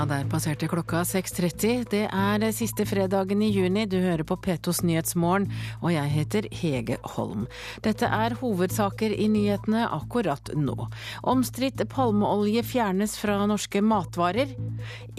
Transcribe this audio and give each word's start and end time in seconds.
Ja, 0.00 0.06
der 0.06 0.24
passerte 0.24 0.64
klokka 0.64 1.02
6.30. 1.04 1.82
Det 1.92 2.06
er 2.08 2.44
siste 2.56 2.86
fredagen 2.88 3.42
i 3.44 3.50
juni. 3.52 3.82
Du 3.84 3.98
hører 4.00 4.24
på 4.24 4.38
P2s 4.40 4.80
Nyhetsmorgen, 4.88 5.50
og 5.82 5.92
jeg 5.92 6.08
heter 6.14 6.48
Hege 6.56 6.96
Holm. 7.18 7.42
Dette 7.84 8.08
er 8.08 8.32
hovedsaker 8.40 9.12
i 9.12 9.28
nyhetene 9.28 9.82
akkurat 9.92 10.54
nå. 10.56 10.88
Omstridt 11.34 11.84
palmeolje 11.92 12.64
fjernes 12.64 13.18
fra 13.20 13.36
norske 13.44 13.84
matvarer. 13.84 14.56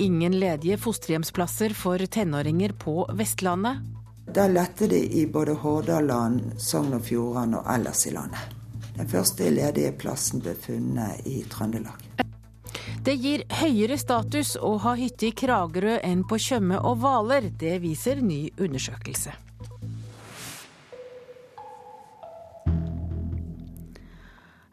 Ingen 0.01 0.39
ledige 0.41 0.81
fosterhjemsplasser 0.81 1.77
for 1.77 2.01
tenåringer 2.01 2.73
på 2.73 3.03
Vestlandet. 3.13 3.85
Da 4.33 4.49
lette 4.49 4.89
det 4.89 5.03
i 5.13 5.27
både 5.29 5.59
Hordaland, 5.61 6.55
Sogn 6.57 6.97
og 6.97 7.05
Fjordane 7.05 7.61
og 7.61 7.69
ellers 7.77 8.07
i 8.09 8.17
landet. 8.17 8.57
Den 8.97 9.13
første 9.13 9.53
ledige 9.53 9.93
plassen 9.93 10.41
ble 10.41 10.57
funnet 10.57 11.21
i 11.29 11.43
Trøndelag. 11.45 12.10
Det 13.03 13.15
gir 13.19 13.45
høyere 13.61 13.97
status 13.99 14.55
å 14.55 14.75
ha 14.83 14.95
hytte 14.99 15.29
i 15.29 15.35
Kragerø 15.35 15.99
enn 16.05 16.25
på 16.27 16.39
Tjøme 16.41 16.79
og 16.79 17.01
Hvaler. 17.01 17.49
Det 17.59 17.79
viser 17.83 18.21
ny 18.23 18.43
undersøkelse. 18.61 19.33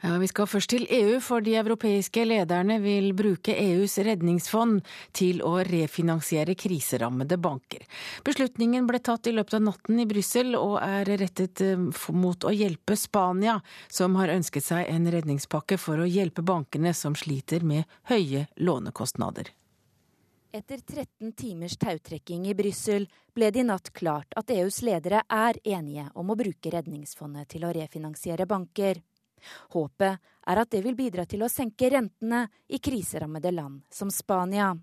Ja, 0.00 0.18
Vi 0.18 0.28
skal 0.30 0.46
først 0.46 0.70
til 0.70 0.86
EU, 0.90 1.18
for 1.20 1.42
de 1.42 1.56
europeiske 1.58 2.22
lederne 2.24 2.76
vil 2.78 3.10
bruke 3.18 3.54
EUs 3.58 3.98
redningsfond 4.06 4.84
til 5.12 5.42
å 5.42 5.56
refinansiere 5.66 6.54
kriserammede 6.54 7.38
banker. 7.42 7.82
Beslutningen 8.24 8.86
ble 8.86 9.00
tatt 9.02 9.26
i 9.26 9.34
løpet 9.34 9.58
av 9.58 9.64
natten 9.66 9.98
i 9.98 10.06
Brussel 10.06 10.54
og 10.54 10.78
er 10.84 11.10
rettet 11.18 11.64
eh, 11.66 11.82
mot 12.14 12.46
å 12.46 12.54
hjelpe 12.54 12.94
Spania, 12.94 13.58
som 13.90 14.14
har 14.22 14.30
ønsket 14.36 14.68
seg 14.70 14.86
en 14.86 15.10
redningspakke 15.10 15.80
for 15.82 15.98
å 15.98 16.06
hjelpe 16.06 16.46
bankene 16.46 16.94
som 16.94 17.18
sliter 17.18 17.66
med 17.66 17.82
høye 18.12 18.46
lånekostnader. 18.54 19.50
Etter 20.54 20.78
13 20.78 21.34
timers 21.36 21.76
tautrekking 21.76 22.46
i 22.48 22.54
Brussel 22.56 23.10
ble 23.34 23.50
det 23.50 23.60
i 23.60 23.66
natt 23.66 23.90
klart 23.92 24.32
at 24.38 24.48
EUs 24.54 24.78
ledere 24.86 25.26
er 25.26 25.58
enige 25.66 26.06
om 26.14 26.30
å 26.30 26.38
bruke 26.38 26.70
redningsfondet 26.72 27.50
til 27.52 27.66
å 27.66 27.74
refinansiere 27.74 28.46
banker. 28.48 29.02
Håpet 29.74 30.18
er 30.48 30.60
at 30.62 30.70
det 30.72 30.82
vil 30.84 30.96
bidra 30.98 31.26
til 31.28 31.44
å 31.44 31.52
senke 31.52 31.90
rentene 31.92 32.46
i 32.68 32.80
kriserammede 32.82 33.52
land 33.54 33.82
som 33.92 34.10
Spania. 34.12 34.74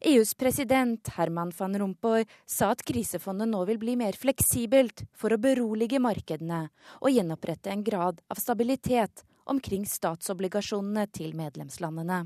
EUs 0.00 0.34
president 0.34 1.08
Herman 1.16 1.52
van 1.58 1.78
Rompuy 1.78 2.24
sa 2.46 2.70
at 2.72 2.84
krisefondet 2.86 3.48
nå 3.48 3.64
vil 3.68 3.78
bli 3.78 3.96
mer 3.96 4.16
fleksibelt 4.16 5.04
for 5.16 5.32
å 5.32 5.40
berolige 5.40 6.00
markedene 6.00 6.66
og 7.00 7.10
gjenopprette 7.12 7.72
en 7.72 7.84
grad 7.84 8.22
av 8.32 8.40
stabilitet 8.40 9.24
omkring 9.44 9.86
statsobligasjonene 9.86 11.06
til 11.12 11.36
medlemslandene. 11.36 12.24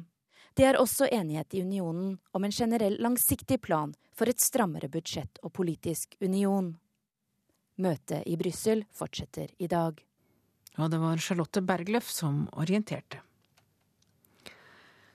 Det 0.54 0.66
er 0.66 0.80
også 0.80 1.06
enighet 1.06 1.54
i 1.54 1.62
unionen 1.62 2.16
om 2.32 2.44
en 2.44 2.54
generell 2.54 2.96
langsiktig 3.02 3.60
plan 3.62 3.94
for 4.16 4.30
et 4.30 4.42
strammere 4.42 4.90
budsjett 4.90 5.38
og 5.44 5.52
politisk 5.56 6.16
union. 6.20 6.74
Møtet 7.80 8.26
i 8.26 8.36
Brussel 8.36 8.84
fortsetter 8.92 9.54
i 9.58 9.68
dag. 9.70 10.00
Og 10.78 10.92
det 10.92 11.00
var 11.02 11.18
Charlotte 11.24 11.64
Bergløff 11.66 12.12
som 12.12 12.46
orienterte. 12.52 13.24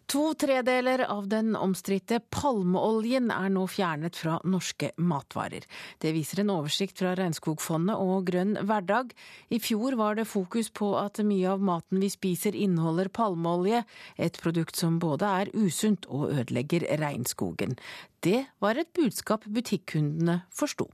To 0.05 0.35
tredeler 0.37 1.01
av 1.09 1.25
den 1.31 1.55
omstridte 1.57 2.19
palmeoljen 2.29 3.31
er 3.33 3.49
nå 3.49 3.63
fjernet 3.67 4.17
fra 4.19 4.35
norske 4.45 4.91
matvarer. 5.01 5.65
Det 5.97 6.11
viser 6.13 6.43
en 6.43 6.51
oversikt 6.53 7.01
fra 7.01 7.15
Regnskogfondet 7.17 7.97
og 7.97 8.27
Grønn 8.27 8.53
hverdag. 8.69 9.15
I 9.49 9.57
fjor 9.63 9.97
var 9.97 10.19
det 10.19 10.27
fokus 10.29 10.69
på 10.69 10.91
at 10.99 11.23
mye 11.25 11.49
av 11.55 11.65
maten 11.65 12.03
vi 12.03 12.11
spiser 12.13 12.53
inneholder 12.53 13.09
palmeolje, 13.09 13.81
et 14.21 14.37
produkt 14.43 14.77
som 14.77 15.01
både 15.01 15.31
er 15.41 15.53
usunt 15.57 16.05
og 16.05 16.29
ødelegger 16.35 16.85
regnskogen. 17.01 17.73
Det 18.21 18.45
var 18.61 18.77
et 18.77 18.93
budskap 18.93 19.49
butikkundene 19.49 20.43
forsto. 20.53 20.91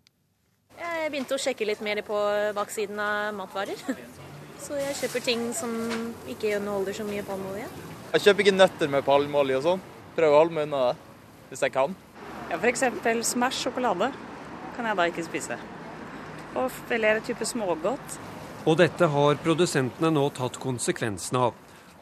Jeg 0.80 1.12
begynte 1.12 1.36
å 1.36 1.42
sjekke 1.42 1.68
litt 1.68 1.84
mer 1.84 2.00
på 2.08 2.26
baksiden 2.56 3.00
av 3.04 3.36
matvarer. 3.36 4.31
Så 4.62 4.78
jeg 4.78 4.98
kjøper 5.00 5.24
ting 5.26 5.46
som 5.58 5.72
ikke 6.30 6.52
inneholder 6.58 6.94
så 6.94 7.06
mye 7.08 7.24
palmeolje. 7.26 7.68
Jeg 8.12 8.26
kjøper 8.26 8.46
ikke 8.46 8.58
nøtter 8.58 8.92
med 8.94 9.06
palmeolje 9.08 9.58
og 9.58 9.64
sånn. 9.66 9.86
Prøver 10.18 10.36
å 10.36 10.42
holde 10.44 10.58
meg 10.58 10.68
unna 10.68 10.82
det, 10.92 10.98
hvis 11.50 11.64
jeg 11.66 11.74
kan. 11.74 11.96
Ja, 12.52 12.60
F.eks. 12.60 12.84
Smash 13.32 13.64
sjokolade 13.64 14.12
kan 14.76 14.88
jeg 14.88 15.00
da 15.00 15.08
ikke 15.10 15.26
spise. 15.26 15.58
Og 16.60 16.68
flere 16.90 17.24
typer 17.26 17.48
smågodt. 17.48 18.18
Og 18.68 18.78
dette 18.78 19.08
har 19.10 19.40
produsentene 19.42 20.12
nå 20.14 20.28
tatt 20.38 20.60
konsekvensene 20.62 21.48
av. 21.48 21.56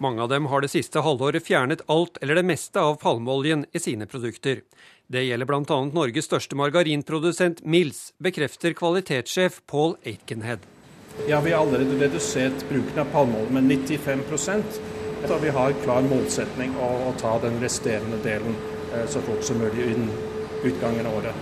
Mange 0.03 0.23
av 0.23 0.31
dem 0.31 0.47
har 0.51 0.63
det 0.63 0.71
siste 0.71 1.03
halvåret 1.03 1.45
fjernet 1.45 1.83
alt 1.91 2.17
eller 2.23 2.39
det 2.39 2.47
meste 2.47 2.81
av 2.81 2.97
palmeoljen 2.99 3.65
i 3.75 3.79
sine 3.83 4.07
produkter. 4.07 4.63
Det 5.07 5.23
gjelder 5.25 5.47
bl.a. 5.47 5.79
Norges 5.93 6.27
største 6.27 6.59
margarinprodusent 6.59 7.63
Mills, 7.63 8.09
bekrefter 8.19 8.75
kvalitetssjef 8.79 9.61
Paul 9.67 9.95
Aitkenhead. 10.07 10.67
Ja, 11.27 11.41
Vi 11.41 11.51
har 11.51 11.61
allerede 11.61 11.99
redusert 11.99 12.69
bruken 12.69 12.99
av 12.99 13.05
palmeolje 13.05 13.51
med 13.51 13.63
95% 13.63 14.63
så 15.27 15.37
Vi 15.37 15.49
har 15.49 15.73
klar 15.83 16.01
målsetning 16.01 16.75
å, 16.79 16.89
å 17.09 17.13
ta 17.19 17.35
den 17.43 17.59
resterende 17.61 18.17
delen 18.23 18.55
eh, 18.93 19.05
så 19.07 19.21
fort 19.21 19.43
som 19.43 19.59
mulig 19.59 19.91
innen 19.91 20.11
utgangen 20.63 21.05
av 21.05 21.17
året. 21.19 21.35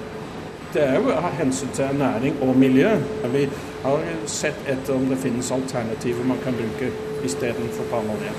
Det 0.74 0.84
er 0.84 0.98
jo 1.00 1.14
av 1.14 1.30
hensyn 1.38 1.70
til 1.78 1.94
næring 1.96 2.42
og 2.44 2.58
miljø. 2.60 2.90
Vi 3.32 3.46
har 3.84 4.04
sett 4.28 4.58
etter 4.68 4.98
om 4.98 5.08
det 5.10 5.20
finnes 5.22 5.52
alternativer 5.54 6.26
man 6.28 6.42
kan 6.44 6.58
bruke 6.58 6.90
istedenfor 7.26 7.88
palmeolje. 7.92 8.34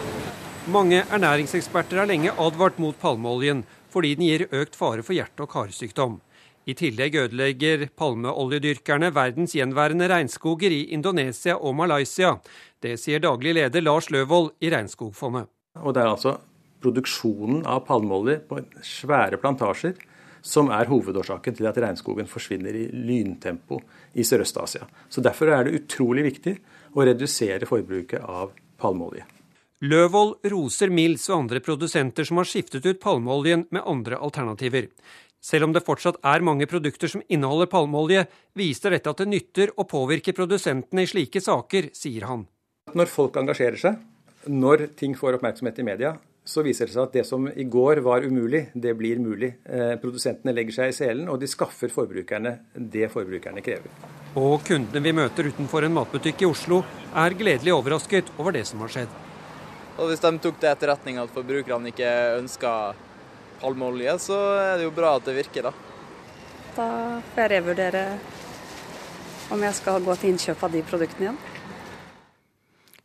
Mange 0.69 1.05
ernæringseksperter 1.07 2.03
har 2.03 2.11
lenge 2.11 2.35
advart 2.37 2.79
mot 2.83 2.99
palmeoljen 3.01 3.65
fordi 3.89 4.15
den 4.19 4.27
gir 4.29 4.49
økt 4.53 4.77
fare 4.77 5.03
for 5.07 5.17
hjerte- 5.17 5.47
og 5.47 5.55
karsykdom. 5.55 6.19
I 6.69 6.75
tillegg 6.77 7.15
ødelegger 7.17 7.87
palmeoljedyrkerne 7.97 9.09
verdens 9.17 9.55
gjenværende 9.57 10.05
regnskoger 10.11 10.75
i 10.75 10.83
Indonesia 10.93 11.55
og 11.57 11.79
Malaysia. 11.79 12.35
Det 12.83 12.99
sier 13.01 13.23
daglig 13.25 13.55
leder 13.57 13.81
Lars 13.81 14.11
Løvold 14.13 14.51
i 14.61 14.69
Regnskogfondet. 14.75 15.49
Og 15.81 15.95
Det 15.95 16.03
er 16.03 16.11
altså 16.11 16.35
produksjonen 16.83 17.63
av 17.65 17.87
palmeolje 17.87 18.43
på 18.51 18.61
svære 18.85 19.41
plantasjer 19.41 19.97
som 20.45 20.69
er 20.71 20.91
hovedårsaken 20.91 21.57
til 21.57 21.67
at 21.71 21.81
regnskogen 21.81 22.29
forsvinner 22.29 22.77
i 22.77 22.85
lyntempo 22.93 23.81
i 24.15 24.23
Sørøst-Asia. 24.23 24.85
Så 25.09 25.25
Derfor 25.25 25.49
er 25.49 25.65
det 25.65 25.81
utrolig 25.81 26.27
viktig 26.29 26.55
å 26.93 27.09
redusere 27.09 27.67
forbruket 27.67 28.21
av 28.21 28.53
palmeolje. 28.77 29.25
Løvold 29.79 30.41
roser 30.51 30.91
Mills 30.91 31.29
og 31.31 31.45
andre 31.45 31.61
produsenter 31.63 32.27
som 32.27 32.41
har 32.41 32.49
skiftet 32.51 32.87
ut 32.87 33.01
palmeoljen 33.01 33.69
med 33.71 33.85
andre 33.87 34.19
alternativer. 34.19 34.89
Selv 35.41 35.69
om 35.69 35.73
det 35.75 35.85
fortsatt 35.87 36.19
er 36.27 36.45
mange 36.45 36.67
produkter 36.67 37.11
som 37.11 37.23
inneholder 37.31 37.71
palmeolje, 37.71 38.27
viser 38.59 38.95
dette 38.95 39.11
at 39.11 39.21
det 39.23 39.29
nytter 39.31 39.73
å 39.79 39.87
påvirke 39.89 40.35
produsentene 40.35 41.05
i 41.05 41.11
slike 41.11 41.43
saker, 41.43 41.93
sier 41.95 42.27
han. 42.27 42.47
Når 42.97 43.13
folk 43.13 43.37
engasjerer 43.39 43.79
seg, 43.79 44.01
når 44.49 44.89
ting 44.99 45.15
får 45.19 45.39
oppmerksomhet 45.39 45.79
i 45.79 45.87
media, 45.87 46.17
så 46.49 46.63
viser 46.65 46.89
det 46.89 46.95
seg 46.95 47.03
at 47.03 47.17
det 47.19 47.25
som 47.29 47.45
i 47.49 47.67
går 47.69 48.01
var 48.05 48.25
umulig, 48.25 48.69
det 48.73 48.95
blir 48.97 49.21
mulig. 49.21 49.53
Eh, 49.69 49.95
produsentene 50.01 50.55
legger 50.57 50.79
seg 50.79 50.93
i 50.93 50.97
selen, 50.97 51.27
og 51.29 51.41
de 51.43 51.51
skaffer 51.51 51.93
forbrukerne 51.93 52.55
det 52.75 53.11
forbrukerne 53.13 53.63
krever. 53.65 53.93
Og 54.41 54.63
kundene 54.65 55.03
vi 55.05 55.13
møter 55.17 55.51
utenfor 55.53 55.85
en 55.85 55.97
matbutikk 55.99 56.47
i 56.47 56.49
Oslo, 56.49 56.81
er 57.13 57.37
gledelig 57.37 57.75
overrasket 57.77 58.33
over 58.39 58.57
det 58.57 58.65
som 58.69 58.81
har 58.85 58.95
skjedd. 58.95 59.19
Og 59.99 60.09
Hvis 60.09 60.23
de 60.23 60.33
tok 60.39 60.61
til 60.63 60.71
etterretning 60.71 61.19
at 61.21 61.33
forbrukerne 61.35 61.93
ikke 61.93 62.11
ønska 62.39 62.73
palmeolje, 63.61 64.17
så 64.23 64.39
er 64.63 64.75
det 64.79 64.89
jo 64.89 64.95
bra 64.95 65.17
at 65.19 65.29
det 65.29 65.37
virker, 65.39 65.69
da. 65.69 65.73
Da 66.77 66.89
får 67.35 67.45
jeg 67.45 67.53
revurdere 67.57 68.05
om 69.51 69.63
jeg 69.65 69.75
skal 69.79 70.05
gå 70.05 70.15
til 70.21 70.35
innkjøp 70.35 70.65
av 70.67 70.75
de 70.75 70.83
produktene 70.87 71.29
igjen. 71.29 71.41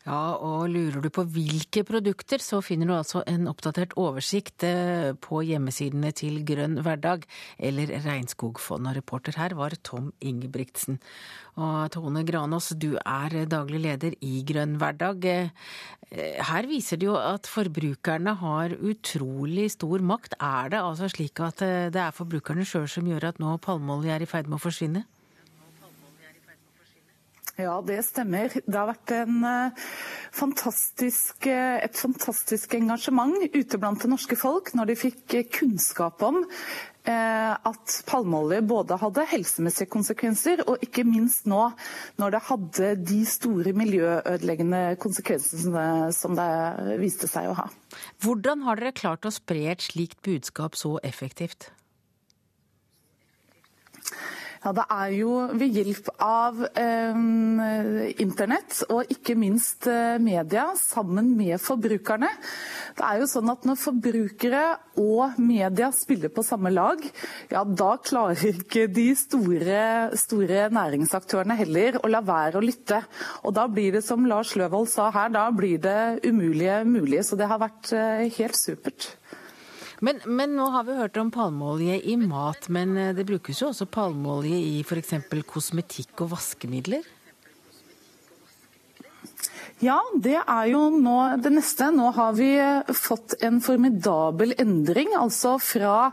Ja, 0.03 0.35
og 0.35 0.67
lurer 0.67 0.99
du 0.99 1.07
på 1.15 1.23
hvilke 1.31 1.85
produkter, 1.87 2.41
så 2.43 2.57
finner 2.59 2.89
du 2.89 2.93
altså 2.97 3.21
en 3.29 3.47
oppdatert 3.47 3.93
oversikt 3.95 4.65
eh, 4.67 5.13
på 5.15 5.39
hjemmesidene 5.47 6.11
til 6.11 6.41
Grønn 6.43 6.81
hverdag 6.83 7.23
eller 7.55 7.93
Regnskogfondet. 8.03 8.97
Reporter 8.97 9.39
her 9.39 9.55
var 9.55 9.77
Tom 9.79 10.11
Ingebrigtsen. 10.19 10.99
Og 11.55 11.87
Tone 11.95 12.25
Granås, 12.27 12.73
du 12.75 12.97
er 12.99 13.45
daglig 13.47 13.79
leder 13.85 14.19
i 14.19 14.43
Grønn 14.43 14.75
hverdag. 14.81 15.23
Eh, 15.23 16.43
her 16.51 16.67
viser 16.67 16.99
det 16.99 17.07
jo 17.07 17.15
at 17.15 17.47
forbrukerne 17.47 18.35
har 18.43 18.75
utrolig 18.75 19.69
stor 19.71 20.03
makt. 20.03 20.35
Er 20.43 20.75
det 20.75 20.83
altså 20.83 21.07
slik 21.15 21.39
at 21.47 21.63
eh, 21.63 21.87
det 21.95 22.03
er 22.03 22.19
forbrukerne 22.19 22.67
sjøl 22.67 22.91
som 22.91 23.07
gjør 23.07 23.31
at 23.31 23.39
nå 23.39 23.55
palmeolje 23.63 24.17
er 24.19 24.27
i 24.27 24.31
ferd 24.35 24.51
med 24.51 24.59
å 24.59 24.65
forsvinne? 24.67 25.07
Ja, 27.59 27.75
det 27.85 27.99
stemmer. 28.07 28.49
Det 28.49 28.73
har 28.73 28.87
vært 28.89 29.11
uh, 29.13 29.83
fantastisk, 30.33 31.45
uh, 31.45 31.77
et 31.85 31.99
fantastisk 31.99 32.73
engasjement 32.79 33.35
ute 33.53 33.77
blant 33.77 34.01
det 34.01 34.09
norske 34.09 34.37
folk 34.39 34.71
når 34.73 34.89
de 34.89 34.95
fikk 34.97 35.37
uh, 35.37 35.45
kunnskap 35.53 36.25
om 36.25 36.41
eh, 37.05 37.53
at 37.53 37.95
palmeolje 38.07 38.61
både 38.65 38.97
hadde 39.01 39.25
helsemessige 39.31 39.91
konsekvenser, 39.91 40.63
og 40.67 40.83
ikke 40.83 41.05
minst 41.07 41.47
nå 41.49 41.65
når 42.21 42.35
det 42.35 42.41
hadde 42.49 42.89
de 43.11 43.19
store 43.27 43.73
miljøødeleggende 43.77 44.81
konsekvensene 45.03 45.85
som 46.15 46.37
det 46.39 46.97
viste 47.01 47.29
seg 47.31 47.51
å 47.51 47.57
ha. 47.59 47.69
Hvordan 48.23 48.65
har 48.67 48.79
dere 48.79 48.95
klart 48.97 49.27
å 49.27 49.33
spre 49.33 49.67
et 49.73 49.83
slikt 49.83 50.21
budskap 50.25 50.79
så 50.79 50.95
effektivt? 51.03 51.71
Ja, 54.63 54.71
Det 54.71 54.83
er 54.95 55.09
jo 55.17 55.31
ved 55.59 55.75
hjelp 55.75 56.07
av 56.23 56.61
eh, 56.79 57.17
internett 58.23 58.77
og 58.87 59.11
ikke 59.11 59.35
minst 59.35 59.89
eh, 59.91 60.15
media 60.23 60.69
sammen 60.79 61.33
med 61.35 61.59
forbrukerne. 61.59 62.29
Det 62.95 63.03
er 63.03 63.19
jo 63.19 63.27
sånn 63.27 63.51
at 63.51 63.67
Når 63.67 63.79
forbrukere 63.81 64.63
og 65.03 65.35
media 65.41 65.89
spiller 65.95 66.31
på 66.31 66.45
samme 66.47 66.71
lag, 66.71 67.03
ja, 67.51 67.63
da 67.63 67.91
klarer 67.99 68.53
ikke 68.53 68.87
de 68.87 69.09
store, 69.19 69.83
store 70.19 70.69
næringsaktørene 70.71 71.59
heller 71.59 71.99
å 71.99 72.11
la 72.11 72.23
være 72.23 72.61
å 72.61 72.63
lytte. 72.63 73.01
Og 73.43 73.51
Da 73.57 73.67
blir 73.67 73.97
det 73.97 74.05
som 74.07 74.23
Lars 74.29 74.55
Løvold 74.55 74.87
sa 74.93 75.09
her, 75.11 75.33
da 75.33 75.49
blir 75.51 75.81
det 75.83 76.23
umulige 76.23 76.83
mulig. 76.87 77.25
Så 77.27 77.35
det 77.35 77.51
har 77.51 77.59
vært 77.59 77.91
eh, 77.91 78.29
helt 78.39 78.55
supert. 78.55 79.11
Men, 80.03 80.19
men, 80.27 80.55
nå 80.57 80.67
har 80.73 80.83
vi 80.83 80.97
hørt 80.97 81.17
om 81.21 81.29
palmeolje 81.31 81.95
i 82.11 82.17
mat, 82.19 82.67
men 82.67 82.97
eh, 82.99 83.13
det 83.15 83.23
brukes 83.29 83.61
jo 83.61 83.69
også 83.71 83.87
palmeolje 83.87 84.57
i 84.59 84.79
f.eks. 84.83 85.13
kosmetikk 85.47 86.25
og 86.25 86.33
vaskemidler? 86.35 87.05
Ja, 89.83 89.99
det 90.15 90.37
er 90.39 90.65
jo 90.71 90.85
nå 90.95 91.17
det 91.43 91.51
neste. 91.55 91.89
Nå 91.95 92.11
har 92.15 92.35
vi 92.37 92.51
fått 92.95 93.35
en 93.43 93.59
formidabel 93.63 94.53
endring. 94.59 95.11
Altså 95.19 95.57
fra 95.59 96.11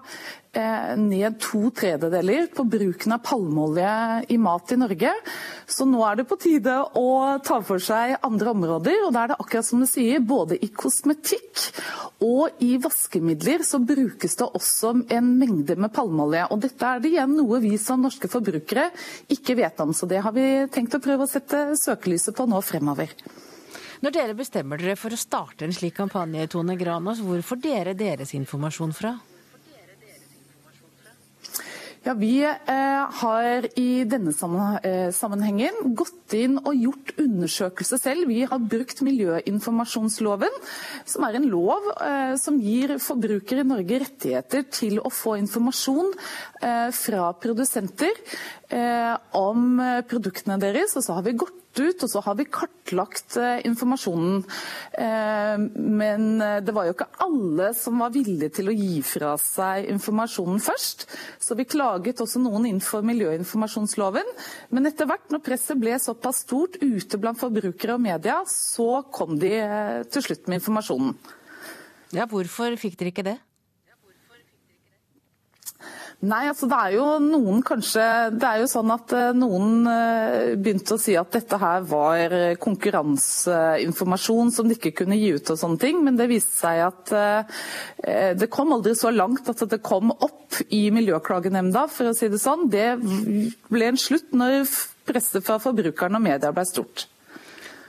ned 0.51 1.37
to 1.39 1.71
tredjedeler 1.71 2.49
på 2.55 2.65
bruken 2.67 3.13
av 3.15 3.21
palmeolje 3.23 4.25
i 4.35 4.39
mat 4.39 4.73
i 4.73 4.79
Norge. 4.81 5.13
Så 5.67 5.87
nå 5.87 6.01
er 6.07 6.19
det 6.19 6.27
på 6.27 6.39
tide 6.41 6.75
å 6.99 7.39
ta 7.47 7.61
for 7.63 7.83
seg 7.83 8.17
andre 8.27 8.51
områder. 8.51 9.05
Og 9.07 9.15
da 9.15 9.23
er 9.23 9.33
det 9.33 9.39
akkurat 9.39 9.69
som 9.69 9.83
du 9.83 9.87
sier, 9.87 10.19
både 10.19 10.59
i 10.59 10.71
kosmetikk 10.75 11.69
og 12.27 12.63
i 12.67 12.75
vaskemidler 12.83 13.63
så 13.67 13.79
brukes 13.79 14.37
det 14.41 14.49
også 14.49 14.95
en 15.15 15.31
mengde 15.39 15.79
med 15.79 15.95
palmeolje. 15.95 16.49
Og 16.51 16.65
dette 16.67 16.89
er 16.89 17.01
det 17.01 17.15
igjen 17.15 17.37
noe 17.39 17.63
vi 17.63 17.77
som 17.79 18.03
norske 18.03 18.31
forbrukere 18.31 18.91
ikke 19.31 19.59
vet 19.63 19.81
om. 19.85 19.95
Så 19.95 20.11
det 20.11 20.25
har 20.25 20.35
vi 20.35 20.67
tenkt 20.73 20.99
å 20.99 21.03
prøve 21.05 21.29
å 21.29 21.31
sette 21.31 21.71
søkelyset 21.79 22.35
på 22.37 22.51
nå 22.51 22.59
fremover. 22.65 23.15
Når 24.01 24.15
dere 24.17 24.35
bestemmer 24.35 24.81
dere 24.81 24.97
for 24.97 25.13
å 25.13 25.19
starte 25.21 25.67
en 25.67 25.75
slik 25.77 25.99
kampanje, 25.99 26.49
Tone 26.49 26.75
Granås, 26.81 27.21
hvor 27.21 27.43
får 27.45 27.59
dere 27.61 27.93
deres 27.95 28.33
informasjon 28.35 28.97
fra? 28.97 29.19
Ja, 32.01 32.15
Vi 32.17 32.39
eh, 32.41 33.09
har 33.21 33.67
i 33.77 34.05
denne 34.09 34.33
eh, 34.33 35.11
sammenhengen 35.13 35.91
gått 35.93 36.33
inn 36.33 36.57
og 36.57 36.73
gjort 36.73 37.11
undersøkelse 37.21 37.99
selv. 38.01 38.31
Vi 38.31 38.47
har 38.49 38.63
brukt 38.73 39.03
miljøinformasjonsloven, 39.05 40.57
som 41.05 41.27
er 41.29 41.37
en 41.37 41.51
lov 41.53 41.91
eh, 42.01 42.33
som 42.41 42.57
gir 42.65 42.97
forbrukere 43.05 43.67
i 43.67 43.69
Norge 43.69 44.01
rettigheter 44.01 44.65
til 44.73 44.97
å 45.05 45.13
få 45.13 45.37
informasjon 45.43 46.15
fra 46.97 47.31
produsenter 47.41 48.17
om 49.37 49.79
produktene 50.09 50.59
deres. 50.61 50.93
Og 50.97 51.05
så 51.05 51.17
har 51.17 51.25
vi 51.25 51.37
gått 51.41 51.70
ut, 51.79 52.03
og 52.03 52.11
så 52.11 52.23
har 52.25 52.37
vi 52.39 52.47
kartlagt 52.51 53.37
eh, 53.39 53.61
informasjonen. 53.69 54.41
Eh, 54.99 55.63
men 55.77 56.27
eh, 56.43 56.59
det 56.67 56.75
var 56.75 56.89
jo 56.89 56.95
ikke 56.97 57.09
alle 57.23 57.71
som 57.79 58.01
var 58.03 58.15
villige 58.15 58.51
til 58.59 58.71
å 58.71 58.75
gi 58.75 59.01
fra 59.07 59.37
seg 59.41 59.91
informasjonen 59.93 60.63
først. 60.65 61.07
Så 61.39 61.59
vi 61.59 61.69
klaget 61.71 62.23
også 62.25 62.43
noen 62.43 62.67
innenfor 62.71 63.05
miljøinformasjonsloven. 63.07 64.35
Men 64.75 64.91
etter 64.91 65.11
hvert, 65.11 65.29
når 65.31 65.45
presset 65.47 65.79
ble 65.81 65.99
såpass 66.03 66.43
stort 66.47 66.81
ute 66.83 67.21
blant 67.21 67.41
forbrukere 67.41 67.99
og 67.99 68.05
media, 68.09 68.41
så 68.51 69.05
kom 69.15 69.39
de 69.41 69.55
til 70.11 70.27
slutt 70.27 70.51
med 70.51 70.63
informasjonen. 70.63 71.15
Ja, 72.17 72.27
hvorfor 72.27 72.75
fikk 72.81 72.99
dere 72.99 73.15
ikke 73.15 73.29
det? 73.29 73.39
Nei, 76.21 76.43
altså 76.51 76.67
det 76.69 76.77
er 76.77 76.95
jo 76.99 77.05
noen 77.25 77.63
kanskje 77.65 78.03
Det 78.35 78.45
er 78.45 78.59
jo 78.61 78.67
sånn 78.69 78.91
at 78.93 79.13
eh, 79.17 79.31
noen 79.33 79.87
eh, 79.89 80.51
begynte 80.61 80.99
å 80.99 81.01
si 81.01 81.15
at 81.17 81.31
dette 81.33 81.57
her 81.61 81.87
var 81.89 82.35
konkurranseinformasjon 82.61 84.53
som 84.53 84.69
de 84.69 84.77
ikke 84.77 84.93
kunne 84.99 85.17
gi 85.17 85.31
ut 85.39 85.53
og 85.55 85.61
sånne 85.63 85.81
ting, 85.81 86.03
men 86.05 86.19
det 86.21 86.29
viste 86.29 86.53
seg 86.59 86.83
at 86.91 87.15
eh, 87.17 88.35
det 88.37 88.51
kom 88.53 88.75
aldri 88.77 88.93
så 88.99 89.13
langt 89.15 89.49
at 89.49 89.65
det 89.71 89.81
kom 89.85 90.13
opp 90.13 90.61
i 90.69 90.83
Miljøklagenemnda, 90.93 91.87
for 91.89 92.11
å 92.11 92.17
si 92.17 92.29
det 92.29 92.41
sånn. 92.43 92.69
Det 92.73 92.89
ble 93.71 93.89
en 93.89 94.01
slutt 94.01 94.35
når 94.37 94.69
presset 95.09 95.47
fra 95.47 95.57
forbrukerne 95.63 96.21
og 96.21 96.27
media 96.27 96.53
ble 96.53 96.67
stort. 96.69 97.07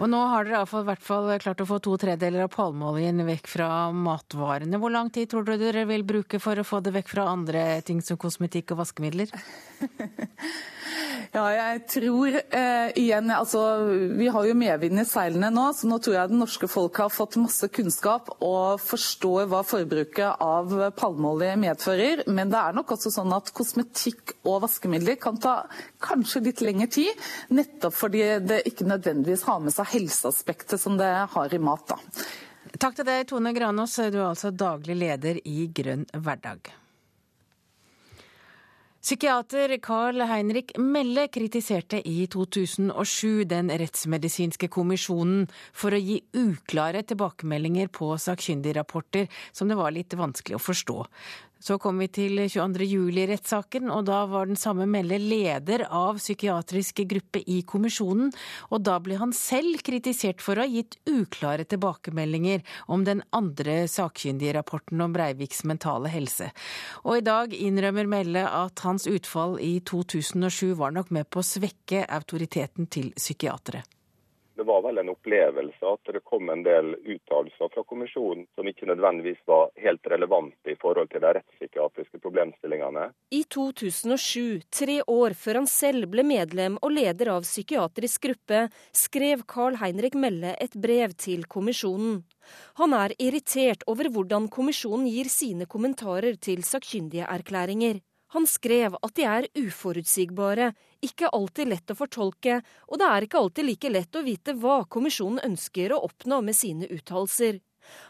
Og 0.02 0.10
nå 0.10 0.18
har 0.32 0.48
dere 0.48 0.64
i 0.66 0.86
hvert 0.88 1.04
fall 1.06 1.28
klart 1.44 1.60
å 1.62 1.68
få 1.70 1.78
to 1.86 1.94
tredeler 2.02 2.48
av 2.48 2.50
palmeoljen 2.56 3.22
vekk 3.28 3.50
fra 3.54 3.70
matvarene. 3.94 4.80
Hvor 4.82 4.90
lang 4.90 5.12
tid 5.14 5.30
tror 5.30 5.46
dere 5.46 5.62
dere 5.62 5.86
vil 5.86 6.06
bruke 6.08 6.40
for 6.42 6.58
å 6.58 6.66
få 6.66 6.80
det 6.82 6.96
vekk 6.96 7.12
fra 7.14 7.28
andre 7.30 7.66
ting 7.86 8.02
som 8.02 8.18
kosmetikk 8.18 8.74
og 8.74 8.82
vaskemidler? 8.82 9.30
Ja, 11.32 11.46
jeg 11.56 11.82
tror 11.88 12.36
eh, 12.36 12.90
igjen 13.00 13.30
altså, 13.32 13.62
Vi 14.20 14.28
har 14.34 14.48
jo 14.48 14.56
medvind 14.58 15.00
i 15.00 15.06
seilene 15.08 15.52
nå, 15.54 15.70
så 15.78 15.88
nå 15.88 16.00
tror 16.04 16.18
jeg 16.18 16.32
det 16.32 16.40
norske 16.42 16.68
folk 16.72 17.00
har 17.00 17.14
fått 17.14 17.38
masse 17.40 17.70
kunnskap 17.72 18.34
og 18.40 18.82
forstår 18.84 19.48
hva 19.52 19.62
forbruket 19.68 20.44
av 20.44 20.74
palmeolje 20.98 21.56
medfører. 21.62 22.26
Men 22.28 22.52
det 22.52 22.60
er 22.60 22.76
nok 22.76 22.96
også 22.98 23.14
sånn 23.16 23.32
at 23.36 23.54
kosmetikk 23.56 24.36
og 24.42 24.62
vaskemidler 24.66 25.20
kan 25.22 25.40
ta 25.42 25.62
kanskje 26.04 26.44
litt 26.50 26.66
lengre 26.66 26.90
tid. 26.92 27.26
Nettopp 27.56 27.96
fordi 27.96 28.26
det 28.44 28.64
ikke 28.68 28.90
nødvendigvis 28.92 29.48
har 29.48 29.64
med 29.64 29.76
seg 29.76 29.92
helseaspektet 29.96 30.82
som 30.82 31.00
det 31.00 31.12
har 31.32 31.56
i 31.56 31.62
mat. 31.62 31.96
da. 31.96 32.28
Takk 32.82 33.00
til 33.00 33.08
deg, 33.08 33.26
Tone 33.30 33.56
Granås. 33.56 33.98
Du 34.12 34.20
er 34.20 34.30
altså 34.32 34.52
daglig 34.52 35.00
leder 35.00 35.42
i 35.48 35.68
Grønn 35.72 36.08
hverdag. 36.12 36.81
Psykiater 39.02 39.80
Carl 39.82 40.22
Heinrich 40.30 40.78
Melle 40.78 41.24
kritiserte 41.28 41.98
i 42.06 42.28
2007 42.30 43.48
den 43.50 43.72
rettsmedisinske 43.82 44.68
kommisjonen 44.70 45.48
for 45.74 45.98
å 45.98 45.98
gi 45.98 46.20
uklare 46.38 47.02
tilbakemeldinger 47.10 47.90
på 47.90 48.12
sakkyndigrapporter 48.22 49.26
som 49.58 49.74
det 49.74 49.80
var 49.80 49.96
litt 49.96 50.14
vanskelig 50.14 50.60
å 50.60 50.62
forstå. 50.62 50.98
Så 51.62 51.78
kom 51.78 52.00
vi 52.02 52.08
til 52.10 52.40
22. 52.50 52.88
juli-rettssaken, 52.90 53.92
og 53.94 54.08
da 54.10 54.24
var 54.26 54.50
den 54.50 54.58
samme 54.58 54.88
Melle 54.90 55.20
leder 55.22 55.84
av 55.94 56.18
psykiatrisk 56.18 57.04
gruppe 57.06 57.44
i 57.46 57.60
kommisjonen. 57.70 58.32
Og 58.74 58.82
da 58.82 58.98
ble 59.04 59.20
han 59.22 59.36
selv 59.38 59.84
kritisert 59.86 60.42
for 60.42 60.58
å 60.58 60.66
ha 60.66 60.72
gitt 60.72 60.98
uklare 61.06 61.68
tilbakemeldinger 61.70 62.66
om 62.90 63.06
den 63.06 63.22
andre 63.30 63.84
sakkyndige 63.92 64.58
rapporten 64.58 65.06
om 65.06 65.14
Breiviks 65.14 65.62
mentale 65.70 66.10
helse. 66.10 66.50
Og 67.06 67.22
i 67.22 67.26
dag 67.30 67.54
innrømmer 67.54 68.10
Melle 68.10 68.48
at 68.50 68.82
hans 68.88 69.06
utfall 69.06 69.60
i 69.62 69.76
2007 69.86 70.74
var 70.82 70.98
nok 70.98 71.14
med 71.14 71.30
på 71.30 71.44
å 71.44 71.50
svekke 71.54 72.08
autoriteten 72.10 72.90
til 72.90 73.14
psykiatere 73.14 73.86
det 74.62 74.68
var 74.68 74.82
vel 74.86 75.00
en 75.02 75.10
opplevelse 75.10 75.88
at 75.90 76.10
det 76.14 76.20
kom 76.30 76.50
en 76.54 76.62
del 76.62 76.92
uttalelser 76.94 77.70
fra 77.74 77.82
kommisjonen 77.90 78.44
som 78.54 78.68
ikke 78.70 78.86
nødvendigvis 78.86 79.40
var 79.50 79.72
helt 79.82 80.10
relevante 80.14 80.70
i 80.70 80.76
forhold 80.84 81.10
til 81.10 81.24
de 81.24 81.32
rettspsykiatriske 81.38 82.22
problemstillingene. 82.22 83.08
I 83.34 83.42
2007, 83.56 84.62
tre 84.70 85.00
år 85.10 85.34
før 85.34 85.62
han 85.64 85.70
selv 85.72 86.12
ble 86.14 86.28
medlem 86.30 86.78
og 86.78 86.94
leder 86.94 87.32
av 87.34 87.48
psykiatrisk 87.48 88.28
gruppe, 88.28 88.62
skrev 88.94 89.48
Carl 89.50 89.80
Heinrich 89.82 90.20
Melle 90.22 90.54
et 90.62 90.78
brev 90.78 91.18
til 91.18 91.50
kommisjonen. 91.50 92.22
Han 92.78 92.94
er 92.94 93.18
irritert 93.18 93.82
over 93.90 94.14
hvordan 94.14 94.46
kommisjonen 94.54 95.10
gir 95.10 95.34
sine 95.34 95.66
kommentarer 95.66 96.38
til 96.38 96.62
sakkyndige 96.68 97.26
erklæringer. 97.26 97.98
Han 98.34 98.48
skrev 98.48 98.96
at 98.96 99.16
de 99.18 99.26
er 99.28 99.48
uforutsigbare, 99.60 100.70
ikke 101.04 101.32
alltid 101.36 101.68
lett 101.68 101.92
å 101.92 101.98
fortolke, 102.00 102.62
og 102.88 103.02
det 103.02 103.10
er 103.10 103.26
ikke 103.26 103.42
alltid 103.42 103.68
like 103.68 103.92
lett 103.92 104.16
å 104.16 104.24
vite 104.24 104.56
hva 104.62 104.78
kommisjonen 104.88 105.42
ønsker 105.50 105.92
å 105.92 106.00
oppnå 106.08 106.40
med 106.46 106.56
sine 106.56 106.88
uttalelser. 106.88 107.60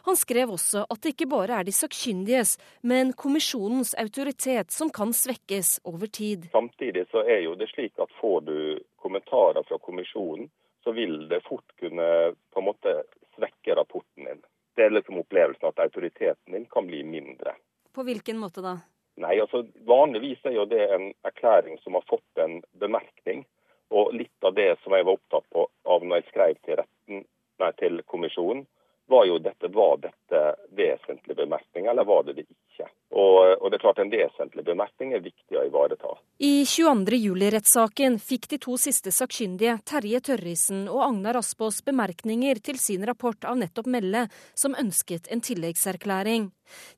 Han 0.05 0.19
skrev 0.19 0.51
også 0.53 0.83
at 0.93 1.01
det 1.01 1.15
ikke 1.15 1.29
bare 1.31 1.57
er 1.57 1.65
de 1.65 1.73
sakkyndiges, 1.73 2.57
men 2.85 3.15
kommisjonens 3.17 3.95
autoritet 3.97 4.69
som 4.75 4.91
kan 4.93 5.15
svekkes 5.15 5.79
over 5.89 6.11
tid. 6.11 6.45
Samtidig 6.53 7.07
så 7.09 7.25
er 7.25 7.41
jo 7.47 7.57
det 7.57 7.71
slik 7.73 7.97
at 7.97 8.13
får 8.19 8.45
du 8.45 8.57
kommentarer 9.01 9.65
fra 9.65 9.81
kommisjonen, 9.81 10.51
så 10.83 10.93
vil 10.93 11.17
det 11.33 11.41
fort 11.49 11.65
kunne 11.81 12.07
på 12.53 12.61
en 12.61 12.69
måte 12.69 12.93
svekke 13.39 13.73
rapporten 13.77 14.29
din. 14.29 14.45
Det 14.77 14.85
er 14.85 14.93
liksom 14.93 15.17
opplevelsen 15.25 15.73
at 15.73 15.81
autoriteten 15.81 16.53
din 16.53 16.69
kan 16.69 16.85
bli 16.85 17.01
mindre. 17.03 17.57
På 17.91 18.05
hvilken 18.05 18.37
måte 18.37 18.61
da? 18.61 18.77
Nei, 19.21 19.37
altså 19.41 19.63
Vanligvis 19.87 20.41
er 20.49 20.55
jo 20.55 20.65
det 20.69 20.81
en 20.95 21.11
erklæring 21.27 21.77
som 21.83 21.97
har 21.97 22.05
fått 22.09 22.41
en 22.41 22.61
bemerkning. 22.81 23.43
Og 23.91 24.13
litt 24.15 24.47
av 24.47 24.55
det 24.55 24.69
som 24.81 24.95
jeg 24.95 25.05
var 25.05 25.19
opptatt 25.19 25.57
av 25.61 26.05
når 26.05 26.21
jeg 26.21 26.29
skrev 26.29 26.59
til, 26.63 26.79
retten, 26.79 27.25
nei, 27.61 27.71
til 27.81 27.99
kommisjonen, 28.07 28.63
var 29.07 29.25
jo 29.25 29.39
dette 29.39 29.67
var 29.67 29.97
dette 29.97 30.41
vesentlig 30.77 31.35
bemerkning, 31.35 31.85
eller 31.85 32.03
var 32.07 32.23
det 32.23 32.33
det 32.39 32.45
ikke. 32.47 32.87
Og, 33.11 33.57
og, 33.59 33.65
det 33.71 33.75
er 33.75 33.83
klart 33.83 33.99
En 33.99 34.11
vesentlig 34.11 34.63
bemerkning 34.63 35.11
er 35.13 35.23
viktig 35.23 35.57
å 35.59 35.65
ivareta. 35.67 36.13
I 36.39 36.63
22. 36.63 37.17
juli-rettssaken 37.19 38.15
fikk 38.23 38.47
de 38.53 38.61
to 38.63 38.77
siste 38.79 39.11
sakkyndige, 39.11 39.75
Terje 39.87 40.21
Tørrisen 40.29 40.85
og 40.87 41.03
Agnar 41.09 41.41
Aspås, 41.41 41.81
bemerkninger 41.83 42.63
til 42.63 42.79
sin 42.79 43.03
rapport 43.07 43.43
av 43.43 43.59
nettopp 43.59 43.91
Melle, 43.91 44.27
som 44.55 44.77
ønsket 44.79 45.27
en 45.27 45.43
tilleggserklæring. 45.43 46.49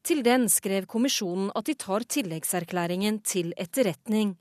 Til 0.05 0.21
den 0.25 0.45
skrev 0.53 0.85
kommisjonen 0.85 1.49
at 1.57 1.65
de 1.65 1.77
tar 1.81 2.05
tilleggserklæringen 2.05 3.23
til 3.25 3.55
etterretning. 3.57 4.37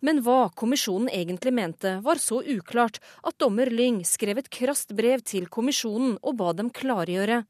Men 0.00 0.22
hva 0.24 0.50
kommisjonen 0.54 1.10
egentlig 1.12 1.54
mente, 1.56 1.98
var 2.04 2.22
så 2.22 2.42
uklart 2.42 3.00
at 3.22 3.38
dommer 3.42 3.70
Lyng 3.70 4.02
skrev 4.06 4.42
et 4.42 4.52
krast 4.52 4.94
brev 4.96 5.24
til 5.26 5.50
kommisjonen 5.52 6.16
og 6.22 6.40
ba 6.40 6.52
dem 6.56 6.72
klargjøre. 6.74 7.44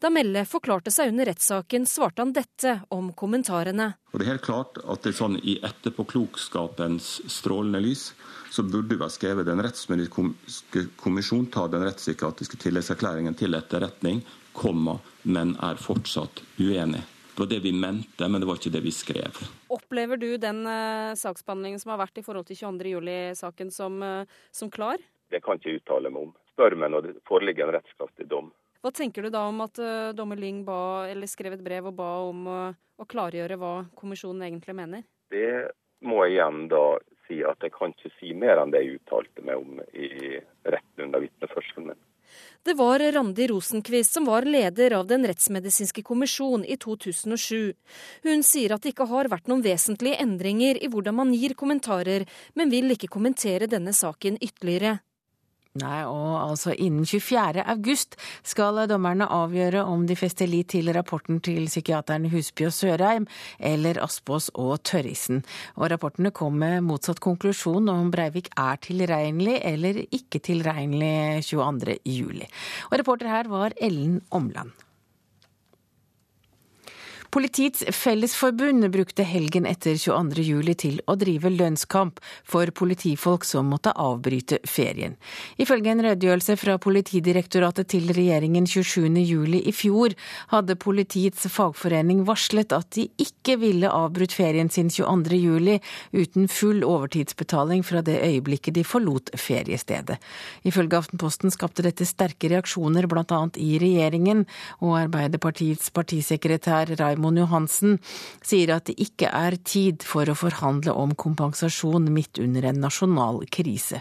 Da 0.00 0.10
Melle 0.12 0.44
forklarte 0.48 0.92
seg 0.94 1.10
under 1.12 1.28
rettssaken, 1.28 1.86
svarte 1.88 2.22
han 2.22 2.32
dette 2.32 2.78
om 2.94 3.10
kommentarene. 3.12 3.90
Og 4.12 4.20
det 4.20 4.26
er 4.26 4.32
helt 4.36 4.46
klart 4.46 4.78
at 4.84 5.02
det 5.04 5.12
er 5.12 5.18
sånn 5.18 5.38
I 5.42 5.58
etterpåklokskapens 5.66 7.10
strålende 7.28 7.82
lys 7.84 8.12
så 8.54 8.64
burde 8.64 8.96
vi 8.96 9.02
ha 9.02 9.10
skrevet 9.12 9.48
den 9.48 9.60
rettsmedisinske 9.64 10.86
kommisjon 10.96 11.50
tar 11.52 11.68
den 11.74 11.84
rettspsykiatriske 11.84 12.60
tilleggserklæringen 12.62 13.36
til 13.36 13.58
etterretning, 13.58 14.22
komma, 14.56 14.98
men 15.22 15.54
er 15.62 15.80
fortsatt 15.82 16.42
uenig. 16.58 17.04
Det 17.38 17.44
var 17.44 17.50
det 17.50 17.60
vi 17.60 17.72
mente, 17.72 18.28
men 18.28 18.40
det 18.42 18.46
var 18.50 18.56
ikke 18.58 18.72
det 18.74 18.80
vi 18.82 18.90
skrev. 18.90 19.36
Opplever 19.70 20.18
du 20.18 20.32
den 20.42 20.64
uh, 20.66 21.14
saksbehandlingen 21.14 21.78
som 21.78 21.92
har 21.92 22.00
vært 22.00 22.18
i 22.18 22.24
forhold 22.26 22.48
til 22.48 22.58
22.07-saken 22.58 23.70
som, 23.70 24.00
uh, 24.02 24.40
som 24.50 24.72
klar? 24.74 24.98
Det 25.30 25.38
kan 25.44 25.60
ikke 25.60 25.76
uttale 25.76 26.10
meg 26.10 26.24
om. 26.26 26.32
Spør 26.50 26.74
meg 26.82 26.90
når 26.90 27.06
det 27.06 27.12
foreligger 27.30 27.68
en 27.68 27.76
rettskraftig 27.76 28.26
dom. 28.26 28.50
Hva 28.82 28.90
tenker 28.90 29.22
du 29.22 29.30
da 29.30 29.44
om 29.52 29.62
at 29.62 29.78
uh, 29.78 30.10
dommer 30.18 30.42
Lyng 30.42 30.64
ba, 30.66 30.80
eller 31.06 31.30
skrev 31.30 31.54
et 31.54 31.62
brev 31.62 31.92
og 31.92 31.94
ba 32.00 32.10
om 32.26 32.42
uh, 32.50 32.74
å 32.98 33.06
klargjøre 33.06 33.60
hva 33.62 33.72
kommisjonen 33.94 34.48
egentlig 34.48 34.74
mener? 34.80 35.06
Det 35.30 35.70
må 36.02 36.24
jeg 36.24 36.40
igjen 36.40 36.66
da 36.74 36.84
si 37.28 37.38
at 37.46 37.62
jeg 37.62 37.76
kan 37.78 37.94
ikke 37.94 38.16
si 38.18 38.34
mer 38.34 38.58
enn 38.58 38.74
det 38.74 38.82
jeg 38.82 38.98
uttalte 38.98 39.46
meg 39.46 39.62
om 39.62 39.78
i 39.94 40.40
retten 40.66 41.06
under 41.06 41.22
vitneførselen 41.22 41.92
min. 41.92 42.06
Det 42.68 42.74
var 42.74 43.00
Randi 43.12 43.46
Rosenquist 43.48 44.12
som 44.12 44.24
var 44.24 44.42
leder 44.42 44.92
av 44.92 45.06
Den 45.08 45.22
rettsmedisinske 45.24 46.02
kommisjon 46.04 46.66
i 46.68 46.76
2007. 46.76 47.72
Hun 48.26 48.44
sier 48.44 48.74
at 48.74 48.84
det 48.84 48.92
ikke 48.92 49.06
har 49.08 49.30
vært 49.32 49.48
noen 49.48 49.64
vesentlige 49.64 50.18
endringer 50.20 50.76
i 50.76 50.90
hvordan 50.92 51.16
man 51.16 51.32
gir 51.32 51.56
kommentarer, 51.56 52.26
men 52.52 52.68
vil 52.68 52.92
ikke 52.92 53.08
kommentere 53.08 53.70
denne 53.72 53.96
saken 53.96 54.36
ytterligere. 54.36 54.98
Nei, 55.76 56.00
og 56.08 56.32
altså 56.40 56.72
innen 56.72 57.04
24. 57.06 57.60
august 57.68 58.16
skal 58.46 58.80
dommerne 58.88 59.28
avgjøre 59.28 59.82
om 59.84 60.06
de 60.08 60.16
fester 60.16 60.48
lit 60.48 60.70
til 60.72 60.88
rapporten 60.96 61.42
til 61.44 61.68
psykiaterne 61.68 62.30
Husby 62.32 62.64
og 62.70 62.74
Sørheim 62.74 63.28
eller 63.60 64.00
Aspås 64.02 64.48
og 64.56 64.80
Tørrisen. 64.88 65.44
Og 65.76 65.92
rapportene 65.92 66.32
kom 66.32 66.56
med 66.58 66.80
motsatt 66.88 67.20
konklusjon 67.22 67.92
om 67.92 68.10
Breivik 68.10 68.50
er 68.56 68.80
tilregnelig 68.88 69.60
eller 69.60 70.02
ikke 70.08 70.40
tilregnelig 70.48 71.44
22. 71.52 72.00
juli. 72.16 72.48
Og 72.90 73.00
reporter 73.02 73.30
her 73.36 73.52
var 73.52 73.76
Ellen 73.76 74.22
Omland. 74.32 74.87
Politiets 77.30 77.84
Fellesforbund 77.92 78.90
brukte 78.90 79.22
helgen 79.22 79.66
etter 79.68 79.98
22. 80.00 80.42
juli 80.42 80.72
til 80.80 80.94
å 81.04 81.12
drive 81.20 81.50
lønnskamp 81.52 82.22
for 82.48 82.70
politifolk 82.72 83.44
som 83.44 83.66
måtte 83.68 83.92
avbryte 83.92 84.56
ferien. 84.64 85.18
Ifølge 85.60 85.92
en 85.92 86.00
redegjørelse 86.06 86.56
fra 86.56 86.78
Politidirektoratet 86.80 87.90
til 87.92 88.08
regjeringen 88.16 88.64
27. 88.64 89.20
juli 89.28 89.60
i 89.68 89.74
fjor, 89.76 90.14
hadde 90.54 90.78
politiets 90.80 91.44
fagforening 91.52 92.22
varslet 92.24 92.72
at 92.72 92.88
de 92.96 93.04
ikke 93.20 93.58
ville 93.60 93.92
avbrutt 93.92 94.32
ferien 94.32 94.72
sin 94.72 94.88
22. 94.88 95.36
juli 95.36 95.76
uten 96.16 96.48
full 96.48 96.80
overtidsbetaling 96.80 97.84
fra 97.84 98.00
det 98.08 98.16
øyeblikket 98.24 98.78
de 98.80 98.86
forlot 98.88 99.34
feriestedet. 99.36 100.16
Ifølge 100.64 101.02
Aftenposten 101.02 101.52
skapte 101.52 101.84
dette 101.84 102.08
sterke 102.08 102.48
reaksjoner 102.54 103.04
bl.a. 103.04 103.44
i 103.60 103.76
regjeringen, 103.84 104.46
og 104.80 104.96
Arbeiderpartiets 105.04 105.92
partisekretær 105.92 106.96
Raymond 106.96 107.17
Raimond 107.18 107.38
Johansen 107.38 107.98
sier 108.46 108.70
at 108.76 108.86
det 108.86 108.94
ikke 109.02 109.28
er 109.34 109.56
tid 109.66 110.04
for 110.06 110.28
å 110.30 110.36
forhandle 110.38 110.94
om 110.94 111.14
kompensasjon 111.18 112.06
midt 112.14 112.38
under 112.38 112.68
en 112.70 112.78
nasjonal 112.80 113.42
krise. 113.50 114.00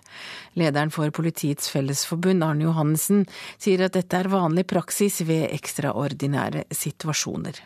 Lederen 0.54 0.94
for 0.94 1.10
Politiets 1.10 1.72
Fellesforbund, 1.74 2.46
Arne 2.46 2.68
Johannessen, 2.68 3.26
sier 3.58 3.88
at 3.88 3.98
dette 3.98 4.22
er 4.22 4.30
vanlig 4.30 4.68
praksis 4.70 5.24
ved 5.26 5.50
ekstraordinære 5.50 6.68
situasjoner. 6.70 7.64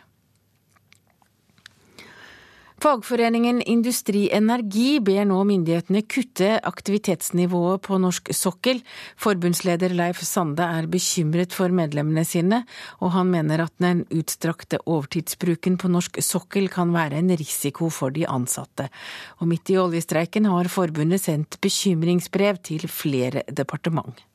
Fagforeningen 2.82 3.60
Industri 3.70 4.24
Energi 4.34 4.96
ber 5.06 5.22
nå 5.30 5.36
myndighetene 5.46 6.00
kutte 6.10 6.56
aktivitetsnivået 6.66 7.84
på 7.86 7.98
norsk 8.02 8.32
sokkel. 8.34 8.80
Forbundsleder 9.22 9.94
Leif 9.94 10.24
Sande 10.26 10.66
er 10.66 10.88
bekymret 10.90 11.54
for 11.54 11.70
medlemmene 11.70 12.24
sine, 12.26 12.64
og 12.98 13.14
han 13.14 13.30
mener 13.30 13.62
at 13.68 13.74
den 13.78 14.02
utstrakte 14.10 14.82
overtidsbruken 14.82 15.78
på 15.78 15.92
norsk 15.94 16.18
sokkel 16.26 16.66
kan 16.74 16.90
være 16.90 17.22
en 17.22 17.30
risiko 17.38 17.86
for 17.86 18.10
de 18.10 18.26
ansatte. 18.26 18.88
Og 19.38 19.52
midt 19.54 19.70
i 19.70 19.78
oljestreiken 19.78 20.50
har 20.50 20.72
forbundet 20.72 21.22
sendt 21.22 21.60
bekymringsbrev 21.62 22.58
til 22.66 22.90
flere 22.90 23.46
departement. 23.46 24.26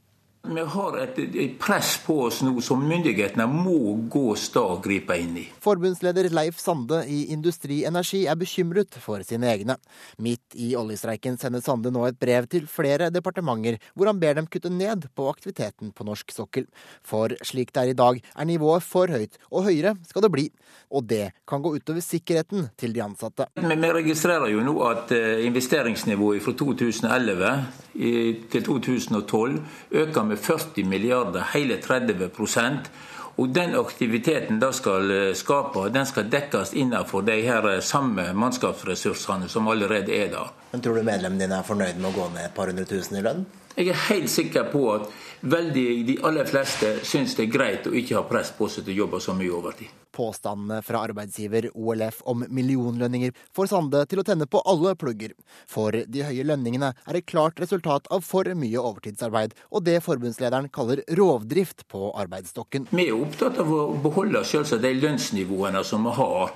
Vi 0.48 0.62
har 0.62 0.98
et, 1.02 1.18
et, 1.20 1.56
press 1.60 1.98
på 2.06 2.16
oss 2.28 2.40
nå 2.46 2.54
som 2.64 2.84
myndighetene 2.88 3.44
må 3.52 3.96
gå 4.12 4.32
sta 4.40 4.64
og 4.76 4.86
gripe 4.86 5.18
inn 5.20 5.36
i. 5.42 5.44
Forbundsleder 5.64 6.30
Leif 6.32 6.62
Sande 6.62 7.02
i 7.12 7.26
Industri 7.36 7.82
Energi 7.88 8.24
er 8.32 8.38
bekymret 8.40 8.96
for 9.04 9.24
sine 9.28 9.50
egne. 9.52 9.76
Midt 10.24 10.56
i 10.56 10.70
oljestreiken 10.80 11.36
sender 11.42 11.64
Sande 11.66 11.92
nå 11.92 12.06
et 12.08 12.20
brev 12.20 12.48
til 12.52 12.68
flere 12.72 13.10
departementer, 13.12 13.80
hvor 13.94 14.08
han 14.12 14.22
ber 14.22 14.38
dem 14.40 14.48
kutte 14.48 14.72
ned 14.72 15.10
på 15.18 15.28
aktiviteten 15.32 15.92
på 15.92 16.08
norsk 16.08 16.32
sokkel. 16.36 16.70
For 17.04 17.36
slik 17.44 17.74
det 17.76 17.84
er 17.84 17.92
i 17.92 17.98
dag, 17.98 18.22
er 18.24 18.48
nivået 18.48 18.86
for 18.88 19.12
høyt, 19.12 19.36
og 19.52 19.68
høyere 19.68 19.98
skal 20.08 20.24
det 20.24 20.32
bli. 20.34 20.48
Og 20.96 21.04
det 21.10 21.34
kan 21.50 21.64
gå 21.64 21.74
utover 21.76 22.04
sikkerheten 22.06 22.70
til 22.80 22.96
de 22.96 23.04
ansatte. 23.04 23.50
Men 23.60 23.84
vi 23.84 23.92
registrerer 24.00 24.54
jo 24.54 24.64
nå 24.64 24.78
at 24.88 25.12
eh, 25.16 25.44
investeringsnivået 25.50 26.44
fra 26.46 26.56
2011 26.56 27.54
til 27.98 28.64
2012 28.64 29.60
øker 29.92 30.24
med 30.24 30.37
40 30.38 30.88
milliarder, 30.88 31.46
hele 31.54 31.82
30% 31.84 32.90
og 33.38 33.50
den 33.54 33.76
aktiviteten 33.78 34.58
det 34.60 34.72
skal 34.74 35.12
eh, 35.14 35.34
skape, 35.38 35.84
den 35.94 36.08
skal 36.10 36.30
dekkes 36.34 36.74
innenfor 36.74 37.22
de 37.28 37.36
her 37.46 37.68
eh, 37.70 37.84
samme 37.86 38.32
mannskapsressursene 38.34 39.50
som 39.50 39.70
allerede 39.70 40.16
er 40.16 40.32
der. 40.34 40.50
Men 40.72 40.82
Tror 40.82 40.98
du 40.98 41.06
medlemmene 41.06 41.44
dine 41.46 41.60
er 41.60 41.68
fornøyd 41.68 42.02
med 42.02 42.10
å 42.10 42.16
gå 42.16 42.26
ned 42.34 42.48
et 42.48 42.56
par 42.58 42.72
hundre 42.72 42.88
tusen 42.90 43.20
i 43.20 43.22
lønn? 43.26 43.46
Jeg 43.78 43.92
er 43.94 44.06
helt 44.08 44.32
sikker 44.34 44.72
på 44.72 44.82
at 44.96 45.06
veldig, 45.52 45.86
de 46.08 46.18
aller 46.28 46.48
fleste 46.50 46.98
syns 47.08 47.36
det 47.38 47.48
er 47.48 47.54
greit 47.54 47.88
å 47.88 47.96
ikke 47.96 48.18
ha 48.20 48.26
press 48.28 48.52
på 48.56 48.70
seg 48.72 48.86
til 48.88 48.96
å 48.96 49.02
jobbe 49.06 49.22
så 49.24 49.36
mye 49.38 49.54
overtid. 49.54 49.94
Påstandene 50.18 50.80
fra 50.82 51.04
arbeidsgiver 51.06 51.68
OLF 51.78 52.24
om 52.32 52.42
millionlønninger 52.50 53.36
får 53.54 53.70
Sande 53.70 54.02
til 54.10 54.22
å 54.22 54.26
tenne 54.26 54.48
på 54.50 54.64
alle 54.66 54.96
plugger. 54.98 55.36
For 55.70 55.94
de 55.94 56.24
høye 56.26 56.46
lønningene 56.48 56.94
er 57.06 57.20
et 57.20 57.28
klart 57.30 57.62
resultat 57.62 58.10
av 58.14 58.26
for 58.26 58.50
mye 58.58 58.82
overtidsarbeid, 58.82 59.54
og 59.70 59.86
det 59.86 60.00
forbundslederen 60.06 60.72
kaller 60.74 61.04
rovdrift 61.20 61.86
på 61.92 62.10
arbeidsstokken. 62.18 62.90
Vi 62.90 63.10
er 63.12 63.20
opptatt 63.20 63.62
av 63.62 63.70
å 63.70 63.84
beholde 64.02 64.42
selvsagt 64.48 64.86
de 64.88 64.96
lønnsnivåene 64.98 65.86
som 65.86 66.10
vi 66.10 66.18
har. 66.18 66.56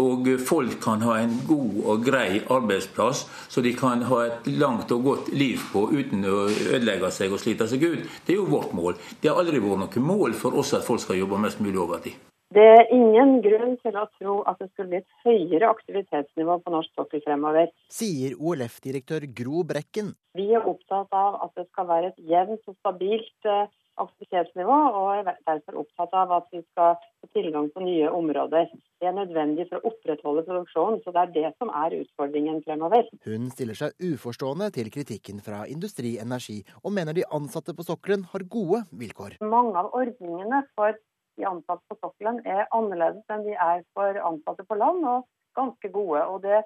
Og 0.00 0.28
folk 0.40 0.78
kan 0.80 1.02
ha 1.04 1.18
en 1.20 1.34
god 1.48 1.78
og 1.84 2.04
grei 2.06 2.40
arbeidsplass, 2.40 3.26
så 3.52 3.60
de 3.64 3.74
kan 3.76 4.06
ha 4.08 4.22
et 4.26 4.50
langt 4.56 4.92
og 4.94 5.04
godt 5.04 5.32
liv 5.36 5.60
på 5.72 5.84
uten 5.92 6.24
å 6.24 6.46
ødelegge 6.48 7.12
seg 7.12 7.32
og 7.34 7.42
slite 7.42 7.68
seg 7.68 7.84
ut. 7.84 8.10
Det 8.24 8.34
er 8.36 8.40
jo 8.40 8.50
vårt 8.50 8.72
mål. 8.76 8.96
Det 9.20 9.28
har 9.30 9.40
aldri 9.42 9.60
vært 9.60 9.84
noe 9.84 10.04
mål 10.12 10.36
for 10.38 10.56
oss 10.56 10.72
at 10.78 10.86
folk 10.86 11.04
skal 11.04 11.20
jobbe 11.20 11.40
mest 11.44 11.60
mulig 11.60 11.80
overtid. 11.82 12.16
Det 12.52 12.64
er 12.68 12.90
ingen 12.92 13.38
grunn 13.40 13.78
til 13.80 13.94
å 13.96 14.08
tro 14.18 14.32
at 14.50 14.58
det 14.60 14.66
skulle 14.72 14.90
bli 14.90 14.98
et 15.00 15.14
høyere 15.24 15.70
aktivitetsnivå 15.72 16.58
på 16.60 16.72
norsk 16.74 16.98
sokkel 16.98 17.22
fremover. 17.24 17.70
Sier 17.92 18.34
OLF-direktør 18.36 19.24
Gro 19.38 19.62
Brekken. 19.68 20.10
Vi 20.36 20.50
er 20.52 20.66
opptatt 20.68 21.14
av 21.16 21.38
at 21.46 21.54
det 21.56 21.64
skal 21.70 21.88
være 21.88 22.10
et 22.10 22.20
jevnt 22.28 22.68
og 22.68 22.76
stabilt 22.76 23.48
eh, 23.48 23.70
aktivitetsnivå, 24.02 24.78
og 24.98 25.08
er 25.14 25.38
derfor 25.46 25.78
opptatt 25.82 26.16
av 26.18 26.32
at 26.38 26.48
vi 26.54 26.60
skal 26.62 26.96
få 27.22 27.30
tilgang 27.36 27.68
på 27.74 27.84
nye 27.84 28.10
områder. 28.12 28.70
Det 29.00 29.08
er 29.08 29.16
nødvendig 29.16 29.68
for 29.70 29.78
å 29.78 29.92
opprettholde 29.92 30.44
produksjonen, 30.48 31.00
så 31.04 31.14
det 31.14 31.22
er 31.22 31.32
det 31.36 31.52
som 31.62 31.72
er 31.82 31.96
utfordringen 32.00 32.60
fremover. 32.66 33.08
Hun 33.26 33.48
stiller 33.54 33.78
seg 33.78 33.96
uforstående 34.12 34.70
til 34.76 34.90
kritikken 34.94 35.40
fra 35.44 35.62
Industri 35.70 36.16
Energi, 36.22 36.60
og 36.82 36.94
mener 36.98 37.16
de 37.16 37.28
ansatte 37.30 37.74
på 37.78 37.86
sokkelen 37.86 38.26
har 38.34 38.46
gode 38.52 38.84
vilkår. 39.04 39.38
Mange 39.42 39.74
av 39.78 39.92
ordningene 39.96 40.62
for 40.76 40.98
de 41.40 41.48
ansatte 41.48 41.82
på 41.88 41.98
sokkelen 42.02 42.42
er 42.44 42.66
annerledes 42.76 43.24
enn 43.32 43.46
de 43.46 43.56
er 43.56 43.84
for 43.96 44.18
ansatte 44.20 44.66
på 44.68 44.78
land, 44.78 45.04
og 45.08 45.28
ganske 45.58 45.92
gode. 45.92 46.24
Og 46.28 46.42
det 46.44 46.62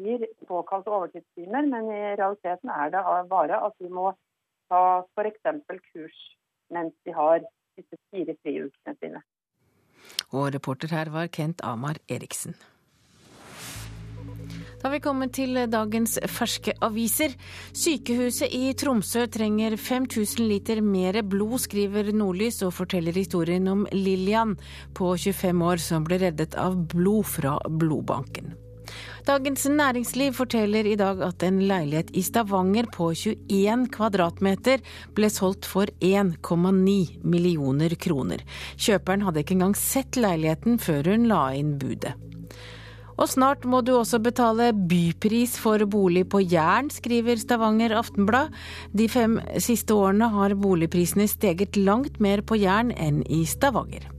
gir 0.00 0.26
såkalte 0.48 0.92
overtidstimer, 0.92 1.68
men 1.68 1.90
i 1.92 2.00
realiteten 2.18 2.72
er 2.72 2.92
det 2.92 3.04
bare 3.30 3.60
at 3.68 3.76
de 3.80 3.90
må 3.92 4.10
ta 4.70 4.82
f.eks. 5.16 5.40
kurs 5.92 6.18
mens 6.72 6.94
de 7.06 7.14
har 7.16 7.42
disse 7.76 7.98
fire 8.10 8.36
friukene 8.42 8.96
sine. 9.00 9.20
Og 10.32 10.54
reporter 10.54 10.92
her 10.94 11.10
var 11.12 11.28
Kent 11.32 11.62
Amar 11.64 11.98
Eriksen. 12.08 12.56
Da 14.76 14.90
har 14.90 14.92
vi 14.92 15.02
kommet 15.02 15.32
til 15.34 15.56
dagens 15.72 16.18
ferske 16.30 16.74
aviser. 16.84 17.32
Sykehuset 17.74 18.52
i 18.54 18.74
Tromsø 18.78 19.24
trenger 19.32 19.74
5000 19.80 20.46
liter 20.46 20.82
mer 20.84 21.22
blod, 21.26 21.56
skriver 21.64 22.12
Nordlys 22.14 22.60
og 22.62 22.74
forteller 22.76 23.16
historien 23.16 23.66
om 23.72 23.86
Lillian 23.90 24.54
på 24.94 25.14
25 25.16 25.64
år 25.72 25.82
som 25.82 26.06
ble 26.06 26.20
reddet 26.26 26.54
av 26.60 26.76
blod 26.92 27.26
fra 27.32 27.56
blodbanken. 27.66 28.54
Dagens 29.26 29.64
Næringsliv 29.66 30.36
forteller 30.38 30.86
i 30.86 30.96
dag 30.98 31.22
at 31.26 31.42
en 31.42 31.62
leilighet 31.66 32.12
i 32.14 32.22
Stavanger 32.22 32.86
på 32.94 33.10
21 33.14 33.88
kvadratmeter 33.94 34.84
ble 35.16 35.30
solgt 35.32 35.66
for 35.66 35.90
1,9 36.00 37.24
millioner 37.26 37.96
kroner. 37.98 38.44
Kjøperen 38.78 39.26
hadde 39.26 39.42
ikke 39.42 39.58
engang 39.58 39.74
sett 39.78 40.20
leiligheten 40.20 40.78
før 40.82 41.12
hun 41.12 41.26
la 41.32 41.42
inn 41.58 41.74
budet. 41.80 42.14
Og 43.16 43.30
snart 43.32 43.64
må 43.64 43.80
du 43.80 43.94
også 43.96 44.20
betale 44.20 44.72
bypris 44.76 45.56
for 45.60 45.80
bolig 45.88 46.26
på 46.32 46.42
Jæren, 46.44 46.90
skriver 46.92 47.40
Stavanger 47.40 47.96
Aftenblad. 47.96 48.52
De 48.92 49.08
fem 49.08 49.38
siste 49.56 49.96
årene 49.96 50.28
har 50.34 50.56
boligprisene 50.60 51.28
steget 51.30 51.80
langt 51.80 52.20
mer 52.20 52.44
på 52.44 52.60
Jæren 52.60 52.92
enn 52.92 53.22
i 53.24 53.44
Stavanger. 53.48 54.12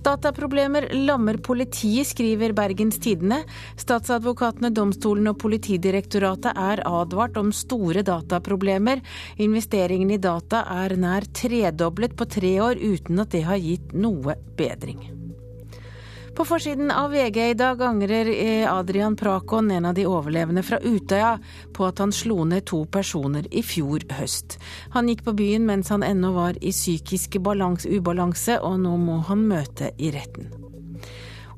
Dataproblemer 0.00 0.86
lammer 0.96 1.36
politiet, 1.44 2.08
skriver 2.08 2.54
Bergens 2.56 2.96
Tidende. 3.02 3.42
Statsadvokatene, 3.76 4.72
domstolene 4.72 5.34
og 5.34 5.40
Politidirektoratet 5.42 6.56
er 6.56 6.80
advart 6.88 7.36
om 7.36 7.52
store 7.52 8.00
dataproblemer. 8.06 9.04
Investeringene 9.44 10.16
i 10.16 10.22
data 10.22 10.64
er 10.80 10.96
nær 10.96 11.28
tredoblet 11.36 12.16
på 12.16 12.28
tre 12.32 12.56
år, 12.64 12.80
uten 12.80 13.20
at 13.20 13.36
det 13.36 13.44
har 13.44 13.60
gitt 13.60 13.92
noe 13.92 14.40
bedring. 14.56 15.19
På 16.34 16.44
forsiden 16.44 16.90
av 16.90 17.10
VG 17.10 17.50
i 17.50 17.54
dag 17.54 17.82
angrer 17.82 18.30
Adrian 18.70 19.16
Prakon, 19.16 19.70
en 19.70 19.84
av 19.84 19.94
de 19.94 20.06
overlevende 20.06 20.62
fra 20.62 20.78
Utøya, 20.80 21.34
på 21.74 21.86
at 21.88 21.98
han 21.98 22.14
slo 22.14 22.44
ned 22.48 22.64
to 22.70 22.84
personer 22.86 23.48
i 23.50 23.62
fjor 23.66 24.06
høst. 24.16 24.58
Han 24.94 25.10
gikk 25.10 25.26
på 25.26 25.36
byen 25.42 25.66
mens 25.68 25.90
han 25.90 26.06
ennå 26.06 26.32
var 26.38 26.58
i 26.62 26.72
psykisk 26.72 27.40
ubalanse, 27.42 28.60
og 28.62 28.80
nå 28.86 28.96
må 28.96 29.20
han 29.28 29.46
møte 29.50 29.92
i 29.98 30.14
retten. 30.14 30.69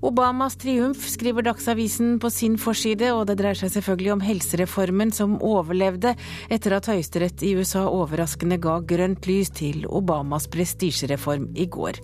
Obamas 0.03 0.57
triumf, 0.59 1.05
skriver 1.07 1.45
Dagsavisen 1.47 2.17
på 2.19 2.31
sin 2.35 2.57
forside, 2.59 3.13
og 3.15 3.29
det 3.29 3.37
dreier 3.39 3.59
seg 3.59 3.71
selvfølgelig 3.77 4.11
om 4.17 4.25
helsereformen 4.27 5.13
som 5.15 5.37
overlevde 5.47 6.17
etter 6.51 6.75
at 6.75 6.89
Høyesterett 6.91 7.45
i 7.47 7.53
USA 7.55 7.85
overraskende 7.87 8.59
ga 8.63 8.81
grønt 8.83 9.29
lys 9.31 9.53
til 9.55 9.87
Obamas 9.87 10.49
prestisjereform 10.51 11.53
i 11.55 11.69
går. 11.71 12.03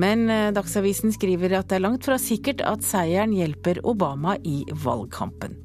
Men 0.00 0.24
eh, 0.32 0.48
Dagsavisen 0.56 1.12
skriver 1.12 1.58
at 1.60 1.68
det 1.68 1.82
er 1.82 1.84
langt 1.84 2.08
fra 2.08 2.16
sikkert 2.16 2.64
at 2.64 2.86
seieren 2.86 3.36
hjelper 3.36 3.84
Obama 3.84 4.38
i 4.40 4.62
valgkampen. 4.86 5.63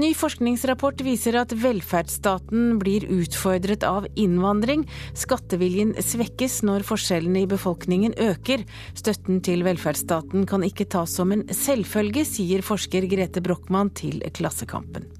Ny 0.00 0.14
forskningsrapport 0.16 1.02
viser 1.04 1.36
at 1.36 1.50
velferdsstaten 1.52 2.78
blir 2.80 3.04
utfordret 3.12 3.84
av 3.84 4.06
innvandring. 4.16 4.86
Skatteviljen 5.12 5.92
svekkes 6.00 6.62
når 6.64 6.86
forskjellene 6.88 7.42
i 7.44 7.50
befolkningen 7.50 8.16
øker. 8.16 8.64
Støtten 8.96 9.42
til 9.44 9.66
velferdsstaten 9.66 10.48
kan 10.48 10.64
ikke 10.64 10.88
tas 10.96 11.12
som 11.18 11.34
en 11.36 11.44
selvfølge, 11.52 12.24
sier 12.24 12.64
forsker 12.64 13.04
Grete 13.10 13.44
Brochmann 13.44 13.92
til 13.92 14.24
Klassekampen. 14.32 15.10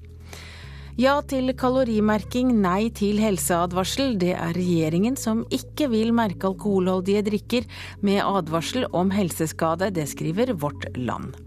Ja 0.97 1.19
til 1.25 1.53
kalorimerking, 1.57 2.51
nei 2.61 2.89
til 2.93 3.21
helseadvarsel. 3.21 4.17
Det 4.17 4.33
er 4.33 4.57
regjeringen 4.57 5.17
som 5.17 5.45
ikke 5.53 5.91
vil 5.93 6.13
merke 6.17 6.49
alkoholholdige 6.49 7.25
drikker 7.29 7.69
med 8.01 8.25
advarsel 8.25 8.89
om 8.89 9.13
helseskade. 9.13 9.93
Det 9.93 10.09
skriver 10.09 10.57
Vårt 10.57 10.89
Land. 10.97 11.37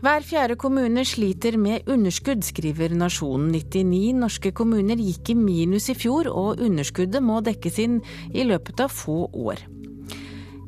Hver 0.00 0.22
fjerde 0.24 0.54
kommune 0.56 1.02
sliter 1.04 1.58
med 1.60 1.84
underskudd, 1.92 2.40
skriver 2.40 2.94
Nasjonen. 2.96 3.50
99 3.52 4.14
norske 4.16 4.52
kommuner 4.56 4.96
gikk 4.96 5.34
i 5.34 5.36
minus 5.36 5.90
i 5.92 5.96
fjor, 5.98 6.30
og 6.32 6.62
underskuddet 6.64 7.20
må 7.20 7.42
dekkes 7.44 7.76
inn 7.84 7.98
i 8.32 8.46
løpet 8.48 8.80
av 8.80 8.94
få 8.96 9.26
år. 9.28 9.60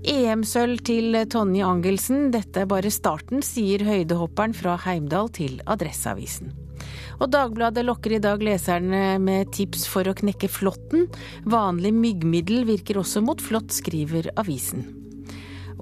EM-sølv 0.04 0.84
til 0.84 1.16
Tonje 1.32 1.64
Angelsen. 1.64 2.28
Dette 2.34 2.66
er 2.66 2.68
bare 2.68 2.92
starten, 2.92 3.40
sier 3.40 3.86
høydehopperen 3.88 4.52
fra 4.52 4.76
Heimdal 4.84 5.32
til 5.32 5.62
Adresseavisen. 5.64 6.52
Og 7.22 7.30
Dagbladet 7.32 7.86
lokker 7.88 8.18
i 8.18 8.20
dag 8.20 8.42
leserne 8.44 9.16
med 9.22 9.48
tips 9.56 9.86
for 9.88 10.04
å 10.04 10.18
knekke 10.18 10.50
flåtten. 10.52 11.08
Vanlig 11.48 11.94
myggmiddel 11.96 12.66
virker 12.68 13.00
også 13.00 13.24
mot 13.24 13.40
flått, 13.40 13.72
skriver 13.80 14.28
avisen. 14.36 15.01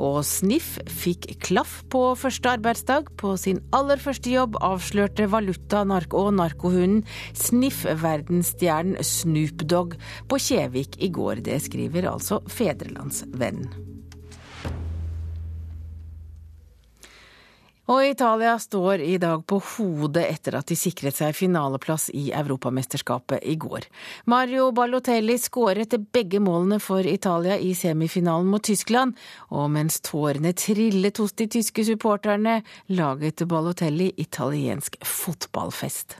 Og 0.00 0.22
Sniff 0.24 0.78
fikk 0.88 1.28
klaff 1.44 1.80
på 1.92 2.02
første 2.18 2.54
arbeidsdag. 2.56 3.12
På 3.20 3.34
sin 3.40 3.60
aller 3.76 4.00
første 4.00 4.32
jobb 4.32 4.56
avslørte 4.64 5.28
valuta- 5.30 5.84
og 5.84 6.32
narkohunden 6.38 7.04
Sniff 7.36 7.84
verdensstjernen 7.84 8.96
Snoop 9.04 9.66
Dogg 9.68 9.96
på 10.28 10.40
Kjevik 10.40 10.96
i 11.02 11.12
går. 11.12 11.44
Det 11.44 11.60
skriver 11.68 12.08
altså 12.10 12.40
Fedrelandsvennen. 12.48 13.89
Og 17.90 18.04
Italia 18.06 18.52
står 18.58 19.02
i 19.02 19.16
dag 19.18 19.40
på 19.50 19.56
hodet 19.72 20.22
etter 20.30 20.54
at 20.60 20.68
de 20.70 20.76
sikret 20.78 21.16
seg 21.16 21.34
finaleplass 21.34 22.06
i 22.14 22.28
Europamesterskapet 22.38 23.42
i 23.50 23.56
går. 23.58 23.88
Mario 24.30 24.68
Balotelli 24.76 25.34
skåret 25.42 25.96
begge 26.14 26.38
målene 26.38 26.78
for 26.78 27.02
Italia 27.02 27.58
i 27.58 27.72
semifinalen 27.74 28.46
mot 28.52 28.62
Tyskland, 28.62 29.18
og 29.50 29.72
mens 29.74 29.98
tårene 30.06 30.54
trillet 30.54 31.18
hos 31.18 31.34
de 31.34 31.50
tyske 31.50 31.88
supporterne, 31.90 32.60
laget 32.94 33.42
Balotelli 33.50 34.12
italiensk 34.22 35.00
fotballfest. 35.02 36.19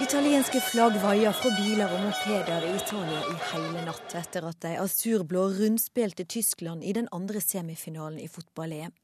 Italienske 0.00 0.62
flagg 0.64 0.94
vaier 1.02 1.34
fra 1.36 1.50
biler 1.58 1.90
og 1.92 2.00
mopeder 2.00 2.64
i 2.64 2.70
Italia 2.72 3.18
i 3.20 3.34
hele 3.50 3.82
natt 3.84 4.14
etter 4.16 4.46
at 4.48 4.56
de 4.64 4.70
asurblå 4.80 5.42
rundspilte 5.58 6.24
Tyskland 6.24 6.86
i 6.88 6.94
den 6.96 7.08
andre 7.12 7.42
semifinalen 7.44 8.16
i 8.22 8.28
fotball-EM. 8.32 8.94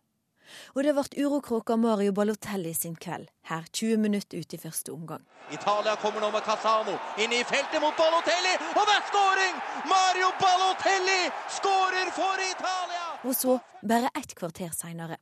Og 0.73 0.81
det 0.87 0.95
ble 0.97 1.27
urokråka 1.27 1.77
Mario 1.77 2.15
Balotelli 2.17 2.73
sin 2.75 2.97
kveld, 2.97 3.29
her 3.51 3.69
20 3.73 4.01
minutter 4.07 4.41
ut 4.41 4.57
i 4.57 4.63
første 4.63 4.95
omgang. 4.95 5.21
Italia 5.53 5.99
kommer 6.01 6.25
nå 6.25 6.33
med 6.33 6.47
Casano 6.49 6.97
inn 7.21 7.35
i 7.35 7.45
feltet 7.45 7.83
mot 7.85 7.93
Balotelli, 8.01 8.57
og 8.73 8.89
det 8.89 8.97
er 8.97 9.07
skåring! 9.13 9.63
Mario 9.93 10.33
Balotelli 10.41 11.23
skårer 11.59 12.13
for 12.17 12.41
Italia! 12.49 13.07
Og 13.27 13.37
så, 13.37 13.61
bare 13.85 14.15
ett 14.17 14.33
kvarter 14.39 14.73
seinere, 14.73 15.21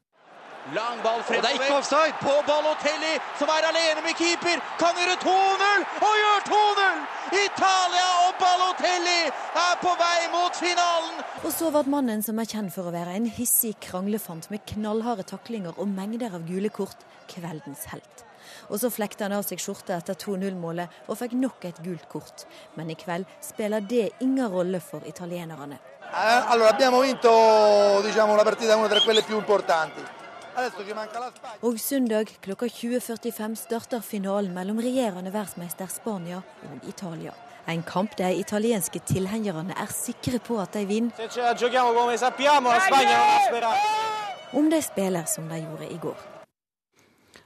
Lang 0.73 1.03
ball 1.03 1.21
fremover 1.23 2.13
på 2.25 2.35
Balotelli, 2.47 3.19
som 3.39 3.51
er 3.53 3.67
alene 3.69 4.01
med 4.01 4.17
keeper. 4.17 4.63
Kan 4.81 4.97
gjøre 4.97 5.19
2-0, 5.21 5.83
og 6.07 6.15
gjør 6.23 6.47
2-0! 6.47 7.03
Italia 7.37 8.07
og 8.25 8.39
Balotelli 8.41 9.19
er 9.29 9.75
på 9.83 9.93
vei 10.01 10.31
mot 10.33 10.57
finalen. 10.57 11.21
Og 11.45 11.53
så 11.53 11.69
ble 11.75 11.85
mannen 11.93 12.25
som 12.25 12.41
er 12.41 12.49
kjent 12.49 12.73
for 12.73 12.89
å 12.89 12.95
være 12.97 13.13
en 13.19 13.29
hissig 13.29 13.75
kranglefant 13.85 14.49
med 14.49 14.65
knallharde 14.73 15.29
taklinger 15.29 15.77
og 15.77 15.93
mengder 15.93 16.33
av 16.33 16.49
gule 16.49 16.73
kort, 16.73 17.05
kveldens 17.29 17.85
helt. 17.93 18.25
Og 18.73 18.81
så 18.81 18.89
flekta 18.89 19.29
han 19.29 19.37
av 19.37 19.45
seg 19.45 19.61
skjorta 19.61 19.99
etter 20.01 20.17
2-0-målet 20.17 21.13
og 21.13 21.21
fikk 21.21 21.37
nok 21.45 21.69
et 21.69 21.85
gult 21.85 22.09
kort. 22.09 22.49
Men 22.81 22.89
i 22.89 22.97
kveld 22.97 23.29
spiller 23.45 23.85
det 23.85 24.15
ingen 24.25 24.49
rolle 24.49 24.81
for 24.81 25.05
italienerne. 25.05 25.77
Eh, 26.09 26.51
allora, 26.51 26.71
abbiamo 26.71 27.01
vinto 27.01 28.01
diciamo, 28.03 28.33
una 28.33 28.45
partita, 28.45 28.77
una 28.77 28.89
tra 28.89 29.01
quelle 29.01 29.23
più 29.23 29.37
importanti. 29.37 30.14
Og 31.63 31.81
søndag 31.81 32.31
klokka 32.45 32.67
20.45 32.67 33.57
starter 33.59 34.05
finalen 34.05 34.55
mellom 34.55 34.79
regjerende 34.79 35.33
verdensmester 35.35 35.91
Spania 35.91 36.43
og 36.69 36.89
Italia. 36.89 37.35
En 37.67 37.83
kamp 37.83 38.17
de 38.19 38.29
italienske 38.37 39.01
tilhengerne 39.09 39.75
er 39.81 39.91
sikre 39.93 40.39
på 40.39 40.59
at 40.61 40.77
de 40.77 40.85
vinner. 40.87 41.13
Om 44.53 44.71
de 44.71 44.83
spiller 44.83 45.25
som 45.25 45.49
de 45.49 45.61
gjorde 45.65 45.91
i 45.91 45.99
går. 46.03 46.31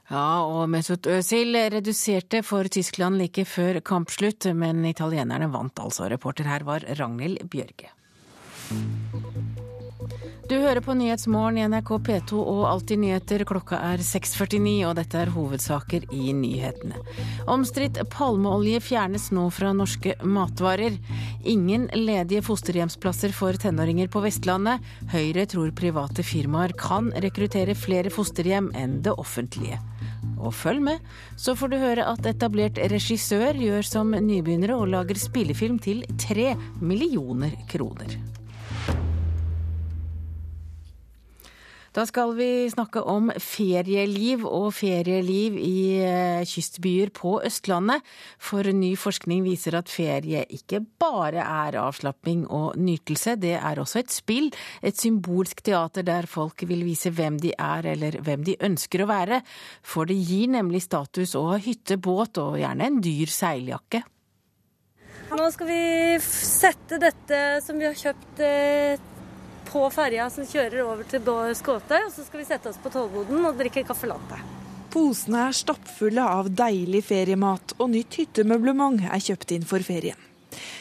Ja, 0.09 0.41
og 0.41 0.69
Mesut 0.73 1.05
Özil 1.05 1.53
reduserte 1.69 2.41
for 2.43 2.65
Tyskland 2.65 3.19
like 3.21 3.45
før 3.45 3.77
kampslutt, 3.85 4.47
men 4.57 4.81
italienerne 4.89 5.51
vant 5.53 5.79
altså. 5.79 6.09
Reporter 6.09 6.49
her 6.49 6.65
var 6.65 6.85
Ragnhild 6.97 7.45
Bjørge. 7.49 7.93
Du 10.49 10.55
hører 10.57 10.81
på 10.81 10.95
Nyhetsmorgen 10.97 11.59
i 11.61 11.65
NRK 11.69 11.89
P2 12.07 12.39
og 12.41 12.63
Alltid 12.65 12.97
nyheter. 13.03 13.43
Klokka 13.45 13.77
er 13.91 14.01
6.49, 14.01 14.79
og 14.89 14.95
dette 14.97 15.19
er 15.21 15.29
hovedsaker 15.29 16.07
i 16.09 16.31
nyhetene. 16.33 16.97
Omstridt 17.53 17.99
palmeolje 18.09 18.79
fjernes 18.81 19.27
nå 19.37 19.43
fra 19.53 19.75
norske 19.77 20.15
matvarer. 20.25 20.97
Ingen 21.53 21.85
ledige 21.93 22.41
fosterhjemsplasser 22.47 23.35
for 23.37 23.61
tenåringer 23.61 24.09
på 24.09 24.23
Vestlandet. 24.25 24.81
Høyre 25.13 25.45
tror 25.53 25.69
private 25.77 26.25
firmaer 26.25 26.73
kan 26.73 27.13
rekruttere 27.13 27.77
flere 27.77 28.09
fosterhjem 28.09 28.71
enn 28.73 29.03
det 29.05 29.13
offentlige. 29.21 29.77
Og 30.41 30.49
følg 30.57 30.81
med, 30.89 31.05
så 31.37 31.53
får 31.53 31.69
du 31.69 31.77
høre 31.77 32.09
at 32.09 32.25
etablert 32.33 32.81
regissør 32.89 33.53
gjør 33.53 33.85
som 33.85 34.17
nybegynnere 34.17 34.81
og 34.81 34.89
lager 34.97 35.21
spillefilm 35.29 35.77
til 35.77 36.01
tre 36.17 36.55
millioner 36.81 37.53
kroner. 37.69 38.17
Da 41.95 42.05
skal 42.05 42.35
vi 42.37 42.69
snakke 42.69 43.01
om 43.01 43.31
ferieliv 43.41 44.43
og 44.45 44.67
ferieliv 44.77 45.55
i 45.57 45.79
eh, 46.05 46.43
kystbyer 46.45 47.09
på 47.15 47.39
Østlandet. 47.47 48.05
For 48.37 48.67
ny 48.75 48.91
forskning 48.99 49.41
viser 49.47 49.79
at 49.79 49.89
ferie 49.89 50.43
ikke 50.53 50.83
bare 51.01 51.41
er 51.41 51.79
avslapping 51.81 52.45
og 52.45 52.77
nytelse, 52.77 53.35
det 53.41 53.55
er 53.57 53.81
også 53.81 54.03
et 54.03 54.13
spill. 54.13 54.51
Et 54.85 54.93
symbolsk 54.93 55.63
teater 55.65 56.05
der 56.05 56.29
folk 56.29 56.61
vil 56.69 56.85
vise 56.85 57.09
hvem 57.09 57.41
de 57.41 57.55
er 57.57 57.89
eller 57.95 58.19
hvem 58.21 58.45
de 58.45 58.59
ønsker 58.69 59.03
å 59.03 59.09
være. 59.09 59.41
For 59.81 60.05
det 60.09 60.19
gir 60.21 60.53
nemlig 60.53 60.85
status 60.85 61.33
å 61.39 61.47
ha 61.53 61.59
hytte, 61.63 61.97
båt 61.97 62.37
og 62.37 62.59
gjerne 62.61 62.85
en 62.85 63.01
dyr 63.01 63.33
seiljakke. 63.33 64.05
Nå 65.29 65.45
skal 65.53 65.67
vi 65.69 65.83
sette 66.25 66.97
dette 67.01 67.39
som 67.61 67.77
vi 67.77 67.85
har 67.85 67.97
kjøpt 67.97 68.41
eh, 68.41 69.08
på 69.69 69.83
ferja 69.93 70.29
som 70.33 70.47
kjører 70.47 70.81
over 70.85 71.03
til 71.09 71.21
Skåte. 71.55 71.99
og 72.05 72.11
så 72.13 72.25
skal 72.25 72.41
vi 72.41 72.47
sette 72.47 72.69
oss 72.69 72.81
på 72.81 72.89
tollboden 72.93 73.45
og 73.45 73.57
drikke 73.57 73.85
caffè 73.87 74.09
latte. 74.09 74.39
Posene 74.89 75.45
er 75.47 75.53
stappfulle 75.53 76.23
av 76.25 76.49
deilig 76.49 77.03
feriemat, 77.05 77.75
og 77.77 77.91
nytt 77.93 78.15
hyttemøblement 78.17 79.03
er 79.05 79.21
kjøpt 79.21 79.51
inn 79.53 79.67
for 79.69 79.85
ferien. 79.85 80.17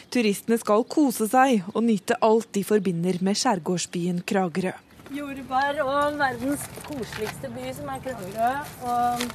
Turistene 0.09 0.57
skal 0.57 0.87
kose 0.89 1.27
seg 1.29 1.67
og 1.75 1.83
nyte 1.85 2.17
alt 2.25 2.49
de 2.57 2.63
forbinder 2.65 3.19
med 3.21 3.37
skjærgårdsbyen 3.37 4.23
Kragerø. 4.25 4.73
Jordbær 5.13 5.83
og 5.85 6.17
verdens 6.21 6.65
koseligste 6.87 7.51
by, 7.53 7.69
som 7.77 7.93
er 7.93 8.01
Kragerø. 8.07 8.55
Og 8.89 9.27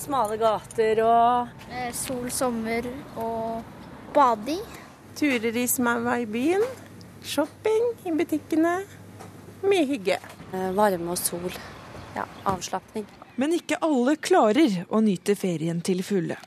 smale 0.00 0.38
gater 0.40 1.02
og 1.04 1.66
eh, 1.70 1.90
Sol, 1.94 2.30
sommer 2.30 2.86
og 3.18 3.66
bading. 4.14 4.62
Turer 5.18 5.58
i 5.58 5.66
smaua 5.70 6.20
i 6.22 6.30
byen. 6.30 6.62
Shopping 7.26 7.90
i 8.06 8.14
butikkene. 8.16 8.78
Mye 9.60 9.84
hygge. 9.84 10.16
Eh, 10.52 10.70
varme 10.76 11.12
og 11.12 11.18
sol. 11.20 11.50
Ja, 12.16 12.24
avslapning. 12.48 13.04
Men 13.36 13.52
ikke 13.56 13.78
alle 13.84 14.16
klarer 14.16 14.82
å 14.88 15.00
nyte 15.04 15.36
ferien 15.38 15.82
til 15.84 16.02
fulle. 16.04 16.38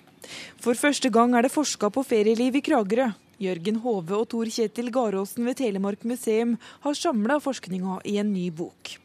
For 0.61 0.77
første 0.79 1.11
gang 1.13 1.35
er 1.35 1.45
det 1.45 1.53
forska 1.53 1.91
på 1.93 2.03
ferieliv 2.05 2.57
i 2.57 2.63
Kragerø. 2.65 3.11
Jørgen 3.43 3.79
Hove 3.83 4.17
og 4.17 4.27
Tor 4.31 4.49
Kjetil 4.49 4.91
Garåsen 4.93 5.45
ved 5.47 5.57
Telemark 5.59 6.05
museum 6.07 6.55
har 6.85 6.97
samla 6.97 7.39
forskninga 7.43 7.99
i 8.07 8.17
en 8.21 8.31
ny 8.33 8.49
bok. 8.55 8.95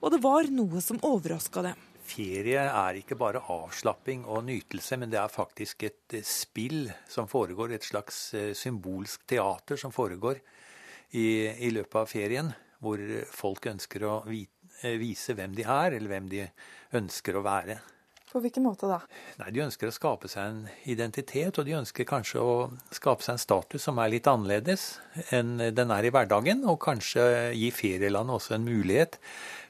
Og 0.00 0.12
det 0.14 0.20
var 0.24 0.48
noe 0.52 0.80
som 0.84 1.00
overraska 1.04 1.64
dem. 1.68 1.84
Ferie 2.04 2.60
er 2.68 2.98
ikke 3.00 3.16
bare 3.16 3.40
avslapping 3.48 4.26
og 4.28 4.44
nytelse, 4.44 4.98
men 5.00 5.12
det 5.12 5.18
er 5.22 5.32
faktisk 5.32 5.86
et 5.88 6.16
eh, 6.18 6.26
spill 6.26 6.90
som 7.08 7.30
foregår. 7.30 7.72
Et 7.72 7.86
slags 7.86 8.18
eh, 8.36 8.52
symbolsk 8.52 9.24
teater 9.30 9.80
som 9.80 9.94
foregår 9.94 10.42
i, 11.16 11.48
i 11.64 11.72
løpet 11.72 12.00
av 12.02 12.10
ferien 12.10 12.52
hvor 12.84 13.00
folk 13.32 13.66
ønsker 13.72 14.06
å 14.06 14.14
eh, 14.28 14.94
vise 15.00 15.36
hvem 15.36 15.56
de 15.56 15.66
er, 15.66 15.96
eller 15.96 16.12
hvem 16.12 16.30
de 16.30 16.46
ønsker 17.00 17.36
å 17.40 17.44
være. 17.44 17.80
På 18.34 18.40
hvilken 18.42 18.64
måte 18.66 18.88
da? 18.90 18.96
Nei, 19.38 19.52
De 19.54 19.60
ønsker 19.62 19.86
å 19.86 19.94
skape 19.94 20.26
seg 20.26 20.48
en 20.48 20.62
identitet, 20.90 21.54
og 21.54 21.68
de 21.68 21.76
ønsker 21.78 22.06
kanskje 22.08 22.40
å 22.42 22.54
skape 22.90 23.22
seg 23.22 23.36
en 23.36 23.42
status 23.44 23.84
som 23.86 24.00
er 24.02 24.10
litt 24.10 24.26
annerledes 24.26 24.96
enn 25.30 25.52
den 25.70 25.92
er 25.94 26.08
i 26.08 26.10
hverdagen, 26.10 26.64
og 26.66 26.80
kanskje 26.82 27.52
gi 27.54 27.68
ferielandet 27.70 28.34
også 28.34 28.56
en 28.56 28.66
mulighet 28.66 29.20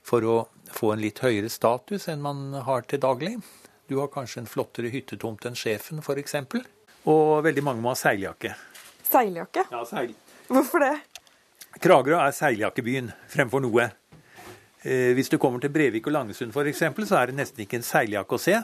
for 0.00 0.24
å 0.24 0.38
få 0.72 0.94
en 0.94 1.05
litt 1.05 1.20
høyere 1.20 1.53
status 1.53 2.09
enn 2.09 2.24
man 2.24 2.55
har 2.64 2.88
til 2.88 3.05
daglig. 3.05 3.35
Du 3.85 3.98
har 4.00 4.09
kanskje 4.09 4.46
en 4.46 4.48
flottere 4.48 4.88
hyttetomt 4.88 5.44
enn 5.44 5.61
sjefen, 5.61 6.00
f.eks. 6.00 6.38
Og 7.05 7.44
veldig 7.44 7.66
mange 7.68 7.85
må 7.85 7.92
ha 7.92 8.00
seiljakke. 8.00 8.55
Seiljakke? 9.05 9.68
Ja, 9.77 9.85
seil. 9.85 10.16
Hvorfor 10.48 10.81
det? 10.81 10.94
Kragerø 11.82 12.18
er 12.20 12.34
seiljakkebyen 12.34 13.10
fremfor 13.32 13.62
noe. 13.64 13.88
Eh, 14.84 15.10
hvis 15.16 15.30
du 15.32 15.38
kommer 15.42 15.62
til 15.62 15.72
Brevik 15.74 16.06
og 16.10 16.14
Langesund 16.14 16.54
f.eks., 16.54 16.84
så 17.08 17.18
er 17.18 17.30
det 17.30 17.38
nesten 17.38 17.64
ikke 17.64 17.80
en 17.80 17.87
seiljakke 17.87 18.37
å 18.37 18.42
se. 18.42 18.58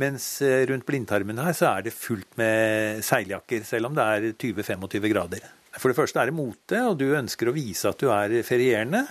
Mens 0.00 0.24
eh, 0.44 0.64
rundt 0.68 0.86
blindtarmen 0.88 1.38
her 1.40 1.54
så 1.56 1.70
er 1.74 1.86
det 1.86 1.94
fullt 1.96 2.34
med 2.40 3.04
seiljakker, 3.06 3.62
selv 3.68 3.90
om 3.90 3.96
det 3.96 4.08
er 4.16 4.26
20-25 4.32 5.08
grader. 5.12 5.46
For 5.76 5.92
det 5.92 5.98
første 5.98 6.20
er 6.20 6.30
det 6.30 6.36
mote, 6.36 6.80
og 6.88 6.98
du 7.00 7.06
ønsker 7.16 7.50
å 7.50 7.56
vise 7.56 7.92
at 7.92 8.00
du 8.00 8.10
er 8.12 8.40
ferierende. 8.48 9.04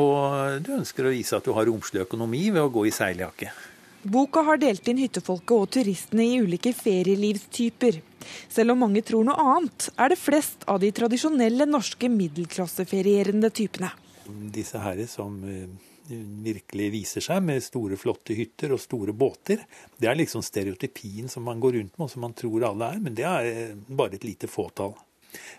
Og 0.00 0.58
du 0.66 0.72
ønsker 0.80 1.06
å 1.06 1.12
vise 1.14 1.36
at 1.38 1.46
du 1.46 1.52
har 1.54 1.68
romslig 1.68 2.02
økonomi 2.02 2.48
ved 2.50 2.64
å 2.64 2.72
gå 2.72 2.86
i 2.88 2.94
seiljakke. 2.94 3.52
Boka 4.06 4.40
har 4.46 4.60
delt 4.62 4.86
inn 4.86 5.00
hyttefolket 5.02 5.54
og 5.56 5.70
turistene 5.74 6.22
i 6.22 6.36
ulike 6.38 6.70
ferielivstyper. 6.76 7.98
Selv 8.48 8.76
om 8.76 8.84
mange 8.84 9.02
tror 9.06 9.26
noe 9.26 9.34
annet, 9.56 9.88
er 9.98 10.12
det 10.12 10.20
flest 10.20 10.62
av 10.70 10.78
de 10.82 10.92
tradisjonelle 10.94 11.66
norske 11.66 12.10
middelklasseferierende 12.12 13.50
typene. 13.50 13.90
Disse 14.54 14.78
her 14.82 15.02
som 15.10 15.40
eh, 15.50 15.66
virkelig 16.46 16.90
viser 16.94 17.26
seg 17.26 17.42
med 17.46 17.64
store, 17.66 17.98
flotte 17.98 18.36
hytter 18.38 18.76
og 18.76 18.82
store 18.82 19.14
båter, 19.16 19.66
det 19.98 20.10
er 20.10 20.18
liksom 20.18 20.44
stereotypien 20.44 21.30
som 21.32 21.46
man 21.46 21.62
går 21.62 21.80
rundt 21.80 21.98
med 21.98 22.06
og 22.06 22.12
som 22.12 22.26
man 22.28 22.38
tror 22.38 22.70
alle 22.70 22.92
er, 22.94 23.02
men 23.02 23.18
det 23.18 23.26
er 23.26 23.50
eh, 23.50 23.74
bare 23.88 24.20
et 24.20 24.28
lite 24.28 24.50
fåtall. 24.50 24.94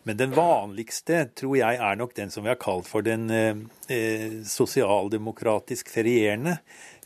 Men 0.04 0.18
den 0.18 0.32
vanligste 0.36 1.26
tror 1.38 1.58
jeg 1.60 1.80
er 1.84 1.98
nok 2.00 2.16
den 2.18 2.32
som 2.34 2.46
vi 2.46 2.52
har 2.52 2.60
kalt 2.62 2.88
for 2.90 3.06
den 3.06 3.30
eh, 3.30 3.58
eh 3.92 4.40
sosialdemokratisk 4.48 5.92
ferierende. 5.92 6.58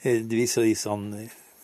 Det 0.01 0.33
viser 0.33 0.65
de 0.65 0.75
sånn 0.77 1.11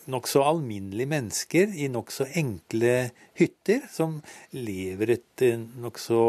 nokså 0.08 0.42
alminnelige 0.42 1.10
mennesker 1.10 1.72
i 1.76 1.88
nokså 1.92 2.26
enkle 2.40 3.10
hytter, 3.38 3.82
som 3.92 4.16
lever 4.56 5.12
et 5.14 5.44
eh, 5.44 5.60
nokså 5.82 6.20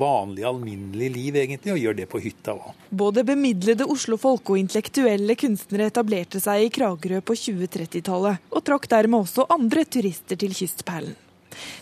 vanlig, 0.00 0.44
alminnelig 0.48 1.10
liv, 1.14 1.38
egentlig, 1.44 1.74
og 1.74 1.80
gjør 1.80 1.98
det 2.00 2.08
på 2.10 2.20
hytta 2.24 2.56
òg. 2.56 2.82
Både 2.90 3.24
bemidlede 3.26 3.86
oslofolk 3.86 4.52
og 4.52 4.60
intellektuelle 4.60 5.36
kunstnere 5.38 5.90
etablerte 5.92 6.42
seg 6.42 6.66
i 6.66 6.72
Kragerø 6.74 7.22
på 7.22 7.38
2030-tallet, 7.38 8.50
og 8.50 8.66
trakk 8.66 8.90
dermed 8.90 9.22
også 9.22 9.46
andre 9.54 9.86
turister 9.86 10.40
til 10.40 10.56
kystperlen. 10.56 11.14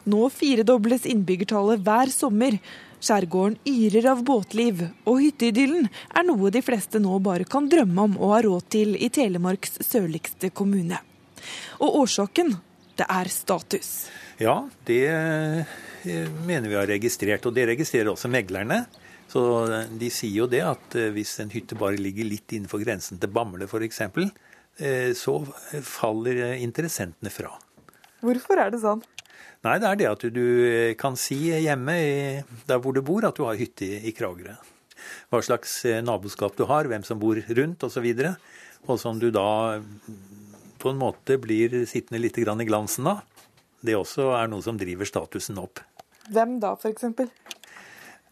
Nå 0.09 0.29
firedobles 0.33 1.05
innbyggertallet 1.09 1.83
hver 1.85 2.13
sommer. 2.13 2.57
Skjærgården 2.99 3.61
yrer 3.69 4.09
av 4.11 4.25
båtliv, 4.27 4.81
og 5.07 5.21
hytteidyllen 5.23 5.87
er 5.87 6.25
noe 6.27 6.51
de 6.51 6.63
fleste 6.67 6.99
nå 7.03 7.21
bare 7.23 7.47
kan 7.47 7.69
drømme 7.71 8.07
om 8.09 8.17
å 8.19 8.33
ha 8.33 8.41
råd 8.43 8.67
til 8.75 8.97
i 8.99 9.11
Telemarks 9.15 9.79
sørligste 9.87 10.51
kommune. 10.51 10.99
Og 11.79 12.01
årsaken, 12.03 12.57
det 12.99 13.07
er 13.07 13.31
status. 13.31 13.93
Ja, 14.43 14.65
det 14.87 15.05
eh, 15.07 16.27
mener 16.47 16.67
vi 16.67 16.79
har 16.79 16.91
registrert, 16.91 17.47
og 17.47 17.55
det 17.55 17.69
registrerer 17.71 18.11
også 18.11 18.31
meglerne. 18.33 18.83
Så 19.31 19.45
eh, 19.71 19.95
De 20.01 20.11
sier 20.11 20.43
jo 20.43 20.51
det 20.51 20.65
at 20.67 20.99
eh, 20.99 21.13
hvis 21.15 21.37
en 21.45 21.55
hytte 21.55 21.79
bare 21.79 22.01
ligger 22.03 22.27
litt 22.27 22.57
innenfor 22.57 22.83
grensen 22.83 23.23
til 23.23 23.31
Bamble 23.31 23.71
f.eks., 23.71 24.05
så 25.19 25.33
faller 25.83 26.37
interessentene 26.63 27.33
fra. 27.35 27.49
Hvorfor 28.23 28.61
er 28.63 28.71
det 28.71 28.79
sånn? 28.79 29.01
Nei, 29.67 29.77
det 29.83 29.89
er 29.89 29.99
det 29.99 30.09
at 30.11 30.27
du 30.35 30.45
kan 31.01 31.17
si 31.19 31.49
hjemme 31.51 31.97
der 32.69 32.83
hvor 32.83 32.95
du 32.95 33.03
bor, 33.03 33.27
at 33.27 33.39
du 33.39 33.45
har 33.47 33.59
hytte 33.59 33.87
i 33.87 34.15
Kragerø. 34.15 34.55
Hva 35.33 35.41
slags 35.45 35.81
naboskap 36.05 36.57
du 36.59 36.65
har, 36.71 36.89
hvem 36.91 37.05
som 37.07 37.19
bor 37.21 37.39
rundt 37.39 37.85
osv. 37.87 38.07
Og, 38.07 38.23
så 38.23 38.89
og 38.89 39.01
som 39.03 39.19
du 39.19 39.31
da 39.35 39.79
på 40.79 40.93
en 40.93 41.01
måte 41.01 41.39
blir 41.43 41.75
sittende 41.91 42.23
litt 42.23 42.39
i 42.39 42.47
glansen 42.47 43.11
av. 43.11 43.23
Det 43.81 43.95
også 43.95 44.33
er 44.39 44.51
noe 44.51 44.65
som 44.65 44.79
driver 44.79 45.07
statusen 45.07 45.59
opp. 45.63 45.83
Hvem 46.33 46.59
da, 46.63 46.75
f.eks.? 46.75 47.05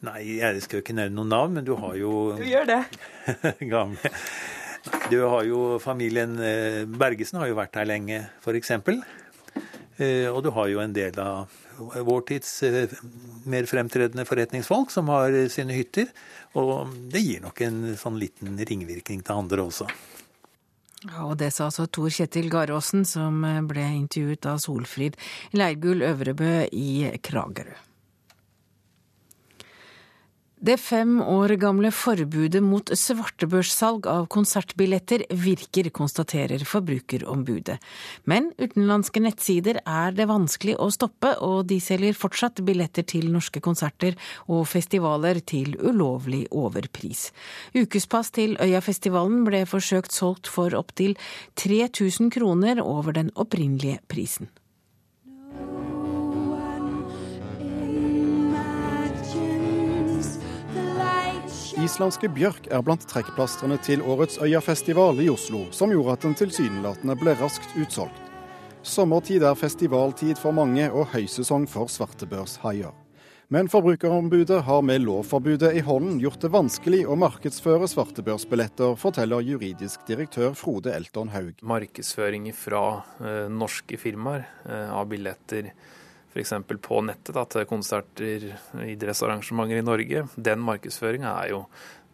Nei, 0.07 0.21
jeg 0.39 0.63
skal 0.63 0.79
jo 0.79 0.85
ikke 0.85 0.97
nevne 0.97 1.17
noen 1.17 1.33
navn, 1.33 1.55
men 1.57 1.67
du 1.67 1.75
har 1.81 1.95
jo 1.99 2.13
Du 2.37 2.45
gjør 2.45 2.67
det. 2.69 2.81
Gamle. 3.73 4.13
Du 5.11 5.17
har 5.25 5.47
jo 5.47 5.79
familien 5.83 6.37
eh, 6.39 6.83
Bergesen 6.87 7.41
har 7.41 7.49
jo 7.51 7.57
vært 7.59 7.79
her 7.79 7.89
lenge, 7.89 8.21
f.eks. 8.43 8.75
Eh, 9.97 10.29
og 10.29 10.43
du 10.45 10.51
har 10.53 10.69
jo 10.69 10.83
en 10.83 10.93
del 10.97 11.17
av 11.23 11.53
vår 11.77 12.27
tids 12.29 12.51
eh, 12.67 12.93
mer 13.49 13.69
fremtredende 13.69 14.27
forretningsfolk 14.29 14.93
som 14.93 15.09
har 15.13 15.33
sine 15.53 15.77
hytter. 15.77 16.11
Og 16.57 16.93
det 17.13 17.25
gir 17.25 17.43
nok 17.45 17.63
en 17.65 17.81
sånn 18.01 18.21
liten 18.21 18.61
ringvirkning 18.61 19.25
til 19.25 19.45
andre 19.45 19.67
også. 19.69 19.89
Ja, 21.07 21.27
og 21.27 21.37
Det 21.39 21.53
sa 21.55 21.69
altså 21.69 21.87
Tor 21.87 22.11
Kjetil 22.11 22.49
Garåsen, 22.51 23.05
som 23.09 23.45
eh, 23.45 23.63
ble 23.65 23.85
intervjuet 24.03 24.49
av 24.51 24.61
Solfrid 24.63 25.19
Leirgull 25.57 26.05
Øvrebø 26.07 26.67
i 26.73 27.13
Kragerø. 27.23 27.77
Det 30.57 30.79
fem 30.81 31.19
år 31.21 31.53
gamle 31.61 31.91
forbudet 31.93 32.63
mot 32.65 32.89
svartebørssalg 32.89 34.07
av 34.09 34.25
konsertbilletter 34.33 35.27
virker, 35.37 35.91
konstaterer 35.93 36.65
Forbrukerombudet. 36.65 37.77
Men 38.25 38.49
utenlandske 38.57 39.21
nettsider 39.21 39.83
er 39.85 40.17
det 40.17 40.25
vanskelig 40.31 40.79
å 40.81 40.89
stoppe, 40.95 41.35
og 41.45 41.69
de 41.69 41.77
selger 41.77 42.17
fortsatt 42.17 42.65
billetter 42.65 43.05
til 43.05 43.29
norske 43.35 43.61
konserter 43.61 44.17
og 44.49 44.65
festivaler 44.73 45.43
til 45.45 45.77
ulovlig 45.77 46.47
overpris. 46.49 47.29
Ukespass 47.77 48.33
til 48.33 48.57
Øyafestivalen 48.57 49.45
ble 49.45 49.67
forsøkt 49.69 50.17
solgt 50.17 50.49
for 50.49 50.73
opptil 50.73 51.19
3000 51.61 52.33
kroner 52.33 52.81
over 52.81 53.13
den 53.13 53.29
opprinnelige 53.37 54.01
prisen. 54.09 54.49
Islandske 61.87 62.27
bjørk 62.35 62.67
er 62.75 62.83
blant 62.83 63.05
trekkplastrene 63.07 63.77
til 63.85 64.01
årets 64.03 64.41
Øyafestival 64.43 65.21
i 65.23 65.29
Oslo, 65.31 65.67
som 65.71 65.93
gjorde 65.93 66.17
at 66.17 66.25
den 66.25 66.35
tilsynelatende 66.35 67.15
ble 67.21 67.37
raskt 67.39 67.77
utsolgt. 67.79 68.23
Sommertid 68.87 69.45
er 69.47 69.59
festivaltid 69.59 70.41
for 70.41 70.57
mange 70.57 70.89
og 70.91 71.13
høysesong 71.13 71.69
for 71.71 71.91
svartebørshaier. 71.93 72.95
Men 73.55 73.69
Forbrukerombudet 73.71 74.65
har 74.67 74.83
med 74.83 75.05
lovforbudet 75.05 75.77
i 75.79 75.85
hånden 75.87 76.17
gjort 76.19 76.43
det 76.43 76.51
vanskelig 76.51 77.05
å 77.07 77.15
markedsføre 77.23 77.87
svartebørsbilletter, 77.93 78.97
forteller 78.99 79.45
juridisk 79.47 80.03
direktør 80.09 80.57
Frode 80.59 80.91
Elton 80.97 81.31
Haug. 81.31 81.63
Markedsføring 81.63 82.49
fra 82.57 82.83
eh, 83.21 83.47
norske 83.47 84.01
firmaer 84.03 84.49
eh, 84.67 84.91
av 84.91 85.07
billetter 85.13 85.71
f.eks. 86.37 86.53
på 86.83 87.03
nettet 87.05 87.35
da, 87.37 87.45
til 87.49 87.67
konserter, 87.69 88.51
idrettsarrangementer 88.85 89.81
i 89.81 89.85
Norge, 89.87 90.27
den 90.37 90.65
markedsføringa 90.65 91.33
er, 91.47 91.57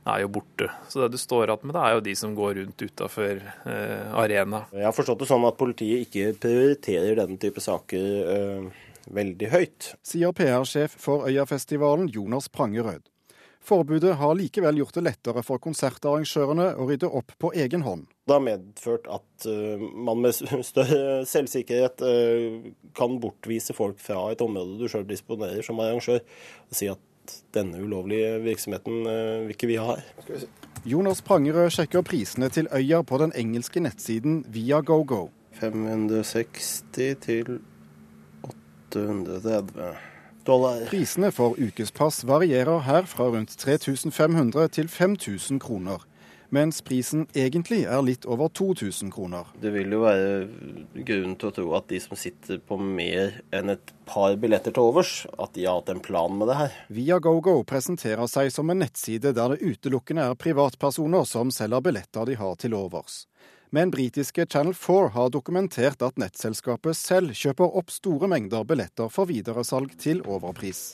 er, 0.07 0.23
jo 0.23 0.31
borte. 0.39 0.71
Så 0.89 1.03
det 1.03 1.13
du 1.17 1.21
står 1.21 1.49
igjen 1.51 1.67
med, 1.67 1.77
det 1.77 1.83
er 1.83 1.97
jo 1.97 2.07
de 2.09 2.17
som 2.19 2.37
går 2.39 2.57
rundt 2.61 2.87
utafor 2.87 3.43
eh, 3.43 4.17
arena. 4.23 4.65
Jeg 4.73 4.89
har 4.89 4.97
forstått 4.97 5.25
det 5.25 5.31
sånn 5.31 5.47
at 5.49 5.59
politiet 5.61 6.07
ikke 6.07 6.35
prioriterer 6.43 7.19
denne 7.25 7.41
type 7.43 7.63
saker 7.63 8.35
eh, 8.37 8.83
veldig 9.13 9.53
høyt. 9.53 9.95
Sier 10.07 10.35
PR-sjef 10.37 10.95
for 11.03 11.27
Øyafestivalen 11.31 12.11
Jonas 12.13 12.49
Prangerød. 12.53 13.12
Forbudet 13.62 14.16
har 14.18 14.35
likevel 14.35 14.81
gjort 14.81 14.96
det 14.98 15.05
lettere 15.07 15.42
for 15.46 15.62
konsertarrangørene 15.62 16.72
å 16.75 16.87
rydde 16.88 17.07
opp 17.07 17.31
på 17.38 17.53
egen 17.62 17.85
hånd. 17.87 18.09
Det 18.27 18.35
har 18.35 18.42
medført 18.42 19.07
at 19.07 19.46
uh, 19.46 19.79
man 19.79 20.22
med 20.25 20.35
større 20.66 21.22
selvsikkerhet 21.31 22.03
uh, 22.03 22.72
kan 22.98 23.20
bortvise 23.22 23.77
folk 23.77 24.03
fra 24.03 24.33
et 24.33 24.42
område 24.42 24.81
du 24.81 24.90
sjøl 24.90 25.07
disponerer 25.07 25.62
som 25.62 25.79
arrangør, 25.83 26.22
og 26.66 26.79
si 26.79 26.90
at 26.90 27.38
denne 27.55 27.79
ulovlige 27.79 28.35
virksomheten 28.42 29.07
uh, 29.07 29.46
vil 29.46 29.55
ikke 29.55 29.70
vi 29.70 29.79
ha 29.79 29.94
her. 29.94 30.46
Jonas 30.83 31.22
Prangerød 31.22 31.70
sjekker 31.77 32.03
prisene 32.03 32.51
til 32.51 32.66
øya 32.75 33.05
på 33.07 33.22
den 33.22 33.35
engelske 33.38 33.83
nettsiden 33.85 34.42
Viagogo. 34.51 35.29
560 35.62 37.20
til 37.22 37.61
830 38.42 40.12
dollar. 40.45 40.87
Prisene 40.91 41.33
for 41.35 41.59
ukespass 41.59 42.23
varierer 42.29 42.85
her 42.87 43.07
fra 43.09 43.29
rundt 43.33 43.55
3500 43.59 44.69
til 44.79 44.89
5000 44.89 45.61
kroner. 45.63 46.03
Mens 46.53 46.83
prisen 46.85 47.23
egentlig 47.33 47.87
er 47.89 48.03
litt 48.05 48.27
over 48.29 48.51
2000 48.53 49.09
kroner. 49.15 49.49
Det 49.57 49.71
vil 49.73 49.95
jo 49.95 50.03
være 50.03 50.35
grunn 51.09 51.39
til 51.41 51.49
å 51.49 51.55
tro 51.57 51.71
at 51.79 51.87
de 51.89 52.01
som 52.05 52.19
sitter 52.21 52.61
på 52.61 52.77
mer 52.77 53.39
enn 53.57 53.73
et 53.73 53.95
par 54.05 54.37
billetter 54.37 54.75
til 54.77 54.91
overs, 54.91 55.15
at 55.41 55.55
de 55.57 55.65
har 55.65 55.81
hatt 55.81 55.95
en 55.95 56.05
plan 56.05 56.37
med 56.37 56.53
det 56.53 56.59
her. 56.59 56.77
Viagogo 56.93 57.57
presenterer 57.65 58.29
seg 58.29 58.53
som 58.53 58.69
en 58.69 58.85
nettside 58.85 59.33
der 59.33 59.55
det 59.55 59.65
utelukkende 59.65 60.29
er 60.29 60.37
privatpersoner 60.37 61.25
som 61.25 61.49
selger 61.55 61.89
billetter 61.89 62.29
de 62.29 62.37
har 62.37 62.61
til 62.61 62.77
overs. 62.77 63.23
Men 63.75 63.91
britiske 63.91 64.47
Channel 64.47 64.75
4 64.75 65.09
har 65.09 65.31
dokumentert 65.33 66.03
at 66.05 66.19
nettselskapet 66.21 66.93
selv 66.93 67.33
kjøper 67.33 67.77
opp 67.81 67.89
store 67.89 68.29
mengder 68.29 68.67
billetter 68.69 69.09
for 69.09 69.25
videresalg 69.31 69.95
til 69.97 70.21
overpris. 70.29 70.93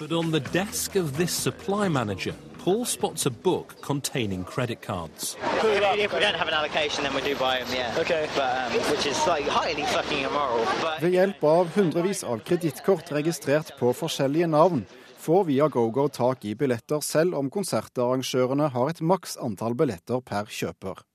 Paul 2.59 2.85
spots 2.87 3.27
a 3.27 3.31
book 3.31 3.75
containing 3.83 4.45
credit 4.45 4.79
cards. 4.87 5.37
If 5.65 6.13
we 6.13 6.21
don't 6.21 6.39
have 6.39 6.49
an 6.49 6.55
allocation, 6.55 7.03
then 7.03 7.15
we 7.15 7.23
do 7.23 7.35
buy 7.35 7.59
them, 7.59 7.75
yeah. 7.75 7.99
Okay. 7.99 8.29
But, 8.37 8.71
um, 8.71 8.95
which 8.95 9.07
is 9.07 9.19
like 9.27 9.49
highly 9.49 9.83
fucking 9.83 10.23
immoral. 10.23 10.63
But... 10.83 11.03
Ved 11.03 11.19
hjelp 11.19 11.45
av 11.45 11.75
hundrevis 11.75 12.23
av 12.23 12.45
kredittkort 12.47 13.11
registrert 13.11 13.75
på 13.81 13.91
forskjellige 13.91 14.47
navn, 14.55 14.87
får 15.19 15.45
Viagogo 15.51 16.07
tak 16.09 16.45
i 16.45 16.55
billetter 16.55 17.03
selv 17.03 17.35
om 17.35 17.51
konsertarrangørene 17.51 18.71
har 18.71 18.95
et 18.95 19.03
maks 19.03 19.39
antall 19.43 19.75
billetter 19.75 20.23
per 20.23 20.47
kjøper. 20.47 21.08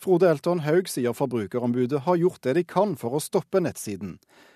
Frode 0.00 0.30
Elton 0.30 0.62
Haug 0.64 0.88
sier 0.88 1.12
Forbrukerombudet 1.12 2.06
har 2.06 2.16
gjort 2.16 2.40
det 2.46 2.54
de 2.56 2.62
kan 2.64 2.94
for 2.96 3.18
å 3.18 3.20
stoppe 3.20 3.60
nettsiden, 3.60 4.14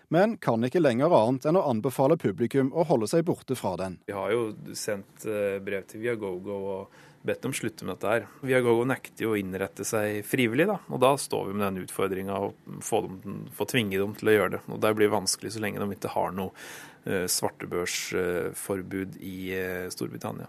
men 0.09 0.38
kan 0.40 0.64
ikke 0.64 0.80
lenger 0.80 1.12
annet 1.12 1.44
enn 1.50 1.59
å 1.61 1.66
anbefale 1.68 2.16
publikum 2.16 2.70
å 2.72 2.87
holde 2.88 3.11
seg 3.11 3.26
borte 3.28 3.57
fra 3.59 3.74
den. 3.76 3.98
Vi 4.09 4.16
har 4.16 4.33
jo 4.33 4.46
sendt 4.72 5.26
eh, 5.28 5.59
brev 5.64 5.85
til 5.90 6.00
Viagogo 6.00 6.57
og 6.57 6.96
bedt 7.28 7.44
dem 7.44 7.52
slutte 7.57 7.85
med 7.85 7.98
dette 7.98 8.14
her. 8.14 8.26
Viagogo 8.40 8.87
nekter 8.88 9.26
jo 9.26 9.35
å 9.35 9.37
innrette 9.37 9.85
seg 9.85 10.24
frivillig, 10.24 10.64
da. 10.70 10.78
og 10.88 11.04
da 11.04 11.12
står 11.20 11.50
vi 11.50 11.59
med 11.59 11.66
den 11.66 11.85
utfordringa 11.85 12.40
å 12.40 12.50
få, 12.85 13.04
få, 13.52 13.68
tvinge 13.68 14.00
dem 14.00 14.16
til 14.16 14.33
å 14.33 14.37
gjøre 14.38 14.57
det. 14.57 14.64
Og 14.72 14.80
Det 14.80 14.96
blir 14.96 15.12
vanskelig 15.12 15.52
så 15.52 15.64
lenge 15.64 15.85
de 15.85 15.90
ikke 15.92 16.14
har 16.16 16.33
noe 16.37 16.57
eh, 17.04 17.28
svartebørsforbud 17.28 19.20
i 19.20 19.38
eh, 19.61 19.87
Storbritannia. 19.92 20.48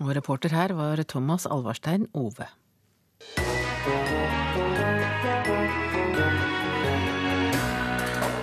Og 0.00 0.16
reporter 0.16 0.56
her 0.56 0.72
var 0.80 1.04
Thomas 1.12 1.44
Alvarstein 1.44 2.08
Ove. 2.16 2.48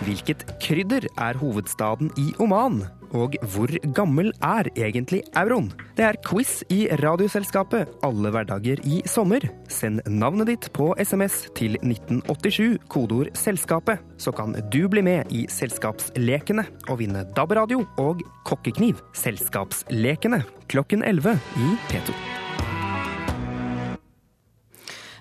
Hvilket 0.05 0.43
krydder 0.61 1.07
er 1.17 1.37
hovedstaden 1.41 2.11
i 2.19 2.27
Oman? 2.41 2.83
Og 3.17 3.33
hvor 3.49 3.71
gammel 3.97 4.29
er 4.45 4.69
egentlig 4.77 5.23
euroen? 5.33 5.71
Det 5.97 6.05
er 6.05 6.19
quiz 6.27 6.59
i 6.69 6.83
Radioselskapet 7.01 7.89
alle 8.05 8.29
hverdager 8.29 8.83
i 8.85 9.01
sommer. 9.09 9.41
Send 9.65 10.03
navnet 10.05 10.51
ditt 10.51 10.67
på 10.77 10.91
SMS 11.01 11.47
til 11.57 11.79
1987, 11.81 12.77
kodeord 12.87 13.33
'Selskapet', 13.33 13.97
så 14.17 14.31
kan 14.31 14.53
du 14.69 14.87
bli 14.87 15.01
med 15.01 15.25
i 15.31 15.47
Selskapslekene 15.49 16.67
og 16.87 16.99
vinne 16.99 17.25
DAB-radio 17.35 17.81
og 17.97 18.21
kokkekniv. 18.45 19.01
Selskapslekene 19.13 20.43
klokken 20.69 21.03
11 21.03 21.39
i 21.57 21.75
P2. 21.89 22.13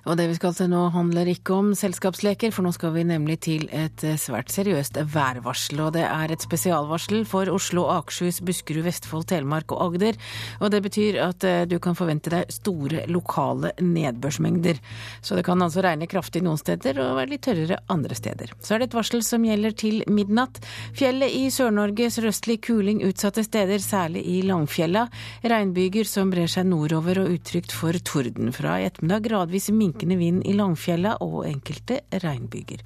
Og 0.09 0.17
det 0.17 0.29
vi 0.31 0.37
skal 0.39 0.55
til 0.57 0.71
nå 0.73 0.87
handler 0.95 1.29
ikke 1.29 1.57
om 1.59 1.73
selskapsleker, 1.77 2.53
for 2.55 2.65
nå 2.65 2.73
skal 2.73 2.95
vi 2.95 3.05
nemlig 3.05 3.37
til 3.45 3.67
et 3.75 4.05
eh, 4.07 4.17
svært 4.21 4.53
seriøst 4.53 4.97
værvarsel. 5.13 5.83
Og 5.85 5.93
det 5.97 6.07
er 6.07 6.33
et 6.33 6.45
spesialvarsel 6.45 7.27
for 7.29 7.51
Oslo, 7.53 7.85
Akershus, 7.93 8.41
Buskerud, 8.47 8.87
Vestfold, 8.87 9.27
Telemark 9.31 9.75
og 9.77 9.83
Agder. 9.91 10.17
Og 10.61 10.73
det 10.73 10.81
betyr 10.87 11.21
at 11.27 11.45
eh, 11.45 11.67
du 11.69 11.77
kan 11.83 11.99
forvente 11.99 12.33
deg 12.33 12.49
store 12.55 13.05
lokale 13.13 13.75
nedbørsmengder. 13.81 14.81
Så 15.21 15.37
det 15.37 15.45
kan 15.49 15.61
altså 15.61 15.85
regne 15.85 16.09
kraftig 16.11 16.43
noen 16.47 16.61
steder 16.61 17.03
og 17.05 17.19
være 17.21 17.35
litt 17.35 17.45
tørrere 17.45 17.81
andre 17.93 18.17
steder. 18.17 18.55
Så 18.65 18.75
er 18.75 18.83
det 18.83 18.91
et 18.91 18.99
varsel 18.99 19.25
som 19.27 19.45
gjelder 19.45 19.77
til 19.77 20.01
midnatt. 20.09 20.63
Fjellet 20.97 21.37
i 21.37 21.45
Sør-Norge 21.53 22.09
sørøstlig 22.13 22.61
kuling 22.65 23.05
utsatte 23.05 23.45
steder, 23.45 23.83
særlig 23.85 24.25
i 24.25 24.41
Langfjella. 24.49 25.07
Regnbyger 25.45 26.09
som 26.09 26.33
brer 26.33 26.49
seg 26.51 26.71
nordover 26.73 27.25
og 27.27 27.37
utrygt 27.37 27.77
for 27.77 27.97
torden. 28.01 28.49
Fra 28.57 28.79
i 28.81 28.89
ettermiddag 28.89 29.29
gradvis 29.29 29.69
minkende 29.71 29.90
minkende 29.91 30.17
vind 30.17 30.47
i 30.47 30.55
Langfjella 30.55 31.17
og 31.21 31.47
enkelte 31.49 32.01
regnbyger. 32.23 32.83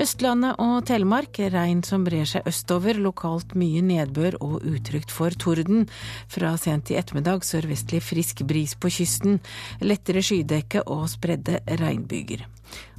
Østlandet 0.00 0.58
og 0.58 0.84
Telemark 0.86 1.38
regn 1.38 1.82
som 1.86 2.04
brer 2.04 2.26
seg 2.26 2.46
østover, 2.46 2.98
lokalt 2.98 3.54
mye 3.54 3.82
nedbør 3.82 4.36
og 4.40 4.64
utrygt 4.64 5.10
for 5.10 5.30
torden. 5.30 5.88
Fra 6.28 6.56
sent 6.58 6.90
i 6.90 6.98
ettermiddag 6.98 7.44
sørvestlig 7.44 8.02
frisk 8.02 8.44
bris 8.44 8.74
på 8.74 8.90
kysten, 8.90 9.40
lettere 9.80 10.22
skydekke 10.22 10.84
og 10.86 11.08
spredde 11.08 11.60
regnbyger. 11.80 12.44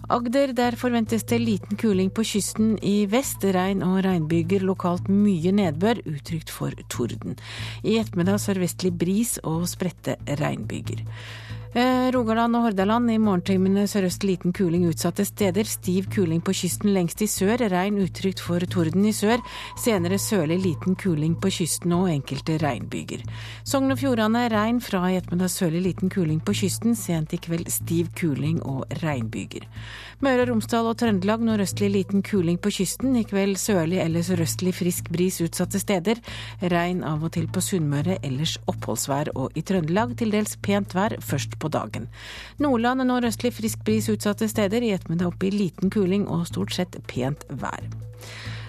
Agder, 0.09 0.53
der 0.53 0.75
forventes 0.77 1.23
det 1.25 1.39
liten 1.41 1.77
kuling 1.81 2.11
på 2.13 2.23
kysten 2.23 2.75
i 2.85 3.07
vest. 3.09 3.41
Regn 3.41 3.81
og 3.83 4.03
regnbyger, 4.05 4.61
lokalt 4.61 5.09
mye 5.09 5.51
nedbør, 5.51 6.03
utrygt 6.05 6.53
for 6.53 6.71
torden. 6.93 7.35
I 7.83 7.97
ettermiddag 7.99 8.39
sørvestlig 8.39 8.93
bris 8.93 9.39
og 9.43 9.65
spredte 9.67 10.15
regnbyger. 10.29 11.01
Eh, 11.75 12.07
Rogaland 12.15 12.55
og 12.55 12.69
Hordaland 12.69 13.11
i 13.11 13.17
morgentimene 13.19 13.81
sørøst 13.91 14.23
liten 14.23 14.53
kuling 14.55 14.85
utsatte 14.87 15.25
steder. 15.27 15.67
Stiv 15.67 16.05
kuling 16.13 16.39
på 16.39 16.53
kysten 16.55 16.93
lengst 16.95 17.19
i 17.19 17.27
sør. 17.27 17.59
Regn 17.67 17.97
utrygt 17.99 18.39
for 18.39 18.63
torden 18.71 19.03
i 19.03 19.11
sør. 19.11 19.43
Senere 19.83 20.15
sørlig 20.15 20.61
liten 20.63 20.95
kuling 20.95 21.33
på 21.35 21.51
kysten 21.51 21.91
og 21.97 22.07
enkelte 22.13 22.55
regnbyger. 22.63 23.25
Sogn 23.67 23.91
og 23.91 23.99
Fjordane 23.99 24.45
regn 24.53 24.79
fra 24.79 25.03
i 25.09 25.17
ettermiddag 25.19 25.51
sørlig 25.51 25.83
liten 25.89 26.13
kuling 26.15 26.39
på 26.39 26.55
kysten. 26.55 26.95
Sent 26.95 27.35
i 27.35 27.41
kveld 27.43 27.67
stiv 27.67 28.07
kuling 28.15 28.63
og 28.63 28.87
regnbyger. 29.03 29.67
Møre 30.23 30.45
og 30.45 30.47
Romsdal 30.47 30.87
og 30.87 30.95
Trøndelag 31.01 31.41
nordøstlig 31.43 31.89
liten 31.91 32.21
kuling 32.23 32.55
på 32.61 32.71
kysten. 32.71 33.17
I 33.19 33.25
kveld 33.27 33.57
sørlig 33.59 33.99
eller 33.99 34.23
sørøstlig 34.23 34.71
frisk 34.77 35.09
bris 35.11 35.41
utsatte 35.43 35.81
steder. 35.81 36.21
Regn 36.71 37.03
av 37.03 37.25
og 37.27 37.33
til 37.35 37.49
på 37.51 37.59
Sunnmøre, 37.59 38.15
ellers 38.23 38.55
oppholdsvær. 38.71 39.33
Og 39.35 39.59
i 39.59 39.65
Trøndelag 39.67 40.15
til 40.15 40.31
dels 40.31 40.55
pent 40.63 40.95
vær 40.95 41.17
først 41.19 41.59
på 41.59 41.71
dagen. 41.73 42.07
Nordland 42.63 43.03
nordøstlig 43.03 43.51
frisk 43.57 43.83
bris 43.83 44.07
utsatte 44.13 44.47
steder, 44.47 44.87
i 44.87 44.95
ettermiddag 44.95 45.33
opp 45.33 45.43
i 45.43 45.51
liten 45.51 45.91
kuling 45.91 46.29
og 46.31 46.47
stort 46.47 46.71
sett 46.77 46.95
pent 47.11 47.43
vær. 47.51 47.83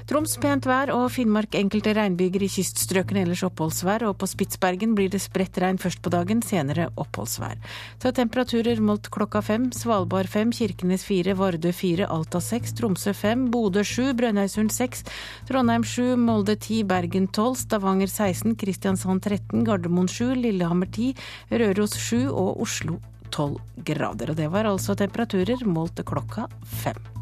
Troms 0.06 0.36
pent 0.38 0.62
vær 0.70 0.92
og 0.94 1.08
Finnmark 1.10 1.56
enkelte 1.58 1.90
regnbyger 1.96 2.44
i 2.46 2.48
kyststrøkene, 2.50 3.24
ellers 3.24 3.40
oppholdsvær. 3.48 4.04
Og 4.06 4.14
på 4.20 4.28
Spitsbergen 4.30 4.92
blir 4.94 5.10
det 5.10 5.18
spredt 5.24 5.58
regn 5.58 5.80
først 5.82 5.98
på 6.04 6.12
dagen, 6.14 6.44
senere 6.46 6.92
oppholdsvær. 6.94 7.56
Så 8.02 8.12
temperaturer 8.14 8.78
målt 8.78 9.10
klokka 9.10 9.42
fem. 9.42 9.66
Svalbard 9.74 10.30
fem, 10.30 10.52
Kirkenes 10.54 11.02
fire, 11.08 11.34
Vardø 11.34 11.72
fire, 11.74 12.06
Alta 12.06 12.38
seks, 12.38 12.76
Tromsø 12.78 13.16
fem, 13.18 13.48
Bodø 13.50 13.82
sju, 13.82 14.12
Brønnøysund 14.14 14.70
seks, 14.76 15.02
Trondheim 15.50 15.82
sju, 15.82 16.14
Molde 16.22 16.54
ti, 16.54 16.84
Bergen 16.86 17.26
tolv, 17.26 17.58
Stavanger 17.58 18.06
16, 18.06 18.54
Kristiansand 18.62 19.26
13, 19.26 19.66
Gardermoen 19.66 20.06
sju, 20.06 20.30
Lillehammer 20.38 20.86
ti, 20.94 21.10
Røros 21.50 21.98
sju 21.98 22.28
og 22.30 22.62
Oslo 22.62 23.00
tolv 23.34 23.58
grader. 23.82 24.30
Og 24.30 24.38
det 24.38 24.52
var 24.54 24.70
altså 24.70 24.94
temperaturer 24.94 25.66
målt 25.66 26.06
klokka 26.06 26.46
fem. 26.62 27.15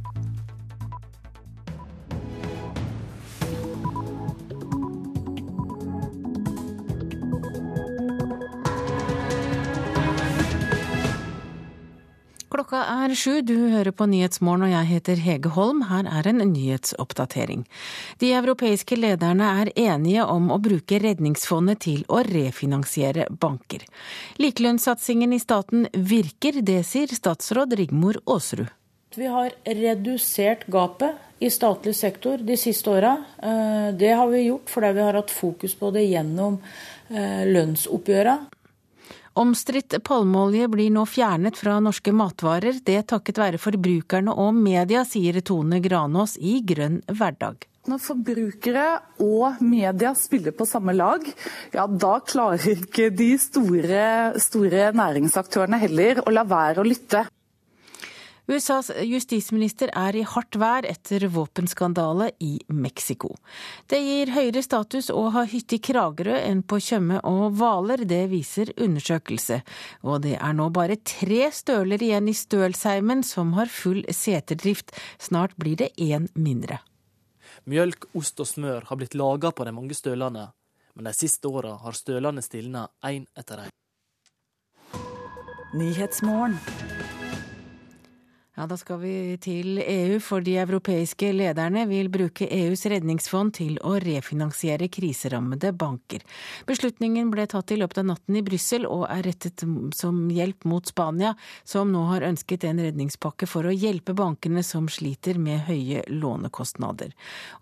Klokka 12.54 12.84
er 12.86 13.10
sju, 13.18 13.40
du 13.42 13.56
hører 13.72 13.90
på 13.90 14.06
Nyhetsmorgen 14.06 14.68
og 14.68 14.70
jeg 14.70 14.86
heter 14.86 15.18
Hege 15.24 15.50
Holm. 15.56 15.80
Her 15.88 16.06
er 16.06 16.28
en 16.30 16.38
nyhetsoppdatering. 16.52 17.64
De 18.22 18.30
europeiske 18.30 18.94
lederne 18.94 19.48
er 19.64 19.72
enige 19.74 20.22
om 20.22 20.52
å 20.54 20.60
bruke 20.62 21.00
Redningsfondet 21.02 21.82
til 21.82 22.04
å 22.06 22.22
refinansiere 22.22 23.26
banker. 23.42 23.82
Likelønnssatsingen 24.38 25.34
i 25.34 25.40
staten 25.42 25.88
virker, 25.98 26.62
det 26.62 26.84
sier 26.86 27.10
statsråd 27.10 27.74
Rigmor 27.82 28.22
Aasrud. 28.22 28.70
Vi 29.18 29.34
har 29.34 29.50
redusert 29.66 30.68
gapet 30.70 31.42
i 31.42 31.50
statlig 31.50 31.98
sektor 31.98 32.38
de 32.38 32.54
siste 32.54 32.94
åra. 32.94 33.16
Eh, 33.42 33.90
det 33.98 34.14
har 34.14 34.30
vi 34.30 34.46
gjort 34.46 34.70
fordi 34.70 34.94
vi 34.94 35.08
har 35.10 35.18
hatt 35.18 35.34
fokus 35.42 35.74
på 35.74 35.90
det 35.90 36.06
gjennom 36.06 36.62
eh, 37.10 37.48
lønnsoppgjøra. 37.50 38.44
Omstridt 39.34 39.96
palmeolje 40.06 40.68
blir 40.70 40.92
nå 40.94 41.02
fjernet 41.10 41.56
fra 41.58 41.80
norske 41.82 42.12
matvarer, 42.14 42.76
det 42.86 43.00
takket 43.10 43.40
være 43.42 43.58
forbrukerne 43.58 44.30
og 44.30 44.54
media, 44.54 45.02
sier 45.02 45.40
Tone 45.42 45.80
Granås 45.82 46.36
i 46.38 46.60
Grønn 46.62 47.00
hverdag. 47.10 47.66
Når 47.90 48.00
forbrukere 48.00 48.84
og 49.20 49.58
media 49.60 50.14
spiller 50.16 50.54
på 50.54 50.64
samme 50.70 50.94
lag, 50.94 51.26
ja 51.74 51.88
da 51.90 52.14
klarer 52.22 52.76
ikke 52.76 53.10
de 53.10 53.32
store, 53.42 54.06
store 54.40 54.92
næringsaktørene 54.96 55.82
heller 55.82 56.22
å 56.22 56.32
la 56.32 56.46
være 56.48 56.80
å 56.80 56.86
lytte. 56.86 57.26
USAs 58.44 58.90
justisminister 59.08 59.88
er 59.96 60.16
i 60.18 60.22
hardt 60.28 60.58
vær 60.60 60.84
etter 60.84 61.24
våpenskandale 61.32 62.30
i 62.44 62.58
Mexico. 62.68 63.30
Det 63.88 64.00
gir 64.04 64.32
høyere 64.34 64.60
status 64.64 65.08
å 65.08 65.30
ha 65.32 65.46
hytte 65.48 65.78
i 65.78 65.82
Kragerø 65.84 66.36
enn 66.42 66.60
på 66.68 66.76
Tjøme 66.84 67.22
og 67.24 67.56
Hvaler, 67.56 68.04
det 68.04 68.26
viser 68.32 68.72
undersøkelse. 68.76 69.62
Og 70.04 70.20
det 70.26 70.36
er 70.36 70.56
nå 70.56 70.68
bare 70.76 70.98
tre 71.00 71.48
støler 71.56 72.02
igjen 72.04 72.28
i 72.28 72.36
Stølsheimen 72.36 73.24
som 73.24 73.54
har 73.56 73.72
full 73.72 74.04
seterdrift. 74.12 74.92
Snart 75.16 75.56
blir 75.56 75.80
det 75.80 75.94
én 75.96 76.28
mindre. 76.36 76.82
Mjølk, 77.64 78.10
ost 78.12 78.40
og 78.44 78.48
smør 78.50 78.84
har 78.90 79.00
blitt 79.00 79.16
laga 79.16 79.54
på 79.56 79.64
de 79.64 79.72
mange 79.72 79.96
stølene, 79.96 80.50
men 80.92 81.08
de 81.08 81.14
siste 81.16 81.48
åra 81.48 81.78
har 81.80 81.96
stølene 81.96 82.44
stilna 82.44 82.90
én 83.08 83.24
etter 83.40 83.64
én. 83.64 83.72
Ja, 88.54 88.68
Da 88.70 88.76
skal 88.78 89.00
vi 89.02 89.12
til 89.42 89.80
EU, 89.82 90.20
for 90.22 90.44
de 90.46 90.52
europeiske 90.62 91.32
lederne 91.34 91.88
vil 91.90 92.06
bruke 92.06 92.46
EUs 92.46 92.84
redningsfond 92.86 93.56
til 93.56 93.80
å 93.82 93.96
refinansiere 93.98 94.86
kriserammede 94.94 95.72
banker. 95.74 96.22
Beslutningen 96.68 97.32
ble 97.34 97.48
tatt 97.50 97.74
i 97.74 97.80
løpet 97.80 98.04
av 98.04 98.06
natten 98.12 98.38
i 98.38 98.44
Brussel 98.46 98.86
og 98.86 99.08
er 99.10 99.26
rettet 99.26 99.66
som 99.98 100.22
hjelp 100.30 100.68
mot 100.70 100.86
Spania, 100.86 101.34
som 101.66 101.90
nå 101.90 102.04
har 102.12 102.28
ønsket 102.30 102.68
en 102.70 102.84
redningspakke 102.86 103.50
for 103.50 103.66
å 103.66 103.74
hjelpe 103.74 104.14
bankene 104.14 104.62
som 104.62 104.86
sliter 104.86 105.34
med 105.34 105.66
høye 105.66 106.06
lånekostnader. 106.14 107.10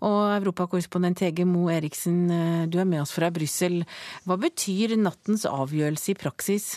Og 0.05 0.21
europakorrespondent 0.37 1.25
Hege 1.25 1.49
Moe 1.49 1.73
Eriksen, 1.73 2.29
eh, 2.29 2.65
du 2.69 2.77
er 2.77 2.85
med 2.85 3.01
oss 3.01 3.17
fra 3.17 3.33
Brussel. 3.33 3.81
Hva 4.29 4.37
betyr 4.37 4.93
nattens 5.01 5.49
avgjørelse 5.49 6.13
i 6.13 6.21
praksis? 6.21 6.75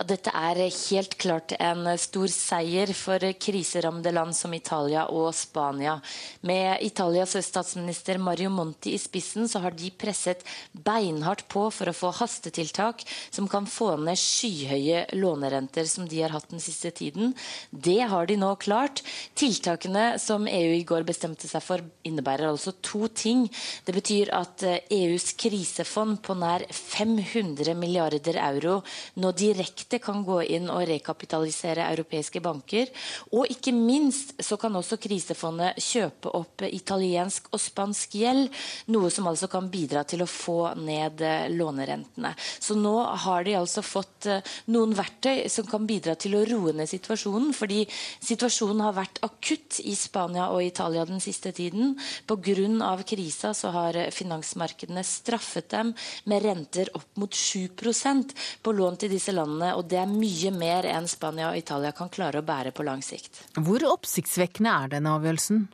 Ja, 0.00 0.06
dette 0.08 0.32
er 0.32 0.56
helt 0.64 1.12
klart 1.20 1.52
en 1.60 1.84
stor 2.00 2.30
seier 2.32 2.88
for 2.96 3.20
kriserammede 3.36 4.14
land 4.16 4.32
som 4.32 4.54
Italia 4.56 5.02
og 5.12 5.34
Spania. 5.36 5.98
Med 6.40 6.80
Italias 6.86 7.34
statsminister 7.44 8.16
Mario 8.16 8.48
Monti 8.48 8.94
i 8.96 9.00
spissen 9.02 9.44
så 9.44 9.60
har 9.60 9.76
de 9.76 9.90
presset 9.92 10.40
beinhardt 10.72 11.44
på 11.52 11.66
for 11.68 11.90
å 11.90 11.92
få 11.98 12.14
hastetiltak 12.16 13.04
som 13.28 13.44
kan 13.44 13.68
få 13.68 13.90
ned 14.00 14.16
skyhøye 14.16 15.02
lånerenter 15.20 15.84
som 15.84 16.08
de 16.08 16.22
har 16.24 16.32
hatt 16.32 16.48
den 16.48 16.64
siste 16.64 16.94
tiden. 16.96 17.36
Det 17.68 17.98
har 18.08 18.24
de 18.30 18.38
nå 18.40 18.54
klart. 18.64 19.04
Tiltakene 19.36 20.14
som 20.16 20.48
EU 20.48 20.72
i 20.78 20.88
går 20.88 21.04
bestemte 21.12 21.44
seg 21.50 21.60
for, 21.66 21.84
innebærer 22.08 22.48
altså 22.48 22.72
to 22.80 23.10
ting. 23.12 23.44
Det 23.84 23.98
betyr 24.00 24.32
at 24.32 24.64
EUs 24.64 25.34
krisefond 25.44 26.22
på 26.24 26.40
nær 26.40 26.64
500 26.72 27.76
milliarder 27.76 28.40
euro 28.48 28.80
nå 29.20 29.36
direkte 29.36 29.89
direkte 29.90 29.98
kan 30.04 30.24
gå 30.24 30.42
inn 30.42 30.70
og 30.70 30.86
rekapitalisere 30.86 31.88
europeiske 31.90 32.40
banker. 32.40 32.88
Og 33.34 33.46
ikke 33.50 33.72
minst 33.72 34.34
så 34.42 34.56
kan 34.56 34.74
også 34.76 34.98
krisefondet 35.00 35.78
kjøpe 35.80 36.30
opp 36.30 36.62
italiensk 36.62 37.48
og 37.52 37.60
spansk 37.60 38.14
gjeld, 38.14 38.50
noe 38.88 39.10
som 39.10 39.26
altså 39.26 39.48
kan 39.48 39.68
bidra 39.70 40.04
til 40.04 40.22
å 40.22 40.28
få 40.28 40.74
ned 40.76 41.20
eh, 41.20 41.48
lånerentene. 41.50 42.34
Så 42.60 42.76
nå 42.78 42.94
har 43.24 43.44
de 43.44 43.56
altså 43.58 43.82
fått 43.82 44.26
eh, 44.26 44.42
noen 44.70 44.94
verktøy 44.94 45.48
som 45.48 45.66
kan 45.66 45.86
bidra 45.86 46.14
til 46.14 46.36
å 46.36 46.44
roe 46.44 46.72
ned 46.72 46.88
situasjonen, 46.90 47.52
fordi 47.52 47.86
situasjonen 48.22 48.84
har 48.84 48.96
vært 48.96 49.22
akutt 49.26 49.80
i 49.82 49.94
Spania 49.96 50.50
og 50.54 50.62
Italia 50.64 51.06
den 51.08 51.20
siste 51.20 51.52
tiden. 51.52 51.96
Pga. 52.26 52.96
krisa 53.06 53.52
så 53.54 53.70
har 53.74 53.96
finansmarkedene 54.14 55.02
straffet 55.04 55.70
dem 55.70 55.92
med 56.30 56.44
renter 56.44 56.90
opp 56.94 57.18
mot 57.18 57.32
7% 57.34 58.34
på 58.62 58.72
lån 58.76 59.00
til 59.00 59.12
disse 59.12 59.32
landene 59.34 59.74
og 59.80 59.88
det 59.88 60.00
er 60.02 60.10
mye 60.10 60.52
mer 60.52 60.86
enn 60.90 61.08
Spania 61.08 61.50
og 61.50 61.58
Italia 61.58 61.92
kan 61.96 62.12
klare 62.12 62.42
å 62.42 62.46
bære 62.46 62.74
på 62.76 62.84
lang 62.86 63.00
sikt. 63.04 63.46
Hvor 63.56 63.84
oppsiktsvekkende 63.94 64.74
er 64.84 64.96
denne 64.96 65.14
avgjørelsen? 65.16 65.68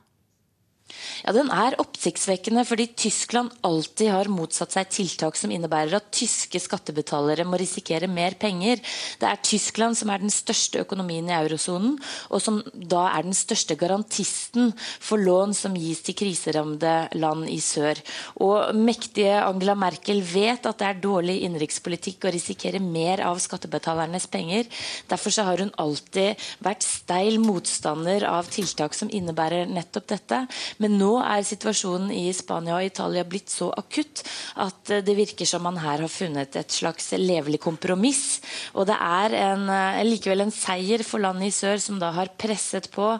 Ja, 1.24 1.32
Den 1.34 1.48
er 1.50 1.74
oppsiktsvekkende 1.82 2.62
fordi 2.66 2.86
Tyskland 2.94 3.50
alltid 3.66 4.12
har 4.12 4.30
motsatt 4.30 4.74
seg 4.76 4.90
tiltak 4.94 5.38
som 5.38 5.50
innebærer 5.50 5.98
at 5.98 6.12
tyske 6.14 6.60
skattebetalere 6.62 7.46
må 7.48 7.58
risikere 7.58 8.06
mer 8.10 8.36
penger. 8.38 8.78
Det 9.18 9.26
er 9.26 9.42
Tyskland 9.42 9.98
som 9.98 10.12
er 10.14 10.22
den 10.22 10.30
største 10.30 10.84
økonomien 10.84 11.26
i 11.26 11.34
eurosonen, 11.34 11.96
og 12.30 12.42
som 12.42 12.60
da 12.74 13.08
er 13.10 13.26
den 13.26 13.34
største 13.36 13.74
garantisten 13.78 14.70
for 14.78 15.18
lån 15.18 15.56
som 15.58 15.74
gis 15.76 16.04
til 16.06 16.16
kriserammede 16.18 16.94
land 17.18 17.50
i 17.50 17.58
sør. 17.64 17.98
Og 18.46 18.76
mektige 18.78 19.40
Angela 19.42 19.74
Merkel 19.78 20.22
vet 20.22 20.68
at 20.70 20.78
det 20.78 20.90
er 20.90 21.02
dårlig 21.02 21.40
innenrikspolitikk 21.48 22.28
å 22.28 22.34
risikere 22.36 22.80
mer 22.82 23.24
av 23.26 23.42
skattebetalernes 23.42 24.28
penger. 24.30 24.70
Derfor 25.10 25.34
har 25.50 25.64
hun 25.64 25.74
alltid 25.82 26.46
vært 26.62 26.86
steil 26.86 27.40
motstander 27.42 28.28
av 28.30 28.46
tiltak 28.52 28.94
som 28.94 29.10
innebærer 29.10 29.66
nettopp 29.66 30.08
dette. 30.14 30.44
Men 30.82 30.98
nå 31.00 31.12
er 31.22 31.46
situasjonen 31.46 32.10
i 32.14 32.24
Spania 32.36 32.76
og 32.76 32.86
Italia 32.86 33.24
blitt 33.28 33.52
så 33.52 33.70
akutt 33.76 34.22
at 34.62 34.92
det 35.06 35.16
virker 35.16 35.48
som 35.48 35.64
man 35.66 35.78
her 35.80 36.02
har 36.04 36.12
funnet 36.12 36.56
et 36.58 36.72
slags 36.72 37.12
levelig 37.20 37.60
kompromiss. 37.64 38.40
Og 38.74 38.88
det 38.90 38.96
er 38.96 39.36
en, 39.40 39.66
likevel 40.08 40.46
en 40.46 40.54
seier 40.54 41.04
for 41.06 41.22
landet 41.22 41.50
i 41.50 41.54
sør, 41.54 41.80
som 41.82 42.00
da 42.02 42.12
har 42.16 42.34
presset 42.38 42.90
på 42.92 43.14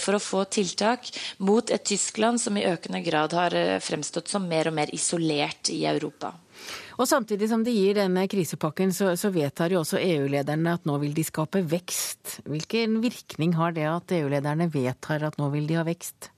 for 0.00 0.16
å 0.16 0.22
få 0.22 0.44
tiltak 0.52 1.08
mot 1.44 1.72
et 1.72 1.86
Tyskland 1.86 2.40
som 2.42 2.56
i 2.58 2.66
økende 2.68 3.02
grad 3.06 3.34
har 3.36 3.56
fremstått 3.84 4.30
som 4.32 4.46
mer 4.48 4.70
og 4.70 4.76
mer 4.76 4.92
isolert 4.96 5.72
i 5.72 5.82
Europa. 5.88 6.34
Og 7.00 7.08
Samtidig 7.08 7.48
som 7.48 7.62
de 7.64 7.72
gir 7.72 7.96
denne 7.96 8.26
krisepakken, 8.28 8.92
så, 8.92 9.14
så 9.16 9.30
vedtar 9.32 9.72
jo 9.72 9.80
også 9.80 10.02
EU-lederne 10.02 10.74
at 10.76 10.84
nå 10.88 10.98
vil 11.00 11.14
de 11.16 11.24
skape 11.24 11.62
vekst. 11.64 12.42
Hvilken 12.44 12.98
virkning 13.00 13.54
har 13.56 13.72
det 13.76 13.86
at 13.88 14.12
EU-lederne 14.18 14.68
vedtar 14.72 15.24
at 15.30 15.40
nå 15.40 15.48
vil 15.54 15.64
de 15.70 15.78
ha 15.80 15.86
vekst? 15.88 16.28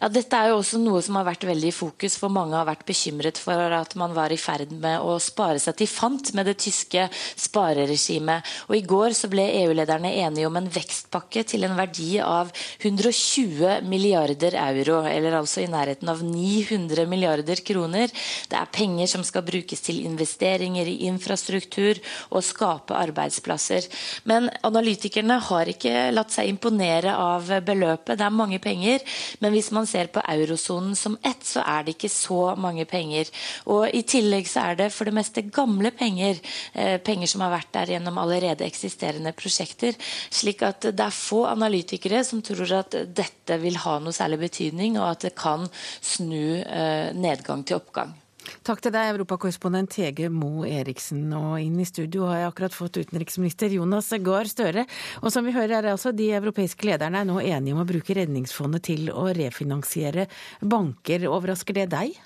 Ja, 0.00 0.08
Dette 0.10 0.38
er 0.38 0.50
jo 0.50 0.58
også 0.58 0.78
noe 0.82 1.00
som 1.04 1.18
har 1.18 1.26
vært 1.28 1.46
veldig 1.46 1.70
i 1.70 1.74
fokus, 1.74 2.16
for 2.18 2.32
mange 2.32 2.56
har 2.58 2.66
vært 2.66 2.84
bekymret 2.88 3.38
for 3.40 3.74
at 3.76 3.94
man 3.98 4.14
var 4.16 4.32
i 4.34 4.38
ferd 4.40 4.72
med 4.72 5.02
å 5.02 5.16
spare 5.22 5.60
seg 5.62 5.76
til 5.78 5.90
fant 5.90 6.32
med 6.34 6.48
det 6.48 6.56
tyske 6.64 7.06
spareregimet. 7.12 8.54
Og 8.68 8.76
I 8.78 8.84
går 8.88 9.14
så 9.16 9.30
ble 9.32 9.46
EU-lederne 9.62 10.12
enige 10.24 10.48
om 10.48 10.58
en 10.58 10.70
vekstpakke 10.72 11.44
til 11.48 11.66
en 11.68 11.76
verdi 11.78 12.18
av 12.24 12.50
120 12.80 13.84
milliarder 13.88 14.58
euro, 14.64 15.02
eller 15.08 15.38
altså 15.40 15.62
i 15.64 15.70
nærheten 15.70 16.10
av 16.10 16.22
900 16.24 17.06
milliarder 17.10 17.62
kroner. 17.66 18.12
Det 18.50 18.58
er 18.58 18.72
penger 18.74 19.10
som 19.10 19.24
skal 19.26 19.46
brukes 19.46 19.84
til 19.84 20.02
investeringer 20.04 20.88
i 20.90 21.04
infrastruktur 21.08 22.00
og 22.30 22.44
skape 22.44 22.96
arbeidsplasser. 22.98 23.86
Men 24.28 24.50
analytikerne 24.66 25.38
har 25.48 25.70
ikke 25.70 26.10
latt 26.14 26.34
seg 26.34 26.50
imponere 26.50 27.14
av 27.14 27.48
beløpet. 27.64 28.18
Det 28.18 28.26
er 28.26 28.34
mange 28.34 28.60
penger. 28.62 29.00
men 29.40 29.52
hvis 29.52 29.70
man 29.72 29.83
man 29.84 29.90
ser 29.90 30.08
på 30.08 30.22
eurosonen 30.32 30.96
som 30.96 31.18
ett, 31.20 31.44
så 31.44 31.60
er 31.60 31.84
det 31.84 31.96
ikke 31.98 32.12
så 32.12 32.54
mange 32.56 32.86
penger. 32.88 33.28
Og 33.68 33.84
I 33.92 34.00
tillegg 34.08 34.48
så 34.48 34.70
er 34.70 34.80
det 34.80 34.88
for 34.94 35.08
det 35.08 35.16
meste 35.16 35.44
gamle 35.52 35.92
penger. 35.92 36.40
Eh, 36.72 36.96
penger 37.04 37.28
som 37.28 37.44
har 37.44 37.52
vært 37.52 37.72
der 37.76 37.94
gjennom 37.94 38.18
allerede 38.22 38.64
eksisterende 38.64 39.34
prosjekter. 39.36 39.96
Slik 40.32 40.64
at 40.64 40.88
det 40.88 41.04
er 41.04 41.14
få 41.14 41.44
analytikere 41.50 42.24
som 42.24 42.42
tror 42.44 42.78
at 42.80 42.96
dette 43.12 43.60
vil 43.60 43.76
ha 43.84 43.98
noe 44.00 44.16
særlig 44.16 44.40
betydning, 44.46 44.96
og 45.00 45.10
at 45.12 45.28
det 45.28 45.36
kan 45.36 45.68
snu 46.00 46.62
eh, 46.64 47.12
nedgang 47.12 47.66
til 47.68 47.82
oppgang. 47.82 48.23
Takk 48.64 48.80
til 48.84 48.92
deg, 48.94 49.10
europakorrespondent 49.14 49.96
Hege 50.00 50.28
Mo 50.32 50.64
Eriksen. 50.68 51.26
Og 51.36 51.56
inn 51.60 51.78
i 51.80 51.86
studio 51.88 52.28
har 52.30 52.42
jeg 52.42 52.50
akkurat 52.50 52.76
fått 52.76 52.98
utenriksminister 53.00 53.72
Jonas 53.76 54.10
Gahr 54.24 54.48
Støre. 54.48 54.86
Og 55.22 55.32
som 55.32 55.46
vi 55.46 55.54
hører 55.56 55.78
er 55.80 55.90
altså 55.94 56.12
de 56.16 56.30
europeiske 56.36 56.88
lederne 56.88 57.22
er 57.22 57.28
nå 57.28 57.40
enige 57.42 57.76
om 57.76 57.82
å 57.84 57.88
bruke 57.88 58.16
Redningsfondet 58.16 58.86
til 58.90 59.10
å 59.12 59.26
refinansiere 59.36 60.28
banker. 60.60 61.28
Overrasker 61.28 61.80
det 61.80 61.90
deg? 61.96 62.16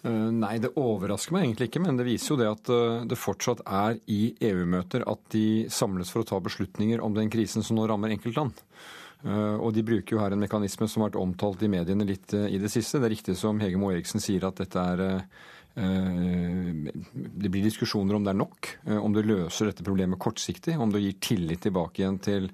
Uh, 0.00 0.30
nei, 0.32 0.54
det 0.62 0.72
overrasker 0.80 1.36
meg 1.36 1.44
egentlig 1.44 1.68
ikke, 1.68 1.82
men 1.84 1.98
det 2.00 2.06
viser 2.08 2.32
jo 2.32 2.38
det 2.40 2.48
at 2.48 2.70
uh, 2.72 3.02
det 3.04 3.20
fortsatt 3.20 3.60
er 3.68 3.98
i 4.08 4.30
EU-møter 4.48 5.04
at 5.04 5.20
de 5.34 5.66
samles 5.68 6.08
for 6.12 6.24
å 6.24 6.30
ta 6.30 6.38
beslutninger 6.40 7.02
om 7.04 7.12
den 7.16 7.28
krisen 7.32 7.64
som 7.66 7.76
nå 7.76 7.84
rammer 7.90 8.14
enkeltland. 8.14 8.56
Eh, 9.20 9.56
og 9.60 9.74
de 9.76 9.84
bruker 9.84 10.16
jo 10.16 10.22
her 10.22 10.32
en 10.32 10.40
mekanisme 10.40 10.88
som 10.88 11.02
har 11.02 11.10
vært 11.10 11.20
omtalt 11.20 11.62
i 11.64 11.70
mediene 11.72 12.08
litt 12.08 12.32
eh, 12.36 12.48
i 12.54 12.60
det 12.60 12.72
siste. 12.72 13.00
Det 13.00 13.10
er 13.10 13.16
riktig 13.18 13.36
som 13.38 13.60
Hege 13.60 13.80
Moe 13.80 13.96
Eriksen 13.96 14.22
sier 14.22 14.46
at 14.48 14.60
dette 14.62 14.84
er 14.94 15.06
eh, 15.06 15.24
det 15.80 17.48
blir 17.48 17.62
diskusjoner 17.62 18.16
om 18.16 18.24
det 18.26 18.32
er 18.32 18.38
nok, 18.40 18.68
om 19.00 19.14
det 19.14 19.22
løser 19.22 19.68
dette 19.68 19.84
problemet 19.86 20.18
kortsiktig, 20.20 20.74
om 20.74 20.90
det 20.90 21.00
gir 21.04 21.14
tillit 21.22 21.62
tilbake 21.62 22.02
igjen 22.02 22.18
til 22.20 22.48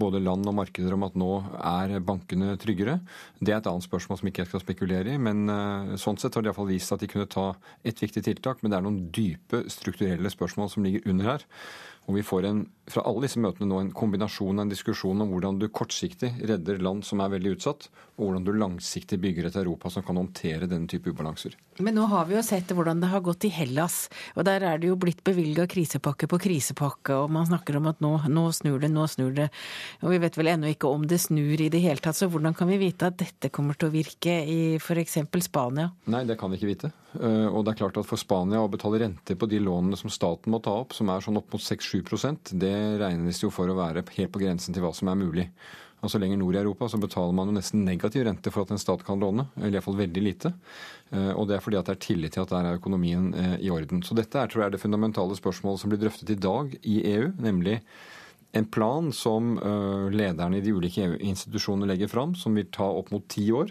både 0.00 0.22
land 0.24 0.48
og 0.48 0.56
markeder 0.56 0.96
om 0.96 1.04
at 1.04 1.18
nå 1.20 1.28
er 1.60 1.92
bankene 2.02 2.56
tryggere. 2.58 2.96
Det 3.38 3.52
er 3.52 3.60
et 3.60 3.68
annet 3.70 3.84
spørsmål 3.84 4.18
som 4.18 4.30
ikke 4.30 4.42
jeg 4.42 4.50
skal 4.50 4.64
spekulere 4.64 5.12
i. 5.12 5.20
Men 5.20 5.44
sånn 6.00 6.18
sett 6.18 6.34
har 6.34 6.42
de 6.42 6.50
iallfall 6.50 6.72
vist 6.72 6.96
at 6.96 7.04
de 7.04 7.12
kunne 7.12 7.28
ta 7.30 7.50
et 7.86 8.02
viktig 8.02 8.24
tiltak. 8.24 8.64
Men 8.64 8.72
det 8.72 8.80
er 8.80 8.88
noen 8.88 9.02
dype 9.14 9.62
strukturelle 9.70 10.32
spørsmål 10.32 10.72
som 10.72 10.88
ligger 10.88 11.06
under 11.12 11.34
her. 11.34 11.46
Og 12.10 12.16
vi 12.18 12.24
får 12.26 12.46
en, 12.48 12.62
fra 12.90 13.04
alle 13.06 13.22
disse 13.24 13.40
møtene 13.40 13.68
nå 13.70 13.78
en 13.78 13.92
kombinasjon 13.94 14.58
av 14.58 14.66
en 14.66 14.72
diskusjon 14.72 15.22
om 15.22 15.30
hvordan 15.30 15.60
du 15.60 15.68
kortsiktig 15.70 16.32
redder 16.50 16.82
land 16.82 17.04
som 17.06 17.22
er 17.22 17.30
veldig 17.36 17.54
utsatt, 17.56 17.86
og 18.22 18.30
hvordan 18.30 18.46
du 18.46 18.52
langsiktig 18.56 19.18
bygger 19.20 19.48
et 19.48 19.58
Europa 19.58 19.90
som 19.92 20.04
kan 20.06 20.20
håndtere 20.20 20.68
denne 20.70 20.88
type 20.90 21.10
ubalanser. 21.10 21.56
Men 21.82 21.96
nå 21.96 22.06
har 22.10 22.28
vi 22.28 22.36
jo 22.36 22.44
sett 22.46 22.70
hvordan 22.72 23.02
det 23.02 23.10
har 23.12 23.24
gått 23.24 23.46
i 23.48 23.52
Hellas. 23.52 24.06
Og 24.36 24.46
der 24.46 24.64
er 24.68 24.80
det 24.80 24.90
jo 24.90 24.98
blitt 25.00 25.22
bevilga 25.26 25.66
krisepakke 25.70 26.28
på 26.30 26.40
krisepakke, 26.46 27.16
og 27.16 27.32
man 27.34 27.48
snakker 27.48 27.78
om 27.78 27.90
at 27.90 28.02
nå, 28.04 28.12
nå, 28.30 28.46
snur 28.54 28.78
det, 28.82 28.92
nå 28.92 29.06
snur 29.10 29.34
det. 29.36 29.48
Og 30.02 30.14
vi 30.14 30.20
vet 30.22 30.38
vel 30.38 30.52
ennå 30.54 30.72
ikke 30.72 30.90
om 30.92 31.06
det 31.08 31.20
snur 31.24 31.60
i 31.60 31.70
det 31.72 31.82
hele 31.84 32.02
tatt, 32.02 32.18
så 32.18 32.30
hvordan 32.30 32.56
kan 32.56 32.70
vi 32.70 32.80
vite 32.80 33.10
at 33.10 33.18
dette 33.20 33.52
kommer 33.52 33.78
til 33.78 33.90
å 33.90 33.94
virke 33.94 34.38
i 34.46 34.60
f.eks. 34.78 35.18
Spania? 35.42 35.90
Nei, 36.12 36.24
det 36.28 36.38
kan 36.40 36.52
vi 36.52 36.60
ikke 36.60 36.72
vite. 36.72 36.92
Eh, 37.18 37.48
og 37.48 37.64
det 37.64 37.74
er 37.74 37.80
klart 37.82 37.98
at 38.00 38.08
for 38.08 38.20
Spania 38.20 38.62
å 38.62 38.70
betale 38.72 39.02
rente 39.02 39.36
på 39.36 39.48
de 39.50 39.60
lånene 39.60 39.98
som 40.00 40.12
staten 40.12 40.52
må 40.52 40.62
ta 40.64 40.74
opp, 40.84 40.94
som 40.96 41.10
er 41.12 41.24
sånn 41.24 41.40
opp 41.40 41.52
mot 41.52 41.62
6-7% 41.62 42.54
det 42.62 42.74
regnes 43.00 43.42
jo 43.42 43.50
for 43.52 43.70
å 43.70 43.78
være 43.78 44.04
helt 44.16 44.32
på 44.32 44.42
grensen 44.42 44.74
til 44.74 44.84
hva 44.84 44.92
som 44.96 45.10
er 45.12 45.18
mulig. 45.18 45.48
Altså 46.02 46.18
Lenger 46.18 46.40
nord 46.40 46.56
i 46.56 46.60
Europa 46.60 46.88
så 46.90 46.98
betaler 46.98 47.34
man 47.36 47.50
jo 47.50 47.54
nesten 47.54 47.84
negativ 47.86 48.24
rente 48.26 48.50
for 48.50 48.66
at 48.66 48.72
en 48.74 48.80
stat 48.82 49.04
kan 49.06 49.20
låne, 49.22 49.46
eller 49.60 49.76
iallfall 49.76 50.00
veldig 50.00 50.22
lite. 50.24 50.50
Eh, 51.14 51.30
og 51.30 51.46
det 51.48 51.56
er 51.56 51.62
fordi 51.62 51.78
at 51.78 51.86
det 51.86 51.94
er 51.94 52.02
tillit 52.08 52.34
til 52.34 52.42
at 52.42 52.50
der 52.50 52.66
er 52.66 52.80
økonomien 52.80 53.28
eh, 53.38 53.54
i 53.62 53.70
orden. 53.70 54.02
Så 54.02 54.16
dette 54.18 54.40
er 54.40 54.50
tror 54.50 54.64
jeg, 54.64 54.72
er 54.72 54.74
det 54.74 54.82
fundamentale 54.82 55.38
spørsmålet 55.38 55.82
som 55.82 55.92
blir 55.92 56.02
drøftet 56.02 56.34
i 56.34 56.40
dag 56.42 56.74
i 56.82 56.96
EU, 57.14 57.30
nemlig 57.42 57.78
en 58.52 58.66
plan 58.68 59.06
som 59.16 59.54
lederne 60.12 60.58
i 60.58 60.60
de 60.60 60.74
ulike 60.76 61.06
EU-institusjonene 61.06 61.86
legger 61.88 62.10
fram, 62.12 62.34
som 62.36 62.52
vil 62.52 62.66
ta 62.68 62.84
opp 62.84 63.08
mot 63.14 63.24
ti 63.32 63.46
år 63.48 63.70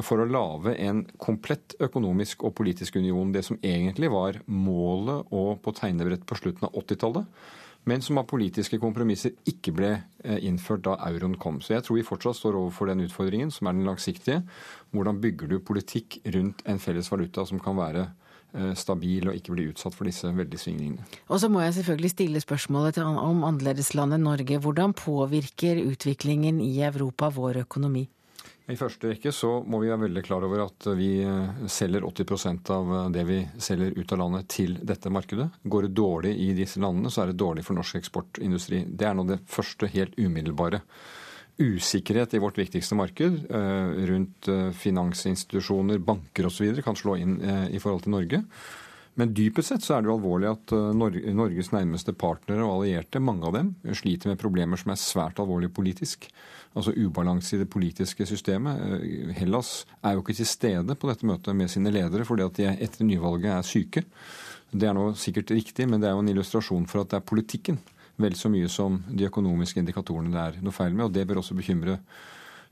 for 0.00 0.22
å 0.22 0.28
lage 0.28 0.76
en 0.80 1.02
komplett 1.20 1.74
økonomisk 1.82 2.46
og 2.46 2.54
politisk 2.56 2.96
union. 2.96 3.32
Det 3.34 3.42
som 3.44 3.58
egentlig 3.60 4.12
var 4.12 4.38
målet 4.46 5.34
og 5.34 5.58
på 5.64 5.74
tegnebrett 5.76 6.24
på 6.28 6.38
slutten 6.38 6.68
av 6.68 6.78
80-tallet, 6.80 7.26
men 7.84 8.02
som 8.02 8.20
av 8.20 8.28
politiske 8.30 8.78
kompromisser 8.82 9.34
ikke 9.48 9.74
ble 9.74 9.90
eh, 9.96 10.38
innført 10.46 10.84
da 10.86 10.96
euroen 11.08 11.34
kom. 11.40 11.60
Så 11.60 11.74
jeg 11.74 11.86
tror 11.86 11.98
vi 11.98 12.06
fortsatt 12.06 12.38
står 12.38 12.58
overfor 12.60 12.92
den 12.92 13.02
utfordringen, 13.06 13.50
som 13.50 13.66
er 13.68 13.76
den 13.76 13.88
langsiktige. 13.88 14.42
Hvordan 14.94 15.20
bygger 15.22 15.50
du 15.50 15.58
politikk 15.58 16.20
rundt 16.34 16.62
en 16.68 16.82
felles 16.82 17.10
valuta 17.10 17.44
som 17.48 17.60
kan 17.62 17.78
være 17.78 18.06
eh, 18.06 18.72
stabil 18.78 19.28
og 19.28 19.38
ikke 19.38 19.56
bli 19.56 19.68
utsatt 19.72 19.96
for 19.98 20.06
disse 20.06 20.30
veldige 20.30 20.62
svingningene. 20.62 21.06
Og 21.26 21.42
så 21.42 21.50
må 21.50 21.64
jeg 21.64 21.74
selvfølgelig 21.80 22.14
stille 22.14 22.44
spørsmålet 22.44 23.02
om 23.02 23.42
annerledeslandet 23.48 24.22
Norge. 24.22 24.62
Hvordan 24.62 24.94
påvirker 24.94 25.82
utviklingen 25.82 26.60
i 26.62 26.76
Europa 26.86 27.32
vår 27.34 27.64
økonomi? 27.66 28.06
I 28.70 28.76
første 28.78 29.10
rekke 29.10 29.32
så 29.34 29.56
må 29.66 29.80
vi 29.82 29.88
være 29.90 30.04
veldig 30.04 30.22
klar 30.22 30.44
over 30.46 30.60
at 30.68 30.86
vi 30.94 31.16
eh, 31.26 31.64
selger 31.70 32.04
80 32.06 32.70
av 32.70 32.92
eh, 32.94 33.08
det 33.16 33.24
vi 33.26 33.38
selger 33.58 33.96
ut 33.96 34.14
av 34.14 34.20
landet 34.20 34.48
til 34.54 34.76
dette 34.86 35.10
markedet. 35.10 35.48
Går 35.66 35.88
det 35.88 35.96
dårlig 35.98 36.36
i 36.44 36.52
disse 36.54 36.78
landene, 36.82 37.10
så 37.10 37.24
er 37.24 37.32
det 37.32 37.40
dårlig 37.42 37.66
for 37.66 37.78
norsk 37.78 37.98
eksportindustri. 37.98 38.84
Det 38.86 39.08
er 39.08 39.18
nå 39.18 39.26
det 39.26 39.40
første 39.50 39.90
helt 39.90 40.14
umiddelbare. 40.14 40.82
Usikkerhet 41.58 42.38
i 42.38 42.42
vårt 42.42 42.62
viktigste 42.62 42.96
marked 42.98 43.50
eh, 43.50 43.98
rundt 44.12 44.52
finansinstitusjoner, 44.78 45.98
banker 45.98 46.46
osv. 46.46 46.70
kan 46.86 46.98
slå 46.98 47.18
inn 47.18 47.36
i 47.42 47.82
forhold 47.82 48.06
til 48.06 48.14
Norge. 48.14 48.42
Men 49.18 49.34
dypest 49.36 49.68
sett 49.68 49.84
så 49.84 49.98
er 49.98 50.04
det 50.04 50.08
jo 50.08 50.14
alvorlig 50.16 50.48
at 50.48 50.72
Norges 50.96 51.68
nærmeste 51.74 52.14
partnere 52.16 52.64
og 52.64 52.78
allierte, 52.78 53.20
mange 53.20 53.44
av 53.44 53.58
dem, 53.58 53.74
sliter 53.92 54.30
med 54.30 54.40
problemer 54.40 54.80
som 54.80 54.94
er 54.94 55.02
svært 55.02 55.42
alvorlige 55.42 55.74
politisk 55.76 56.30
altså 56.74 56.94
ubalanse 56.96 57.56
i 57.56 57.60
det 57.62 57.68
politiske 57.70 58.26
systemet. 58.28 58.80
Eh, 58.80 59.32
Hellas 59.38 59.84
er 60.02 60.16
jo 60.16 60.24
ikke 60.24 60.36
til 60.38 60.48
stede 60.48 60.96
på 60.96 61.10
dette 61.10 61.28
møtet 61.28 61.56
med 61.56 61.70
sine 61.72 61.92
ledere 61.92 62.26
fordi 62.28 62.46
at 62.46 62.58
de 62.58 62.68
etter 62.72 63.08
nyvalget 63.08 63.52
er 63.54 63.66
syke. 63.66 64.04
Det 64.72 64.88
er 64.88 64.96
nå 64.96 65.10
sikkert 65.20 65.52
riktig, 65.52 65.88
men 65.88 66.00
det 66.00 66.08
er 66.08 66.16
jo 66.16 66.22
en 66.24 66.32
illustrasjon 66.32 66.86
for 66.88 67.02
at 67.02 67.12
det 67.12 67.20
er 67.20 67.28
politikken 67.28 67.80
vel 68.20 68.36
så 68.36 68.50
mye 68.52 68.68
som 68.68 69.00
de 69.08 69.26
økonomiske 69.28 69.80
indikatorene 69.80 70.32
det 70.32 70.42
er 70.42 70.62
noe 70.64 70.74
feil 70.74 70.94
med. 70.94 71.08
og 71.08 71.12
Det 71.12 71.26
bør 71.28 71.42
også 71.42 71.56
bekymre 71.58 71.98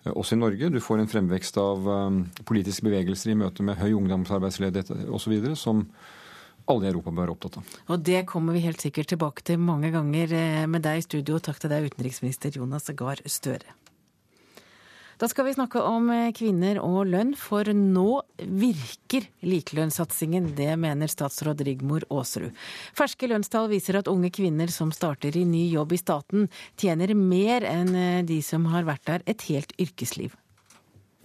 også 0.05 0.16
oss 0.16 0.32
i 0.32 0.36
Norge. 0.36 0.70
Du 0.72 0.80
får 0.80 1.03
en 1.03 1.11
fremvekst 1.11 1.59
av 1.61 1.88
um, 1.88 2.22
politiske 2.48 2.86
bevegelser 2.86 3.32
i 3.32 3.36
møte 3.36 3.64
med 3.66 3.76
høy 3.80 3.92
ungdomsarbeidsledighet 3.98 4.94
osv. 5.12 5.34
som 5.61 5.84
alle 6.70 6.86
i 6.86 6.90
Europa 6.92 7.11
bør 7.11 7.26
være 7.26 7.34
opptatt 7.34 7.59
av. 7.61 7.74
Og 7.90 8.07
det 8.07 8.22
kommer 8.30 8.57
vi 8.57 8.64
helt 8.64 8.80
sikkert 8.80 9.11
tilbake 9.12 9.44
til 9.44 9.61
mange 9.61 9.90
ganger 9.92 10.32
med 10.70 10.86
deg 10.86 11.03
i 11.03 11.05
studio. 11.05 11.40
Takk 11.42 11.61
til 11.61 11.72
deg, 11.72 11.90
utenriksminister 11.92 12.57
Jonas 12.57 12.88
Gahr 12.96 13.20
Støre. 13.26 13.79
Da 15.20 15.28
skal 15.28 15.44
vi 15.44 15.52
snakke 15.52 15.82
om 15.84 16.06
eh, 16.14 16.30
kvinner 16.32 16.78
og 16.80 17.10
lønn, 17.12 17.34
for 17.36 17.68
nå 17.76 18.22
virker 18.40 19.26
likelønnssatsingen. 19.44 20.54
Det 20.56 20.70
mener 20.80 21.10
statsråd 21.12 21.60
Rigmor 21.66 22.06
Aasrud. 22.08 22.54
Ferske 22.96 23.28
lønnstall 23.28 23.68
viser 23.68 23.98
at 24.00 24.08
unge 24.08 24.30
kvinner 24.32 24.72
som 24.72 24.88
starter 24.96 25.36
i 25.36 25.42
ny 25.44 25.66
jobb 25.74 25.92
i 25.92 25.98
staten, 26.00 26.46
tjener 26.80 27.12
mer 27.12 27.66
enn 27.68 27.92
eh, 27.92 28.22
de 28.24 28.38
som 28.46 28.64
har 28.72 28.88
vært 28.88 29.04
der 29.10 29.26
et 29.28 29.44
helt 29.50 29.74
yrkesliv. 29.76 30.38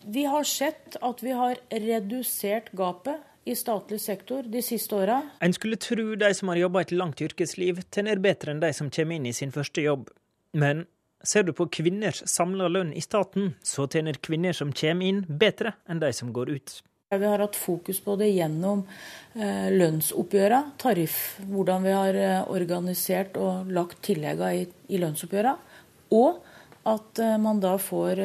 Vi 0.03 0.25
har 0.27 0.43
sett 0.43 0.99
at 0.99 1.23
vi 1.23 1.31
har 1.31 1.63
redusert 1.71 2.73
gapet 2.75 3.23
i 3.47 3.55
statlig 3.55 4.01
sektor 4.03 4.43
de 4.43 4.59
siste 4.65 4.97
åra. 4.97 5.21
En 5.39 5.55
skulle 5.55 5.79
tro 5.79 6.17
de 6.19 6.33
som 6.35 6.51
har 6.51 6.59
jobba 6.65 6.83
et 6.83 6.91
langt 6.91 7.23
yrkesliv, 7.23 7.79
tjener 7.95 8.19
bedre 8.19 8.51
enn 8.51 8.59
de 8.59 8.73
som 8.75 8.91
kommer 8.91 9.15
inn 9.15 9.31
i 9.31 9.33
sin 9.37 9.55
første 9.55 9.87
jobb. 9.87 10.11
Men 10.51 10.83
Ser 11.25 11.43
du 11.43 11.53
på 11.57 11.65
kvinners 11.73 12.21
samla 12.29 12.67
lønn 12.69 12.91
i 12.93 13.01
staten, 13.01 13.55
så 13.65 13.87
tjener 13.89 14.19
kvinner 14.21 14.53
som 14.53 14.73
kommer 14.73 15.07
inn, 15.09 15.23
bedre 15.25 15.73
enn 15.89 16.01
de 16.03 16.11
som 16.13 16.29
går 16.33 16.51
ut. 16.53 16.75
Vi 17.15 17.25
har 17.25 17.41
hatt 17.41 17.55
fokus 17.55 17.99
på 18.03 18.15
det 18.19 18.27
gjennom 18.33 18.83
eh, 19.33 19.71
lønnsoppgjøra, 19.73 20.61
tariff, 20.81 21.37
hvordan 21.49 21.85
vi 21.85 21.93
har 21.95 22.17
eh, 22.19 22.41
organisert 22.51 23.37
og 23.41 23.71
lagt 23.73 24.01
tilleggene 24.05 24.63
i, 24.63 24.65
i 24.93 25.01
lønnsoppgjøra. 25.01 25.53
Og 26.17 26.41
at 26.91 27.21
eh, 27.21 27.37
man 27.41 27.61
da 27.63 27.75
får 27.81 28.21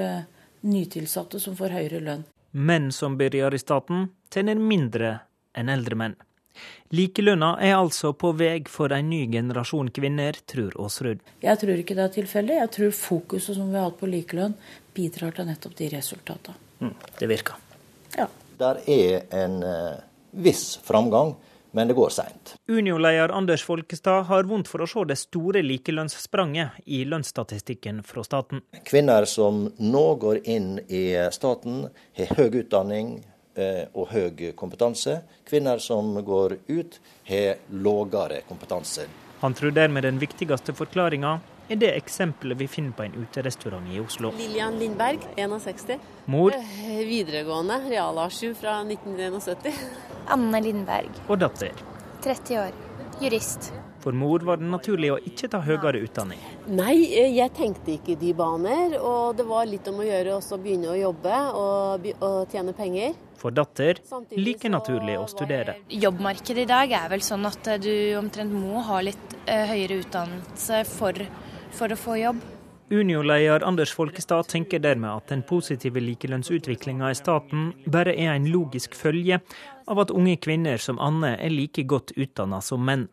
nytilsatte 0.69 1.41
som 1.41 1.57
får 1.57 1.77
høyere 1.77 2.03
lønn. 2.05 2.27
Menn 2.53 2.91
som 2.93 3.17
begynner 3.21 3.55
i 3.55 3.63
staten, 3.63 4.11
tjener 4.33 4.59
mindre 4.59 5.21
enn 5.57 5.73
eldre 5.73 5.97
menn. 5.97 6.19
Likelønna 6.91 7.53
er 7.63 7.77
altså 7.77 8.11
på 8.19 8.33
vei 8.35 8.59
for 8.69 8.93
en 8.95 9.11
ny 9.13 9.23
generasjon 9.31 9.93
kvinner, 9.95 10.39
tror 10.51 10.75
Aasrud. 10.83 11.21
Jeg 11.45 11.61
tror 11.63 11.79
ikke 11.79 11.97
det 11.99 12.07
er 12.07 12.15
tilfeldig. 12.17 12.57
Jeg 12.59 12.73
tror 12.77 12.97
fokuset 12.99 13.55
som 13.59 13.71
vi 13.71 13.79
har 13.79 13.87
hatt 13.87 14.01
på 14.01 14.11
likelønn, 14.11 14.57
bidrar 14.97 15.37
til 15.37 15.47
nettopp 15.47 15.77
de 15.79 15.93
resultatene. 15.95 16.59
Mm, 16.81 16.97
det 17.21 17.31
virker. 17.31 17.63
Ja. 18.17 18.27
Der 18.59 18.83
er 18.91 19.23
en 19.39 19.63
uh, 19.63 20.03
viss 20.43 20.81
framgang, 20.85 21.37
men 21.71 21.89
det 21.89 21.95
går 21.95 22.11
seint. 22.11 22.57
Unio-leder 22.67 23.31
Anders 23.39 23.63
Folkestad 23.63 24.27
har 24.27 24.49
vondt 24.51 24.69
for 24.69 24.83
å 24.83 24.91
se 24.91 25.07
det 25.07 25.21
store 25.21 25.63
likelønnsspranget 25.63 26.83
i 26.91 27.05
lønnsstatistikken 27.07 28.03
fra 28.05 28.27
staten. 28.27 28.65
Kvinner 28.89 29.29
som 29.31 29.69
nå 29.79 30.07
går 30.21 30.43
inn 30.51 30.73
i 30.89 31.05
staten, 31.31 31.85
har 32.19 32.35
høy 32.35 32.65
utdanning, 32.65 33.21
Eh, 33.23 33.40
og 33.95 34.11
høy 34.13 34.51
kompetanse. 34.57 35.21
Kvinner 35.49 35.79
som 35.83 36.13
går 36.25 36.57
ut, 36.69 37.01
har 37.29 37.61
lavere 37.71 38.43
kompetanse. 38.49 39.07
Han 39.41 39.57
tror 39.57 39.73
dermed 39.73 40.05
den 40.05 40.21
viktigste 40.21 40.75
forklaringa 40.77 41.39
er 41.71 41.79
det 41.79 41.91
eksempelet 41.95 42.59
vi 42.59 42.67
finner 42.69 42.95
på 42.99 43.05
en 43.07 43.15
uterestaurant 43.23 43.93
i 43.95 44.01
Oslo. 44.03 44.33
Lillian 44.39 44.79
Lindberg, 44.81 45.23
61. 45.37 46.01
Mor. 46.27 46.57
Eh, 46.57 47.05
videregående, 47.07 47.79
realarsiv 47.89 48.57
fra 48.59 48.81
1971. 48.83 49.79
Anne 50.35 50.63
Lindberg. 50.67 51.23
Og 51.29 51.39
datter. 51.39 51.87
30 52.27 52.59
år. 52.65 52.75
Jurist. 53.23 53.71
For 54.01 54.17
mor 54.17 54.45
var 54.49 54.61
det 54.61 54.69
naturlig 54.71 55.11
å 55.13 55.19
ikke 55.21 55.51
ta 55.53 55.61
høyere 55.65 56.01
utdanning. 56.07 56.41
Nei, 56.73 56.95
eh, 57.13 57.33
jeg 57.37 57.53
tenkte 57.57 57.97
ikke 57.99 58.17
de 58.21 58.33
baner. 58.37 58.97
Og 59.01 59.37
det 59.37 59.45
var 59.49 59.69
litt 59.69 59.89
om 59.91 60.01
å 60.01 60.07
gjøre 60.07 60.39
å 60.39 60.61
begynne 60.61 60.93
å 60.93 60.97
jobbe 60.99 61.41
og, 61.57 62.07
og 62.21 62.39
tjene 62.53 62.73
penger. 62.77 63.19
For 63.41 63.53
datter 63.57 64.01
like 64.37 64.69
naturlig 64.69 65.17
å 65.17 65.27
studere. 65.29 65.79
Jobbmarkedet 65.89 66.67
i 66.67 66.69
dag 66.69 66.93
er 66.93 67.13
vel 67.13 67.25
sånn 67.25 67.47
at 67.49 67.69
du 67.81 67.93
omtrent 68.19 68.53
må 68.53 68.83
ha 68.85 69.01
litt 69.05 69.37
uh, 69.47 69.65
høyere 69.71 70.03
utdannelse 70.03 70.83
for, 70.89 71.17
for 71.77 71.93
å 71.93 72.01
få 72.01 72.19
jobb. 72.21 72.43
Unio-leder 72.91 73.63
Anders 73.63 73.93
Folkestad 73.95 74.49
tenker 74.51 74.83
dermed 74.83 75.13
at 75.13 75.31
den 75.31 75.45
positive 75.47 76.03
likelønnsutviklinga 76.03 77.13
i 77.13 77.17
staten 77.17 77.71
bare 77.87 78.17
er 78.19 78.35
en 78.35 78.49
logisk 78.51 78.97
følge 78.99 79.39
av 79.87 80.03
at 80.03 80.11
unge 80.11 80.35
kvinner 80.43 80.83
som 80.83 80.99
Anne 80.99 81.37
er 81.39 81.55
like 81.55 81.87
godt 81.87 82.11
utdanna 82.19 82.59
som 82.61 82.83
menn. 82.83 83.07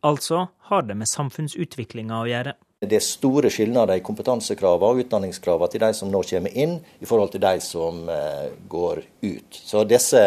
Altså 0.00 0.46
har 0.70 0.82
det 0.88 0.96
med 0.96 1.08
samfunnsutviklinga 1.08 2.20
å 2.22 2.28
gjøre. 2.28 2.54
Det 2.80 2.96
er 2.96 3.04
store 3.04 3.50
skillnader 3.52 4.00
i 4.00 4.04
kompetansekravene 4.04 4.94
og 4.94 5.02
utdanningskravene 5.02 5.72
til 5.74 5.82
de 5.82 5.90
som 5.98 6.08
nå 6.12 6.22
kommer 6.24 6.54
inn, 6.56 6.78
i 7.00 7.08
forhold 7.08 7.34
til 7.34 7.42
de 7.44 7.58
som 7.60 8.06
eh, 8.08 8.46
går 8.72 9.02
ut. 9.20 9.58
Så 9.60 9.84
disse 9.84 10.22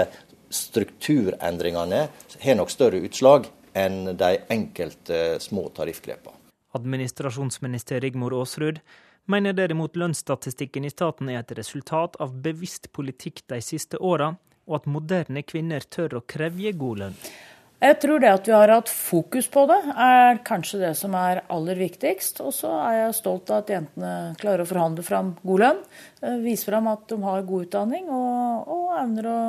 strukturendringene 0.54 2.04
har 2.44 2.60
nok 2.60 2.70
større 2.70 3.02
utslag 3.02 3.50
enn 3.74 4.14
de 4.18 4.36
enkelte 4.54 5.40
små 5.42 5.66
tariffgrepene. 5.74 6.38
Administrasjonsminister 6.78 8.02
Rigmor 8.02 8.36
Aasrud 8.38 8.80
mener 9.26 9.54
derimot 9.58 9.98
lønnsstatistikken 9.98 10.86
i 10.86 10.92
staten 10.94 11.30
er 11.30 11.42
et 11.42 11.56
resultat 11.58 12.20
av 12.22 12.36
bevisst 12.46 12.92
politikk 12.94 13.44
de 13.50 13.62
siste 13.66 13.98
åra, 13.98 14.36
og 14.70 14.78
at 14.78 14.90
moderne 14.90 15.44
kvinner 15.46 15.86
tør 15.90 16.20
å 16.20 16.24
kreve 16.28 16.72
god 16.78 17.02
lønn. 17.02 17.18
Jeg 17.84 17.98
tror 18.00 18.22
det 18.24 18.30
at 18.32 18.46
vi 18.48 18.54
har 18.56 18.72
hatt 18.72 18.88
fokus 18.88 19.50
på 19.52 19.66
det, 19.68 19.78
er 19.92 20.38
kanskje 20.48 20.80
det 20.86 20.92
som 20.96 21.16
er 21.20 21.42
aller 21.52 21.76
viktigst. 21.82 22.40
Og 22.46 22.54
så 22.56 22.72
er 22.80 23.00
jeg 23.02 23.16
stolt 23.18 23.52
av 23.52 23.64
at 23.64 23.74
jentene 23.74 24.12
klarer 24.40 24.64
å 24.64 24.70
forhandle 24.70 25.04
fram 25.04 25.34
god 25.44 25.64
lønn. 25.66 25.82
Eh, 26.24 26.38
vise 26.46 26.70
fram 26.70 26.88
at 26.94 27.04
de 27.12 27.18
har 27.26 27.44
god 27.50 27.66
utdanning 27.68 28.08
og, 28.08 28.70
og 28.72 28.94
evner 29.02 29.28
å, 29.28 29.42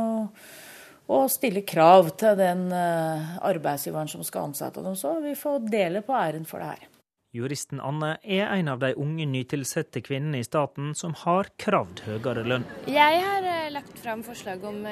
å, 1.14 1.20
stille 1.30 1.62
krav 1.62 2.10
til 2.18 2.34
den 2.40 2.66
eh, 2.74 3.36
arbeidsgiveren 3.52 4.10
som 4.10 4.26
skal 4.26 4.50
ansette 4.50 4.82
dem. 4.82 4.98
Så 4.98 5.14
vi 5.22 5.36
får 5.38 5.70
dele 5.70 6.02
på 6.02 6.16
æren 6.18 6.48
for 6.48 6.64
det 6.64 6.72
her. 6.72 6.90
Juristen 7.34 7.78
Anne 7.82 8.16
er 8.22 8.48
en 8.48 8.70
av 8.70 8.82
de 8.82 8.92
unge 8.98 9.28
nytilsatte 9.30 10.02
kvinnene 10.06 10.42
i 10.42 10.46
staten 10.46 10.90
som 10.98 11.14
har 11.22 11.52
kravd 11.58 12.02
høyere 12.08 12.42
lønn. 12.50 12.66
Jeg 12.90 13.22
har 13.28 13.46
eh, 13.46 13.70
lagt 13.74 14.02
fram 14.02 14.26
forslag 14.26 14.66
om, 14.66 14.82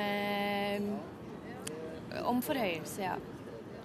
om 2.29 2.43
forhøyelse, 2.45 3.03
ja 3.03 3.17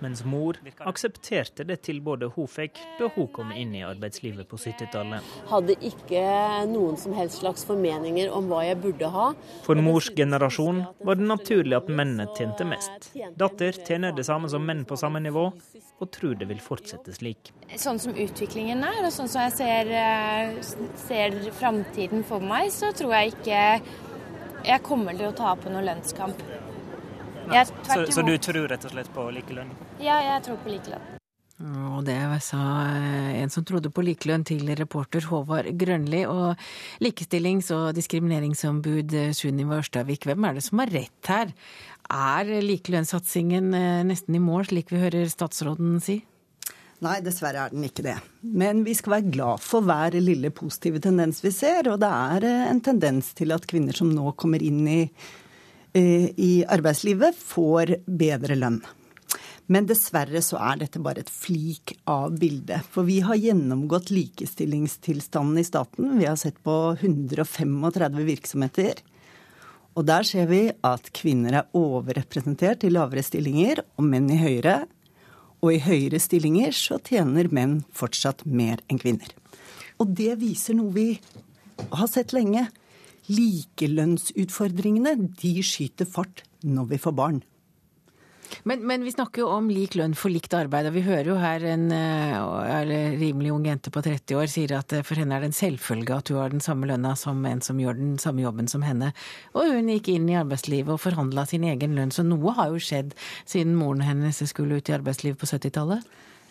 mens 0.03 0.23
mor 0.25 0.57
aksepterte 0.85 1.65
det 1.67 1.79
tilbudet 1.87 2.29
hun 2.35 2.49
fikk 2.51 2.79
da 2.99 3.09
hun 3.15 3.27
kom 3.33 3.51
inn 3.55 3.73
i 3.77 3.83
arbeidslivet 3.85 4.49
på 4.49 4.59
70-tallet. 4.61 5.25
Hadde 5.49 5.77
ikke 5.89 6.23
noen 6.69 6.97
som 7.01 7.15
helst 7.17 7.41
slags 7.41 7.65
formeninger 7.67 8.31
om 8.33 8.49
hva 8.51 8.63
jeg 8.67 8.79
burde 8.83 9.11
ha. 9.13 9.27
For 9.65 9.79
mors 9.81 10.09
generasjon 10.17 10.83
var 11.05 11.19
det 11.19 11.29
naturlig 11.29 11.77
at 11.79 11.89
mennene 11.89 12.27
tjente 12.37 12.67
mest. 12.67 13.11
Datter 13.39 13.81
tjener 13.87 14.15
det 14.15 14.27
samme 14.27 14.49
som 14.51 14.65
menn 14.65 14.85
på 14.87 14.97
samme 14.99 15.21
nivå, 15.23 15.49
og 15.97 16.11
tror 16.13 16.37
det 16.37 16.49
vil 16.49 16.61
fortsette 16.61 17.15
slik. 17.15 17.51
Sånn 17.77 17.99
som 18.01 18.13
utviklingen 18.13 18.83
er, 18.85 19.01
og 19.05 19.13
sånn 19.13 19.31
som 19.31 19.47
jeg 19.47 19.55
ser, 19.57 19.89
eh, 19.97 20.59
ser 21.07 21.39
framtiden 21.57 22.23
for 22.27 22.43
meg, 22.43 22.69
så 22.71 22.93
tror 22.93 23.17
jeg 23.17 23.33
ikke 23.33 23.63
jeg 24.67 24.83
kommer 24.83 25.15
til 25.17 25.31
å 25.31 25.35
tape 25.35 25.71
noen 25.71 25.87
lønnskamp. 25.87 26.41
Så, 27.47 28.05
så, 28.11 28.25
du 28.25 28.35
tror 28.37 28.67
rett 28.67 28.83
og 28.83 28.91
slett 28.91 29.13
på 29.15 29.29
likelønn? 29.31 29.71
Ja, 30.03 30.19
jeg 30.33 30.43
tror 30.47 30.59
på 30.63 30.73
likelønn. 30.73 31.13
Og 31.57 32.03
det 32.05 32.19
sa 32.45 32.59
eh, 32.85 33.39
en 33.41 33.49
som 33.49 33.65
trodde 33.65 33.89
på 33.89 34.03
likelønn 34.05 34.43
til 34.45 34.67
reporter 34.77 35.25
Håvard 35.25 35.71
Grønli. 35.79 36.21
Og 36.29 36.53
likestillings- 37.01 37.71
og 37.73 37.95
diskrimineringsombud 37.97 39.15
eh, 39.17 39.33
Sunniva 39.33 39.79
Ørstavik, 39.81 40.27
hvem 40.29 40.45
er 40.45 40.57
det 40.57 40.65
som 40.67 40.83
har 40.83 40.93
rett 40.93 41.31
her? 41.31 41.53
Er 42.13 42.51
likelønnssatsingen 42.61 43.73
eh, 43.73 44.03
nesten 44.05 44.37
i 44.37 44.43
mål, 44.43 44.67
slik 44.69 44.93
vi 44.93 45.01
hører 45.01 45.25
statsråden 45.33 45.97
si? 46.03 46.19
Nei, 47.01 47.17
dessverre 47.25 47.65
er 47.65 47.73
den 47.73 47.89
ikke 47.89 48.05
det. 48.05 48.19
Men 48.41 48.85
vi 48.85 48.93
skal 48.97 49.17
være 49.17 49.33
glad 49.33 49.65
for 49.65 49.85
hver 49.85 50.13
lille 50.21 50.53
positive 50.53 51.01
tendens 51.01 51.41
vi 51.45 51.53
ser. 51.53 51.89
Og 51.89 51.97
det 52.01 52.13
er 52.13 52.47
en 52.67 52.85
tendens 52.85 53.33
til 53.37 53.53
at 53.53 53.65
kvinner 53.69 53.97
som 53.97 54.13
nå 54.13 54.33
kommer 54.37 54.61
inn 54.65 54.85
i 54.85 55.01
i 55.99 56.51
arbeidslivet 56.67 57.35
får 57.37 57.97
bedre 58.05 58.57
lønn. 58.59 58.81
Men 59.67 59.87
dessverre 59.87 60.39
så 60.43 60.59
er 60.63 60.79
dette 60.79 61.01
bare 61.03 61.25
et 61.25 61.31
flik 61.31 61.91
av 62.07 62.37
bildet. 62.39 62.87
For 62.93 63.07
vi 63.07 63.19
har 63.25 63.35
gjennomgått 63.35 64.13
likestillingstilstanden 64.15 65.59
i 65.59 65.65
staten. 65.67 66.13
Vi 66.19 66.27
har 66.27 66.37
sett 66.39 66.61
på 66.63 66.75
135 66.95 68.21
virksomheter. 68.29 69.01
Og 69.97 70.05
der 70.07 70.23
ser 70.29 70.47
vi 70.47 70.61
at 70.85 71.11
kvinner 71.17 71.59
er 71.59 71.75
overrepresentert 71.75 72.85
i 72.87 72.93
lavere 72.93 73.25
stillinger 73.25 73.81
og 73.97 74.07
menn 74.07 74.29
i 74.31 74.39
høyere. 74.39 74.85
Og 75.59 75.73
i 75.73 75.83
høyere 75.83 76.21
stillinger 76.21 76.71
så 76.77 77.01
tjener 77.03 77.49
menn 77.51 77.81
fortsatt 77.91 78.45
mer 78.45 78.79
enn 78.87 79.01
kvinner. 79.01 79.33
Og 79.99 80.13
det 80.15 80.37
viser 80.39 80.77
noe 80.77 80.93
vi 80.95 81.09
har 81.91 82.07
sett 82.07 82.31
lenge 82.37 82.69
likelønnsutfordringene 83.31 85.17
de 85.41 85.53
skyter 85.65 86.07
fart 86.09 86.43
når 86.63 86.91
vi 86.93 87.01
får 87.01 87.15
barn. 87.17 87.43
Men, 88.63 88.83
men, 88.87 89.03
vi 89.03 89.11
snakker 89.11 89.43
jo 89.43 89.49
om 89.51 89.69
lik 89.71 89.95
lønn 89.99 90.15
for 90.17 90.31
likt 90.31 90.53
arbeid, 90.55 90.87
og 90.89 90.95
vi 90.95 91.03
hører 91.05 91.29
jo 91.31 91.37
her 91.39 91.63
en 91.67 91.87
uh, 91.91 93.17
rimelig 93.19 93.51
ung 93.53 93.65
jente 93.67 93.91
på 93.93 94.03
30 94.03 94.39
år 94.39 94.51
sier 94.51 94.73
at 94.77 94.95
uh, 94.95 95.03
for 95.07 95.19
henne 95.19 95.35
er 95.35 95.43
det 95.43 95.51
en 95.51 95.57
selvfølge 95.57 96.15
at 96.15 96.31
hun 96.31 96.39
har 96.41 96.53
den 96.53 96.63
samme 96.63 96.89
lønna 96.89 97.13
som 97.19 97.43
en 97.49 97.63
som 97.65 97.79
gjør 97.81 97.99
den 97.99 98.15
samme 98.21 98.45
jobben 98.45 98.71
som 98.71 98.85
henne. 98.87 99.11
Og 99.51 99.73
hun 99.75 99.91
gikk 99.91 100.11
inn 100.13 100.29
i 100.31 100.39
arbeidslivet 100.39 100.93
og 100.95 101.03
forhandla 101.03 101.47
sin 101.49 101.67
egen 101.67 101.97
lønn, 101.97 102.13
så 102.13 102.25
noe 102.27 102.55
har 102.57 102.71
jo 102.73 102.81
skjedd 102.81 103.15
siden 103.43 103.75
moren 103.79 104.05
hennes 104.05 104.41
skulle 104.51 104.79
ut 104.79 104.89
i 104.89 104.95
arbeidslivet 104.95 105.39
på 105.41 105.49
70-tallet? 105.49 106.07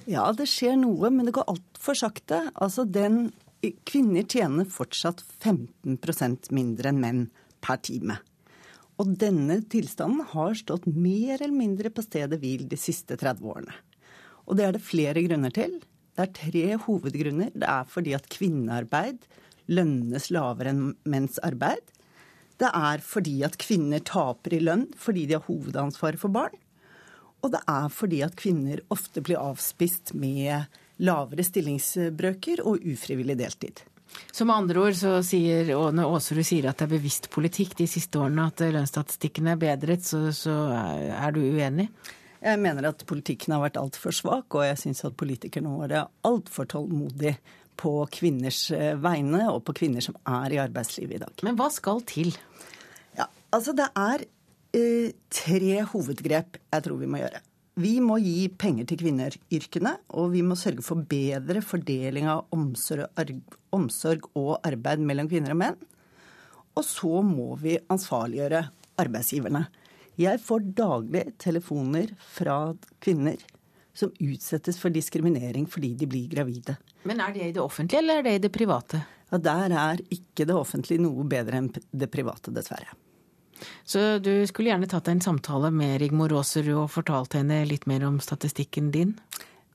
Ja, 0.06 0.28
det 0.36 0.46
skjer 0.50 0.76
noe, 0.78 1.10
men 1.10 1.26
det 1.26 1.34
går 1.34 1.48
altfor 1.50 1.98
sakte. 1.98 2.44
Altså 2.54 2.84
den 2.86 3.30
Kvinner 3.88 4.22
tjener 4.28 4.68
fortsatt 4.68 5.22
15% 5.40 6.50
mindre 6.54 6.92
enn 6.92 7.00
menn 7.02 7.22
per 7.64 7.80
time. 7.82 8.18
Og 9.00 9.16
denne 9.20 9.58
tilstanden 9.72 10.24
har 10.32 10.54
stått 10.56 10.86
mer 10.88 11.40
eller 11.40 11.56
mindre 11.56 11.90
på 11.92 12.04
stedet 12.04 12.38
hvil 12.40 12.66
de 12.68 12.78
siste 12.80 13.16
30 13.20 13.48
årene. 13.52 13.74
Og 14.46 14.56
det 14.56 14.66
er 14.66 14.76
det 14.76 14.84
flere 14.86 15.24
grunner 15.26 15.52
til. 15.52 15.80
Det 16.16 16.24
er 16.24 16.36
tre 16.36 16.66
hovedgrunner. 16.86 17.50
Det 17.52 17.68
er 17.68 17.90
fordi 17.90 18.14
at 18.16 18.28
kvinnearbeid 18.32 19.26
lønnes 19.72 20.30
lavere 20.32 20.72
enn 20.72 20.84
menns 21.08 21.40
arbeid. 21.44 21.82
Det 22.56 22.70
er 22.70 23.02
fordi 23.04 23.42
at 23.44 23.58
kvinner 23.60 24.00
taper 24.00 24.56
i 24.56 24.62
lønn 24.62 24.86
fordi 24.96 25.26
de 25.28 25.36
har 25.36 25.44
hovedansvaret 25.48 26.20
for 26.20 26.32
barn. 26.32 26.54
Og 27.44 27.52
det 27.52 27.60
er 27.68 27.90
fordi 27.92 28.22
at 28.24 28.38
kvinner 28.38 28.80
ofte 28.94 29.20
blir 29.24 29.42
avspist 29.42 30.14
med 30.16 30.70
lavere 31.04 31.44
stillingsbrøker 31.44 32.62
og 32.64 32.84
ufrivillig 32.86 33.36
deltid. 33.38 33.82
Så 34.32 34.46
med 34.46 34.56
andre 34.56 34.80
ord 34.80 34.96
så 34.96 35.18
sier 35.26 35.68
når 35.92 36.14
Aasrud 36.16 36.44
sier 36.46 36.68
at 36.70 36.78
det 36.78 36.86
er 36.86 36.94
bevisst 36.94 37.28
politikk 37.32 37.74
de 37.80 37.88
siste 37.90 38.20
årene 38.22 38.46
at 38.48 38.62
lønnsstatistikken 38.62 39.50
er 39.52 39.58
bedret, 39.60 40.06
så, 40.06 40.28
så 40.32 40.54
er 40.72 41.34
du 41.34 41.42
uenig? 41.42 41.90
Jeg 42.46 42.60
mener 42.62 42.90
at 42.92 43.02
politikken 43.08 43.56
har 43.56 43.64
vært 43.64 43.78
altfor 43.80 44.14
svak, 44.14 44.54
og 44.54 44.66
jeg 44.68 44.78
syns 44.80 45.04
at 45.08 45.16
politikerne 45.18 45.72
våre 45.72 46.02
er 46.02 46.10
altfor 46.28 46.68
tålmodige 46.70 47.34
på 47.76 47.92
kvinners 48.12 48.70
eh, 48.72 48.94
vegne 49.00 49.48
og 49.50 49.62
på 49.66 49.74
kvinner 49.82 50.04
som 50.04 50.16
er 50.28 50.54
i 50.54 50.60
arbeidslivet 50.62 51.18
i 51.18 51.22
dag. 51.24 51.34
Men 51.44 51.58
hva 51.58 51.68
skal 51.72 52.00
til? 52.08 52.32
Ja, 53.18 53.26
altså 53.52 53.74
Det 53.76 53.88
er 53.90 54.24
eh, 54.76 55.12
tre 55.32 55.82
hovedgrep 55.92 56.60
jeg 56.60 56.86
tror 56.86 57.02
vi 57.02 57.10
må 57.10 57.20
gjøre. 57.20 57.42
Vi 57.76 57.98
må 58.00 58.14
gi 58.24 58.46
penger 58.56 58.86
til 58.88 59.02
kvinneryrkene, 59.02 59.90
og 60.16 60.30
vi 60.32 60.40
må 60.40 60.56
sørge 60.56 60.80
for 60.84 61.02
bedre 61.04 61.60
fordeling 61.60 62.24
av 62.32 62.46
omsorg 62.56 64.28
og 64.32 64.54
arbeid 64.64 65.02
mellom 65.04 65.28
kvinner 65.28 65.52
og 65.52 65.60
menn. 65.60 65.76
Og 66.72 66.86
så 66.88 67.20
må 67.20 67.50
vi 67.60 67.76
ansvarliggjøre 67.92 68.62
arbeidsgiverne. 69.04 69.66
Jeg 70.16 70.40
får 70.40 70.64
daglig 70.78 71.26
telefoner 71.42 72.16
fra 72.24 72.72
kvinner 73.04 73.44
som 73.96 74.12
utsettes 74.24 74.80
for 74.80 74.92
diskriminering 74.92 75.68
fordi 75.68 75.92
de 76.00 76.08
blir 76.08 76.32
gravide. 76.32 76.78
Men 77.04 77.20
er 77.20 77.36
det 77.36 77.44
i 77.44 77.54
det 77.56 77.60
offentlige, 77.60 78.00
eller 78.00 78.22
er 78.22 78.24
det 78.24 78.38
i 78.38 78.44
det 78.48 78.54
private? 78.56 79.04
Ja, 79.28 79.36
Der 79.36 79.76
er 79.76 80.00
ikke 80.08 80.48
det 80.48 80.56
offentlige 80.56 81.02
noe 81.02 81.28
bedre 81.28 81.60
enn 81.60 81.74
det 81.76 82.08
private, 82.08 82.56
dessverre. 82.56 82.96
Så 83.84 84.18
du 84.22 84.32
skulle 84.50 84.72
gjerne 84.72 84.88
tatt 84.90 85.08
en 85.08 85.22
samtale 85.24 85.70
med 85.74 85.98
Rigmor 86.02 86.34
Aasrud 86.36 86.72
og 86.74 86.92
fortalt 86.94 87.38
henne 87.38 87.62
litt 87.68 87.86
mer 87.90 88.06
om 88.08 88.20
statistikken 88.22 88.92
din? 88.94 89.14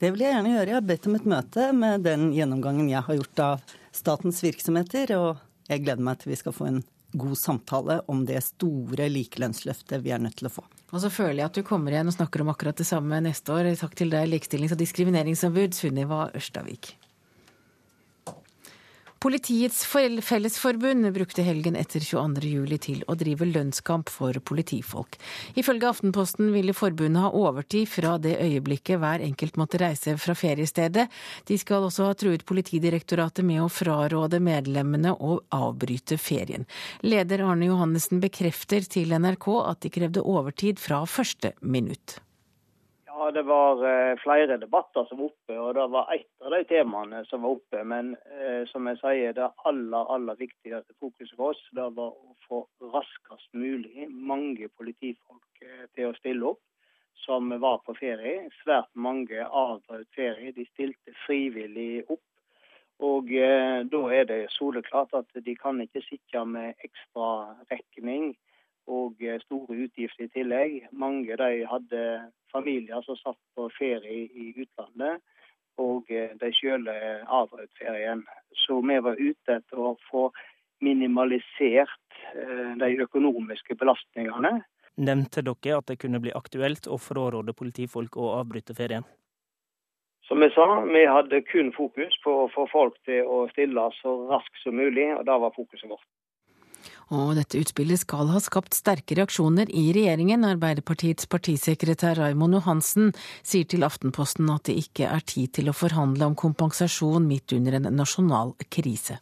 Det 0.01 0.09
vil 0.09 0.23
jeg 0.25 0.33
gjerne 0.33 0.55
gjøre. 0.55 0.69
Jeg 0.69 0.79
har 0.79 0.87
bedt 0.89 1.07
om 1.07 1.17
et 1.17 1.29
møte 1.29 1.67
med 1.77 2.07
den 2.07 2.31
gjennomgangen 2.33 2.89
jeg 2.89 3.05
har 3.05 3.19
gjort 3.19 3.43
av 3.45 3.75
statens 3.93 4.41
virksomheter, 4.41 5.13
og 5.17 5.69
jeg 5.69 5.83
gleder 5.83 6.03
meg 6.05 6.21
til 6.21 6.31
vi 6.31 6.39
skal 6.39 6.55
få 6.55 6.69
en 6.69 6.81
god 7.11 7.35
samtale 7.37 7.99
om 8.11 8.23
det 8.25 8.39
store 8.45 9.09
likelønnsløftet 9.11 10.01
vi 10.03 10.13
er 10.15 10.23
nødt 10.23 10.39
til 10.39 10.49
å 10.49 10.53
få. 10.55 10.63
Og 10.91 11.03
så 11.03 11.11
føler 11.11 11.41
jeg 11.41 11.49
at 11.51 11.59
du 11.59 11.67
kommer 11.67 11.93
igjen 11.93 12.09
og 12.11 12.15
snakker 12.15 12.43
om 12.43 12.51
akkurat 12.51 12.79
det 12.79 12.87
samme 12.87 13.21
neste 13.23 13.53
år. 13.53 13.71
Takk 13.79 13.95
til 13.99 14.11
deg, 14.11 14.27
likestillings- 14.31 14.75
og 14.75 14.81
diskrimineringsombud 14.81 15.75
Sunniva 15.75 16.25
Ørstavik. 16.35 16.95
Politiets 19.21 19.85
Fellesforbund 19.85 21.13
brukte 21.13 21.43
helgen 21.45 21.75
etter 21.77 22.01
22.07 22.01 22.77
til 22.81 23.03
å 23.05 23.13
drive 23.13 23.45
lønnskamp 23.45 24.09
for 24.09 24.33
politifolk. 24.49 25.19
Ifølge 25.53 25.91
Aftenposten 25.91 26.49
ville 26.55 26.73
forbundet 26.73 27.27
ha 27.27 27.29
overtid 27.37 27.85
fra 27.91 28.15
det 28.17 28.39
øyeblikket 28.41 28.97
hver 29.03 29.21
enkelt 29.21 29.59
måtte 29.61 29.77
reise 29.83 30.15
fra 30.17 30.33
feriestedet. 30.33 31.05
De 31.45 31.59
skal 31.61 31.85
også 31.85 32.09
ha 32.09 32.17
truet 32.17 32.47
Politidirektoratet 32.49 33.45
med 33.45 33.61
å 33.61 33.69
fraråde 33.69 34.41
medlemmene 34.41 35.13
å 35.13 35.37
avbryte 35.53 36.17
ferien. 36.17 36.65
Leder 37.05 37.45
Arne 37.45 37.69
Johannessen 37.69 38.25
bekrefter 38.25 38.89
til 38.89 39.13
NRK 39.13 39.51
at 39.67 39.85
de 39.85 39.93
krevde 39.93 40.25
overtid 40.25 40.81
fra 40.81 41.03
første 41.05 41.53
minutt. 41.61 42.17
Ja, 43.21 43.31
Det 43.31 43.41
var 43.43 43.85
eh, 43.85 44.17
flere 44.17 44.57
debatter 44.57 45.05
som 45.05 45.19
var 45.19 45.25
oppe, 45.25 45.57
og 45.59 45.75
det 45.77 45.83
var 45.93 46.07
ett 46.13 46.41
av 46.41 46.55
de 46.55 46.63
temaene 46.65 47.19
som 47.29 47.43
var 47.45 47.51
oppe. 47.53 47.83
Men 47.85 48.15
eh, 48.15 48.63
som 48.65 48.87
jeg 48.89 48.97
sier, 48.97 49.35
det 49.37 49.49
aller 49.69 50.09
aller 50.15 50.39
viktigste 50.39 50.95
fokuset 50.97 51.35
for 51.37 51.53
oss 51.53 51.61
det 51.77 51.85
var 51.99 52.15
å 52.17 52.33
få 52.47 52.63
raskest 52.95 53.53
mulig 53.53 54.07
mange 54.09 54.71
politifolk 54.73 55.61
eh, 55.61 55.85
til 55.93 56.09
å 56.09 56.17
stille 56.17 56.49
opp 56.55 56.63
som 57.21 57.53
var 57.61 57.83
på 57.85 57.93
ferie. 57.99 58.47
Svært 58.63 58.89
mange 58.97 59.45
avbrøt 59.45 60.09
ferie. 60.17 60.55
De 60.57 60.65
stilte 60.71 61.13
frivillig 61.27 62.07
opp. 62.07 62.25
Og 63.05 63.29
eh, 63.37 63.83
da 63.85 64.05
er 64.17 64.25
det 64.33 64.47
soleklart 64.57 65.13
at 65.21 65.45
de 65.45 65.59
kan 65.61 65.77
ikke 65.85 66.01
sitte 66.09 66.41
med 66.57 66.73
ekstra 66.89 67.53
rekning 67.69 68.31
og 68.87 69.21
eh, 69.21 69.39
store 69.45 69.77
utgifter 69.85 70.25
i 70.25 70.31
tillegg. 70.33 70.77
Mange 70.91 71.37
de 71.37 71.65
hadde 71.67 72.05
familier 72.51 73.03
som 73.05 73.19
satt 73.19 73.39
på 73.55 73.67
ferie 73.77 74.27
i 74.27 74.53
utlandet, 74.55 75.21
og 75.81 76.09
eh, 76.11 76.33
de 76.41 76.51
sjøl 76.55 76.89
avbrøt 76.91 77.71
ferien. 77.79 78.25
Så 78.65 78.81
vi 78.85 78.99
var 79.03 79.19
ute 79.19 79.59
etter 79.59 79.79
å 79.79 79.95
få 80.09 80.29
minimalisert 80.81 82.21
eh, 82.35 82.73
de 82.81 82.91
økonomiske 83.05 83.77
belastningene. 83.79 84.59
Nevnte 85.01 85.43
dere 85.45 85.79
at 85.79 85.87
det 85.87 86.01
kunne 86.01 86.19
bli 86.21 86.33
aktuelt 86.35 86.87
å 86.87 86.99
fraråde 86.99 87.55
politifolk 87.57 88.17
å 88.19 88.35
avbryte 88.41 88.75
ferien? 88.77 89.05
Som 90.27 90.43
jeg 90.43 90.53
sa, 90.55 90.65
vi 90.87 91.03
hadde 91.07 91.41
kun 91.43 91.71
fokus 91.75 92.13
på 92.23 92.33
å 92.43 92.49
få 92.53 92.67
folk 92.71 92.95
til 93.07 93.27
å 93.27 93.43
stille 93.51 93.87
så 93.99 94.13
raskt 94.29 94.61
som 94.63 94.77
mulig, 94.79 95.09
og 95.17 95.25
det 95.27 95.37
var 95.43 95.55
fokuset 95.55 95.89
vårt. 95.91 96.07
Og 97.11 97.33
dette 97.37 97.59
utspillet 97.59 98.01
skal 98.01 98.29
ha 98.31 98.39
skapt 98.43 98.77
sterke 98.77 99.17
reaksjoner 99.19 99.71
i 99.71 99.89
regjeringen. 99.95 100.45
Arbeiderpartiets 100.47 101.27
partisekretær 101.31 102.19
Raimond 102.21 102.59
Johansen 102.59 103.11
sier 103.41 103.67
til 103.67 103.87
Aftenposten 103.87 104.49
at 104.53 104.69
det 104.69 104.77
ikke 104.85 105.09
er 105.09 105.25
tid 105.25 105.53
til 105.57 105.71
å 105.71 105.75
forhandle 105.75 106.31
om 106.31 106.37
kompensasjon 106.39 107.27
midt 107.27 107.57
under 107.57 107.79
en 107.79 107.91
nasjonal 107.97 108.55
krise. 108.69 109.19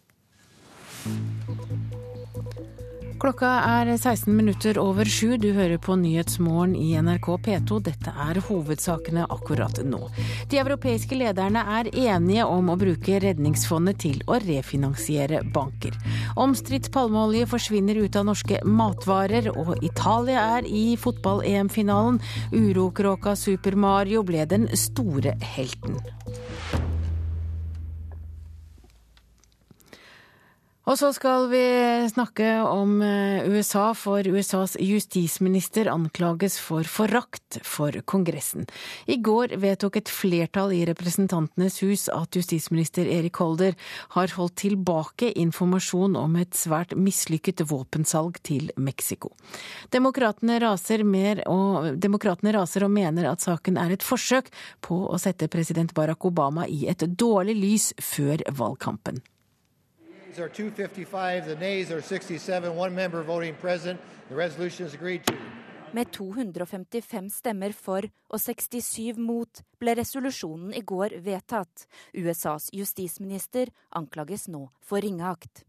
Klokka 3.20 3.50
er 3.68 3.90
16 3.98 4.32
minutter 4.32 4.78
over 4.80 5.04
sju. 5.12 5.34
Du 5.38 5.50
hører 5.52 5.76
på 5.84 5.98
Nyhetsmorgen 6.00 6.72
i 6.80 6.94
NRK 7.04 7.26
P2. 7.44 7.80
Dette 7.84 8.14
er 8.16 8.38
hovedsakene 8.48 9.26
akkurat 9.28 9.82
nå. 9.84 10.06
De 10.48 10.62
europeiske 10.62 11.18
lederne 11.20 11.60
er 11.80 11.90
enige 11.92 12.46
om 12.48 12.72
å 12.72 12.78
bruke 12.80 13.20
Redningsfondet 13.20 14.00
til 14.06 14.22
å 14.24 14.40
refinansiere 14.40 15.42
banker. 15.52 15.98
Omstridt 16.40 16.88
palmeolje 16.96 17.50
forsvinner 17.52 18.00
ut 18.00 18.16
av 18.16 18.30
norske 18.30 18.62
matvarer, 18.64 19.52
og 19.52 19.84
Italia 19.84 20.46
er 20.56 20.70
i 20.72 20.96
fotball-EM-finalen. 20.96 22.22
Urokråka 22.56 23.36
Super 23.36 23.76
Mario 23.76 24.24
ble 24.24 24.48
den 24.48 24.70
store 24.80 25.36
helten. 25.58 26.00
Og 30.90 30.98
så 30.98 31.12
skal 31.14 31.44
vi 31.52 31.62
snakke 32.10 32.48
om 32.66 32.96
eh, 33.06 33.46
USA, 33.46 33.92
for 33.94 34.26
USAs 34.26 34.74
justisminister 34.82 35.86
anklages 35.92 36.56
for 36.58 36.88
forakt 36.90 37.60
for 37.62 37.94
Kongressen. 38.10 38.66
I 39.06 39.20
går 39.22 39.54
vedtok 39.62 40.00
et 40.00 40.10
flertall 40.10 40.74
i 40.74 40.82
Representantenes 40.90 41.78
hus 41.86 42.08
at 42.10 42.34
justisminister 42.34 43.06
Erik 43.06 43.38
Holder 43.38 43.78
har 44.18 44.34
holdt 44.34 44.58
tilbake 44.64 45.30
informasjon 45.38 46.18
om 46.18 46.42
et 46.42 46.58
svært 46.58 46.98
mislykket 46.98 47.68
våpensalg 47.70 48.42
til 48.42 48.72
Mexico. 48.74 49.36
Demokratene 49.94 50.58
raser, 50.66 51.06
og, 51.46 51.94
demokratene 52.02 52.58
raser 52.58 52.90
og 52.90 52.96
mener 52.98 53.30
at 53.30 53.46
saken 53.46 53.78
er 53.78 53.94
et 53.94 54.06
forsøk 54.06 54.50
på 54.82 55.04
å 55.06 55.22
sette 55.22 55.54
president 55.54 55.94
Barack 55.94 56.26
Obama 56.26 56.66
i 56.66 56.88
et 56.90 57.06
dårlig 57.14 57.62
lys 57.62 57.92
før 58.02 58.42
valgkampen 58.50 59.22
are 60.38 60.50
255, 60.50 61.48
the 61.48 61.56
nays 61.56 61.92
are 61.92 62.02
67, 62.02 62.76
one 62.76 62.94
member 62.94 63.24
voting 63.24 63.56
present. 63.56 64.00
The 64.30 64.36
resolution 64.36 64.86
is 64.86 64.94
agreed 64.94 65.26
to. 65.26 65.34
Med 65.92 66.12
255 66.12 67.32
stemmer 67.34 67.74
for 67.74 68.06
og 68.30 68.42
67 68.42 69.18
mot 69.18 69.64
ble 69.82 69.96
resolusjonen 69.98 70.76
i 70.78 70.84
går 70.86 71.16
vedtatt. 71.26 71.88
USAs 72.14 72.70
justisminister 72.74 73.72
anklages 73.98 74.46
nå 74.54 74.68
for 74.86 75.02
ringeakt. 75.02 75.64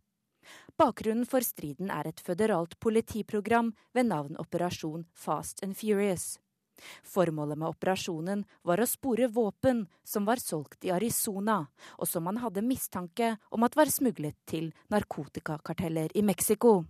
Bakgrunnen 0.76 1.24
for 1.28 1.44
striden 1.44 1.88
er 1.92 2.10
et 2.10 2.20
føderalt 2.20 2.76
politiprogram 2.80 3.72
ved 3.96 4.10
navn 4.12 4.36
Operasjon 4.40 5.06
Fast 5.14 5.64
and 5.64 5.76
Furious. 5.76 6.36
Formålet 7.04 7.58
med 7.58 7.70
operasjonen 7.70 8.44
var 8.66 8.80
å 8.80 8.88
spore 8.88 9.28
våpen 9.32 9.86
som 10.04 10.28
var 10.28 10.42
solgt 10.42 10.84
i 10.84 10.94
Arizona, 10.94 11.62
og 11.98 12.08
som 12.08 12.24
man 12.26 12.40
hadde 12.42 12.64
mistanke 12.66 13.36
om 13.50 13.66
at 13.66 13.76
var 13.78 13.92
smuglet 13.92 14.38
til 14.48 14.72
narkotikakarteller 14.92 16.16
i 16.16 16.24
Mexico. 16.26 16.80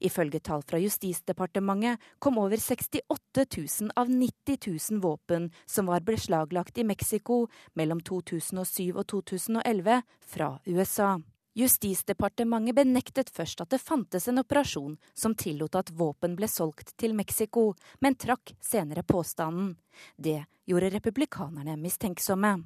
Ifølge 0.00 0.40
tall 0.44 0.62
fra 0.66 0.78
Justisdepartementet 0.80 2.02
kom 2.18 2.38
over 2.38 2.60
68 2.60 3.46
000 3.56 3.94
av 3.96 4.10
90 4.10 4.58
000 4.90 5.00
våpen 5.00 5.50
som 5.66 5.88
var 5.88 6.04
beslaglagt 6.04 6.78
i 6.78 6.84
Mexico 6.84 7.46
mellom 7.74 8.00
2007 8.00 8.92
og 8.92 9.06
2011, 9.12 10.02
fra 10.26 10.58
USA. 10.66 11.16
Justisdepartementet 11.56 12.76
benektet 12.76 13.30
først 13.32 13.62
at 13.64 13.70
det 13.72 13.80
fantes 13.80 14.28
en 14.28 14.42
operasjon 14.42 14.98
som 15.16 15.34
tillot 15.34 15.78
at 15.78 15.88
våpen 15.96 16.34
ble 16.36 16.48
solgt 16.52 16.92
til 17.00 17.14
Mexico, 17.16 17.70
men 18.04 18.18
trakk 18.20 18.52
senere 18.60 19.00
påstanden. 19.02 19.76
Det 20.20 20.42
gjorde 20.68 20.90
republikanerne 20.92 21.78
mistenksomme. 21.80 22.58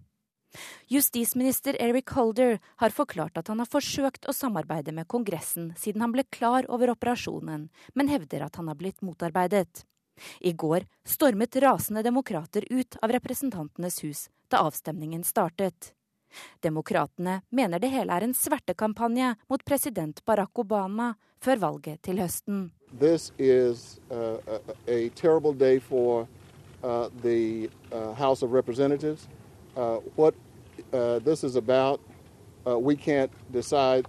Justisminister 0.90 1.76
Eric 1.78 2.10
Holder 2.16 2.58
har 2.82 2.90
forklart 2.90 3.38
at 3.38 3.52
han 3.52 3.62
har 3.62 3.70
forsøkt 3.70 4.26
å 4.26 4.34
samarbeide 4.34 4.90
med 4.90 5.06
Kongressen 5.06 5.70
siden 5.78 6.02
han 6.02 6.10
ble 6.16 6.26
klar 6.26 6.66
over 6.66 6.90
operasjonen, 6.90 7.68
men 7.94 8.10
hevder 8.10 8.48
at 8.48 8.58
han 8.58 8.66
har 8.72 8.80
blitt 8.80 9.06
motarbeidet. 9.06 9.84
I 10.40 10.50
går 10.52 10.88
stormet 11.06 11.62
rasende 11.62 12.02
demokrater 12.02 12.66
ut 12.70 12.98
av 13.00 13.14
Representantenes 13.14 14.02
hus 14.02 14.26
da 14.50 14.66
avstemningen 14.66 15.22
startet. 15.24 15.94
Demokratene 16.60 17.40
mener 17.50 17.78
det 17.78 17.88
hele 17.88 18.12
er 18.12 18.26
en 18.26 18.34
svertekampanje 18.34 19.34
mot 19.48 19.64
president 19.64 20.24
Barack 20.24 20.58
Obama 20.58 21.14
før 21.40 21.56
valget 21.56 22.02
til 22.02 22.20
høsten. 22.20 22.70
This 22.98 23.32
is 23.38 24.00
uh, 24.10 24.38
a, 24.46 24.58
a 24.88 25.08
day 25.52 25.78
for 25.78 26.26
uh, 26.82 27.08
the 27.22 27.70
uh, 27.92 28.12
House 28.14 28.42
of 28.42 28.52
Representatives. 28.52 29.28
Uh, 29.76 29.98
what 30.16 30.34
uh, 30.92 31.18
this 31.20 31.44
is 31.44 31.56
uh, 32.66 32.76
decide 33.52 34.06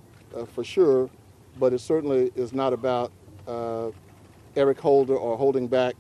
for 0.54 0.64
sure, 0.64 1.10
but 1.60 1.74
it 1.74 1.80
certainly 1.80 2.32
is 2.36 2.54
not 2.54 2.74
about 2.74 3.12
Eric 4.56 4.80
Holder 4.80 5.16
or 5.16 5.38
holding 5.38 5.68
back 5.68 5.96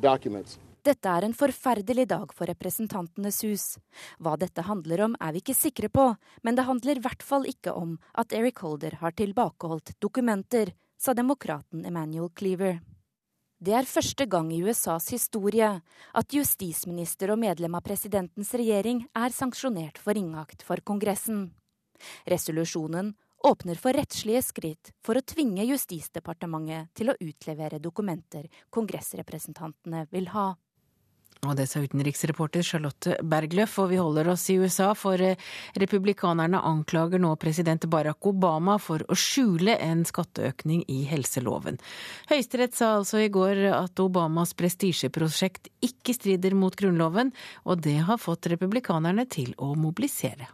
documents. 0.00 0.58
Dette 0.82 1.06
er 1.06 1.22
en 1.22 1.34
forferdelig 1.34 2.08
dag 2.10 2.32
for 2.34 2.50
Representantenes 2.50 3.36
hus. 3.46 3.66
Hva 4.18 4.34
dette 4.34 4.64
handler 4.66 5.04
om 5.04 5.12
er 5.22 5.36
vi 5.36 5.42
ikke 5.44 5.54
sikre 5.54 5.86
på, 5.86 6.08
men 6.42 6.58
det 6.58 6.64
handler 6.66 6.98
i 6.98 7.02
hvert 7.04 7.22
fall 7.22 7.46
ikke 7.46 7.70
om 7.78 7.92
at 8.18 8.34
Eric 8.34 8.64
Holder 8.64 8.96
har 8.98 9.14
tilbakeholdt 9.14 9.94
dokumenter, 10.02 10.72
sa 10.98 11.14
demokraten 11.14 11.86
Emmanuel 11.86 12.32
Cleaver. 12.34 12.80
Det 13.62 13.76
er 13.78 13.86
første 13.86 14.26
gang 14.26 14.48
i 14.50 14.58
USAs 14.66 15.06
historie 15.14 15.68
at 16.18 16.34
justisminister 16.34 17.30
og 17.30 17.38
medlem 17.38 17.78
av 17.78 17.84
presidentens 17.86 18.50
regjering 18.58 19.04
er 19.14 19.30
sanksjonert 19.30 20.02
for 20.02 20.18
ringakt 20.18 20.66
for 20.66 20.82
Kongressen. 20.82 21.52
Resolusjonen 22.26 23.12
åpner 23.46 23.78
for 23.78 23.94
rettslige 23.94 24.42
skritt 24.42 24.90
for 25.06 25.14
å 25.14 25.22
tvinge 25.22 25.62
Justisdepartementet 25.70 26.90
til 26.98 27.14
å 27.14 27.18
utlevere 27.22 27.78
dokumenter 27.78 28.50
kongressrepresentantene 28.74 30.08
vil 30.10 30.26
ha. 30.34 30.48
Og 31.42 31.56
det 31.58 31.64
sa 31.66 31.80
utenriksreporter 31.82 32.62
Charlotte 32.62 33.16
Bergløff, 33.26 33.72
og 33.82 33.88
vi 33.90 33.96
holder 33.98 34.28
oss 34.30 34.44
i 34.52 34.60
USA, 34.62 34.92
for 34.94 35.18
eh, 35.18 35.40
republikanerne 35.82 36.60
anklager 36.62 37.18
nå 37.18 37.32
president 37.42 37.88
Barack 37.90 38.28
Obama 38.30 38.76
for 38.78 39.02
å 39.10 39.16
skjule 39.18 39.74
en 39.82 40.04
skatteøkning 40.06 40.84
i 40.86 41.00
helseloven. 41.10 41.80
Høyesterett 42.30 42.78
sa 42.78 42.92
altså 43.00 43.24
i 43.24 43.32
går 43.34 43.64
at 43.74 44.04
Obamas 44.04 44.54
prestisjeprosjekt 44.54 45.66
ikke 45.82 46.14
strider 46.14 46.54
mot 46.54 46.78
Grunnloven, 46.78 47.34
og 47.66 47.82
det 47.82 47.98
har 48.06 48.22
fått 48.22 48.46
republikanerne 48.54 49.26
til 49.26 49.56
å 49.58 49.74
mobilisere 49.74 50.52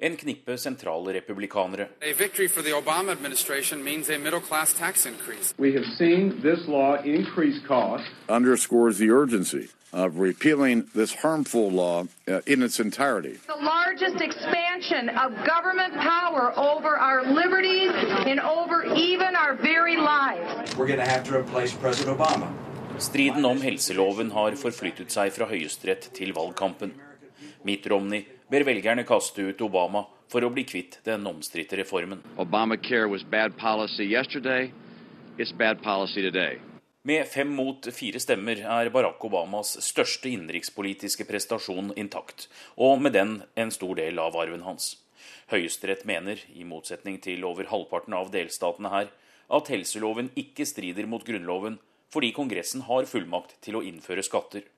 en 0.00 0.14
knippe 0.16 0.54
sentrale 0.56 1.12
republikanere. 1.12 1.90
A 2.00 2.14
victory 2.16 2.48
for 2.48 2.64
the 2.64 2.72
Obama-administrasjonen 2.72 3.84
betyr 3.84 4.14
en 4.14 4.22
middle 4.22 4.40
class 4.40 4.72
tax 4.72 5.04
increase. 5.04 5.52
We 5.58 5.74
have 5.76 5.84
seen 5.98 6.40
this 6.40 6.66
law 6.66 6.96
increase 7.04 7.60
costs. 7.68 8.08
Underscores 8.28 8.96
the 8.96 9.10
urgency 9.10 9.68
of 9.92 10.18
repealing 10.18 10.88
this 10.94 11.14
harmful 11.14 11.70
law 11.70 12.06
uh, 12.28 12.40
in 12.46 12.62
its 12.62 12.80
entirety. 12.80 13.38
The 13.46 13.54
largest 13.56 14.20
expansion 14.20 15.08
of 15.10 15.32
government 15.44 15.94
power 15.94 16.52
over 16.56 16.96
our 16.96 17.24
liberties 17.24 17.90
and 18.26 18.40
over 18.40 18.84
even 18.94 19.34
our 19.36 19.54
very 19.56 19.96
lives. 19.96 20.76
We're 20.76 20.86
going 20.86 21.00
to 21.00 21.10
have 21.10 21.24
to 21.24 21.38
replace 21.38 21.74
President 21.74 22.18
Obama. 22.18 22.52
Striden 22.98 23.44
om 23.44 23.60
helseloven 23.60 24.30
har 24.30 24.52
forflyttet 24.60 25.10
seg 25.10 25.32
fra 25.32 25.46
Høyesterett 25.48 26.10
til 26.12 26.34
valgkampen. 26.36 26.92
Mitt 27.64 27.86
Romney 27.88 28.26
ber 28.50 28.64
velgerne 28.68 29.06
kaste 29.08 29.40
ut 29.40 29.62
Obama 29.64 30.04
for 30.28 30.44
å 30.44 30.50
bli 30.52 30.66
kvitt 30.68 30.98
den 31.04 31.24
omstridte 31.26 31.80
reformen. 31.80 32.20
Med 37.02 37.28
fem 37.28 37.48
mot 37.56 37.86
fire 37.96 38.20
stemmer 38.20 38.58
er 38.60 38.90
Barack 38.92 39.22
Obamas 39.24 39.72
største 39.80 40.28
innenrikspolitiske 40.28 41.24
prestasjon 41.24 41.94
intakt, 41.96 42.48
og 42.76 43.00
med 43.00 43.14
den 43.16 43.32
en 43.56 43.72
stor 43.72 43.94
del 43.96 44.20
av 44.20 44.36
arven 44.36 44.66
hans. 44.66 44.98
Høyesterett 45.48 46.04
mener, 46.04 46.42
i 46.52 46.66
motsetning 46.68 47.16
til 47.24 47.46
over 47.48 47.70
halvparten 47.70 48.16
av 48.18 48.28
delstatene 48.34 48.92
her, 48.92 49.08
at 49.48 49.70
helseloven 49.72 50.28
ikke 50.36 50.68
strider 50.68 51.08
mot 51.08 51.24
Grunnloven 51.24 51.80
fordi 52.12 52.34
Kongressen 52.36 52.84
har 52.84 53.08
fullmakt 53.08 53.56
til 53.64 53.78
å 53.78 53.82
innføre 53.86 54.26
skatter 54.26 54.68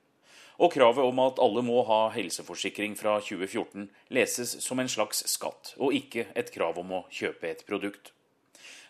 og 0.63 0.73
kravet 0.75 1.05
om 1.05 1.21
at 1.25 1.41
alle 1.43 1.63
må 1.65 1.83
ha 1.89 2.01
helseforsikring 2.15 2.95
fra 2.99 3.17
2014 3.25 3.89
leses 4.15 4.57
som 4.65 4.79
en 4.79 4.91
slags 4.91 5.25
skatt, 5.31 5.75
og 5.79 5.97
ikke 5.97 6.29
et 6.39 6.53
krav 6.55 6.79
om 6.79 6.99
å 6.99 7.05
kjøpe 7.11 7.51
et 7.51 7.65
produkt. 7.69 8.13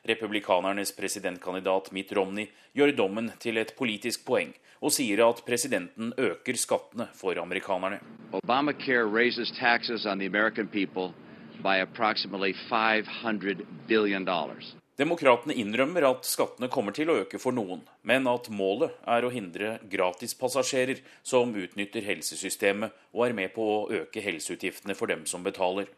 Republikanernes 0.04 0.92
presidentkandidat 0.96 1.92
Mitt 1.92 2.12
Romney 2.12 2.48
gjør 2.74 2.92
dommen 2.96 3.30
til 3.38 3.60
et 3.62 3.74
politisk 3.78 4.24
poeng, 4.26 4.50
og 4.82 4.90
sier 4.90 5.22
at 5.22 5.44
presidenten 5.46 6.10
øker 6.18 6.58
skattene 6.58 7.06
for 7.14 7.38
amerikanerne. 7.38 8.00
Obamacare 8.34 9.06
raises 9.06 9.52
taxes 9.60 10.06
on 10.06 10.18
the 10.18 10.26
American 10.26 10.66
people 10.66 11.14
by 11.62 11.78
approximately 11.78 12.52
500 12.52 13.66
billion 13.86 14.24
dollars. 14.24 14.74
Demokratene 14.98 15.54
innrømmer 15.56 16.04
at 16.04 16.26
skattene 16.28 16.68
kommer 16.68 16.92
til 16.92 17.08
å 17.08 17.16
øke 17.22 17.38
for 17.40 17.54
noen, 17.54 17.80
men 18.02 18.26
at 18.28 18.50
målet 18.52 18.92
er 19.08 19.24
å 19.24 19.30
hindre 19.32 19.78
gratispassasjerer 19.90 21.00
som 21.22 21.54
utnytter 21.54 22.04
helsesystemet 22.04 22.92
og 23.14 23.24
er 23.28 23.38
med 23.38 23.54
på 23.54 23.64
å 23.64 24.02
øke 24.02 24.20
helseutgiftene 24.20 24.98
for 24.98 25.08
dem 25.08 25.24
som 25.30 25.46
betaler. 25.46 25.88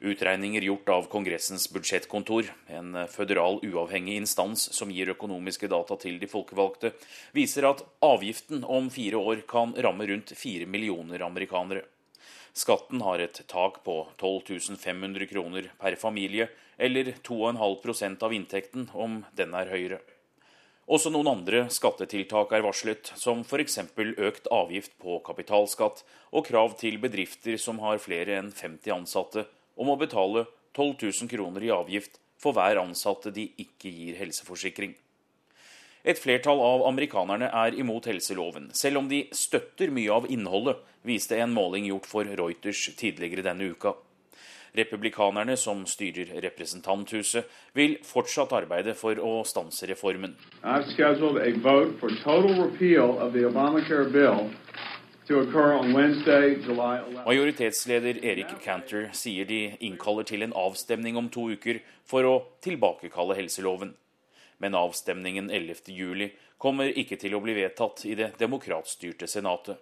Utregninger 0.00 0.62
gjort 0.62 0.88
av 0.88 1.08
Kongressens 1.12 1.66
budsjettkontor, 1.72 2.46
en 2.72 2.94
føderal 3.12 3.58
uavhengig 3.60 4.14
instans 4.16 4.62
som 4.72 4.88
gir 4.88 5.10
økonomiske 5.12 5.68
data 5.68 5.98
til 6.00 6.16
de 6.22 6.28
folkevalgte, 6.30 6.94
viser 7.36 7.66
at 7.68 7.82
avgiften 8.00 8.64
om 8.64 8.88
fire 8.88 9.20
år 9.20 9.42
kan 9.50 9.74
ramme 9.76 10.06
rundt 10.08 10.32
fire 10.40 10.64
millioner 10.64 11.20
amerikanere. 11.26 11.84
Skatten 12.56 13.04
har 13.04 13.20
et 13.20 13.42
tak 13.52 13.82
på 13.84 13.98
12 14.16 14.78
500 14.80 15.28
kroner 15.34 15.68
per 15.76 16.00
familie, 16.00 16.48
eller 16.78 17.12
2,5% 17.20 18.24
av 18.24 18.32
inntekten 18.32 18.88
om 18.96 19.20
den 19.36 19.52
er 19.52 19.68
høyere. 19.68 20.00
Også 20.88 21.12
noen 21.12 21.28
andre 21.28 21.66
skattetiltak 21.68 22.56
er 22.56 22.64
varslet, 22.64 23.12
som 23.20 23.44
f.eks. 23.44 23.78
økt 24.16 24.48
avgift 24.50 24.96
på 24.98 25.20
kapitalskatt 25.28 26.06
og 26.32 26.48
krav 26.48 26.80
til 26.80 26.96
bedrifter 26.98 27.60
som 27.60 27.84
har 27.84 28.00
flere 28.00 28.40
enn 28.40 28.48
50 28.50 28.96
ansatte, 28.96 29.44
om 29.76 29.90
må 29.90 29.96
betale 30.00 30.46
12 30.76 30.96
000 31.02 31.30
kroner 31.30 31.66
i 31.66 31.72
avgift 31.74 32.20
for 32.40 32.56
hver 32.56 32.80
ansatte 32.80 33.32
de 33.34 33.48
ikke 33.60 33.92
gir 33.92 34.18
helseforsikring. 34.20 34.94
Et 36.00 36.16
flertall 36.16 36.62
av 36.64 36.86
amerikanerne 36.88 37.50
er 37.52 37.74
imot 37.76 38.06
helseloven, 38.08 38.70
selv 38.72 39.02
om 39.02 39.08
de 39.10 39.26
støtter 39.36 39.92
mye 39.92 40.14
av 40.14 40.28
innholdet, 40.32 40.78
viste 41.04 41.36
en 41.36 41.52
måling 41.52 41.90
gjort 41.90 42.08
for 42.08 42.24
Reuters 42.24 42.86
tidligere 42.96 43.44
denne 43.44 43.68
uka. 43.74 43.92
Republikanerne, 44.72 45.56
som 45.58 45.82
styrer 45.86 46.30
Representanthuset, 46.44 47.44
vil 47.74 47.96
fortsatt 48.06 48.52
arbeide 48.54 48.94
for 48.94 49.18
å 49.18 49.40
stanse 49.44 49.88
reformen. 49.90 50.36
Majoritetsleder 57.24 58.24
Erik 58.24 58.52
Cantor 58.64 59.08
sier 59.14 59.46
de 59.46 59.60
innkaller 59.78 60.26
til 60.26 60.42
en 60.42 60.54
avstemning 60.56 61.16
om 61.20 61.28
to 61.30 61.50
uker 61.54 61.80
for 62.08 62.26
å 62.26 62.36
tilbakekalle 62.64 63.38
helseloven 63.38 63.94
men 64.60 64.74
avstemningen 64.74 65.50
11.7 65.50 66.30
kommer 66.58 66.98
ikke 66.98 67.16
til 67.16 67.32
å 67.32 67.40
bli 67.40 67.54
vedtatt 67.56 68.02
i 68.04 68.12
det 68.18 68.34
demokratstyrte 68.38 69.24
senatet. 69.24 69.80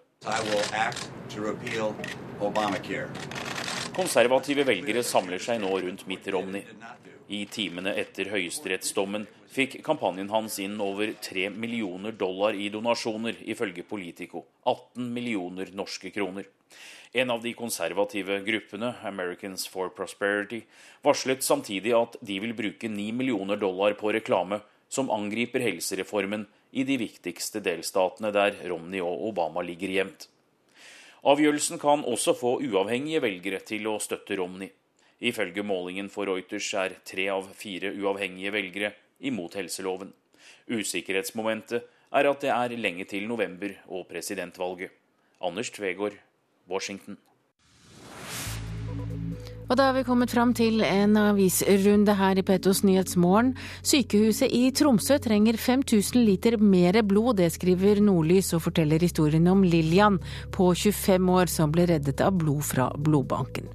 Konservative 3.95 4.63
velgere 4.63 5.03
samler 5.03 5.43
seg 5.43 5.59
nå 5.59 5.73
rundt 5.83 6.05
Mitt 6.07 6.29
Romney. 6.31 6.63
I 7.27 7.43
timene 7.51 7.91
etter 7.99 8.31
høyesterettsdommen 8.31 9.27
fikk 9.49 9.79
kampanjen 9.85 10.29
hans 10.29 10.59
inn 10.61 10.77
over 10.81 11.11
3 11.21 11.49
millioner 11.49 12.13
dollar 12.13 12.53
i 12.53 12.69
donasjoner, 12.69 13.35
ifølge 13.49 13.83
Politico. 13.83 14.45
18 14.63 15.13
millioner 15.13 15.71
norske 15.73 16.11
kroner. 16.13 16.45
En 17.13 17.31
av 17.33 17.41
de 17.41 17.53
konservative 17.57 18.39
gruppene, 18.45 18.93
Americans 19.03 19.65
for 19.67 19.89
Prosperity, 19.89 20.61
varslet 21.01 21.41
samtidig 21.43 21.95
at 21.97 22.19
de 22.21 22.37
vil 22.43 22.53
bruke 22.53 22.89
9 22.89 23.11
millioner 23.17 23.57
dollar 23.57 23.97
på 23.97 24.13
reklame 24.13 24.61
som 24.89 25.09
angriper 25.09 25.65
helsereformen 25.65 26.45
i 26.71 26.85
de 26.85 26.99
viktigste 27.01 27.63
delstatene 27.65 28.29
der 28.33 28.61
Romney 28.69 29.01
og 29.01 29.25
Obama 29.31 29.65
ligger 29.65 29.89
gjemt. 29.89 30.27
Avgjørelsen 31.25 31.81
kan 31.81 32.05
også 32.07 32.35
få 32.37 32.59
uavhengige 32.63 33.23
velgere 33.25 33.59
til 33.65 33.89
å 33.89 33.97
støtte 33.99 34.37
Romney. 34.39 34.69
Ifølge 35.19 35.65
målingen 35.65 36.07
for 36.13 36.29
Reuters 36.29 36.69
er 36.79 36.93
tre 37.03 37.25
av 37.33 37.49
fire 37.57 37.91
uavhengige 37.91 38.53
velgere 38.55 38.93
imot 39.19 39.55
helseloven. 39.59 40.13
Usikkerhetsmomentet 40.69 41.87
er 42.11 42.29
at 42.29 42.41
det 42.41 42.51
er 42.53 42.77
lenge 42.77 43.05
til 43.09 43.27
november 43.27 43.73
og 43.87 44.07
presidentvalget. 44.09 44.89
Anders 45.41 45.69
Tvegård, 45.69 46.17
Washington. 46.69 47.17
Og 49.69 49.77
da 49.77 49.91
har 49.91 49.93
vi 49.93 50.01
kommet 50.01 50.31
fram 50.33 50.49
til 50.57 50.81
en 50.81 51.13
avisrunde 51.21 52.15
her 52.17 52.39
i 52.41 52.43
Petos 52.45 52.81
Nyhetsmorgen. 52.81 53.51
Sykehuset 53.85 54.49
i 54.49 54.71
Tromsø 54.73 55.19
trenger 55.21 55.59
5000 55.61 56.23
liter 56.25 56.57
mer 56.57 56.97
blod, 57.05 57.35
det 57.37 57.51
skriver 57.53 58.01
Nordlys 58.01 58.49
og 58.57 58.63
forteller 58.65 59.05
historien 59.05 59.45
om 59.47 59.61
Lillian 59.61 60.17
på 60.51 60.71
25 60.73 61.29
år 61.37 61.53
som 61.53 61.69
ble 61.75 61.85
reddet 61.91 62.25
av 62.25 62.33
blod 62.41 62.65
fra 62.65 62.89
blodbanken. 62.97 63.69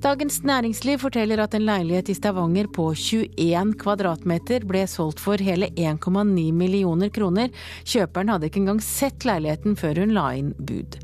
Dagens 0.00 0.38
Næringsliv 0.48 0.96
forteller 1.02 1.42
at 1.44 1.52
en 1.52 1.66
leilighet 1.68 2.08
i 2.08 2.14
Stavanger 2.16 2.70
på 2.72 2.86
21 2.96 3.74
kvadratmeter 3.82 4.62
ble 4.64 4.86
solgt 4.88 5.18
for 5.20 5.36
hele 5.44 5.66
1,9 5.76 6.46
millioner 6.56 7.10
kroner. 7.12 7.50
Kjøperen 7.84 8.32
hadde 8.32 8.48
ikke 8.48 8.62
engang 8.62 8.80
sett 8.80 9.26
leiligheten 9.28 9.76
før 9.76 10.00
hun 10.00 10.14
la 10.16 10.22
inn 10.38 10.54
bud. 10.56 10.96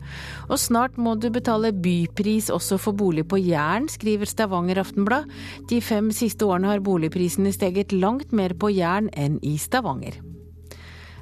Og 0.49 0.57
snart 0.63 0.97
må 0.97 1.13
du 1.21 1.29
betale 1.35 1.75
bypris 1.77 2.49
også 2.55 2.79
for 2.81 2.97
bolig 2.97 3.27
på 3.29 3.37
Jæren, 3.37 3.91
skriver 3.93 4.33
Stavanger 4.33 4.81
Aftenblad. 4.81 5.29
De 5.69 5.83
fem 5.85 6.09
siste 6.09 6.49
årene 6.49 6.73
har 6.73 6.81
boligprisene 6.81 7.53
steget 7.53 7.93
langt 7.93 8.33
mer 8.33 8.57
på 8.57 8.73
Jæren 8.73 9.13
enn 9.13 9.37
i 9.45 9.59
Stavanger. 9.61 10.17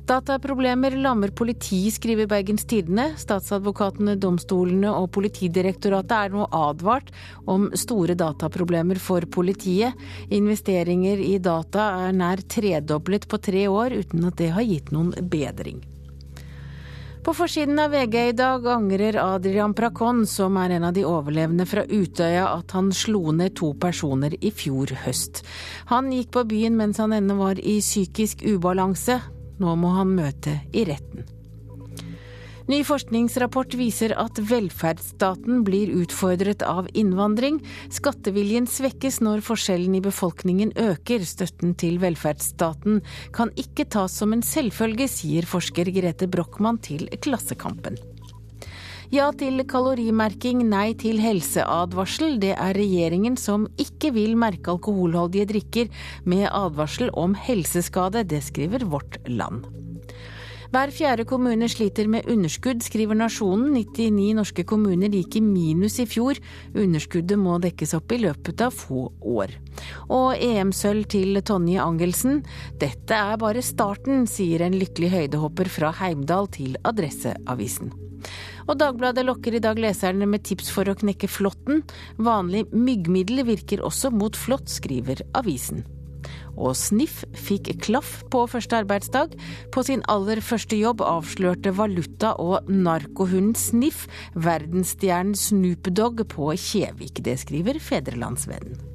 Dataproblemer 0.05 0.91
lammer 0.91 1.29
politi, 1.29 1.91
skriver 1.91 2.27
Bergens 2.29 2.67
Tidende. 2.69 3.07
Statsadvokatene, 3.17 4.19
domstolene 4.21 4.91
og 4.93 5.07
Politidirektoratet 5.17 6.13
er 6.13 6.35
nå 6.35 6.45
advart 6.53 7.09
om 7.49 7.71
store 7.73 8.13
dataproblemer 8.13 9.01
for 9.01 9.25
politiet. 9.25 9.97
Investeringer 10.29 11.23
i 11.25 11.39
data 11.41 11.87
er 12.05 12.13
nær 12.21 12.45
tredoblet 12.45 13.25
på 13.31 13.41
tre 13.49 13.65
år, 13.73 13.97
uten 14.05 14.29
at 14.29 14.37
det 14.43 14.51
har 14.53 14.69
gitt 14.69 14.93
noen 14.93 15.15
bedring. 15.33 15.81
På 17.25 17.33
forsiden 17.33 17.79
av 17.81 17.95
VG 17.97 18.15
i 18.29 18.33
dag 18.37 18.67
angrer 18.69 19.17
Adrian 19.17 19.73
Prakon, 19.73 20.27
som 20.29 20.59
er 20.61 20.75
en 20.77 20.85
av 20.85 20.93
de 20.93 21.07
overlevende 21.09 21.65
fra 21.65 21.87
Utøya, 21.89 22.51
at 22.59 22.75
han 22.77 22.93
slo 22.93 23.33
ned 23.33 23.57
to 23.57 23.71
personer 23.81 24.37
i 24.45 24.53
fjor 24.53 24.93
høst. 25.07 25.41
Han 25.89 26.13
gikk 26.13 26.35
på 26.37 26.45
byen 26.53 26.77
mens 26.77 27.01
han 27.01 27.17
ennå 27.17 27.39
var 27.41 27.57
i 27.57 27.79
psykisk 27.81 28.45
ubalanse. 28.45 29.23
Nå 29.63 29.77
må 29.79 29.95
han 29.99 30.15
møte 30.17 30.59
i 30.75 30.85
retten. 30.89 31.25
Ny 32.65 32.79
forskningsrapport 32.89 33.75
viser 33.77 34.15
at 34.17 34.39
velferdsstaten 34.41 35.61
blir 35.67 35.91
utfordret 36.01 36.65
av 36.65 36.89
innvandring. 36.97 37.59
Skatteviljen 37.93 38.65
svekkes 38.71 39.21
når 39.21 39.45
forskjellen 39.45 39.99
i 39.99 40.01
befolkningen 40.05 40.73
øker. 40.81 41.27
Støtten 41.29 41.77
til 41.77 42.01
velferdsstaten 42.01 43.03
kan 43.37 43.53
ikke 43.61 43.85
tas 43.93 44.17
som 44.17 44.33
en 44.33 44.45
selvfølge, 44.45 45.11
sier 45.13 45.45
forsker 45.45 45.93
Grete 45.93 46.31
Brochmann 46.31 46.81
til 46.81 47.05
Klassekampen. 47.21 48.01
Ja 49.15 49.29
til 49.31 49.61
kalorimerking, 49.71 50.65
nei 50.67 50.89
til 50.99 51.21
helseadvarsel. 51.23 52.41
Det 52.43 52.51
er 52.57 52.75
regjeringen 52.75 53.37
som 53.39 53.69
ikke 53.79 54.11
vil 54.17 54.33
merke 54.41 54.73
alkoholholdige 54.73 55.47
drikker 55.53 55.93
med 56.27 56.49
advarsel 56.49 57.12
om 57.15 57.37
helseskade. 57.39 58.25
Det 58.27 58.41
skriver 58.43 58.83
Vårt 58.91 59.21
Land. 59.31 59.69
Hver 60.75 60.91
fjerde 60.91 61.29
kommune 61.31 61.69
sliter 61.71 62.09
med 62.11 62.27
underskudd, 62.27 62.83
skriver 62.83 63.15
Nasjonen. 63.15 63.77
99 63.77 64.33
norske 64.41 64.65
kommuner 64.67 65.15
gikk 65.15 65.39
i 65.39 65.45
minus 65.47 66.01
i 66.03 66.09
fjor. 66.11 66.41
Underskuddet 66.75 67.39
må 67.39 67.61
dekkes 67.62 67.95
opp 67.95 68.11
i 68.17 68.19
løpet 68.25 68.65
av 68.67 68.75
få 68.75 69.12
år. 69.21 69.55
Og 70.09 70.43
EM-sølv 70.43 71.07
til 71.15 71.39
Tonje 71.47 71.79
Angelsen. 71.85 72.43
Dette 72.83 73.15
er 73.15 73.39
bare 73.39 73.62
starten, 73.62 74.27
sier 74.27 74.67
en 74.67 74.75
lykkelig 74.81 75.12
høydehopper 75.15 75.71
fra 75.71 75.95
Heimdal 76.01 76.51
til 76.57 76.75
Adresseavisen. 76.83 77.95
Og 78.65 78.79
Dagbladet 78.81 79.27
lokker 79.27 79.57
i 79.57 79.62
dag 79.62 79.81
leserne 79.81 80.29
med 80.29 80.45
tips 80.49 80.71
for 80.75 80.89
å 80.89 80.97
knekke 80.97 81.29
flåtten. 81.31 81.83
Vanlig 82.17 82.67
myggmiddel 82.73 83.45
virker 83.49 83.85
også 83.85 84.12
mot 84.15 84.37
flått, 84.37 84.71
skriver 84.73 85.21
avisen. 85.37 85.85
Og 86.55 86.77
Sniff 86.79 87.23
fikk 87.37 87.73
klaff 87.83 88.23
på 88.33 88.45
første 88.51 88.79
arbeidsdag. 88.85 89.35
På 89.75 89.85
sin 89.87 90.05
aller 90.09 90.41
første 90.45 90.79
jobb 90.79 91.03
avslørte 91.05 91.75
valuta- 91.75 92.37
og 92.41 92.71
narkohunden 92.71 93.59
Sniff 93.59 94.07
verdensstjernen 94.39 95.37
Snoop 95.39 95.91
Dogg 95.91 96.25
på 96.31 96.55
Kjevik. 96.55 97.23
Det 97.27 97.39
skriver 97.43 97.83
Fedrelandsvennen. 97.83 98.93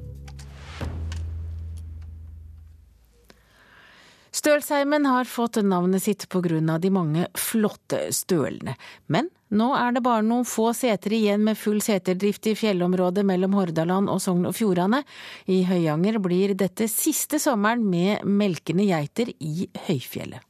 Stølsheimen 4.40 5.04
har 5.04 5.24
fått 5.28 5.58
navnet 5.60 6.02
sitt 6.02 6.28
pga. 6.28 6.78
de 6.78 6.90
mange 6.90 7.26
flotte 7.36 7.98
stølene. 8.10 8.72
Men 9.06 9.28
nå 9.50 9.66
er 9.76 9.92
det 9.92 10.00
bare 10.00 10.24
noen 10.24 10.46
få 10.48 10.70
seter 10.72 11.12
igjen 11.12 11.44
med 11.44 11.58
full 11.58 11.82
seterdrift 11.84 12.46
i 12.46 12.54
fjellområdet 12.56 13.26
mellom 13.26 13.52
Hordaland 13.58 14.08
og 14.08 14.22
Sogn 14.24 14.48
og 14.48 14.56
Fjordane. 14.56 15.02
I 15.44 15.60
Høyanger 15.68 16.18
blir 16.24 16.54
dette 16.54 16.88
siste 16.88 17.38
sommeren 17.38 17.84
med 17.84 18.24
melkende 18.24 18.88
geiter 18.88 19.28
i 19.28 19.68
høyfjellet. 19.90 20.40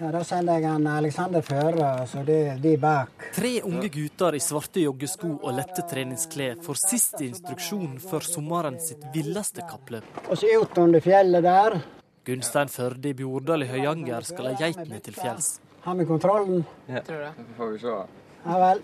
Ja, 0.00 0.10
Da 0.10 0.24
sender 0.26 0.58
jeg 0.58 0.74
en 0.74 0.86
Alexander 0.90 1.42
føre, 1.42 1.94
så 2.10 2.26
det 2.26 2.42
er 2.48 2.58
de 2.58 2.76
bak. 2.76 3.30
Tre 3.36 3.60
unge 3.62 3.94
gutter 3.94 4.34
i 4.34 4.42
svarte 4.42 4.82
joggesko 4.82 5.36
og 5.36 5.52
lette 5.54 5.86
treningsklær 5.86 6.58
får 6.66 6.86
siste 6.90 7.28
instruksjon 7.30 8.00
før 8.02 8.26
sommeren 8.26 8.80
sitt 8.82 9.06
villeste 9.14 9.62
kappløp. 9.70 10.24
Og 10.26 10.34
så 10.34 10.50
ut 10.58 10.82
under 10.82 10.98
fjellet 10.98 11.46
der. 11.46 11.84
Gunstein 12.24 12.70
Førde 12.72 13.10
i 13.10 13.16
Bjordal 13.16 13.66
i 13.66 13.68
Høyanger 13.68 14.24
skal 14.24 14.48
ha 14.48 14.54
geitene 14.56 15.00
til 15.04 15.16
fjells. 15.16 15.58
Har 15.84 15.98
vi 15.98 16.06
kontrollen? 16.08 16.62
Ja, 16.88 17.02
det 17.04 17.34
får 17.58 17.74
vi 17.74 17.80
se. 17.82 17.96
Ja 18.44 18.60
vel. 18.62 18.80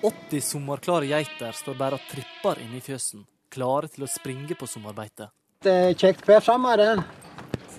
80 0.00 0.40
sommerklare 0.46 1.10
geiter 1.10 1.52
står 1.52 1.76
bare 1.76 1.98
og 2.00 2.06
tripper 2.08 2.62
inne 2.64 2.80
i 2.80 2.84
fjøsen, 2.84 3.26
klare 3.52 3.90
til 3.92 4.06
å 4.06 4.08
springe 4.08 4.56
på 4.56 4.68
sommerbeite. 4.68 5.28
Det 5.60 5.76
er 5.90 5.98
kjekt 6.00 6.24
hver 6.24 6.40
sommer. 6.40 6.80
det. 6.80 7.04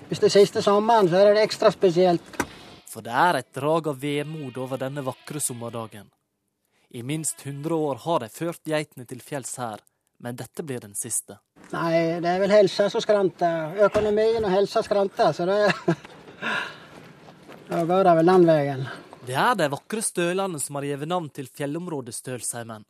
Hvis 0.06 0.22
det 0.22 0.28
er 0.28 0.36
siste 0.38 0.62
sommeren, 0.62 1.10
så 1.10 1.18
er 1.18 1.34
det 1.34 1.42
ekstra 1.42 1.72
spesielt. 1.74 2.42
For 2.86 3.02
det 3.02 3.10
er 3.10 3.40
et 3.40 3.50
drag 3.56 3.88
av 3.90 3.98
vemod 3.98 4.58
over 4.62 4.78
denne 4.78 5.02
vakre 5.02 5.40
sommerdagen. 5.40 6.06
I 6.94 7.02
minst 7.02 7.42
100 7.46 7.74
år 7.74 8.02
har 8.04 8.20
de 8.20 8.28
ført 8.28 8.62
geitene 8.68 9.08
til 9.08 9.22
fjells 9.24 9.56
her, 9.58 9.80
men 10.22 10.36
dette 10.38 10.62
blir 10.62 10.80
den 10.80 10.94
siste. 10.94 11.38
Nei, 11.72 12.20
det 12.22 12.30
er 12.30 12.40
vel 12.42 12.52
helsa 12.54 12.86
som 12.92 13.02
skranter. 13.02 13.74
Økonomien 13.88 14.44
og 14.44 14.52
helsa 14.54 14.82
skranter, 14.86 15.32
så 15.34 15.46
det 15.48 15.72
Da 17.72 17.80
går 17.88 18.04
det 18.04 18.12
vel 18.18 18.30
den 18.30 18.46
veien. 18.46 18.84
Det 19.26 19.34
er 19.38 19.56
de 19.58 19.66
vakre 19.72 20.02
stølene 20.04 20.60
som 20.62 20.78
har 20.78 20.86
gitt 20.86 21.06
navn 21.08 21.28
til 21.34 21.48
fjellområdet 21.50 22.14
Stølsheimen. 22.14 22.84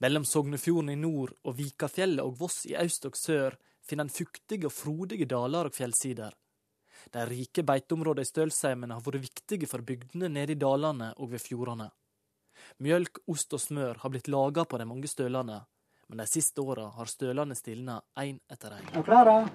Mellom 0.00 0.24
Sognefjorden 0.28 0.92
i 0.92 0.98
nord 1.00 1.32
og 1.44 1.56
Vikafjellet 1.56 2.24
og 2.24 2.36
Voss 2.40 2.64
i 2.68 2.76
øst 2.80 3.08
og 3.08 3.16
sør 3.16 3.56
finner 3.86 4.08
en 4.08 4.12
fuktige 4.12 4.68
og 4.68 4.74
frodige 4.74 5.28
daler 5.30 5.68
og 5.68 5.76
fjellsider. 5.76 6.36
De 7.12 7.24
rike 7.28 7.64
beiteområdene 7.64 8.26
i 8.26 8.28
Stølsheimen 8.28 8.92
har 8.92 9.04
vært 9.04 9.24
viktige 9.24 9.68
for 9.70 9.84
bygdene 9.86 10.28
nede 10.32 10.56
i 10.56 10.60
dalene 10.60 11.12
og 11.16 11.32
ved 11.32 11.44
fjordene. 11.44 11.88
Mjølk, 12.84 13.22
ost 13.32 13.56
og 13.56 13.62
smør 13.62 14.02
har 14.02 14.12
blitt 14.12 14.28
laga 14.28 14.66
på 14.68 14.80
de 14.80 14.88
mange 14.88 15.08
stølene, 15.08 15.62
men 16.10 16.18
de 16.18 16.26
siste 16.26 16.60
åra 16.60 16.88
har 16.96 17.06
stølene 17.06 17.54
stilna 17.54 18.00
én 18.18 18.40
etter 18.50 18.70
én. 18.74 18.88
Er 18.90 18.96
du 18.98 19.02
klare? 19.06 19.46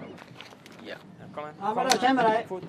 Ja. 0.87 0.95
Ja, 1.19 1.25
men 1.75 1.87
da 1.89 1.97
kommer 1.99 2.23
de. 2.23 2.59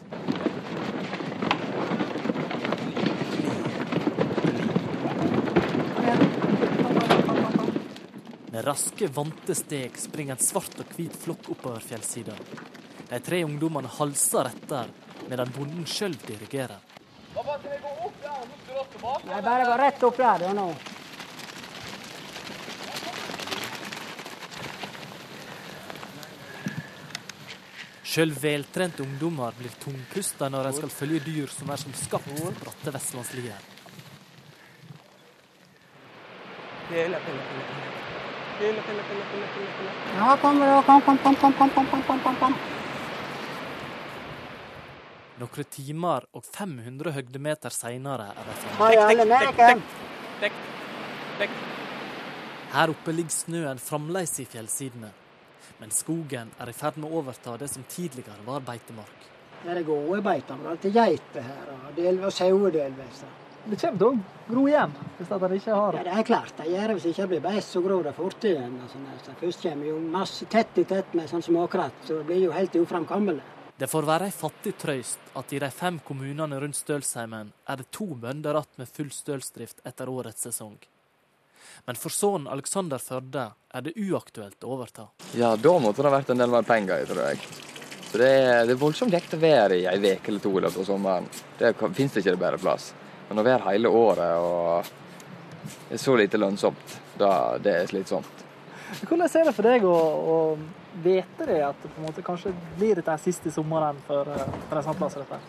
Med 8.51 8.65
raske, 8.65 9.07
vante 9.07 9.55
steg 9.55 9.99
springer 10.03 10.35
en 10.35 10.43
svart 10.43 10.81
og 10.83 10.91
hvit 10.97 11.15
flokk 11.23 11.53
oppover 11.55 11.79
fjellsida. 11.87 12.35
De 13.07 13.23
tre 13.23 13.45
ungdommene 13.47 13.87
halser 14.01 14.51
etter, 14.51 14.91
medan 15.31 15.55
bonden 15.55 15.87
sjøl 15.87 16.19
dirigerer. 16.27 16.83
Nei, 19.27 19.43
bare 19.43 19.65
gå 19.71 19.75
rett 19.79 20.03
opp 20.11 20.17
der, 20.19 20.43
du 20.43 20.55
nå. 20.59 20.71
Sjøl 28.17 28.31
veltrente 28.33 29.03
ungdommer 29.05 29.53
blir 29.59 29.75
tungpusta 29.77 30.47
når 30.49 30.71
en 30.71 30.75
skal 30.79 30.89
følge 30.89 31.19
dyr 31.27 31.51
som 31.53 31.69
er 31.69 31.77
som 31.83 31.93
skapt 31.93 32.31
for 32.39 32.55
bratte 32.63 32.93
vestlandslier. 32.95 33.59
Ja, 40.17 40.31
kom. 40.41 40.63
Kom, 40.87 41.03
kom, 41.05 41.19
kom, 41.19 41.37
kom, 41.43 41.53
kom, 41.59 41.71
kom, 41.75 41.91
kom, 41.91 42.03
kom, 42.07 42.23
kom, 42.25 42.39
kom. 42.41 42.57
Noen 45.43 45.71
timer 45.77 46.25
og 46.33 46.49
500 46.49 47.13
høgdemeter 47.19 47.79
seinere 47.83 48.31
er 48.33 48.49
de 48.49 48.57
framme. 48.63 49.77
Her 52.79 52.97
oppe 52.97 53.19
ligger 53.21 53.39
snøen 53.43 53.87
fremdeles 53.93 54.39
i 54.41 54.49
fjellsidene. 54.49 55.13
Men 55.81 55.93
skogen 55.93 56.53
er 56.59 56.71
i 56.71 56.77
ferd 56.77 57.01
med 57.01 57.11
å 57.11 57.21
overta 57.21 57.57
det 57.61 57.69
som 57.69 57.85
tidligere 57.89 58.45
var 58.47 58.63
beitemark. 58.65 59.27
Det 59.63 59.73
er 59.73 59.83
gode 59.87 60.21
beiteområder 60.25 60.79
til 60.85 60.95
geiter 60.95 61.45
her, 61.45 61.75
og 61.75 61.97
delvis 61.97 62.39
sauer 62.41 62.73
delvis. 62.73 63.25
Det 63.67 63.79
kommer 63.81 63.99
til 63.99 64.07
å 64.07 64.47
gro 64.47 64.63
igjen 64.71 64.93
hvis 65.17 65.31
de 65.33 65.57
ikke 65.57 65.75
har 65.75 65.97
Ja, 65.99 66.03
det 66.07 66.15
er 66.15 66.27
klart 66.29 66.55
det 66.61 66.69
gjør 66.71 66.87
det. 66.87 66.95
Hvis 66.95 67.07
det 67.07 67.13
ikke 67.17 67.29
blir 67.33 67.45
beist, 67.49 67.73
så 67.75 67.83
gror 67.83 68.07
det 68.07 68.15
fort 68.15 68.47
igjen. 68.47 68.79
Altså, 68.85 69.35
først 69.41 69.67
kommer 69.67 69.91
jo 69.91 69.99
masse 70.15 70.47
tett 70.53 70.79
i 70.79 70.87
tett 70.87 71.17
med 71.19 71.29
sånn 71.31 71.43
småkratt, 71.43 71.99
så 72.07 72.21
det 72.21 72.29
blir 72.31 72.45
jo 72.47 72.55
helt 72.55 72.79
uframkommelig. 72.79 73.43
Det 73.77 73.91
får 73.93 74.07
være 74.09 74.31
ei 74.31 74.33
fattig 74.33 74.77
trøyst 74.81 75.35
at 75.37 75.51
i 75.53 75.59
de 75.61 75.69
fem 75.75 75.99
kommunene 76.01 76.61
rundt 76.63 76.79
Stølsheimen 76.79 77.51
er 77.69 77.83
det 77.83 77.91
to 77.93 78.07
bønder 78.15 78.57
igjen 78.63 78.79
med 78.81 78.89
full 78.89 79.11
stølsdrift 79.13 79.83
etter 79.85 80.09
årets 80.09 80.47
sesong. 80.47 80.79
Men 81.85 81.99
for 82.01 82.15
sønnen 82.15 82.49
Alexander 82.53 83.03
Førde 83.03 83.47
er 83.77 83.87
det 83.87 83.97
uaktuelt 84.01 84.65
å 84.65 84.75
overta. 84.77 85.09
Ja, 85.37 85.55
da 85.57 85.79
måtte 85.83 86.03
det 86.03 86.11
ha 86.11 86.17
vært 86.17 86.33
en 86.33 86.41
del 86.41 86.53
mer 86.53 86.67
penger 86.67 87.03
i, 87.03 87.09
tror 87.09 87.25
jeg. 87.29 87.41
Så 88.07 88.21
det 88.23 88.31
er, 88.31 88.63
det 88.65 88.77
er 88.77 88.81
voldsomt 88.81 89.13
kjekt 89.13 89.35
å 89.37 89.43
være 89.43 89.81
i 89.81 89.89
ei 89.91 89.99
uke 89.99 90.31
eller 90.31 90.41
to 90.45 90.55
i 90.55 90.63
løpet 90.63 90.81
av 90.83 90.89
sommeren. 90.89 91.27
Det 91.59 91.75
finnes 91.83 92.15
det 92.15 92.23
ikke 92.23 92.39
bedre 92.41 92.63
plass. 92.63 92.93
Men 93.29 93.43
å 93.43 93.47
være 93.47 93.73
hele 93.73 93.91
året 93.91 94.39
og 94.41 94.95
det 95.67 95.97
er 95.99 96.03
så 96.03 96.17
lite 96.19 96.39
lønnsomt, 96.39 96.97
da, 97.19 97.31
det 97.63 97.73
er 97.75 97.89
slitsomt. 97.91 98.45
Hvordan 99.03 99.27
er 99.27 99.49
det 99.49 99.55
for 99.55 99.67
deg 99.67 99.87
å, 99.87 99.95
å 99.97 100.37
vite 101.03 101.47
det, 101.49 101.59
at 101.67 101.79
det 101.83 101.91
på 101.91 102.01
en 102.01 102.07
måte 102.07 102.25
kanskje 102.27 102.53
blir 102.79 102.99
dette 102.99 103.17
siste 103.23 103.51
sommeren 103.55 103.99
for, 104.07 104.29
eh, 104.31 104.53
for 104.69 104.79
en 104.79 104.87
sånn 104.87 104.99
plass? 104.99 105.17
Dette? 105.19 105.41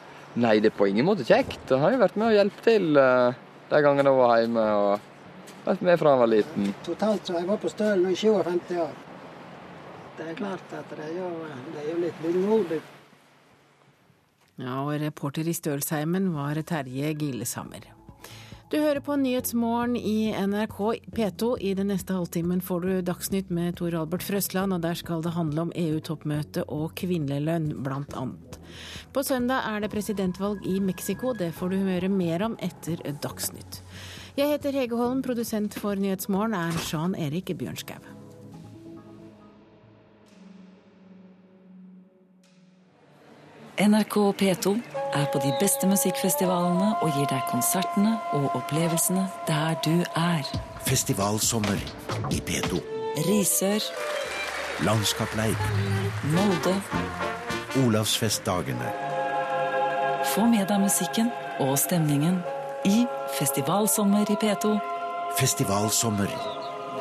Nei, 0.42 0.58
det 0.62 0.72
er 0.72 0.78
på 0.78 0.88
ingen 0.90 1.06
måte 1.06 1.26
kjekt. 1.28 1.70
Jeg 1.70 1.82
har 1.82 1.94
jo 1.94 2.02
vært 2.02 2.18
med 2.18 2.32
og 2.32 2.38
hjulpet 2.38 2.66
til 2.66 2.98
uh, 2.98 3.38
de 3.70 3.84
gangene 3.86 4.12
jeg 4.12 4.20
var 4.20 4.42
hjemme. 4.42 4.66
og 4.82 5.14
vært 5.68 5.84
med 5.88 6.00
fra 6.02 6.14
jeg 6.14 6.22
var 6.24 6.32
liten. 6.32 6.72
Totalt 6.86 7.28
så 7.28 7.38
jeg 7.38 7.50
var 7.50 7.60
på 7.62 7.72
Stølen 7.72 8.12
i 8.12 8.16
57 8.16 8.78
år. 8.84 8.96
Det 10.18 10.30
er 10.32 10.38
klart 10.40 10.72
at 10.74 10.96
det 10.98 11.04
er 11.12 11.18
jo, 11.20 11.28
det 11.74 11.84
er 11.84 11.92
jo 11.92 11.98
litt 12.02 12.24
vemodig. 12.24 12.80
Ja, 14.58 14.80
og 14.82 14.96
reporter 14.98 15.46
i 15.46 15.54
Stølsheimen 15.54 16.32
var 16.34 16.58
Terje 16.66 17.14
Gillesammer. 17.14 17.92
Du 18.68 18.76
hører 18.82 19.00
på 19.00 19.16
Nyhetsmorgen 19.16 19.94
i 19.96 20.34
NRK 20.34 20.80
P2. 21.16 21.54
I 21.64 21.70
den 21.78 21.88
neste 21.88 22.18
halvtimen 22.18 22.60
får 22.60 22.82
du 22.84 22.90
Dagsnytt 23.06 23.54
med 23.54 23.78
Tor 23.80 23.96
Albert 23.96 24.26
Frøsland, 24.28 24.76
og 24.76 24.82
der 24.84 24.98
skal 25.00 25.22
det 25.24 25.32
handle 25.38 25.68
om 25.68 25.72
EU-toppmøte 25.72 26.66
og 26.68 26.92
kvinnelønn, 27.00 27.70
blant 27.86 28.18
annet. 28.20 28.58
På 29.16 29.24
søndag 29.24 29.70
er 29.70 29.86
det 29.86 29.94
presidentvalg 29.94 30.66
i 30.68 30.82
Mexico. 30.84 31.32
Det 31.32 31.54
får 31.56 31.72
du 31.72 31.78
høre 31.86 32.12
mer 32.12 32.44
om 32.50 32.58
etter 32.60 33.00
Dagsnytt. 33.24 33.84
Jeg 34.38 34.50
heter 34.50 34.72
Hege 34.72 34.96
Holm, 34.96 35.22
produsent 35.26 35.74
for 35.80 35.96
Nyhetsmorgen 35.98 36.54
er 36.54 36.76
Jean 36.94 37.16
Erik 37.16 37.50
Bjørnskau. 37.58 37.98
NRK 43.82 44.18
P2 44.42 44.76
er 45.14 45.26
på 45.34 45.42
de 45.42 45.56
beste 45.62 45.90
musikkfestivalene 45.90 46.92
og 47.02 47.18
gir 47.18 47.26
deg 47.34 47.50
konsertene 47.50 48.14
og 48.38 48.46
opplevelsene 48.62 49.26
der 49.50 49.74
du 49.82 50.06
er. 50.14 50.46
Festivalsommer 50.86 51.82
i 52.30 52.38
P2. 52.38 52.78
Risør. 53.26 53.90
Landskapleik. 54.86 55.70
Molde. 56.38 56.78
Olavsfestdagene. 57.88 58.94
Få 60.36 60.46
med 60.46 60.70
deg 60.70 60.86
musikken 60.86 61.34
og 61.60 61.80
stemningen 61.82 62.44
i 62.86 63.08
Festivalsommer 63.36 64.32
i 64.32 64.36
P2. 64.36 64.80
Festivalsommer 65.40 66.30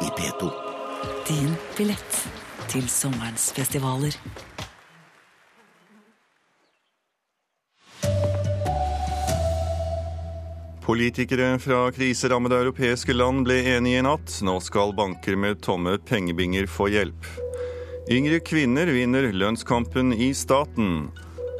i 0.00 0.04
P2. 0.04 0.50
Din 1.28 1.54
billett 1.76 2.28
til 2.68 2.88
sommerens 2.90 3.52
festivaler. 3.54 4.16
Politikere 10.86 11.58
fra 11.62 11.90
kriserammede 11.94 12.58
europeiske 12.58 13.14
land 13.14 13.46
ble 13.46 13.60
enige 13.76 14.02
i 14.02 14.06
natt. 14.06 14.40
Nå 14.42 14.58
skal 14.62 14.94
banker 14.98 15.38
med 15.38 15.62
tomme 15.62 15.94
pengebinger 15.98 16.66
få 16.66 16.90
hjelp. 16.90 17.30
Yngre 18.10 18.42
kvinner 18.42 18.90
vinner 18.94 19.30
lønnskampen 19.32 20.12
i 20.14 20.32
staten. 20.34 21.06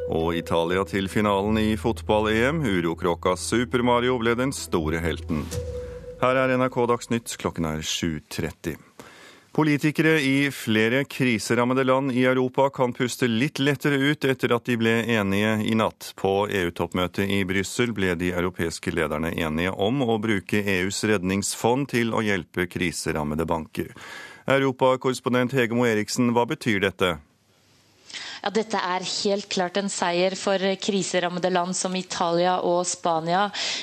Og 0.07 0.37
Italia 0.39 0.85
til 0.87 1.09
finalen 1.11 1.57
i 1.59 1.75
fotball-EM. 1.79 2.61
Urokråka 2.63 3.35
Super 3.35 3.83
Mario 3.83 4.15
ble 4.21 4.37
den 4.39 4.53
store 4.55 5.01
helten. 5.03 5.43
Her 6.21 6.39
er 6.39 6.53
NRK 6.55 6.77
Dagsnytt, 6.89 7.33
klokken 7.41 7.67
er 7.67 7.83
7.30. 7.83 8.77
Politikere 9.57 10.19
i 10.21 10.51
flere 10.53 11.01
kriserammede 11.09 11.83
land 11.83 12.11
i 12.13 12.23
Europa 12.29 12.69
kan 12.69 12.93
puste 12.93 13.25
litt 13.27 13.59
lettere 13.59 13.97
ut 13.97 14.25
etter 14.29 14.53
at 14.53 14.69
de 14.69 14.77
ble 14.77 14.93
enige 15.17 15.55
i 15.65 15.73
natt. 15.75 16.11
På 16.15 16.45
EU-toppmøtet 16.45 17.25
i 17.25 17.41
Brussel 17.49 17.91
ble 17.97 18.13
de 18.21 18.31
europeiske 18.37 18.93
lederne 18.93 19.33
enige 19.33 19.73
om 19.73 20.05
å 20.05 20.19
bruke 20.21 20.61
EUs 20.61 21.03
redningsfond 21.09 21.89
til 21.89 22.13
å 22.13 22.21
hjelpe 22.21 22.69
kriserammede 22.69 23.49
banker. 23.49 23.89
Europakorrespondent 24.47 25.57
Hege 25.57 25.75
Mo 25.75 25.89
Eriksen, 25.89 26.31
hva 26.37 26.45
betyr 26.47 26.85
dette? 26.85 27.17
Ja, 28.47 28.51
dette 28.55 28.79
er 28.79 29.03
helt 29.03 29.49
klart 29.51 29.75
en 29.75 29.89
seier 29.91 30.31
for 30.39 30.61
kriserammede 30.79 31.49
land 31.51 31.75
som 31.75 31.91
Italia 31.99 32.53
og 32.63 32.85
Spania. 32.87 33.41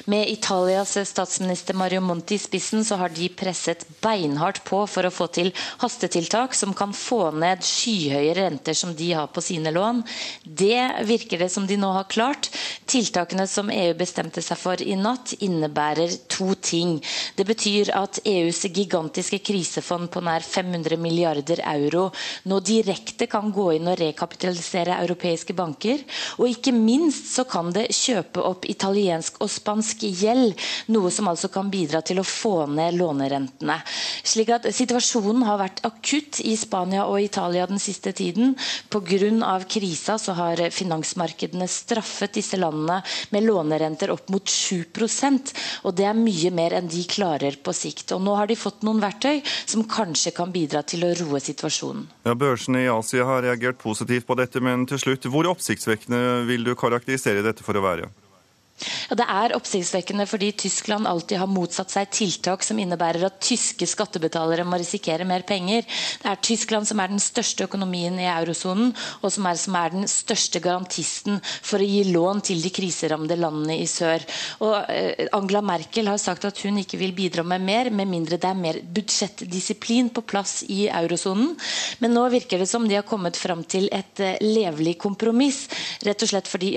Med 0.09 0.31
Italias 0.33 0.95
statsminister 1.11 1.77
Mario 1.77 2.01
Monti 2.01 2.39
i 2.39 2.41
spissen 2.41 2.81
så 2.89 2.97
har 2.97 3.13
de 3.13 3.27
presset 3.37 3.85
beinhardt 4.01 4.63
på 4.65 4.79
for 4.89 5.05
å 5.05 5.11
få 5.13 5.27
til 5.37 5.51
hastetiltak 5.83 6.57
som 6.57 6.73
kan 6.79 6.95
få 6.97 7.19
ned 7.37 7.61
skyhøye 7.61 8.33
renter 8.39 8.79
som 8.79 8.95
de 8.97 9.11
har 9.19 9.29
på 9.37 9.45
sine 9.45 9.69
lån. 9.77 10.01
Det 10.49 10.81
virker 11.13 11.45
det 11.45 11.51
som 11.53 11.69
de 11.69 11.77
nå 11.85 11.93
har 11.99 12.09
klart. 12.09 12.49
Tiltakene 12.89 13.45
som 13.45 13.69
EU 13.69 13.93
bestemte 14.01 14.41
seg 14.49 14.63
for 14.63 14.81
i 14.81 14.97
natt, 14.97 15.37
innebærer 15.45 16.17
to 16.33 16.55
ting. 16.57 16.97
Det 17.37 17.45
betyr 17.53 17.93
at 18.01 18.23
EUs 18.25 18.65
gigantiske 18.73 19.43
krisefond 19.45 20.09
på 20.17 20.25
nær 20.25 20.41
500 20.57 20.97
milliarder 21.05 21.61
euro 21.77 22.09
nå 22.49 22.63
direkte 22.65 23.29
kan 23.29 23.53
gå 23.53 23.69
inn 23.77 23.93
og 23.93 24.01
rekapitalisere 24.01 24.54
europeiske 24.55 25.55
banker. 25.55 26.03
Og 26.39 26.49
ikke 26.49 26.73
minst 26.73 27.33
så 27.35 27.45
kan 27.49 27.73
det 27.73 27.91
kjøpe 27.95 28.43
opp 28.43 28.65
italiensk 28.69 29.41
og 29.45 29.51
spansk 29.51 30.05
gjeld, 30.05 30.55
noe 30.89 31.11
som 31.11 31.29
altså 31.29 31.49
kan 31.49 31.71
bidra 31.71 32.03
til 32.03 32.21
å 32.21 32.27
få 32.27 32.67
ned 32.67 32.99
lånerentene. 32.99 33.81
Slik 34.25 34.53
at 34.55 34.69
Situasjonen 34.75 35.45
har 35.47 35.61
vært 35.61 35.83
akutt 35.87 36.41
i 36.45 36.57
Spania 36.59 37.07
og 37.07 37.23
Italia 37.23 37.67
den 37.67 37.79
siste 37.79 38.13
tiden. 38.13 38.55
Pga. 38.91 39.61
krisa 39.69 40.19
så 40.19 40.33
har 40.33 40.61
finansmarkedene 40.71 41.69
straffet 41.69 42.35
disse 42.35 42.57
landene 42.57 43.03
med 43.31 43.45
lånerenter 43.45 44.11
opp 44.11 44.29
mot 44.33 44.45
7% 44.45 45.55
og 45.85 45.95
Det 45.95 46.07
er 46.09 46.17
mye 46.17 46.51
mer 46.55 46.75
enn 46.79 46.89
de 46.91 47.03
klarer 47.09 47.59
på 47.63 47.73
sikt. 47.77 48.13
Og 48.17 48.23
Nå 48.25 48.35
har 48.39 48.49
de 48.51 48.57
fått 48.59 48.85
noen 48.87 49.03
verktøy 49.03 49.43
som 49.67 49.85
kanskje 49.89 50.35
kan 50.37 50.53
bidra 50.55 50.83
til 50.83 51.05
å 51.07 51.13
roe 51.21 51.41
situasjonen. 51.43 52.07
Ja, 52.27 52.35
Børsene 52.39 52.85
i 52.85 52.91
Asia 52.91 53.27
har 53.29 53.45
reagert 53.45 53.81
positivt 53.83 54.27
på 54.29 54.34
dette, 54.39 54.63
men 54.65 54.87
til 54.91 55.01
slutt, 55.01 55.29
hvor 55.31 55.49
oppsiktsvekkende 55.51 56.45
vil 56.49 56.67
du 56.67 56.75
karakterisere 56.79 57.45
dette 57.45 57.67
for 57.67 57.79
å 57.79 57.85
være? 57.85 58.11
Ja, 59.09 59.15
det 59.19 59.27
er 59.31 59.55
oppsiktsvekkende 59.57 60.25
fordi 60.27 60.49
Tyskland 60.65 61.07
alltid 61.07 61.39
har 61.39 61.51
motsatt 61.51 61.93
seg 61.93 62.11
tiltak 62.15 62.65
som 62.67 62.79
innebærer 62.83 63.23
at 63.29 63.37
tyske 63.45 63.87
skattebetalere 63.89 64.65
må 64.67 64.79
risikere 64.81 65.27
mer 65.29 65.45
penger. 65.47 65.85
Det 66.23 66.31
er 66.31 66.41
Tyskland 66.45 66.89
som 66.89 67.01
er 67.01 67.13
den 67.13 67.23
største 67.23 67.69
økonomien 67.69 68.19
i 68.21 68.27
eurosonen, 68.29 68.91
og 69.23 69.33
som 69.33 69.47
er, 69.47 69.61
som 69.61 69.79
er, 69.79 69.95
den 69.95 70.09
største 70.11 70.61
garantisten 70.65 71.39
for 71.45 71.83
å 71.83 71.87
gi 71.87 72.03
lån 72.11 72.43
til 72.51 72.63
de 72.65 72.73
kriserammede 72.75 73.39
landene 73.39 73.79
i 73.79 73.87
sør. 73.91 74.25
Og 74.67 74.75
eh, 74.91 75.29
Angela 75.37 75.63
Merkel 75.65 76.11
har 76.11 76.21
sagt 76.21 76.49
at 76.49 76.59
hun 76.67 76.81
ikke 76.83 76.99
vil 77.01 77.15
bidra 77.17 77.47
med 77.47 77.63
mer, 77.65 77.93
med 77.95 78.11
mindre 78.11 78.41
det 78.43 78.51
er 78.51 78.59
mer 78.59 78.81
budsjettdisiplin 78.97 80.11
på 80.17 80.25
plass 80.27 80.63
i 80.67 80.89
eurosonen. 80.91 81.55
Men 82.03 82.17
nå 82.17 82.27
virker 82.35 82.61
det 82.61 82.69
som 82.71 82.89
de 82.91 82.99
har 82.99 83.07
kommet 83.07 83.39
fram 83.39 83.63
til 83.65 83.87
et 83.95 84.25
eh, 84.25 84.37
levelig 84.43 84.99
kompromiss, 85.05 85.65
rett 86.05 86.27
og 86.27 86.35
slett 86.35 86.51
fordi 86.51 86.75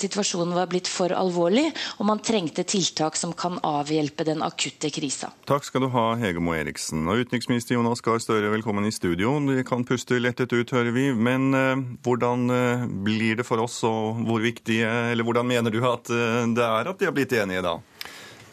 situasjonen 0.00 0.54
var 0.56 0.68
blitt 0.70 0.90
for 0.90 1.14
alvorlig 1.16 1.30
alvorlig, 1.40 1.70
og 1.98 2.06
man 2.08 2.20
trengte 2.20 2.64
tiltak 2.68 3.16
som 3.16 3.32
kan 3.32 3.58
avhjelpe 3.64 4.24
den 4.24 4.42
akutte 4.44 4.90
krisa. 4.92 5.32
Takk 5.48 5.64
skal 5.64 5.84
du 5.84 5.90
ha, 5.94 6.14
Hege 6.20 6.40
Moe 6.42 6.58
Eriksen. 6.60 7.06
Og 7.08 7.24
utenriksminister 7.24 7.76
Jonas 7.76 8.02
Gahr 8.04 8.20
Støre, 8.20 8.50
velkommen 8.52 8.86
i 8.86 8.92
studio. 8.92 9.38
Vi 9.48 9.64
kan 9.64 9.84
puste 9.88 10.20
lettet 10.20 10.52
ut, 10.52 10.70
hører 10.70 10.92
vi. 10.92 11.10
Men 11.14 11.54
eh, 11.54 11.76
hvordan 12.04 12.50
eh, 12.50 12.86
blir 13.06 13.40
det 13.40 13.46
for 13.48 13.62
oss, 13.64 13.80
og 13.88 14.20
hvor 14.26 14.42
viktig, 14.44 14.82
eller 14.84 15.24
hvordan 15.24 15.48
mener 15.48 15.72
du 15.72 15.80
at 15.88 16.10
eh, 16.12 16.44
det 16.56 16.66
er 16.66 16.92
at 16.92 17.00
de 17.00 17.08
har 17.08 17.16
blitt 17.16 17.34
enige 17.36 17.64
da? 17.64 17.78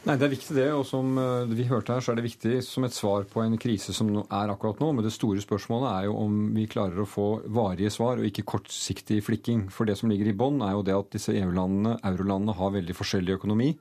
Nei, 0.08 0.16
Det 0.16 0.24
er 0.24 0.32
viktig 0.32 0.56
det. 0.56 0.68
Og 0.72 0.86
som 0.88 1.18
eh, 1.20 1.50
vi 1.52 1.66
hørte 1.68 1.92
her, 1.92 2.04
så 2.04 2.14
er 2.14 2.20
det 2.20 2.30
viktig 2.30 2.62
som 2.64 2.86
et 2.88 2.96
svar 2.96 3.26
på 3.28 3.42
en 3.44 3.58
krise 3.60 3.92
som 3.92 4.08
er 4.24 4.52
akkurat 4.54 4.80
nå. 4.80 4.94
Men 4.96 5.04
det 5.04 5.12
store 5.12 5.42
spørsmålet 5.44 5.88
er 5.92 6.06
jo 6.08 6.14
om 6.22 6.38
vi 6.56 6.64
klarer 6.72 7.02
å 7.04 7.08
få 7.10 7.26
varige 7.52 7.92
svar 7.92 8.22
og 8.22 8.28
ikke 8.30 8.46
kortsiktig 8.48 9.20
flikking. 9.26 9.66
For 9.74 9.90
det 9.90 9.98
som 10.00 10.08
ligger 10.08 10.30
i 10.32 10.36
bånn, 10.38 10.62
er 10.64 10.78
jo 10.78 10.86
det 10.88 10.96
at 10.96 11.10
disse 11.12 11.36
EU-landene, 11.36 11.98
eurolandene, 12.08 12.56
har 12.56 12.72
veldig 12.78 12.96
forskjellig 12.96 13.36
økonomi, 13.36 13.74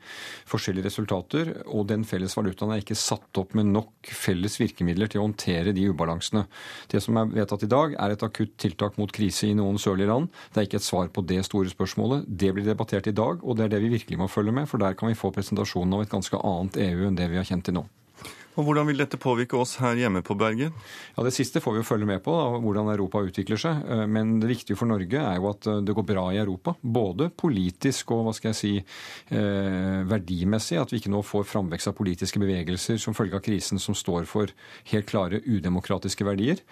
forskjellige 0.51 0.89
resultater, 0.89 1.53
og 1.71 1.87
den 1.93 2.03
felles 2.09 2.35
valutaen 2.35 2.75
er 2.75 2.83
ikke 2.83 2.99
satt 2.99 3.39
opp 3.39 3.55
med 3.55 3.71
nok 3.71 4.11
felles 4.11 4.59
virkemidler 4.59 5.13
til 5.13 5.23
å 5.23 5.29
håndtere 5.29 5.77
de 5.77 5.87
ubalansene. 5.93 6.49
Det 6.91 7.05
som 7.07 7.23
er 7.23 7.31
vedtatt 7.37 7.69
i 7.69 7.71
dag, 7.71 7.95
er 8.03 8.17
et 8.17 8.27
akutt 8.27 8.57
tiltak 8.59 8.99
mot 8.99 9.15
krise 9.15 9.47
i 9.47 9.55
noen 9.55 9.79
sørlige 9.79 10.11
land. 10.11 10.35
Det 10.51 10.65
er 10.65 10.69
ikke 10.73 10.83
et 10.83 10.89
svar 10.89 11.15
på 11.15 11.23
det 11.23 11.45
store 11.47 11.71
spørsmålet. 11.71 12.27
Det 12.27 12.51
blir 12.51 12.67
debattert 12.67 13.07
i 13.07 13.15
dag, 13.15 13.47
og 13.47 13.61
det 13.61 13.69
er 13.69 13.77
det 13.77 13.83
vi 13.87 13.95
virkelig 13.95 14.19
må 14.25 14.31
følge 14.33 14.59
med, 14.59 14.67
for 14.67 14.83
der 14.83 14.99
kan 14.99 15.15
vi 15.15 15.19
få 15.23 15.31
presentasjonen 15.31 15.95
av 15.95 16.03
et 16.03 16.16
ganske 16.17 16.41
annet 16.41 16.81
EU 16.89 17.07
enn 17.07 17.19
det 17.19 17.31
vi 17.31 17.39
har 17.39 17.47
kjent 17.49 17.69
til 17.69 17.79
nå. 17.79 17.87
Og 18.57 18.65
Hvordan 18.65 18.89
vil 18.89 19.01
dette 19.03 19.21
påvirke 19.21 19.59
oss 19.61 19.77
her 19.83 19.99
hjemme 20.01 20.23
på 20.25 20.37
Bergen? 20.39 20.73
Ja, 21.17 21.23
Det 21.23 21.35
siste 21.37 21.61
får 21.61 21.77
vi 21.77 21.81
jo 21.83 21.89
følge 21.89 22.09
med 22.09 22.23
på, 22.25 22.33
da, 22.33 22.61
hvordan 22.61 22.89
Europa 22.93 23.21
utvikler 23.21 23.61
seg. 23.61 23.83
Eh, 23.85 24.07
men 24.09 24.39
det 24.41 24.49
viktige 24.49 24.77
for 24.77 24.89
Norge 24.89 25.21
er 25.21 25.37
jo 25.37 25.51
at 25.51 25.67
eh, 25.69 25.83
det 25.85 25.95
går 25.97 26.07
bra 26.09 26.25
i 26.33 26.41
Europa. 26.41 26.75
Både 26.81 27.29
politisk 27.31 28.15
og 28.17 28.25
hva 28.27 28.35
skal 28.37 28.53
jeg 28.55 28.61
si, 28.61 28.73
eh, 29.37 30.01
verdimessig. 30.09 30.81
At 30.81 30.93
vi 30.93 31.03
ikke 31.03 31.13
nå 31.13 31.21
får 31.27 31.45
framvekst 31.53 31.93
av 31.93 31.97
politiske 31.99 32.41
bevegelser 32.41 33.01
som 33.03 33.17
følge 33.17 33.37
av 33.37 33.45
krisen 33.45 33.81
som 33.83 33.97
står 33.97 34.25
for 34.31 34.53
helt 34.93 35.09
klare 35.11 35.43
udemokratiske 35.45 36.25
verdier. 36.27 36.63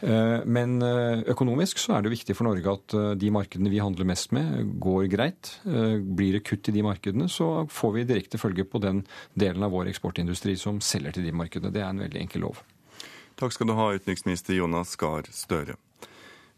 Eh, 0.00 0.44
men 0.44 0.78
eh, 0.84 1.24
økonomisk 1.30 1.80
så 1.80 1.96
er 1.96 2.04
det 2.04 2.14
viktig 2.14 2.36
for 2.36 2.48
Norge 2.48 2.76
at 2.76 2.96
eh, 2.96 3.10
de 3.20 3.32
markedene 3.34 3.72
vi 3.72 3.82
handler 3.82 4.08
mest 4.08 4.32
med, 4.36 4.76
går 4.80 5.08
greit. 5.12 5.52
Blir 5.64 6.36
det 6.36 6.44
kutt 6.46 6.68
i 6.70 6.74
de 6.74 6.84
markedene, 6.84 7.28
så 7.30 7.66
får 7.70 7.94
vi 7.96 8.06
direkte 8.08 8.40
følge 8.40 8.64
på 8.68 8.80
den 8.82 9.02
delen 9.38 9.64
av 9.66 9.74
vår 9.74 9.90
eksportindustri 9.90 10.56
som 10.60 10.80
selger 10.84 11.16
til 11.16 11.28
de 11.28 11.29
markedene. 11.36 11.72
Det 11.74 11.84
er 11.84 11.92
en 11.92 12.02
veldig 12.02 12.24
enkel 12.26 12.46
lov. 12.48 12.62
Takk 13.40 13.54
skal 13.56 13.70
du 13.70 13.76
ha, 13.78 13.92
utenriksminister 13.96 14.58
Jonas 14.58 14.96
Gahr 15.00 15.28
Støre. 15.32 15.78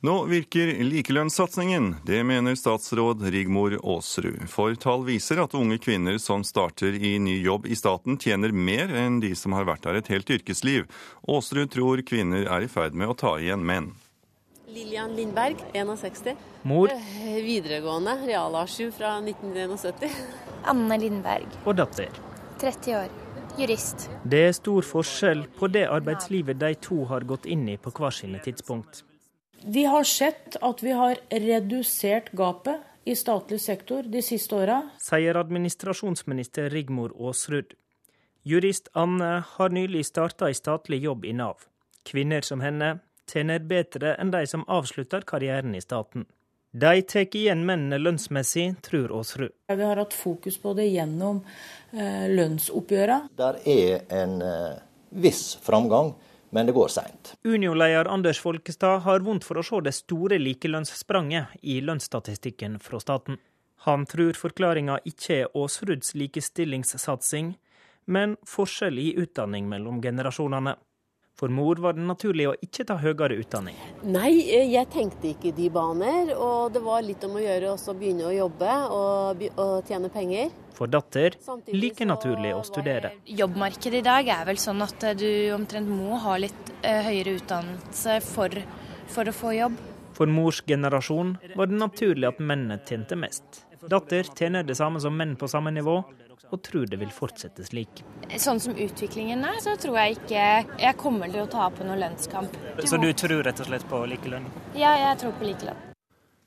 Nå 0.03 0.25
virker 0.27 0.67
likelønnssatsingen. 0.83 1.93
Det 2.03 2.25
mener 2.27 2.57
statsråd 2.59 3.23
Rigmor 3.31 3.77
Aasrud. 3.79 4.49
For 4.51 4.75
tall 4.75 5.05
viser 5.07 5.39
at 5.45 5.55
unge 5.55 5.79
kvinner 5.79 6.19
som 6.19 6.43
starter 6.43 6.99
i 6.99 7.13
ny 7.23 7.37
jobb 7.39 7.69
i 7.71 7.79
staten, 7.79 8.19
tjener 8.19 8.51
mer 8.51 8.91
enn 8.91 9.21
de 9.23 9.31
som 9.39 9.55
har 9.55 9.69
vært 9.71 9.87
der 9.87 10.01
et 10.01 10.11
helt 10.11 10.35
yrkesliv. 10.35 10.91
Aasrud 11.23 11.71
tror 11.71 12.03
kvinner 12.03 12.51
er 12.51 12.67
i 12.67 12.73
ferd 12.73 12.99
med 12.99 13.15
å 13.15 13.19
ta 13.23 13.37
igjen 13.39 13.63
menn. 13.63 13.93
Lillian 14.73 15.15
Lindberg, 15.15 15.63
61. 15.71 16.35
Mor. 16.67 16.91
Eh, 16.91 17.39
videregående, 17.47 18.19
realarsu 18.27 18.91
fra 18.91 19.21
1971. 19.23 20.19
Anne 20.67 20.99
Lindberg. 20.99 21.61
Og 21.63 21.79
datter. 21.79 22.11
30 22.59 23.05
år 23.05 23.22
jurist. 23.59 24.09
Det 24.25 24.41
er 24.49 24.55
stor 24.57 24.87
forskjell 24.87 25.45
på 25.59 25.69
det 25.73 25.85
arbeidslivet 25.91 26.61
de 26.61 26.75
to 26.83 27.05
har 27.11 27.27
gått 27.29 27.47
inn 27.47 27.67
i 27.69 27.77
på 27.77 27.93
hver 27.95 28.15
sine 28.15 28.41
tidspunkt. 28.45 29.05
Vi 29.65 29.85
har 29.87 30.05
sett 30.09 30.57
at 30.61 30.83
vi 30.83 30.95
har 30.97 31.21
redusert 31.31 32.33
gapet 32.33 32.83
i 33.05 33.15
statlig 33.19 33.61
sektor 33.61 34.03
de 34.03 34.23
siste 34.23 34.57
åra. 34.59 34.81
Sier 35.03 35.39
administrasjonsminister 35.39 36.71
Rigmor 36.71 37.15
Aasrud. 37.19 37.75
Jurist 38.43 38.89
Anne 38.99 39.45
har 39.47 39.71
nylig 39.71 40.05
starta 40.07 40.51
i 40.51 40.55
statlig 40.59 41.03
jobb 41.05 41.25
i 41.25 41.33
Nav. 41.33 41.67
Kvinner 42.07 42.43
som 42.43 42.63
henne 42.63 42.97
tjener 43.31 43.63
bedre 43.63 44.17
enn 44.19 44.33
de 44.35 44.43
som 44.51 44.65
avslutter 44.67 45.23
karrieren 45.27 45.77
i 45.79 45.83
staten. 45.83 46.27
De 46.73 47.03
tar 47.03 47.37
igjen 47.37 47.67
mennene 47.69 47.99
lønnsmessig, 48.01 48.79
tror 48.81 49.13
Aasrud. 49.19 49.53
Vi 49.69 49.85
har 49.85 49.99
hatt 50.01 50.15
fokus 50.17 50.57
på 50.59 50.73
det 50.73 50.87
gjennom 50.89 51.43
eh, 51.93 52.29
lønnsoppgjøra. 52.33 53.19
Der 53.37 53.59
er 53.69 54.07
en 54.09 54.39
eh, 54.41 54.79
viss 55.13 55.59
framgang, 55.61 56.15
men 56.49 56.71
det 56.71 56.73
går 56.73 56.89
seint. 56.95 57.35
Unio-leder 57.45 58.09
Anders 58.09 58.41
Folkestad 58.41 59.05
har 59.05 59.21
vondt 59.21 59.45
for 59.45 59.61
å 59.61 59.67
se 59.69 59.83
det 59.85 59.93
store 59.99 60.39
likelønnsspranget 60.41 61.61
i 61.61 61.83
lønnsstatistikken 61.85 62.81
fra 62.81 63.03
staten. 63.05 63.37
Han 63.85 64.09
tror 64.09 64.41
forklaringa 64.41 64.97
ikke 65.05 65.43
er 65.43 65.53
Aasruds 65.53 66.15
likestillingssatsing, 66.17 67.53
men 68.09 68.39
forskjell 68.49 68.97
i 68.97 69.11
utdanning 69.21 69.69
mellom 69.69 70.01
generasjonene. 70.01 70.79
For 71.39 71.49
mor 71.49 71.81
var 71.83 71.97
det 71.97 72.05
naturlig 72.07 72.47
å 72.51 72.55
ikke 72.63 72.85
ta 72.87 72.99
høyere 73.01 73.39
utdanning. 73.41 73.77
Nei, 74.05 74.45
eh, 74.45 74.69
jeg 74.71 74.89
tenkte 74.93 75.31
ikke 75.33 75.55
de 75.57 75.69
baner. 75.73 76.35
Og 76.37 76.73
det 76.75 76.83
var 76.85 77.03
litt 77.03 77.25
om 77.27 77.39
å 77.39 77.43
gjøre 77.43 77.73
å 77.73 77.95
begynne 77.99 78.29
å 78.29 78.35
jobbe 78.35 78.77
og, 78.93 79.43
og, 79.57 79.73
tjene 79.89 80.11
penger. 80.13 80.53
For 80.77 80.91
datter 80.93 81.37
like 81.73 82.07
naturlig 82.09 82.53
å 82.57 82.63
studere. 82.67 83.15
Jobbmarkedet 83.27 84.03
i 84.03 84.07
dag 84.07 84.29
er 84.37 84.47
vel 84.49 84.61
sånn 84.61 84.85
at 84.85 85.09
eh, 85.09 85.17
du 85.19 85.31
omtrent 85.57 85.89
må 85.89 86.21
ha 86.23 86.37
litt 86.41 86.73
uh, 86.85 87.03
høyere 87.09 87.37
utdannelse 87.41 88.21
for, 88.29 88.63
for 89.13 89.29
å 89.29 89.37
få 89.37 89.57
jobb. 89.57 89.83
For 90.13 90.29
mors 90.29 90.61
generasjon 90.69 91.37
var 91.57 91.71
det 91.71 91.81
naturlig 91.81 92.29
at 92.29 92.41
mennene 92.41 92.81
tjente 92.87 93.17
mest. 93.19 93.65
Datter 93.89 94.29
tjener 94.37 94.63
det 94.63 94.77
samme 94.79 95.01
som 95.03 95.17
menn 95.19 95.35
på 95.35 95.49
samme 95.51 95.73
nivå, 95.75 95.97
og 96.53 96.63
tror 96.63 96.87
det 96.91 96.99
vil 97.01 97.13
fortsette 97.13 97.65
slik. 97.67 98.03
Sånn 98.37 98.61
som 98.61 98.77
utviklingen 98.77 99.45
er, 99.49 99.61
så 99.65 99.77
tror 99.81 99.99
jeg 100.03 100.19
ikke 100.19 100.45
jeg 100.83 100.99
kommer 101.01 101.33
til 101.33 101.45
å 101.45 101.49
tape 101.53 101.87
noen 101.87 102.03
lønnskamp. 102.05 102.59
Så 102.85 103.01
du 103.01 103.09
tror 103.17 103.43
rett 103.49 103.65
og 103.65 103.73
slett 103.73 103.89
på 103.89 104.05
likelønn? 104.13 104.47
Ja, 104.77 104.95
jeg 105.09 105.25
tror 105.25 105.35
på 105.41 105.49
likelønn. 105.49 105.92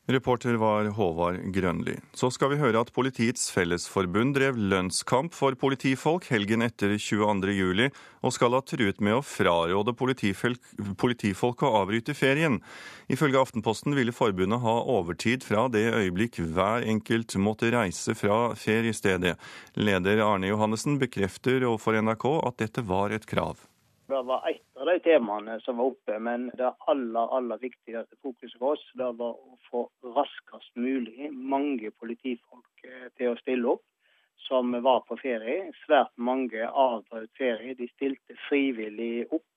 Reporter 0.07 0.53
var 0.53 0.85
Håvard 0.85 1.39
Grønli. 1.49 1.95
Så 2.13 2.29
skal 2.29 2.51
vi 2.51 2.59
høre 2.61 2.83
at 2.85 2.91
Politiets 2.93 3.47
Fellesforbund 3.49 4.35
drev 4.37 4.53
lønnskamp 4.53 5.33
for 5.33 5.57
politifolk 5.57 6.27
helgen 6.29 6.61
etter 6.61 6.93
22.07, 6.93 7.89
og 8.21 8.35
skal 8.35 8.53
ha 8.53 8.61
truet 8.61 9.01
med 9.01 9.17
å 9.17 9.23
fraråde 9.25 9.95
politifolk 9.97 11.65
å 11.65 11.73
avbryte 11.81 12.13
ferien. 12.13 12.61
Ifølge 13.09 13.41
Aftenposten 13.41 13.97
ville 13.97 14.13
forbundet 14.13 14.61
ha 14.61 14.77
overtid 14.93 15.41
fra 15.45 15.65
det 15.73 15.87
øyeblikk 15.89 16.37
hver 16.53 16.85
enkelt 16.85 17.33
måtte 17.41 17.73
reise 17.73 18.13
fra 18.13 18.53
feriestedet. 18.53 19.39
Leder 19.73 20.21
Arne 20.21 20.53
Johannessen 20.53 21.01
bekrefter 21.01 21.65
overfor 21.65 21.97
NRK 22.05 22.29
at 22.45 22.61
dette 22.61 22.85
var 22.85 23.09
et 23.09 23.25
krav. 23.25 23.57
Det 24.07 24.21
var 24.21 24.49
ett 24.49 24.77
av 24.77 24.85
de 24.85 24.99
temaene 24.99 25.59
som 25.59 25.77
var 25.77 25.85
oppe, 25.85 26.19
men 26.19 26.51
det 26.53 26.73
aller 26.91 27.31
aller 27.37 27.57
viktigste 27.57 28.19
fokuset 28.21 28.59
for 28.59 28.75
oss 28.75 28.83
det 28.93 29.07
var 29.17 29.33
å 29.33 29.57
få 29.69 29.81
raskest 30.17 30.75
mulig 30.77 31.31
mange 31.33 31.89
politifolk 31.97 32.85
eh, 32.85 33.07
til 33.17 33.33
å 33.33 33.39
stille 33.39 33.71
opp 33.73 33.83
som 34.45 34.75
var 34.85 35.01
på 35.09 35.17
ferie. 35.17 35.71
Svært 35.85 36.13
mange 36.21 36.67
avbrøt 36.69 37.33
ferie. 37.37 37.73
De 37.73 37.87
stilte 37.95 38.37
frivillig 38.45 39.25
opp. 39.31 39.47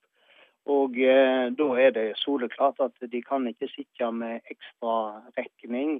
Og 0.65 0.97
eh, 0.97 1.45
da 1.53 1.67
er 1.85 1.93
det 1.93 2.07
soleklart 2.17 2.81
at 2.81 2.97
de 3.13 3.21
kan 3.21 3.45
ikke 3.49 3.69
sitte 3.69 4.09
med 4.11 4.41
ekstra 4.49 4.95
regning 5.37 5.99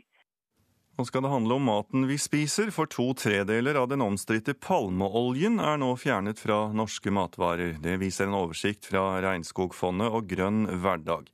nå 1.00 1.06
skal 1.06 1.24
det 1.24 1.30
handle 1.32 1.56
om 1.56 1.64
maten 1.64 2.08
vi 2.10 2.18
spiser, 2.20 2.74
for 2.76 2.90
to 2.92 3.14
tredeler 3.16 3.78
av 3.80 3.86
den 3.88 4.02
omstridte 4.04 4.52
palmeoljen 4.52 5.56
er 5.64 5.78
nå 5.80 5.94
fjernet 5.96 6.42
fra 6.44 6.58
norske 6.76 7.14
matvarer. 7.16 7.78
Det 7.80 7.94
viser 8.02 8.28
en 8.28 8.36
oversikt 8.36 8.90
fra 8.90 9.06
Regnskogfondet 9.24 10.12
og 10.12 10.28
Grønn 10.28 10.66
hverdag. 10.84 11.30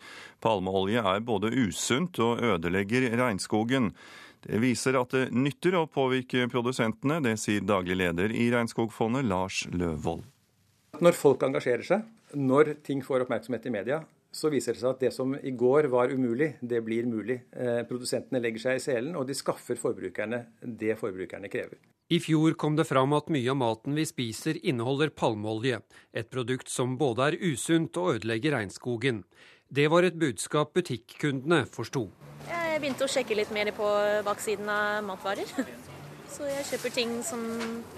Palmeolje 0.45 1.01
er 1.01 1.25
både 1.25 1.49
usunt 1.49 2.21
og 2.21 2.45
ødelegger 2.45 3.09
regnskogen. 3.17 3.89
Det 4.45 4.61
viser 4.61 4.99
at 5.01 5.17
det 5.17 5.31
nytter 5.33 5.79
å 5.79 5.87
påvirke 5.89 6.45
produsentene, 6.53 7.17
det 7.25 7.39
sier 7.41 7.65
daglig 7.65 7.97
leder 8.03 8.37
i 8.37 8.51
Regnskogfondet, 8.53 9.25
Lars 9.25 9.63
Løvold. 9.73 10.27
Når 11.01 11.17
folk 11.17 11.41
engasjerer 11.49 11.89
seg, 11.89 12.05
når 12.37 12.75
ting 12.85 13.01
får 13.01 13.25
oppmerksomhet 13.25 13.65
i 13.65 13.73
media, 13.73 14.03
så 14.35 14.51
viser 14.51 14.75
det 14.75 14.81
seg 14.81 14.91
at 14.91 15.03
det 15.05 15.11
som 15.15 15.31
i 15.35 15.53
går 15.55 15.87
var 15.93 16.11
umulig, 16.11 16.55
det 16.59 16.81
blir 16.83 17.07
mulig. 17.07 17.39
Eh, 17.55 17.83
produsentene 17.87 18.41
legger 18.43 18.65
seg 18.65 18.79
i 18.79 18.83
selen, 18.83 19.15
og 19.15 19.29
de 19.29 19.37
skaffer 19.37 19.79
forbrukerne 19.79 20.41
det 20.59 20.97
forbrukerne 20.99 21.51
krever. 21.51 21.79
I 22.11 22.19
fjor 22.21 22.53
kom 22.59 22.75
det 22.77 22.85
fram 22.85 23.15
at 23.17 23.31
mye 23.33 23.49
av 23.49 23.57
maten 23.57 23.95
vi 23.97 24.03
spiser 24.05 24.59
inneholder 24.61 25.13
palmeolje, 25.15 25.79
et 26.13 26.29
produkt 26.29 26.69
som 26.69 26.99
både 26.99 27.31
er 27.31 27.39
usunt 27.41 27.97
og 27.97 28.17
ødelegger 28.17 28.59
regnskogen. 28.59 29.23
Det 29.71 29.87
var 29.89 30.05
et 30.05 30.19
budskap 30.19 30.75
butikkundene 30.75 31.63
forsto. 31.65 32.09
Jeg 32.51 32.83
begynte 32.83 33.07
å 33.07 33.09
sjekke 33.09 33.39
litt 33.39 33.55
mer 33.55 33.71
på 33.73 33.87
baksiden 34.27 34.69
av 34.69 34.99
matvarer. 35.07 35.49
Så 36.35 36.45
jeg 36.49 36.67
kjøper 36.67 36.93
ting 36.93 37.17
som 37.23 37.41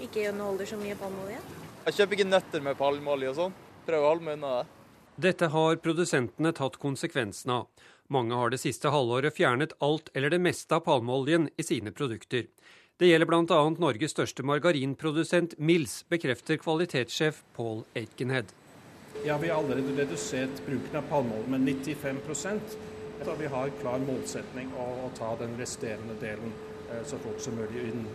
ikke 0.00 0.28
inneholder 0.30 0.68
så 0.70 0.76
mye 0.78 0.94
palmeolje. 1.00 1.40
Jeg 1.88 1.96
kjøper 1.96 2.14
ikke 2.14 2.28
nøtter 2.28 2.62
med 2.62 2.76
palmeolje 2.78 3.32
og 3.32 3.38
sånn. 3.42 3.54
Prøver 3.88 4.04
å 4.04 4.10
holde 4.12 4.26
meg 4.28 4.36
unna 4.38 4.50
det. 4.60 4.77
Dette 5.18 5.48
har 5.50 5.80
produsentene 5.82 6.52
tatt 6.54 6.76
konsekvensen 6.78 7.50
av. 7.50 7.64
Mange 8.06 8.36
har 8.38 8.52
det 8.54 8.60
siste 8.62 8.92
halvåret 8.94 9.34
fjernet 9.34 9.72
alt 9.82 10.12
eller 10.14 10.30
det 10.30 10.38
meste 10.38 10.76
av 10.76 10.84
palmeoljen 10.86 11.48
i 11.58 11.64
sine 11.66 11.90
produkter. 11.90 12.44
Det 13.02 13.08
gjelder 13.08 13.26
bl.a. 13.26 13.58
Norges 13.82 14.14
største 14.14 14.46
margarinprodusent 14.46 15.56
Mills, 15.58 16.04
bekrefter 16.06 16.60
kvalitetssjef 16.62 17.42
Paul 17.56 17.82
Aitkenhead. 17.98 18.54
Ja, 19.26 19.40
Vi 19.42 19.50
har 19.50 19.58
allerede 19.58 19.96
redusert 19.98 20.62
bruken 20.66 21.02
av 21.02 21.10
palmeolje 21.10 21.50
med 21.50 21.66
95% 21.66 22.78
Vi 23.38 23.46
har 23.46 23.74
klar 23.82 23.98
målsetning 23.98 24.70
å 24.78 25.10
ta 25.18 25.34
den 25.42 25.58
resterende 25.58 26.14
delen 26.20 26.54
eh, 26.92 27.02
så 27.02 27.18
fort 27.18 27.42
som 27.42 27.58
mulig 27.58 27.88
innen 27.90 28.06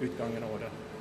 utgangen 0.00 0.42
av 0.42 0.58
året. 0.58 0.97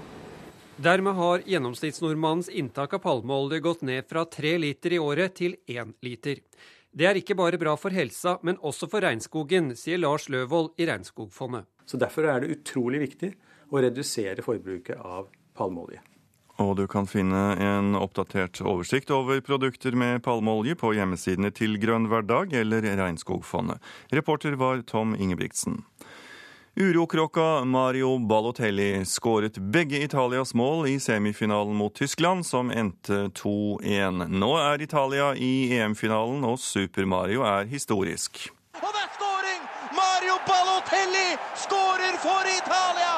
Dermed 0.78 1.14
har 1.14 1.42
gjennomsnittsnordmannens 1.46 2.50
inntak 2.50 2.94
av 2.94 3.00
palmeolje 3.00 3.60
gått 3.60 3.82
ned 3.82 4.06
fra 4.10 4.26
tre 4.26 4.58
liter 4.58 4.94
i 4.94 5.00
året 5.00 5.34
til 5.36 5.56
én 5.66 5.94
liter. 6.06 6.38
Det 6.94 7.08
er 7.10 7.18
ikke 7.18 7.34
bare 7.40 7.58
bra 7.58 7.74
for 7.82 7.90
helsa, 7.90 8.36
men 8.46 8.60
også 8.62 8.86
for 8.92 9.02
regnskogen, 9.02 9.72
sier 9.74 9.98
Lars 9.98 10.28
Løvold 10.30 10.78
i 10.78 10.86
Regnskogfondet. 10.86 11.66
Så 11.86 11.98
Derfor 11.98 12.30
er 12.30 12.44
det 12.44 12.60
utrolig 12.60 13.02
viktig 13.08 13.32
å 13.74 13.82
redusere 13.82 14.46
forbruket 14.46 15.02
av 15.02 15.32
palmeolje. 15.58 16.04
Og 16.62 16.76
du 16.78 16.86
kan 16.90 17.10
finne 17.10 17.42
en 17.62 17.98
oppdatert 17.98 18.62
oversikt 18.62 19.10
over 19.14 19.42
produkter 19.46 19.98
med 19.98 20.22
palmeolje 20.26 20.78
på 20.78 20.94
hjemmesidene 20.94 21.50
til 21.58 21.78
Grønn 21.82 22.06
hverdag 22.10 22.54
eller 22.54 22.86
Regnskogfondet. 22.86 23.82
Reporter 24.14 24.58
var 24.62 24.86
Tom 24.86 25.18
Ingebrigtsen. 25.18 25.82
Urokråka 26.80 27.66
Mario 27.66 28.18
Balotelli 28.18 29.06
skåret 29.06 29.58
begge 29.58 29.98
Italias 29.98 30.54
mål 30.54 30.88
i 30.88 31.00
semifinalen 31.00 31.76
mot 31.76 31.96
Tyskland, 31.96 32.46
som 32.46 32.72
endte 32.72 33.14
2-1. 33.14 34.28
Nå 34.28 34.50
er 34.62 34.82
Italia 34.82 35.32
i 35.36 35.74
EM-finalen, 35.74 36.44
og 36.46 36.60
Super 36.62 37.06
Mario 37.10 37.42
er 37.42 37.66
historisk. 37.66 38.52
Og 38.78 38.92
det 38.94 39.02
er 39.02 39.10
skåring! 39.16 39.64
Mario 39.98 40.36
Balotelli 40.46 41.32
skårer 41.64 42.20
for 42.22 42.52
Italia! 42.52 43.16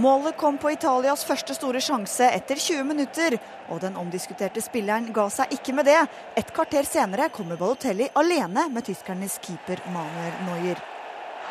Målet 0.00 0.38
kom 0.40 0.56
på 0.58 0.72
Italias 0.72 1.26
første 1.28 1.52
store 1.58 1.82
sjanse 1.84 2.24
etter 2.24 2.56
20 2.56 2.86
minutter, 2.88 3.36
og 3.68 3.82
den 3.84 3.98
omdiskuterte 4.00 4.64
spilleren 4.64 5.10
ga 5.12 5.26
seg 5.28 5.52
ikke 5.58 5.76
med 5.76 5.90
det. 5.92 5.98
Et 6.40 6.54
kvarter 6.56 6.88
senere 6.88 7.28
kommer 7.36 7.60
Balotelli 7.60 8.08
alene 8.14 8.70
med 8.72 8.88
tyskernes 8.88 9.36
keeper 9.44 9.84
Manuel 9.92 10.40
Neuer 10.48 10.80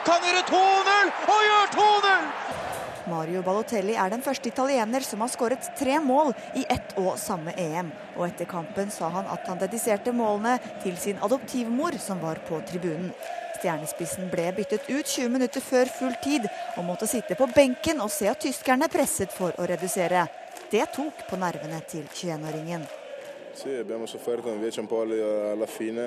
kan 0.06 0.24
gjøre 0.24 0.46
2-0 0.50 1.12
og 1.34 1.44
gjør 1.48 1.74
2-0! 1.76 2.30
Mario 3.10 3.42
Balotelli 3.42 3.96
er 3.98 4.12
den 4.14 4.22
første 4.22 4.52
italiener 4.52 5.04
som 5.06 5.24
har 5.24 5.32
skåret 5.34 5.66
tre 5.80 5.98
mål 6.04 6.32
i 6.60 6.66
ett 6.70 6.94
og 7.02 7.16
samme 7.18 7.56
EM. 7.58 7.90
Og 8.18 8.28
etter 8.28 8.50
kampen 8.50 8.92
sa 8.94 9.10
han 9.14 9.30
at 9.34 9.48
han 9.50 9.62
dediserte 9.62 10.14
målene 10.14 10.60
til 10.84 10.98
sin 11.02 11.18
adoptivmor, 11.26 11.98
som 11.98 12.22
var 12.22 12.42
på 12.48 12.62
tribunen. 12.70 13.10
Stjernespissen 13.58 14.30
ble 14.32 14.52
byttet 14.56 14.88
ut 14.92 15.08
20 15.08 15.34
minutter 15.34 15.64
før 15.64 15.90
full 15.98 16.16
tid, 16.24 16.46
og 16.78 16.86
måtte 16.88 17.10
sitte 17.10 17.36
på 17.40 17.50
benken 17.56 18.00
og 18.04 18.14
se 18.14 18.30
at 18.32 18.40
tyskerne 18.46 18.92
presset 18.94 19.34
for 19.36 19.58
å 19.58 19.68
redusere. 19.68 20.28
Det 20.70 20.86
tok 20.96 21.26
på 21.28 21.40
nervene 21.42 21.82
til 21.90 22.06
21-åringen. 22.14 22.86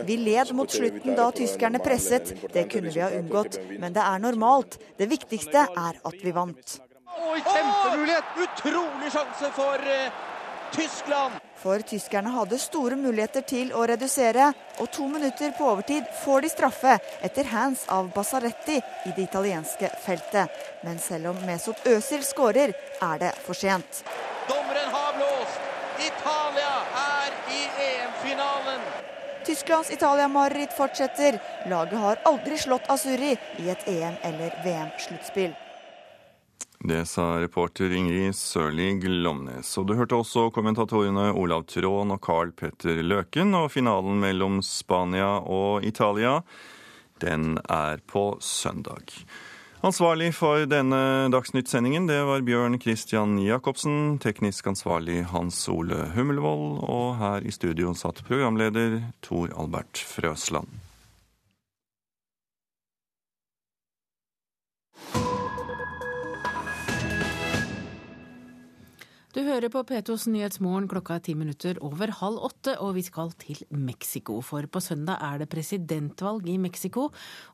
Vi 0.05 0.17
led 0.17 0.53
mot 0.53 0.71
slutten 0.71 1.17
da 1.17 1.31
tyskerne 1.37 1.79
presset. 1.79 2.35
Det 2.53 2.65
kunne 2.73 2.91
vi 2.91 3.01
ha 3.01 3.11
unngått, 3.11 3.61
men 3.79 3.93
det 3.93 4.03
er 4.07 4.19
normalt. 4.23 4.79
Det 4.97 5.09
viktigste 5.11 5.67
er 5.69 6.01
at 6.03 6.19
vi 6.25 6.33
vant. 6.33 6.81
Oi, 7.13 7.41
kjempemulighet! 7.45 8.37
Utrolig 8.41 9.11
sjanse 9.13 9.51
for 9.53 9.79
uh, 9.85 10.29
Tyskland! 10.73 11.41
For 11.63 11.85
tyskerne 11.87 12.33
hadde 12.35 12.59
store 12.59 12.97
muligheter 12.99 13.45
til 13.47 13.75
å 13.77 13.85
redusere, 13.87 14.49
og 14.83 14.89
to 14.95 15.07
minutter 15.11 15.53
på 15.59 15.69
overtid 15.75 16.09
får 16.25 16.43
de 16.43 16.51
straffe 16.51 16.97
etter 17.23 17.51
hands 17.53 17.85
av 17.93 18.09
Bassaretti 18.17 18.81
i 18.81 19.13
det 19.13 19.29
italienske 19.29 19.93
feltet. 20.07 20.65
Men 20.83 20.99
selv 20.99 21.35
om 21.35 21.45
Mesut 21.47 21.87
Özil 21.93 22.25
skårer, 22.27 22.75
er 23.03 23.23
det 23.23 23.35
for 23.45 23.59
sent. 23.59 24.03
Dommeren 24.49 24.91
har 24.97 25.21
blåst! 25.21 25.72
Italia 26.03 26.75
er 26.99 27.35
i 27.55 27.61
EM-finalen! 27.89 28.87
Tysklands 29.47 29.91
Italia-mareritt 29.91 30.73
fortsetter. 30.77 31.39
Laget 31.71 31.99
har 31.99 32.23
aldri 32.25 32.59
slått 32.59 32.91
Asuri 32.91 33.37
i 33.59 33.69
et 33.71 33.89
EM- 33.89 34.19
eller 34.23 34.55
VM-sluttspill. 34.65 35.55
Det 36.85 37.05
sa 37.07 37.23
reporter 37.41 37.93
Ingrid 37.95 38.35
Sørli 38.35 38.89
Glomnes. 38.99 39.69
Og 39.79 39.87
du 39.87 39.95
hørte 39.95 40.19
også 40.19 40.49
kommentatorene 40.51 41.29
Olav 41.39 41.63
Tråen 41.71 42.11
og 42.11 42.19
Carl 42.27 42.51
Petter 42.51 42.99
Løken. 43.07 43.55
Og 43.55 43.71
finalen 43.71 44.19
mellom 44.23 44.59
Spania 44.67 45.37
og 45.39 45.87
Italia, 45.87 46.41
den 47.23 47.61
er 47.71 48.03
på 48.11 48.33
søndag. 48.43 49.15
Ansvarlig 49.83 50.29
for 50.39 50.63
denne 50.71 51.27
Dagsnytt-sendingen 51.35 52.05
det 52.07 52.21
var 52.23 52.45
Bjørn 52.47 52.79
Christian 52.79 53.33
Jacobsen, 53.43 54.21
teknisk 54.23 54.69
ansvarlig 54.71 55.25
Hans 55.33 55.59
Ole 55.73 56.05
Hummelvold, 56.15 56.79
og 56.87 57.17
her 57.19 57.43
i 57.43 57.51
studio 57.51 57.91
satt 57.99 58.23
programleder 58.29 59.01
Tor 59.27 59.51
Albert 59.59 59.99
Frøsland. 60.07 60.71
Du 69.33 69.39
hører 69.41 69.71
på 69.73 69.81
P2s 69.89 70.27
Nyhetsmorgen 70.29 70.85
klokka 70.93 71.15
er 71.17 71.23
ti 71.25 71.33
minutter 71.33 71.79
over 71.81 72.11
halv 72.19 72.43
åtte, 72.51 72.75
og 72.85 72.91
vi 72.99 73.03
skal 73.07 73.31
til 73.41 73.63
Mexico. 73.73 74.35
For 74.45 74.67
på 74.69 74.81
søndag 74.85 75.23
er 75.25 75.39
det 75.41 75.47
presidentvalg 75.49 76.51
i 76.53 76.59
Mexico, 76.61 77.07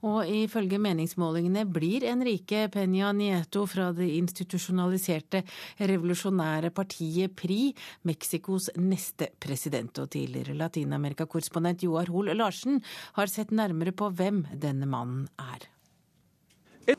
og 0.03 0.27
ifølge 0.27 0.81
meningsmålingene 0.83 1.63
blir 1.71 2.03
Enrique 2.11 2.65
Peña 2.75 3.13
Nieto 3.15 3.63
fra 3.71 3.93
det 3.95 4.09
institusjonaliserte 4.11 5.45
revolusjonære 5.79 6.73
partiet 6.75 7.37
PRI 7.39 7.69
Mexicos 8.11 8.67
neste 8.75 9.29
president. 9.39 10.01
Og 10.03 10.11
tidligere 10.17 10.57
Latin-Amerika-korrespondent 10.59 11.85
Joar 11.87 12.11
Hoel 12.11 12.33
Larsen 12.41 12.81
har 13.21 13.31
sett 13.31 13.55
nærmere 13.55 13.95
på 13.95 14.09
hvem 14.11 14.43
denne 14.51 14.91
mannen 14.91 15.29
er. 15.39 15.69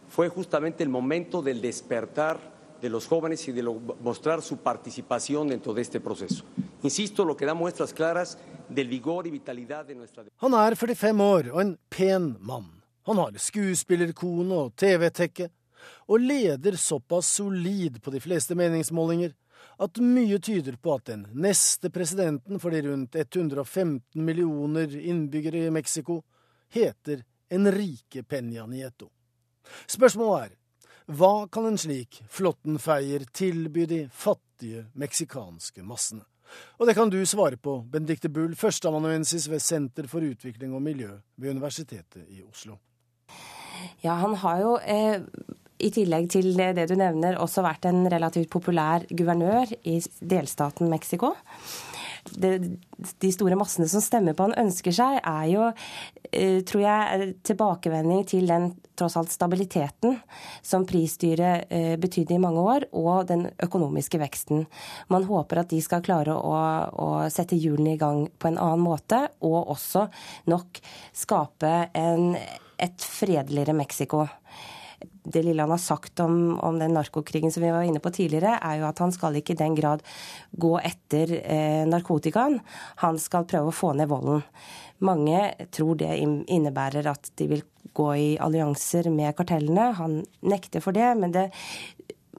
Fue 0.08 0.32
justamente 0.32 0.86
el 0.88 0.90
momento 0.90 1.44
del 1.44 1.60
despertar 1.60 2.40
de 2.82 2.90
los 2.90 3.08
jóvenes 3.08 3.48
y 3.48 3.52
de 3.52 3.64
lo, 3.64 3.74
mostrar 4.02 4.42
su 4.42 4.58
participación 4.58 5.48
dentro 5.48 5.74
de 5.74 5.82
este 5.82 6.00
proceso. 6.00 6.44
Insisto, 6.84 7.26
lo 7.26 7.36
que 7.36 7.46
da 7.46 7.54
muestras 7.54 7.94
claras 7.94 8.38
del 8.70 8.88
vigor 8.88 9.28
y 9.28 9.32
vitalidad 9.32 9.86
de 9.86 9.96
nuestra 9.96 10.24
Han 10.38 10.54
er 10.54 10.76
45 10.76 11.24
år 11.24 11.50
og 11.52 11.62
en 11.62 11.78
pen 11.90 12.38
mann. 12.40 12.82
Han 13.08 13.18
har 13.18 13.38
skuespillerkone 13.38 14.54
og 14.54 14.76
TV-tekke, 14.76 15.50
og 16.08 16.20
leder 16.20 16.76
såpass 16.76 17.28
solid 17.40 18.02
på 18.02 18.12
de 18.12 18.20
fleste 18.20 18.56
meningsmålinger 18.56 19.34
at 19.80 20.00
mye 20.04 20.40
tyder 20.44 20.76
på 20.82 20.98
at 21.00 21.06
den 21.08 21.26
neste 21.34 21.90
presidenten 21.90 22.60
for 22.60 22.76
de 22.76 22.84
rundt 22.84 23.16
115 23.16 24.26
millioner 24.26 24.96
innbyggere 24.98 25.66
i 25.68 25.72
Mexico 25.72 26.22
heter 26.70 27.24
Enrique 27.50 28.24
Peña 28.24 28.68
Nieto. 28.68 29.10
Spørsmålet 29.88 30.44
er 30.44 30.59
hva 31.10 31.48
kan 31.49 31.65
en 31.65 31.77
slik 31.77 32.22
flåttenfeier 32.30 33.23
tilby 33.34 33.86
de 33.90 34.03
fattige 34.14 34.86
meksikanske 34.94 35.81
massene? 35.81 36.22
Og 36.77 36.86
det 36.86 36.95
kan 36.98 37.10
du 37.10 37.18
svare 37.30 37.57
på, 37.57 37.80
Benedicte 37.90 38.30
Bull, 38.30 38.56
førsteamanuensis 38.57 39.48
ved 39.49 39.61
Senter 39.61 40.10
for 40.10 40.26
utvikling 40.26 40.73
og 40.73 40.81
miljø 40.86 41.11
ved 41.38 41.56
Universitetet 41.56 42.26
i 42.30 42.44
Oslo. 42.45 42.77
Ja, 44.03 44.18
han 44.22 44.36
har 44.41 44.61
jo 44.61 44.76
eh, 44.81 45.22
i 45.80 45.91
tillegg 45.94 46.30
til 46.34 46.52
det 46.57 46.90
du 46.90 46.95
nevner, 46.99 47.38
også 47.41 47.64
vært 47.65 47.86
en 47.90 48.03
relativt 48.11 48.49
populær 48.53 49.06
guvernør 49.10 49.73
i 49.88 49.99
delstaten 50.22 50.90
Mexico 50.91 51.34
det, 52.38 52.54
de 53.24 53.32
store 53.34 53.58
massene 53.60 53.88
som 53.90 54.04
stemmer 54.04 54.36
på 54.36 54.48
han, 54.48 54.58
ønsker 54.60 54.94
seg, 54.96 55.20
er 55.24 55.50
jo, 55.52 55.68
eh, 56.32 56.60
tror 56.68 56.84
jeg, 56.84 57.34
tilbakevending 57.48 58.26
til 58.30 58.50
den 58.50 58.72
tross 59.00 59.16
alt 59.20 59.32
stabiliteten 59.32 60.18
som 60.66 60.86
prisstyret 60.88 61.72
eh, 61.72 61.94
betydde 62.02 62.36
i 62.36 62.42
mange 62.42 62.64
år, 62.64 62.88
og 63.00 63.30
den 63.30 63.48
økonomiske 63.64 64.20
veksten. 64.22 64.66
Man 65.14 65.28
håper 65.30 65.64
at 65.64 65.72
de 65.72 65.82
skal 65.84 66.04
klare 66.06 66.36
å, 66.36 66.56
å 66.92 67.10
sette 67.32 67.60
hjulene 67.60 67.96
i 67.96 68.02
gang 68.02 68.26
på 68.40 68.52
en 68.52 68.60
annen 68.60 68.84
måte, 68.84 69.26
og 69.46 69.72
også 69.76 70.08
nok 70.52 70.82
skape 71.16 71.74
en, 71.98 72.36
et 72.80 73.10
fredeligere 73.20 73.78
Mexico 73.78 74.28
det 75.34 75.44
lille 75.46 75.64
han 75.64 75.74
har 75.74 75.82
sagt 75.82 76.20
om, 76.24 76.60
om, 76.60 76.80
den 76.80 76.96
narkokrigen 76.98 77.52
som 77.54 77.64
vi 77.64 77.72
var 77.74 77.88
inne 77.88 78.02
på 78.04 78.12
tidligere, 78.16 78.58
er 78.58 78.82
jo 78.82 78.90
at 78.90 79.02
han 79.04 79.14
skal 79.16 79.38
ikke 79.40 79.56
i 79.56 79.62
den 79.62 79.78
grad 79.78 80.04
gå 80.52 80.76
etter 80.80 81.36
eh, 81.40 81.86
narkotikaen. 81.90 82.60
Han 83.04 83.20
skal 83.22 83.48
prøve 83.50 83.72
å 83.72 83.76
få 83.76 83.94
ned 83.98 84.12
volden. 84.12 84.44
Mange 85.06 85.44
tror 85.72 86.00
det 86.00 86.12
innebærer 86.20 87.08
at 87.08 87.32
de 87.40 87.48
vil 87.54 87.64
gå 87.96 88.10
i 88.16 88.30
allianser 88.42 89.08
med 89.14 89.36
kartellene. 89.38 89.94
Han 89.98 90.20
nekter 90.46 90.84
for 90.84 90.96
det, 90.96 91.08
men 91.20 91.32
det, 91.36 91.48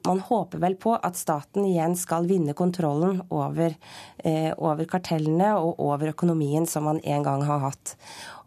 man 0.07 0.19
håper 0.19 0.61
vel 0.61 0.75
på 0.81 0.95
at 0.95 1.17
staten 1.19 1.65
igjen 1.67 1.95
skal 1.99 2.27
vinne 2.29 2.55
kontrollen 2.57 3.21
over, 3.29 3.75
eh, 4.23 4.51
over 4.57 4.85
kartellene 4.89 5.53
og 5.59 5.79
over 5.81 6.13
økonomien 6.13 6.65
som 6.69 6.87
man 6.89 7.01
en 7.03 7.23
gang 7.23 7.45
har 7.45 7.65
hatt. 7.67 7.95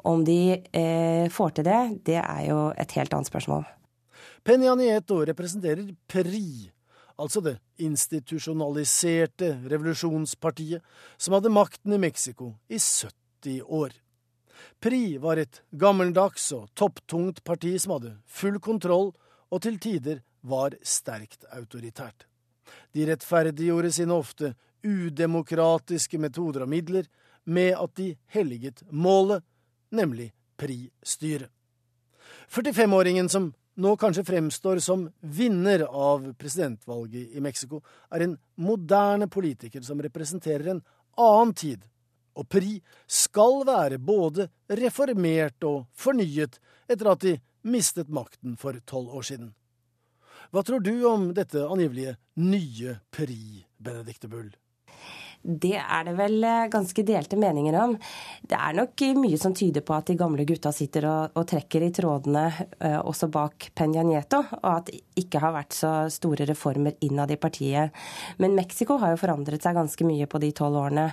Om 0.05 0.25
de 0.25 0.41
eh, 0.73 1.31
får 1.33 1.57
til 1.57 1.69
det, 1.69 1.83
det 2.11 2.21
er 2.21 2.43
jo 2.49 2.59
et 2.77 2.99
helt 2.99 3.15
annet 3.15 3.31
spørsmål. 3.31 3.65
Peña 4.45 4.75
Nieto 4.77 5.25
representerer 5.25 5.95
PRI, 6.07 6.71
altså 7.17 7.41
det 7.41 7.55
institusjonaliserte 7.81 9.55
revolusjonspartiet 9.73 10.85
som 11.17 11.39
hadde 11.39 11.49
makten 11.49 11.97
i 11.97 11.99
Mexico 12.03 12.51
i 12.69 12.77
70 12.77 13.63
år. 13.65 13.97
PRI 14.85 15.17
var 15.17 15.41
et 15.41 15.63
gammeldags 15.73 16.51
og 16.53 16.69
topptungt 16.77 17.41
parti 17.41 17.73
som 17.81 17.97
hadde 17.97 18.19
full 18.29 18.61
kontroll 18.61 19.15
og 19.49 19.65
til 19.65 19.81
tider 19.81 20.21
var 20.45 20.77
sterkt 20.85 21.49
autoritært. 21.49 22.29
De 22.93 23.09
rettferdiggjorde 23.09 23.97
sine 23.97 24.13
ofte 24.13 24.53
udemokratiske 24.85 26.21
metoder 26.21 26.69
og 26.69 26.75
midler 26.77 27.09
med 27.49 27.81
at 27.81 27.97
de 27.97 28.13
helliget 28.37 28.85
målet, 28.93 29.41
nemlig 29.89 30.35
PRI-styret. 30.61 31.49
45-åringen 32.53 33.33
som 33.33 33.55
nå 33.75 33.97
kanskje 33.97 34.25
fremstår 34.25 34.79
som 34.83 35.09
vinner 35.21 35.87
av 35.89 36.27
presidentvalget 36.39 37.35
i 37.35 37.43
Mexico, 37.43 37.83
er 38.11 38.27
en 38.27 38.37
moderne 38.57 39.29
politiker 39.29 39.83
som 39.83 40.03
representerer 40.03 40.71
en 40.75 40.83
annen 41.19 41.55
tid. 41.55 41.83
Og 42.35 42.49
PRI 42.51 42.81
skal 43.07 43.63
være 43.67 43.99
både 44.03 44.49
reformert 44.69 45.67
og 45.67 45.85
fornyet 45.95 46.59
etter 46.91 47.11
at 47.13 47.23
de 47.23 47.37
mistet 47.65 48.11
makten 48.11 48.59
for 48.61 48.79
tolv 48.87 49.15
år 49.15 49.29
siden. 49.31 49.53
Hva 50.51 50.63
tror 50.63 50.83
du 50.85 50.93
om 51.09 51.31
dette 51.35 51.63
angivelige 51.67 52.17
nye 52.43 52.99
Pri, 53.15 53.65
Benedicte 53.79 54.29
Bull? 54.31 54.53
Det 55.45 55.75
er 55.77 56.07
det 56.07 56.15
vel 56.17 56.39
eh, 56.41 56.67
ganske 56.73 57.03
delte 57.05 57.37
meninger 57.37 57.75
om. 57.77 57.95
Det 58.41 58.57
er 58.57 58.77
nok 58.79 59.03
mye 59.21 59.37
som 59.41 59.53
tyder 59.53 59.85
på 59.85 59.93
at 59.93 60.09
de 60.09 60.17
gamle 60.17 60.47
gutta 60.49 60.71
sitter 60.73 61.05
og, 61.05 61.35
og 61.37 61.45
trekker 61.51 61.85
i 61.85 61.91
trådene 61.93 62.45
uh, 62.81 63.01
også 63.05 63.29
bak 63.33 63.67
Peña 63.77 64.01
Nieto, 64.07 64.41
og 64.41 64.71
at 64.71 64.89
det 64.89 65.03
ikke 65.21 65.43
har 65.43 65.53
vært 65.53 65.77
så 65.77 65.91
store 66.13 66.47
reformer 66.49 66.97
innad 67.05 67.35
i 67.35 67.37
partiet. 67.41 67.93
Men 68.41 68.57
Mexico 68.57 68.97
har 69.03 69.13
jo 69.13 69.21
forandret 69.21 69.65
seg 69.65 69.77
ganske 69.77 70.07
mye 70.09 70.29
på 70.31 70.41
de 70.41 70.51
tolv 70.57 70.81
årene. 70.81 71.07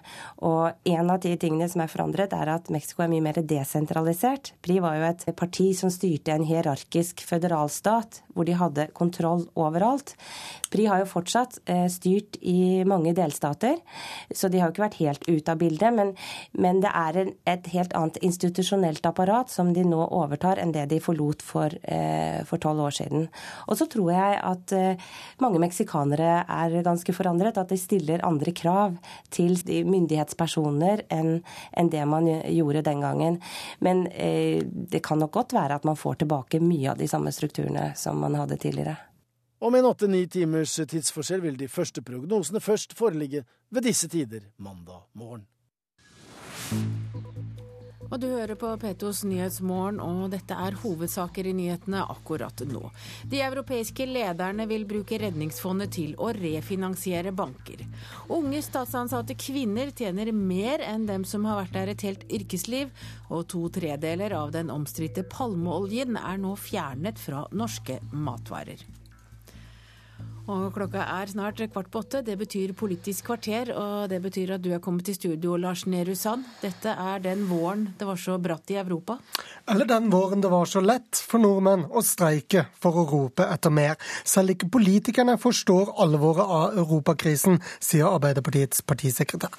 Og 0.47 0.87
en 0.93 1.11
av 1.11 1.19
de 1.23 1.33
tingene 1.39 1.67
som 1.71 1.83
er 1.83 1.91
forandret, 1.91 2.31
er 2.31 2.53
at 2.55 2.71
Mexico 2.71 3.03
er 3.03 3.11
mye 3.11 3.25
mer 3.25 3.41
desentralisert. 3.43 4.53
PRI 4.63 4.79
var 4.83 4.95
jo 4.97 5.09
et 5.09 5.27
parti 5.37 5.71
som 5.77 5.91
styrte 5.91 6.33
en 6.33 6.47
hierarkisk 6.47 7.25
føderalstat, 7.27 8.21
hvor 8.31 8.47
de 8.47 8.55
hadde 8.55 8.87
kontroll 8.95 9.45
overalt. 9.59 10.15
PRI 10.71 10.87
har 10.87 11.03
jo 11.03 11.11
fortsatt 11.17 11.59
uh, 11.67 11.87
styrt 11.91 12.39
i 12.39 12.85
mange 12.87 13.11
delstater. 13.17 13.81
Så 14.29 14.49
de 14.51 14.59
har 14.61 14.69
jo 14.69 14.75
ikke 14.75 14.85
vært 14.85 14.99
helt 15.01 15.27
ute 15.27 15.53
av 15.53 15.61
bildet. 15.61 15.95
Men, 15.95 16.13
men 16.53 16.81
det 16.83 16.91
er 16.93 17.19
en, 17.23 17.33
et 17.49 17.69
helt 17.73 17.95
annet 17.97 18.19
institusjonelt 18.25 19.05
apparat 19.07 19.51
som 19.51 19.73
de 19.75 19.85
nå 19.87 20.01
overtar 20.07 20.61
enn 20.61 20.73
det 20.75 20.87
de 20.91 21.01
forlot 21.03 21.43
for 21.45 21.73
eh, 21.83 22.41
tolv 22.61 22.85
år 22.85 22.93
siden. 22.93 23.27
Og 23.67 23.79
så 23.79 23.87
tror 23.89 24.11
jeg 24.13 24.39
at 24.51 24.75
eh, 24.77 25.11
mange 25.41 25.61
meksikanere 25.63 26.43
er 26.45 26.77
ganske 26.85 27.15
forandret. 27.15 27.57
At 27.57 27.71
de 27.71 27.79
stiller 27.79 28.25
andre 28.27 28.53
krav 28.55 28.97
til 29.33 29.57
myndighetspersoner 29.67 31.05
enn 31.11 31.39
en 31.77 31.91
det 31.91 32.03
man 32.07 32.27
gjorde 32.27 32.85
den 32.85 33.03
gangen. 33.03 33.39
Men 33.79 34.05
eh, 34.07 34.61
det 34.63 35.03
kan 35.05 35.21
nok 35.21 35.31
godt 35.31 35.55
være 35.57 35.79
at 35.79 35.87
man 35.87 35.99
får 35.99 36.21
tilbake 36.23 36.61
mye 36.63 36.91
av 36.93 37.01
de 37.01 37.09
samme 37.09 37.33
strukturene 37.35 37.91
som 37.99 38.19
man 38.21 38.37
hadde 38.39 38.59
tidligere. 38.61 38.97
Om 39.61 39.75
en 39.75 39.85
åtte-ni 39.85 40.23
timers 40.27 40.73
tidsforskjell 40.89 41.41
vil 41.43 41.57
de 41.59 41.67
første 41.69 42.01
prognosene 42.01 42.57
først 42.65 42.95
foreligge 42.97 43.43
ved 43.69 43.85
disse 43.85 44.07
tider 44.09 44.47
mandag 44.57 45.03
morgen. 45.13 45.43
Og 48.09 48.15
du 48.19 48.25
hører 48.27 48.57
på 48.57 48.71
Petos 48.81 49.21
Nyhetsmorgen, 49.23 49.99
og 50.01 50.31
dette 50.33 50.55
er 50.57 50.79
hovedsaker 50.81 51.45
i 51.47 51.53
nyhetene 51.53 52.01
akkurat 52.09 52.63
nå. 52.67 52.89
De 53.29 53.43
europeiske 53.45 54.07
lederne 54.09 54.65
vil 54.67 54.87
bruke 54.89 55.19
redningsfondet 55.21 55.93
til 55.93 56.15
å 56.17 56.31
refinansiere 56.35 57.29
banker. 57.31 57.83
Unge 58.33 58.63
statsansatte 58.65 59.37
kvinner 59.39 59.93
tjener 59.93 60.33
mer 60.33 60.81
enn 60.87 61.05
dem 61.05 61.21
som 61.21 61.45
har 61.45 61.61
vært 61.61 61.77
der 61.77 61.93
et 61.93 62.07
helt 62.07 62.25
yrkesliv, 62.33 62.89
og 63.29 63.45
to 63.53 63.67
tredeler 63.77 64.33
av 64.41 64.51
den 64.57 64.73
omstridte 64.73 65.21
palmeoljen 65.29 66.17
er 66.17 66.41
nå 66.41 66.57
fjernet 66.57 67.21
fra 67.21 67.45
norske 67.53 68.01
matvarer. 68.11 68.81
Og 70.51 70.73
klokka 70.75 71.05
er 71.05 71.29
snart 71.31 71.61
kvart 71.71 71.87
på 71.91 72.01
åtte. 72.01 72.19
Det 72.27 72.33
betyr 72.35 72.73
Politisk 72.75 73.29
kvarter, 73.29 73.69
og 73.71 74.09
det 74.11 74.19
betyr 74.23 74.57
at 74.57 74.63
du 74.63 74.71
er 74.75 74.81
kommet 74.83 75.05
til 75.07 75.15
studio, 75.15 75.55
Lars 75.55 75.85
Nehru 75.87 76.11
Sand. 76.17 76.43
Dette 76.59 76.91
er 76.91 77.23
den 77.23 77.45
våren 77.47 77.85
det 77.97 78.07
var 78.07 78.19
så 78.19 78.35
bratt 78.41 78.73
i 78.73 78.79
Europa? 78.81 79.15
Eller 79.71 79.87
den 79.87 80.09
våren 80.11 80.43
det 80.43 80.51
var 80.51 80.67
så 80.67 80.81
lett 80.83 81.21
for 81.23 81.39
nordmenn 81.39 81.85
å 81.87 82.03
streike 82.03 82.65
for 82.83 82.99
å 82.99 83.05
rope 83.07 83.47
etter 83.47 83.71
mer. 83.71 83.95
Selv 84.27 84.57
ikke 84.57 84.71
politikerne 84.75 85.37
forstår 85.39 85.93
alvoret 86.03 86.43
av 86.43 86.77
europakrisen, 86.83 87.61
sier 87.79 88.11
Arbeiderpartiets 88.11 88.83
partisekretær. 88.83 89.55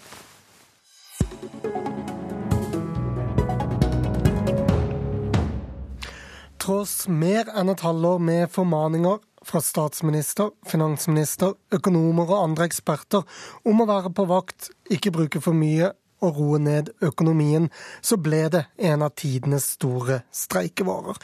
Tross 6.62 7.08
mer 7.08 7.48
enn 7.56 7.72
et 7.72 7.80
halvår 7.82 8.20
med 8.22 8.50
formaninger 8.52 9.22
fra 9.48 9.62
statsminister, 9.64 10.52
finansminister, 10.68 11.56
økonomer 11.74 12.30
og 12.30 12.44
andre 12.44 12.68
eksperter 12.70 13.26
om 13.68 13.82
å 13.82 13.88
være 13.88 14.12
på 14.14 14.28
vakt, 14.30 14.70
ikke 14.92 15.14
bruke 15.14 15.42
for 15.42 15.56
mye 15.56 15.92
og 16.22 16.38
roe 16.38 16.58
ned 16.62 16.90
økonomien, 17.02 17.68
så 18.04 18.18
ble 18.20 18.44
det 18.52 18.62
en 18.90 19.04
av 19.06 19.14
tidenes 19.18 19.66
store 19.76 20.20
streikevarer. 20.34 21.18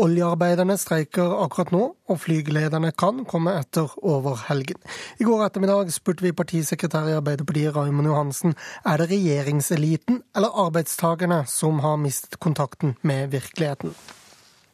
Oljearbeiderne 0.00 0.78
streiker 0.80 1.34
akkurat 1.44 1.72
nå, 1.74 1.82
og 2.08 2.20
flygelederne 2.22 2.94
kan 2.96 3.24
komme 3.28 3.58
etter 3.60 3.92
over 4.00 4.40
helgen. 4.48 4.80
I 5.20 5.26
går 5.28 5.44
ettermiddag 5.48 5.92
spurte 5.94 6.24
vi 6.24 6.36
partisekretær 6.36 7.10
i 7.10 7.18
Arbeiderpartiet 7.18 7.76
Raymond 7.76 8.08
Johansen 8.08 8.56
er 8.84 9.02
det 9.02 9.10
regjeringseliten 9.12 10.22
eller 10.36 10.62
arbeidstakerne 10.66 11.42
som 11.50 11.82
har 11.84 12.00
mistet 12.00 12.40
kontakten 12.40 12.96
med 13.02 13.34
virkeligheten. 13.36 13.92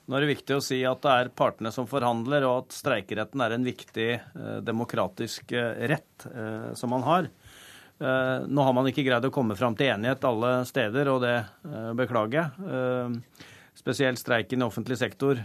Nå 0.04 0.18
er 0.18 0.24
det 0.24 0.34
viktig 0.34 0.58
å 0.58 0.64
si 0.64 0.82
at 0.84 1.00
det 1.04 1.12
er 1.12 1.32
partene 1.36 1.72
som 1.72 1.88
forhandler, 1.88 2.44
og 2.44 2.66
at 2.66 2.76
streikeretten 2.76 3.40
er 3.40 3.56
en 3.56 3.64
viktig 3.64 4.10
eh, 4.12 4.58
demokratisk 4.64 5.54
eh, 5.56 5.86
rett 5.88 6.26
eh, 6.28 6.72
som 6.76 6.92
man 6.92 7.06
har. 7.08 7.30
Nå 7.94 8.62
har 8.66 8.72
man 8.74 8.88
ikke 8.90 9.04
greid 9.06 9.22
å 9.24 9.30
komme 9.32 9.54
fram 9.54 9.76
til 9.78 9.86
enighet 9.92 10.24
alle 10.26 10.48
steder, 10.66 11.06
og 11.12 11.20
det 11.22 11.36
beklager 11.94 12.40
jeg. 12.40 13.20
Spesielt 13.78 14.18
streiken 14.18 14.64
i 14.64 14.66
offentlig 14.66 14.98
sektor 14.98 15.38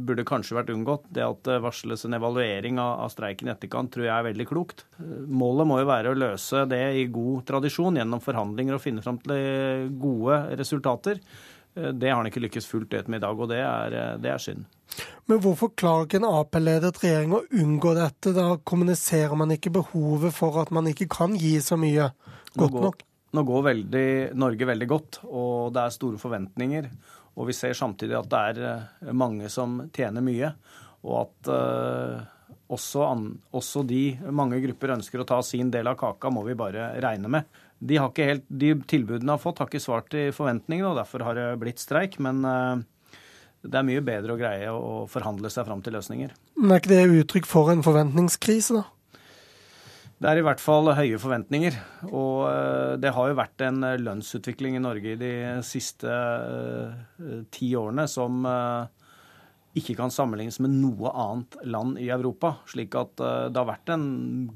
burde 0.00 0.24
kanskje 0.26 0.56
vært 0.56 0.72
unngått. 0.72 1.04
Det 1.12 1.22
at 1.22 1.44
det 1.44 1.58
varsles 1.62 2.06
en 2.08 2.16
evaluering 2.16 2.80
av 2.80 3.12
streiken 3.12 3.50
i 3.50 3.52
etterkant, 3.52 3.92
tror 3.92 4.08
jeg 4.08 4.14
er 4.16 4.26
veldig 4.30 4.48
klokt. 4.48 4.86
Målet 5.28 5.68
må 5.68 5.82
jo 5.82 5.90
være 5.92 6.14
å 6.14 6.18
løse 6.18 6.64
det 6.72 6.80
i 6.96 7.04
god 7.12 7.44
tradisjon 7.52 8.00
gjennom 8.00 8.24
forhandlinger 8.24 8.80
og 8.80 8.84
finne 8.88 9.04
fram 9.04 9.20
til 9.28 9.92
gode 10.00 10.40
resultater. 10.64 11.20
Eh, 11.74 11.88
det 11.88 12.10
har 12.10 12.16
han 12.16 12.28
ikke 12.28 12.42
lykkes 12.46 12.66
fullt 12.68 12.94
ut 12.94 13.08
med 13.08 13.20
i 13.20 13.24
dag, 13.24 13.38
og 13.40 13.48
det 13.50 13.60
er, 13.64 13.94
eh, 13.96 14.16
det 14.20 14.32
er 14.32 14.42
synd. 14.42 14.66
Men 15.30 15.40
hvorfor 15.40 15.72
klarer 15.78 16.06
ikke 16.06 16.20
en 16.20 16.28
Ap-ledet 16.28 16.98
regjering 17.00 17.32
å 17.32 17.44
unngå 17.48 17.94
dette? 17.96 18.34
Da 18.36 18.56
kommuniserer 18.58 19.36
man 19.38 19.54
ikke 19.54 19.72
behovet 19.72 20.34
for 20.36 20.60
at 20.60 20.70
man 20.70 20.90
ikke 20.90 21.08
kan 21.08 21.36
gi 21.38 21.56
så 21.64 21.78
mye 21.80 22.10
godt 22.58 22.76
nå 22.76 22.84
nok? 22.88 23.02
Nå 23.32 23.46
går 23.48 23.62
veldig, 23.64 24.08
Norge 24.36 24.68
veldig 24.68 24.88
godt, 24.88 25.22
og 25.24 25.72
det 25.72 25.86
er 25.86 25.96
store 25.96 26.20
forventninger. 26.20 26.90
Og 27.40 27.48
vi 27.48 27.56
ser 27.56 27.72
samtidig 27.72 28.18
at 28.18 28.28
det 28.28 28.42
er 28.50 28.62
eh, 28.68 29.12
mange 29.16 29.48
som 29.48 29.80
tjener 29.94 30.20
mye, 30.20 30.52
og 31.02 31.16
at 31.24 31.48
også, 32.70 33.06
også 33.50 33.82
de 33.88 34.02
mange 34.30 34.60
grupper 34.62 34.92
ønsker 34.94 35.18
å 35.18 35.26
ta 35.26 35.40
sin 35.42 35.72
del 35.72 35.88
av 35.90 35.96
kaka, 35.98 36.30
må 36.30 36.44
vi 36.46 36.54
bare 36.54 36.92
regne 37.02 37.32
med 37.32 37.61
de, 37.82 37.98
helt, 37.98 38.46
de 38.46 38.72
tilbudene 38.88 39.34
har 39.34 39.42
fått, 39.42 39.58
har 39.58 39.70
ikke 39.70 39.82
svart 39.82 40.14
i 40.14 40.28
forventningene, 40.34 40.92
og 40.92 41.00
derfor 41.00 41.24
har 41.26 41.38
det 41.38 41.48
blitt 41.62 41.82
streik. 41.82 42.18
Men 42.22 42.44
eh, 42.46 43.18
det 43.66 43.78
er 43.78 43.88
mye 43.88 44.04
bedre 44.06 44.36
å 44.36 44.40
greie 44.40 44.70
å 44.72 45.04
forhandle 45.10 45.50
seg 45.52 45.66
fram 45.66 45.82
til 45.82 45.96
løsninger. 45.98 46.34
Men 46.60 46.76
er 46.76 46.82
ikke 46.82 46.94
det 46.94 47.22
uttrykk 47.22 47.48
for 47.50 47.72
en 47.74 47.84
forventningskrise, 47.86 48.82
da? 48.82 48.88
Det 50.22 50.30
er 50.30 50.38
i 50.38 50.44
hvert 50.46 50.60
fall 50.62 50.92
høye 50.94 51.18
forventninger. 51.18 51.76
Og 52.12 52.44
eh, 52.46 52.94
det 53.02 53.10
har 53.16 53.30
jo 53.30 53.38
vært 53.40 53.66
en 53.66 53.82
lønnsutvikling 54.04 54.78
i 54.78 54.84
Norge 54.84 55.16
i 55.16 55.18
de 55.18 55.34
siste 55.66 56.06
uh, 56.06 57.40
ti 57.50 57.72
årene 57.78 58.06
som 58.10 58.46
ikke 59.78 59.94
kan 59.96 60.12
sammenlignes 60.12 60.58
med 60.60 60.74
noe 60.74 61.10
annet 61.16 61.56
land 61.64 61.96
i 62.00 62.10
Europa. 62.12 62.56
Slik 62.68 62.92
at 62.98 63.20
eh, 63.24 63.48
det 63.48 63.56
har 63.56 63.70
vært 63.70 63.92
en 63.94 64.04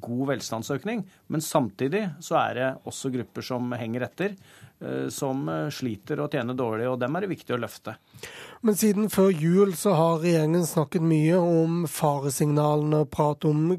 god 0.03 0.29
velstandsøkning. 0.35 1.07
Men 1.33 1.45
samtidig 1.45 2.05
så 2.21 2.37
er 2.43 2.59
det 2.59 2.69
også 2.89 3.13
grupper 3.15 3.47
som 3.47 3.73
henger 3.81 4.05
etter, 4.11 4.37
eh, 4.85 5.09
som 5.13 5.49
eh, 5.49 5.71
sliter 5.73 6.21
og 6.21 6.37
tjener 6.37 6.59
dårlig, 6.59 6.91
og 6.91 7.01
dem 7.01 7.17
er 7.17 7.25
det 7.25 7.33
viktig 7.33 7.57
å 7.57 7.61
løfte. 7.65 7.97
Men 8.61 8.77
siden 8.77 9.09
før 9.13 9.33
jul 9.33 9.73
så 9.79 9.97
har 9.97 10.21
regjeringen 10.21 10.69
snakket 10.69 11.09
mye 11.09 11.41
om 11.41 11.85
faresignalene 11.89 13.05
og 13.07 13.13
prat 13.17 13.49
om 13.49 13.73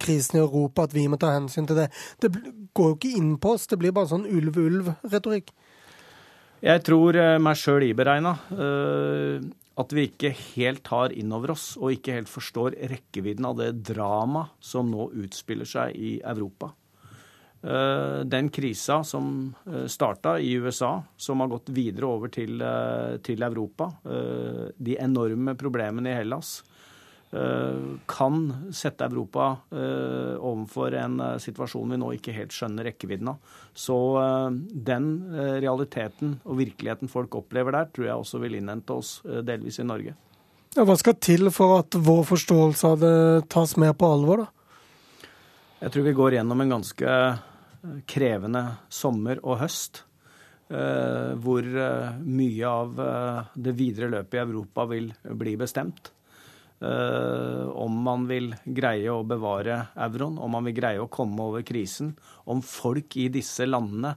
krisen 0.00 0.40
i 0.40 0.44
Europa, 0.44 0.88
at 0.88 0.96
vi 0.96 1.08
må 1.10 1.20
ta 1.20 1.34
hensyn 1.36 1.68
til 1.68 1.84
det. 1.84 1.90
Det 2.22 2.32
går 2.72 2.94
jo 2.94 3.00
ikke 3.00 3.16
inn 3.20 3.34
på 3.36 3.58
oss, 3.58 3.68
det 3.68 3.80
blir 3.82 3.92
bare 3.92 4.14
sånn 4.14 4.28
ulv-ulv-retorikk. 4.28 5.52
Jeg 6.62 6.80
tror 6.86 7.16
meg 7.42 7.58
sjøl 7.58 7.82
iberegna 7.88 8.36
at 9.80 9.92
vi 9.96 10.06
ikke 10.08 10.34
helt 10.54 10.82
tar 10.84 11.14
inn 11.16 11.32
over 11.32 11.54
oss 11.54 11.72
og 11.80 11.94
ikke 11.94 12.18
helt 12.18 12.30
forstår 12.30 12.76
rekkevidden 12.92 13.48
av 13.48 13.58
det 13.60 13.70
drama 13.92 14.46
som 14.60 14.90
nå 14.92 15.08
utspiller 15.24 15.68
seg 15.68 15.96
i 15.96 16.18
Europa. 16.20 16.72
Eh, 17.62 18.20
den 18.26 18.48
krisa 18.50 19.04
som 19.04 19.54
eh, 19.66 19.86
starta 19.86 20.38
i 20.40 20.52
USA, 20.52 21.02
som 21.16 21.40
har 21.40 21.48
gått 21.52 21.70
videre 21.70 22.08
over 22.10 22.32
til, 22.34 22.58
eh, 22.58 23.18
til 23.22 23.42
Europa, 23.42 23.92
de 24.76 24.96
enorme 24.98 25.54
problemene 25.58 26.10
i 26.10 26.16
Hellas, 26.18 26.62
kan 28.06 28.72
sette 28.76 29.04
Europa 29.04 29.56
eh, 29.70 30.34
overfor 30.36 30.92
en 31.00 31.20
eh, 31.20 31.38
situasjon 31.40 31.94
vi 31.94 31.98
nå 32.00 32.10
ikke 32.18 32.34
helt 32.36 32.52
skjønner 32.52 32.84
rekkevidden 32.90 33.30
av. 33.32 33.54
Så 33.72 33.96
den 34.68 35.06
realiteten 35.32 36.34
og 36.44 36.58
virkeligheten 36.58 37.08
folk 37.08 37.38
opplever 37.40 37.72
der, 37.72 37.88
tror 37.88 38.08
jeg 38.08 38.20
også 38.20 38.42
vil 38.42 38.58
innhente 38.58 38.92
oss 38.92 39.14
delvis 39.24 39.80
i 39.80 39.88
Norge. 39.88 40.12
Ja, 40.76 40.84
hva 40.84 40.96
skal 41.00 41.16
til 41.24 41.48
for 41.52 41.78
at 41.80 41.96
vår 41.96 42.22
forståelse 42.28 42.92
av 42.92 43.00
det 43.00 43.16
tas 43.52 43.74
mer 43.80 43.96
på 43.96 44.12
alvor, 44.12 44.44
da? 44.44 45.28
Jeg 45.82 45.94
tror 45.94 46.06
vi 46.06 46.16
går 46.20 46.36
gjennom 46.36 46.60
en 46.62 46.76
ganske 46.76 47.16
krevende 48.12 48.66
sommer 48.92 49.40
og 49.42 49.62
høst. 49.64 50.04
hvor 50.72 51.66
mye 52.24 52.68
av 52.68 53.00
det 53.54 53.72
videre 53.76 54.08
løpet 54.08 54.38
i 54.38 54.44
Europa 54.44 54.84
vil 54.88 55.10
bli 55.40 55.56
bestemt. 55.60 56.12
Om 56.82 57.98
man 58.02 58.24
vil 58.26 58.48
greie 58.64 59.10
å 59.12 59.22
bevare 59.26 59.76
euroen, 59.94 60.38
om 60.42 60.50
man 60.56 60.66
vil 60.66 60.74
greie 60.80 61.02
å 61.02 61.10
komme 61.12 61.44
over 61.44 61.62
krisen. 61.66 62.16
Om 62.50 62.62
folk 62.66 63.16
i 63.22 63.28
disse 63.30 63.68
landene 63.68 64.16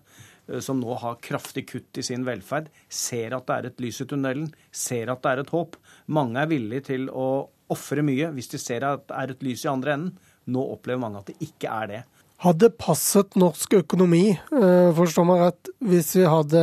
som 0.61 0.79
nå 0.79 0.93
har 1.01 1.17
kraftig 1.25 1.65
kutt 1.71 1.97
i 1.97 2.03
sin 2.05 2.25
velferd, 2.25 2.69
ser 2.89 3.33
at 3.37 3.47
det 3.47 3.55
er 3.55 3.69
et 3.69 3.83
lys 3.85 4.01
i 4.01 4.07
tunnelen, 4.09 4.49
ser 4.71 5.09
at 5.13 5.23
det 5.23 5.31
er 5.31 5.43
et 5.43 5.53
håp. 5.53 5.77
Mange 6.13 6.41
er 6.41 6.51
villige 6.51 6.87
til 6.91 7.07
å 7.09 7.47
ofre 7.73 8.03
mye 8.05 8.29
hvis 8.35 8.51
de 8.53 8.61
ser 8.61 8.85
at 8.85 9.07
det 9.09 9.17
er 9.21 9.33
et 9.33 9.45
lys 9.45 9.65
i 9.65 9.71
andre 9.71 9.95
enden. 9.97 10.13
Nå 10.45 10.61
opplever 10.75 11.01
mange 11.01 11.23
at 11.23 11.31
det 11.31 11.39
ikke 11.41 11.71
er 11.73 11.89
det. 11.89 12.03
Hadde 12.43 12.69
passet 12.77 13.37
norsk 13.39 13.77
økonomi, 13.79 14.35
eh, 14.35 14.89
forstår 14.93 15.25
meg 15.25 15.41
rett, 15.41 15.69
hvis 15.79 16.11
vi 16.19 16.25
hadde 16.27 16.61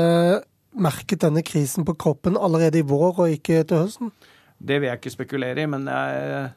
merket 0.72 1.24
denne 1.24 1.42
krisen 1.44 1.86
på 1.88 1.96
kroppen 1.96 2.36
allerede 2.36 2.80
i 2.80 2.86
vår 2.86 3.18
og 3.24 3.32
ikke 3.32 3.64
til 3.66 3.82
høsten? 3.82 4.12
Det 4.62 4.78
vil 4.78 4.90
jeg 4.90 5.00
ikke 5.00 5.16
spekulere 5.16 5.64
i, 5.64 5.70
men 5.70 5.88
jeg 5.90 6.50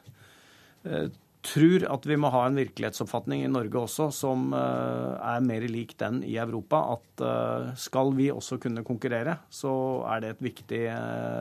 eh, 0.86 1.06
tror 1.46 1.84
at 1.90 2.06
vi 2.06 2.16
må 2.18 2.30
ha 2.34 2.44
en 2.46 2.58
virkelighetsoppfatning 2.58 3.42
i 3.42 3.50
Norge 3.50 3.80
også 3.80 4.08
som 4.14 4.52
eh, 4.54 5.10
er 5.34 5.42
mer 5.46 5.66
lik 5.70 5.96
den 5.98 6.20
i 6.26 6.36
Europa. 6.42 6.84
At 6.94 7.24
eh, 7.26 7.72
skal 7.82 8.12
vi 8.14 8.28
også 8.30 8.60
kunne 8.62 8.84
konkurrere, 8.86 9.38
så 9.50 9.72
er, 10.14 10.28
viktig, 10.38 10.82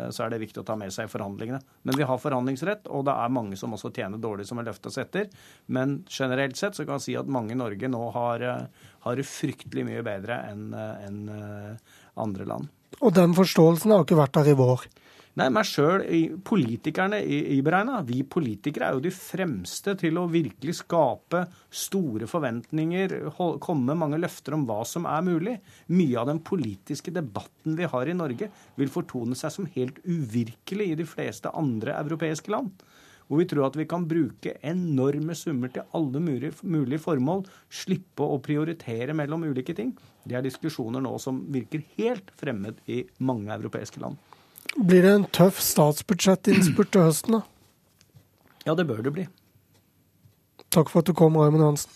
så 0.09 0.25
er 0.25 0.33
det 0.33 0.41
viktig 0.41 0.63
å 0.63 0.65
ta 0.65 0.77
med 0.79 0.93
seg 0.93 1.05
i 1.05 1.13
forhandlingene. 1.13 1.61
Men 1.85 1.99
vi 1.99 2.09
har 2.09 2.21
forhandlingsrett, 2.21 2.89
og 2.89 3.05
det 3.09 3.13
er 3.13 3.37
mange 3.37 3.61
som 3.61 3.77
også 3.77 3.93
tjener 3.93 4.21
dårlig, 4.21 4.49
som 4.49 4.61
er 4.61 4.69
løfta 4.71 4.93
seg 4.93 5.05
etter. 5.05 5.29
Men 5.69 5.99
generelt 6.09 6.57
sett 6.57 6.77
så 6.77 6.87
kan 6.87 6.97
jeg 6.97 7.07
si 7.07 7.19
at 7.19 7.29
mange 7.29 7.53
i 7.53 7.61
Norge 7.61 7.91
nå 7.91 8.09
har, 8.17 8.49
har 9.05 9.21
det 9.21 9.29
fryktelig 9.29 9.85
mye 9.85 10.05
bedre 10.05 10.41
enn 10.49 10.73
en 10.73 11.21
andre 12.15 12.45
land. 12.49 12.69
Og 13.03 13.11
den 13.13 13.33
forståelsen 13.35 13.91
har 13.91 14.05
ikke 14.05 14.17
vært 14.17 14.37
der 14.37 14.53
i 14.53 14.57
vår? 14.57 14.85
Nei, 15.35 15.49
meg 15.51 15.65
sjøl, 15.67 15.99
politikerne 16.47 17.17
iberegna. 17.27 17.97
Vi 18.07 18.21
politikere 18.23 18.87
er 18.87 18.95
jo 18.95 19.01
de 19.03 19.11
fremste 19.11 19.91
til 19.99 20.15
å 20.15 20.29
virkelig 20.31 20.77
skape 20.77 21.41
store 21.75 22.29
forventninger, 22.31 23.17
komme 23.35 23.89
med 23.89 23.99
mange 23.99 24.19
løfter 24.23 24.55
om 24.55 24.63
hva 24.63 24.77
som 24.87 25.03
er 25.11 25.25
mulig. 25.27 25.57
Mye 25.91 26.21
av 26.21 26.29
den 26.29 26.39
politiske 26.39 27.11
debatten 27.11 27.75
vi 27.75 27.89
har 27.91 28.07
i 28.07 28.15
Norge, 28.15 28.47
vil 28.79 28.93
fortone 28.93 29.35
seg 29.35 29.51
som 29.51 29.67
helt 29.73 29.99
uvirkelig 30.07 30.87
i 30.93 30.95
de 31.01 31.07
fleste 31.09 31.51
andre 31.51 31.97
europeiske 31.99 32.55
land. 32.55 32.71
Hvor 33.27 33.41
vi 33.41 33.47
tror 33.51 33.67
at 33.67 33.75
vi 33.75 33.87
kan 33.91 34.07
bruke 34.07 34.55
enorme 34.63 35.35
summer 35.35 35.73
til 35.75 35.83
alle 35.99 36.21
mulige 36.23 37.01
formål, 37.03 37.43
slippe 37.67 38.23
å 38.23 38.39
prioritere 38.39 39.17
mellom 39.17 39.43
ulike 39.49 39.75
ting. 39.75 39.91
Det 40.23 40.39
er 40.39 40.47
diskusjoner 40.47 41.03
nå 41.03 41.17
som 41.19 41.43
virker 41.51 41.83
helt 41.97 42.31
fremmed 42.39 42.79
i 42.87 43.01
mange 43.19 43.51
europeiske 43.59 43.99
land. 43.99 44.15
Blir 44.75 45.05
det 45.05 45.11
en 45.15 45.27
tøff 45.31 45.61
statsbudsjettinnspurt 45.63 46.91
til 46.91 47.05
høsten, 47.07 47.37
da? 47.39 47.45
Ja, 48.67 48.75
det 48.75 48.87
bør 48.89 48.99
det 49.05 49.13
bli. 49.15 49.27
Takk 50.73 50.91
for 50.91 50.99
at 50.99 51.07
du 51.07 51.13
kom, 51.15 51.37
Raymond 51.39 51.63
Johansen. 51.63 51.91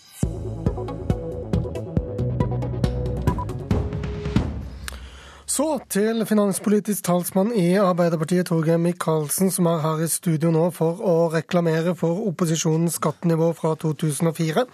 Så 5.50 5.66
til 5.92 6.22
finanspolitisk 6.24 7.04
talsmann 7.04 7.50
i 7.52 7.74
Arbeiderpartiet, 7.76 8.46
Torgeir 8.48 8.78
Micaelsen, 8.80 9.50
som 9.52 9.66
er 9.68 9.82
her 9.82 10.00
i 10.00 10.08
studio 10.08 10.48
nå 10.54 10.68
for 10.72 11.02
å 11.04 11.14
reklamere 11.34 11.92
for 11.98 12.22
opposisjonens 12.30 12.96
skattenivå 12.96 13.50
fra 13.58 13.74
2004. 13.82 14.64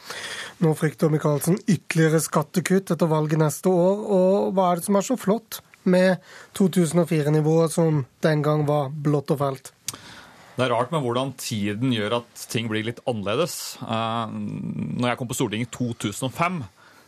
Nå 0.63 0.75
frykter 0.79 1.11
Micaelsen 1.11 1.59
ytterligere 1.65 2.21
skattekutt 2.23 2.93
etter 2.95 3.11
valget 3.11 3.43
neste 3.43 3.73
år. 3.73 4.05
Og 4.21 4.53
hva 4.55 4.69
er 4.69 4.79
det 4.79 4.87
som 4.87 5.01
er 5.01 5.09
så 5.09 5.19
flott 5.19 5.59
med 5.91 6.23
2004-nivået, 6.59 7.75
som 7.75 8.05
den 8.25 8.45
gang 8.45 8.67
var 8.69 8.91
blått 8.91 9.33
og 9.35 9.41
fælt? 9.43 9.73
Det 10.57 10.65
er 10.65 10.73
rart 10.73 10.93
med 10.95 11.03
hvordan 11.05 11.35
tiden 11.37 11.91
gjør 11.93 12.23
at 12.23 12.47
ting 12.49 12.71
blir 12.71 12.87
litt 12.87 13.03
annerledes. 13.05 13.77
Uh, 13.83 14.25
når 14.33 15.11
jeg 15.11 15.21
kom 15.21 15.29
på 15.29 15.37
Stortinget 15.37 15.69
i 15.69 15.75
2005, 15.77 16.63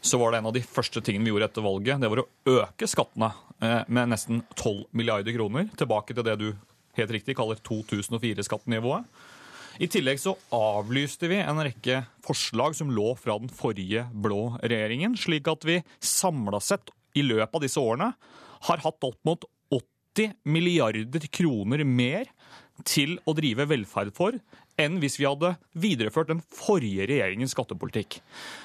så 0.04 0.20
var 0.20 0.32
det 0.32 0.42
en 0.42 0.50
av 0.50 0.56
de 0.56 0.62
første 0.62 1.00
tingene 1.04 1.24
vi 1.24 1.32
gjorde 1.32 1.48
etter 1.48 1.64
valget, 1.64 2.02
det 2.02 2.10
var 2.12 2.22
å 2.22 2.28
øke 2.58 2.88
skattene 2.90 3.30
uh, 3.32 3.82
med 3.88 4.12
nesten 4.12 4.42
12 4.52 4.84
milliarder 4.92 5.32
kroner. 5.32 5.70
Tilbake 5.80 6.12
til 6.12 6.28
det 6.28 6.36
du 6.42 6.50
helt 6.98 7.14
riktig 7.16 7.38
kaller 7.38 7.56
2004-skattenivået. 7.64 9.08
I 9.78 9.86
tillegg 9.86 10.18
så 10.18 10.34
avlyste 10.52 11.28
vi 11.30 11.38
en 11.38 11.62
rekke 11.62 12.02
forslag 12.26 12.74
som 12.74 12.90
lå 12.90 13.12
fra 13.16 13.36
den 13.38 13.48
forrige 13.48 14.08
blå 14.10 14.58
regjeringen, 14.58 15.14
slik 15.16 15.48
at 15.48 15.64
vi 15.64 15.78
samla 16.02 16.58
sett 16.60 16.90
i 17.16 17.22
løpet 17.24 17.54
av 17.54 17.64
disse 17.64 17.80
årene 17.80 18.10
har 18.66 18.82
hatt 18.84 19.06
opp 19.06 19.18
mot 19.28 19.44
80 19.74 20.34
milliarder 20.48 21.28
kroner 21.30 21.84
mer 21.86 22.30
til 22.86 23.16
å 23.26 23.34
drive 23.34 23.66
velferd 23.70 24.14
for 24.14 24.38
enn 24.78 24.98
hvis 25.02 25.18
vi 25.18 25.26
hadde 25.26 25.56
videreført 25.78 26.30
den 26.30 26.40
forrige 26.54 27.08
regjeringens 27.10 27.54
skattepolitikk. 27.56 28.20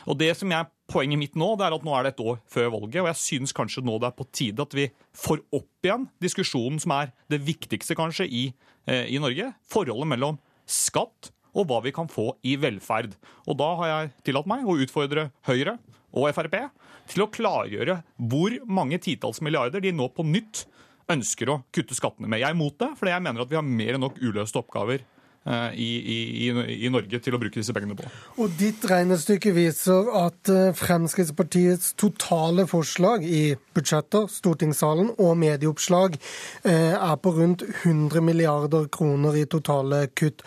Og 0.05 0.19
det 0.21 0.33
som 0.37 0.53
er 0.53 0.69
Poenget 0.93 1.17
mitt 1.17 1.37
nå 1.39 1.47
det 1.57 1.63
er 1.65 1.73
at 1.73 1.85
nå 1.87 1.93
er 1.95 2.03
det 2.05 2.09
et 2.11 2.21
år 2.21 2.35
før 2.51 2.67
valget, 2.75 2.99
og 3.01 3.07
jeg 3.07 3.17
synes 3.17 3.53
kanskje 3.55 3.81
nå 3.87 3.95
det 4.03 4.09
er 4.09 4.17
på 4.17 4.27
tide 4.35 4.61
at 4.61 4.75
vi 4.77 4.83
får 5.17 5.39
opp 5.55 5.87
igjen 5.87 6.03
diskusjonen 6.21 6.77
som 6.83 6.93
er 6.93 7.13
det 7.31 7.39
viktigste 7.41 7.95
kanskje 7.97 8.27
i, 8.27 8.43
eh, 8.85 9.07
i 9.09 9.17
Norge. 9.17 9.47
Forholdet 9.65 10.11
mellom 10.11 10.37
skatt 10.69 11.31
og 11.55 11.69
hva 11.69 11.79
vi 11.85 11.93
kan 11.95 12.11
få 12.11 12.33
i 12.45 12.57
velferd. 12.59 13.15
Og 13.47 13.57
da 13.57 13.71
har 13.79 13.89
jeg 13.89 14.11
tillatt 14.27 14.49
meg 14.51 14.67
å 14.67 14.77
utfordre 14.85 15.31
Høyre 15.47 15.79
og 16.13 16.29
Frp 16.35 16.59
til 17.11 17.25
å 17.25 17.31
klargjøre 17.31 18.01
hvor 18.31 18.55
mange 18.67 19.01
titalls 19.03 19.41
milliarder 19.43 19.83
de 19.83 19.93
nå 19.95 20.09
på 20.13 20.25
nytt 20.27 20.65
ønsker 21.11 21.51
å 21.51 21.61
kutte 21.73 21.97
skattene 21.97 22.29
med. 22.29 22.41
Jeg 22.41 22.51
er 22.51 22.57
imot 22.57 22.77
det, 22.79 22.93
fordi 22.99 23.15
jeg 23.15 23.25
mener 23.25 23.43
at 23.43 23.51
vi 23.51 23.59
har 23.59 23.67
mer 23.67 23.97
enn 23.97 24.05
nok 24.05 24.21
uløste 24.23 24.59
oppgaver 24.61 25.01
eh, 25.03 25.73
i, 25.75 25.89
i, 25.99 26.47
i, 26.77 26.91
Norge 26.93 27.19
til 27.23 27.35
å 27.35 27.39
bruke 27.41 27.59
disse 27.59 27.75
pengene 27.75 27.97
på. 27.99 28.07
Og 28.39 28.53
ditt 28.59 28.85
regnestykke 28.87 29.51
viser 29.55 30.07
at 30.21 30.51
eh, 30.51 30.69
Fremskrittspartiets 30.79 31.91
totale 31.99 32.65
forslag 32.71 33.25
i 33.27 33.41
budsjetter, 33.75 34.29
stortingssalen 34.31 35.11
og 35.17 35.33
medieoppslag 35.41 36.15
eh, 36.15 36.95
er 36.95 37.17
på 37.19 37.33
rundt 37.35 37.65
100 37.67 38.23
milliarder 38.23 38.87
kroner 38.93 39.35
i 39.41 39.47
totale 39.49 40.05
kutt. 40.15 40.45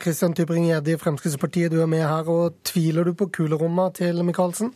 Kristian 0.00 0.34
Tybring-Gjedde 0.36 0.94
i 0.94 1.00
Fremskrittspartiet, 1.00 1.72
du 1.74 1.82
er 1.84 1.90
med 1.90 2.06
her. 2.06 2.28
og 2.32 2.62
Tviler 2.64 3.04
du 3.04 3.12
på 3.18 3.28
kulerommet 3.34 4.00
til 4.00 4.24
Micaelsen? 4.24 4.72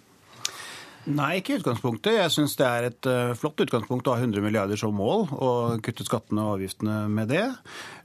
Nei, 1.06 1.38
ikke 1.38 1.54
i 1.54 1.58
utgangspunktet. 1.60 2.18
Jeg 2.18 2.32
syns 2.34 2.56
det 2.58 2.66
er 2.66 2.86
et 2.90 3.08
uh, 3.08 3.32
flott 3.38 3.60
utgangspunkt 3.64 4.08
å 4.10 4.16
ha 4.16 4.20
100 4.20 4.44
milliarder 4.44 4.76
som 4.80 4.92
mål, 4.96 5.28
og 5.32 5.80
kutte 5.84 6.04
skattene 6.04 6.44
og 6.44 6.58
avgiftene 6.58 7.00
med 7.12 7.30
det. 7.32 7.46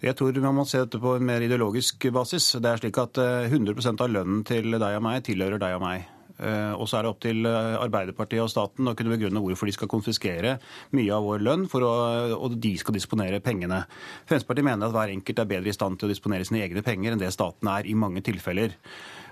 Jeg 0.03 0.15
tror 0.19 0.39
man 0.43 0.55
må 0.59 0.67
se 0.69 0.83
dette 0.85 1.01
på 1.03 1.17
en 1.17 1.27
mer 1.27 1.43
ideologisk 1.43 2.07
basis. 2.15 2.53
Det 2.63 2.69
er 2.69 2.79
slik 2.79 2.99
at 3.01 3.19
uh, 3.19 3.49
100% 3.49 4.03
av 4.05 4.11
lønnen 4.13 4.45
til 4.47 4.77
deg 4.77 4.99
og 4.99 5.03
meg 5.03 5.25
tilhører 5.27 5.59
deg 5.59 5.75
og 5.79 5.83
meg. 5.83 6.07
Uh, 6.33 6.73
og 6.79 6.87
så 6.89 6.97
er 6.97 7.05
det 7.05 7.11
opp 7.11 7.19
til 7.21 7.45
Arbeiderpartiet 7.45 8.41
og 8.41 8.49
staten 8.49 8.89
å 8.89 8.95
kunne 8.97 9.13
begrunne 9.13 9.43
hvorfor 9.43 9.69
de 9.69 9.75
skal 9.75 9.91
konfiskere 9.91 10.55
mye 10.95 11.11
av 11.13 11.27
vår 11.27 11.43
lønn, 11.43 11.67
å, 11.67 11.91
og 12.39 12.57
de 12.63 12.73
skal 12.79 12.95
disponere 12.95 13.43
pengene. 13.43 13.83
Fremskrittspartiet 14.23 14.69
mener 14.69 14.87
at 14.87 14.95
hver 14.95 15.13
enkelt 15.13 15.43
er 15.43 15.51
bedre 15.57 15.73
i 15.73 15.75
stand 15.75 15.99
til 15.99 16.07
å 16.07 16.13
disponere 16.15 16.47
sine 16.47 16.63
egne 16.63 16.85
penger 16.85 17.13
enn 17.13 17.21
det 17.21 17.35
staten 17.35 17.73
er 17.73 17.89
i 17.89 17.99
mange 17.99 18.23
tilfeller. 18.25 18.79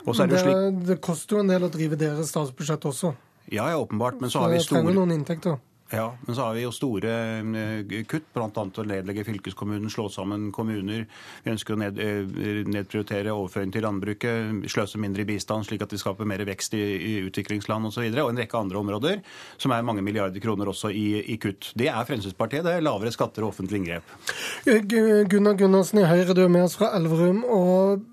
Det, 0.02 0.32
det, 0.34 0.62
det 0.88 1.04
koster 1.04 1.38
jo 1.38 1.44
en 1.44 1.52
del 1.52 1.64
å 1.64 1.72
drive 1.72 2.00
deres 2.00 2.34
statsbudsjett 2.34 2.90
også. 2.90 3.16
Ja, 3.46 3.70
ja, 3.70 3.78
åpenbart. 3.78 4.22
Men 4.22 4.32
så, 4.32 4.46
har 4.46 4.54
vi 4.54 4.60
store... 4.60 4.82
trenger 4.82 5.00
noen 5.00 5.20
inntekter. 5.20 5.60
Ja, 5.92 6.14
men 6.26 6.36
så 6.36 6.46
har 6.46 6.54
vi 6.56 6.62
jo 6.64 6.70
store 6.72 7.12
eh, 7.12 8.04
kutt, 8.08 8.30
bl.a. 8.32 8.48
å 8.48 8.84
nedlegge 8.88 9.26
fylkeskommunen, 9.28 9.92
slå 9.92 10.06
sammen 10.10 10.48
kommuner. 10.56 11.04
Vi 11.44 11.52
ønsker 11.52 11.76
å 11.76 11.80
ned, 11.82 11.98
eh, 12.00 12.62
nedprioritere 12.64 13.34
overføring 13.36 13.74
til 13.76 13.84
landbruket, 13.84 14.70
sløse 14.72 15.02
mindre 15.04 15.26
i 15.26 15.28
bistand, 15.28 15.68
slik 15.68 15.84
at 15.84 15.92
vi 15.92 16.00
skaper 16.00 16.30
mer 16.30 16.46
vekst 16.48 16.78
i, 16.80 16.84
i 16.96 17.12
utviklingsland 17.28 17.90
osv. 17.90 17.92
Og, 17.92 17.96
så 17.98 18.06
videre, 18.06 18.24
og 18.24 18.32
en 18.32 18.40
rekke 18.40 18.62
andre 18.62 18.80
områder 18.80 19.20
som 19.60 19.76
er 19.76 19.84
mange 19.84 20.06
milliarder 20.06 20.44
kroner 20.44 20.72
også 20.72 20.94
i, 20.96 21.26
i 21.34 21.36
kutt. 21.44 21.74
Det 21.76 21.90
er 21.92 22.08
Fremskrittspartiet. 22.08 22.64
Det 22.64 22.78
er 22.78 22.86
lavere 22.88 23.12
skatter 23.12 23.44
og 23.44 23.52
offentlig 23.52 23.82
inngrep. 23.82 24.16
Gunnar 24.64 25.60
Gunnarsen 25.60 26.00
i 26.00 26.08
Høyre, 26.08 26.38
du 26.38 26.46
er 26.46 26.56
med 26.56 26.70
oss 26.70 26.78
fra 26.80 26.94
Elverum. 26.96 27.44
og 27.44 28.08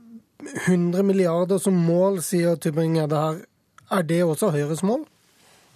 100 0.66 1.02
milliarder 1.02 1.59
som 1.62 1.74
mål, 1.74 2.20
sier 2.22 2.59
Tybring-Gjedde 2.59 3.22
her. 3.22 3.40
Er 3.90 4.05
det 4.06 4.20
også 4.24 4.50
Høyres 4.55 4.84
mål? 4.86 5.06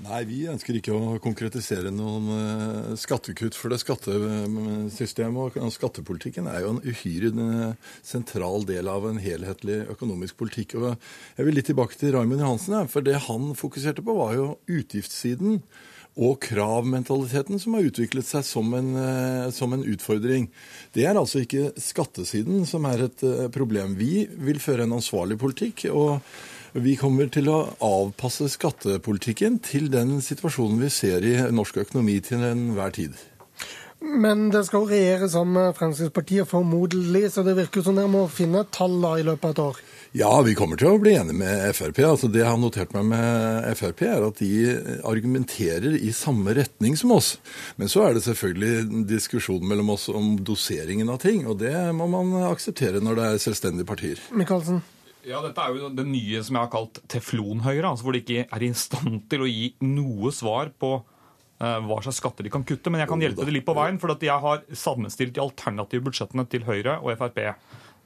Nei, 0.03 0.25
vi 0.27 0.41
ønsker 0.51 0.75
ikke 0.75 0.95
å 0.97 1.19
konkretisere 1.23 1.93
noen 1.95 2.27
eh, 2.35 2.95
skattekutt. 2.99 3.55
For 3.55 3.71
det 3.71 3.79
skattesystemet 3.85 5.59
og 5.63 5.75
skattepolitikken 5.77 6.49
er 6.51 6.65
jo 6.65 6.73
en 6.73 6.81
uhyre 6.83 7.31
eh, 7.31 7.93
sentral 8.03 8.67
del 8.67 8.91
av 8.91 9.07
en 9.07 9.21
helhetlig 9.23 9.85
økonomisk 9.95 10.41
politikk. 10.41 10.75
Og 10.81 10.89
jeg 11.37 11.47
vil 11.47 11.55
litt 11.55 11.71
tilbake 11.71 11.95
til 12.01 12.17
Raymond 12.17 12.43
Johansen. 12.43 12.91
For 12.91 13.07
det 13.07 13.21
han 13.29 13.53
fokuserte 13.59 14.03
på, 14.03 14.17
var 14.19 14.35
jo 14.41 14.53
utgiftssiden. 14.67 15.63
og 16.13 16.43
kravmentaliteten 16.45 17.57
som 17.57 17.73
har 17.73 17.87
utviklet 17.89 18.27
seg 18.29 18.43
som 18.45 18.75
en, 18.77 18.91
eh, 19.01 19.47
som 19.55 19.73
en, 19.73 19.85
utfordring. 19.87 20.51
Det 20.93 21.07
er 21.07 21.17
altså 21.17 21.41
ikke 21.41 21.71
skattesiden 21.81 22.67
som 22.69 22.85
er 22.85 23.07
et 23.07 23.23
problem. 23.55 23.95
Vi 23.97 24.27
vil 24.29 24.61
føre 24.61 24.83
en 24.83 24.99
ansvarlig 24.99 25.39
politikk. 25.39 25.87
og 25.89 26.21
vi 26.73 26.95
kommer 26.97 27.29
til 27.33 27.51
å 27.53 27.59
avpasse 27.85 28.49
skattepolitikken 28.53 29.59
til 29.65 29.91
den 29.93 30.21
situasjonen 30.25 30.81
vi 30.81 30.89
ser 30.93 31.27
i 31.27 31.37
norsk 31.53 31.83
økonomi 31.85 32.17
til 32.25 32.45
enhver 32.47 32.95
tid. 32.97 33.19
Men 34.03 34.49
det 34.51 34.65
skal 34.67 34.83
jo 34.83 34.91
regjere 34.91 35.29
sammen 35.31 35.55
med 35.55 35.77
Fremskrittspartiet 35.79 36.49
formodentlig, 36.51 37.29
så 37.31 37.45
det 37.47 37.55
virker 37.61 37.85
som 37.87 37.99
dere 37.99 38.11
må 38.11 38.25
finne 38.33 38.65
tall 38.75 38.97
da 39.05 39.13
i 39.21 39.27
løpet 39.27 39.45
av 39.45 39.53
et 39.53 39.61
år? 39.63 39.83
Ja, 40.13 40.31
vi 40.45 40.53
kommer 40.59 40.77
til 40.77 40.91
å 40.91 40.99
bli 41.01 41.15
enige 41.17 41.39
med 41.39 41.71
Frp. 41.77 42.03
Altså, 42.05 42.29
det 42.29 42.43
jeg 42.43 42.51
har 42.51 42.59
notert 42.61 42.91
meg 42.93 43.07
med 43.15 43.69
Frp, 43.79 44.03
er 44.09 44.27
at 44.27 44.43
de 44.43 44.75
argumenterer 45.09 45.95
i 45.97 46.11
samme 46.13 46.53
retning 46.59 46.99
som 47.01 47.15
oss. 47.15 47.37
Men 47.81 47.89
så 47.89 48.09
er 48.09 48.19
det 48.19 48.25
selvfølgelig 48.27 49.07
diskusjon 49.09 49.65
mellom 49.65 49.95
oss 49.95 50.11
om 50.13 50.35
doseringen 50.45 51.13
av 51.15 51.23
ting, 51.23 51.47
og 51.47 51.63
det 51.63 51.77
må 51.97 52.11
man 52.13 52.35
akseptere 52.51 53.01
når 53.01 53.21
det 53.21 53.29
er 53.29 53.47
selvstendige 53.47 53.89
partier. 53.89 54.21
Michaelsen? 54.37 54.83
Ja, 55.23 55.39
Dette 55.45 55.63
er 55.63 55.77
jo 55.79 55.89
det 55.95 56.05
nye 56.09 56.41
som 56.43 56.57
jeg 56.57 56.65
har 56.65 56.73
kalt 56.73 56.99
teflonhøyre, 57.11 57.87
altså 57.87 58.07
hvor 58.07 58.17
de 58.17 58.23
ikke 58.25 58.43
er 58.43 58.65
i 58.67 58.73
stand 58.75 59.21
til 59.31 59.45
å 59.45 59.51
gi 59.51 59.69
noe 59.87 60.33
svar 60.35 60.73
på 60.75 60.97
uh, 60.99 61.79
hva 61.87 62.01
slags 62.03 62.19
skatter 62.19 62.47
de 62.47 62.51
kan 62.53 62.67
kutte. 62.67 62.91
Men 62.91 63.05
jeg 63.05 63.11
kan 63.13 63.23
hjelpe 63.23 63.47
det 63.47 63.55
litt 63.55 63.69
på 63.69 63.77
veien, 63.79 64.01
for 64.03 64.17
jeg 64.19 64.43
har 64.47 64.65
sammenstilt 64.75 65.37
de 65.37 65.45
alternative 65.45 66.09
budsjettene 66.09 66.47
til 66.51 66.67
Høyre 66.67 66.99
og 66.99 67.15
Frp. 67.21 67.39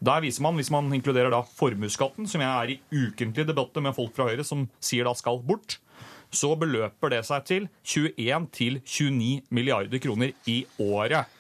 Der 0.05 0.21
viser 0.21 0.45
man, 0.45 0.61
hvis 0.61 0.73
man 0.73 0.93
inkluderer 0.93 1.33
da 1.33 1.41
formuesskatten, 1.57 2.29
som 2.29 2.45
jeg 2.45 2.53
er 2.53 2.75
i 2.75 3.07
ukentlige 3.07 3.49
debatter 3.49 3.85
med 3.85 3.97
folk 3.97 4.13
fra 4.17 4.29
Høyre 4.29 4.45
som 4.45 4.67
sier 4.77 5.09
da 5.09 5.17
skal 5.17 5.41
bort, 5.41 5.79
så 6.37 6.53
beløper 6.59 7.15
det 7.15 7.23
seg 7.25 7.49
til 7.49 7.69
21 7.87 8.51
til 8.53 8.81
29 8.83 9.47
milliarder 9.57 10.03
kroner 10.03 10.37
i 10.53 10.59
året. 10.83 11.33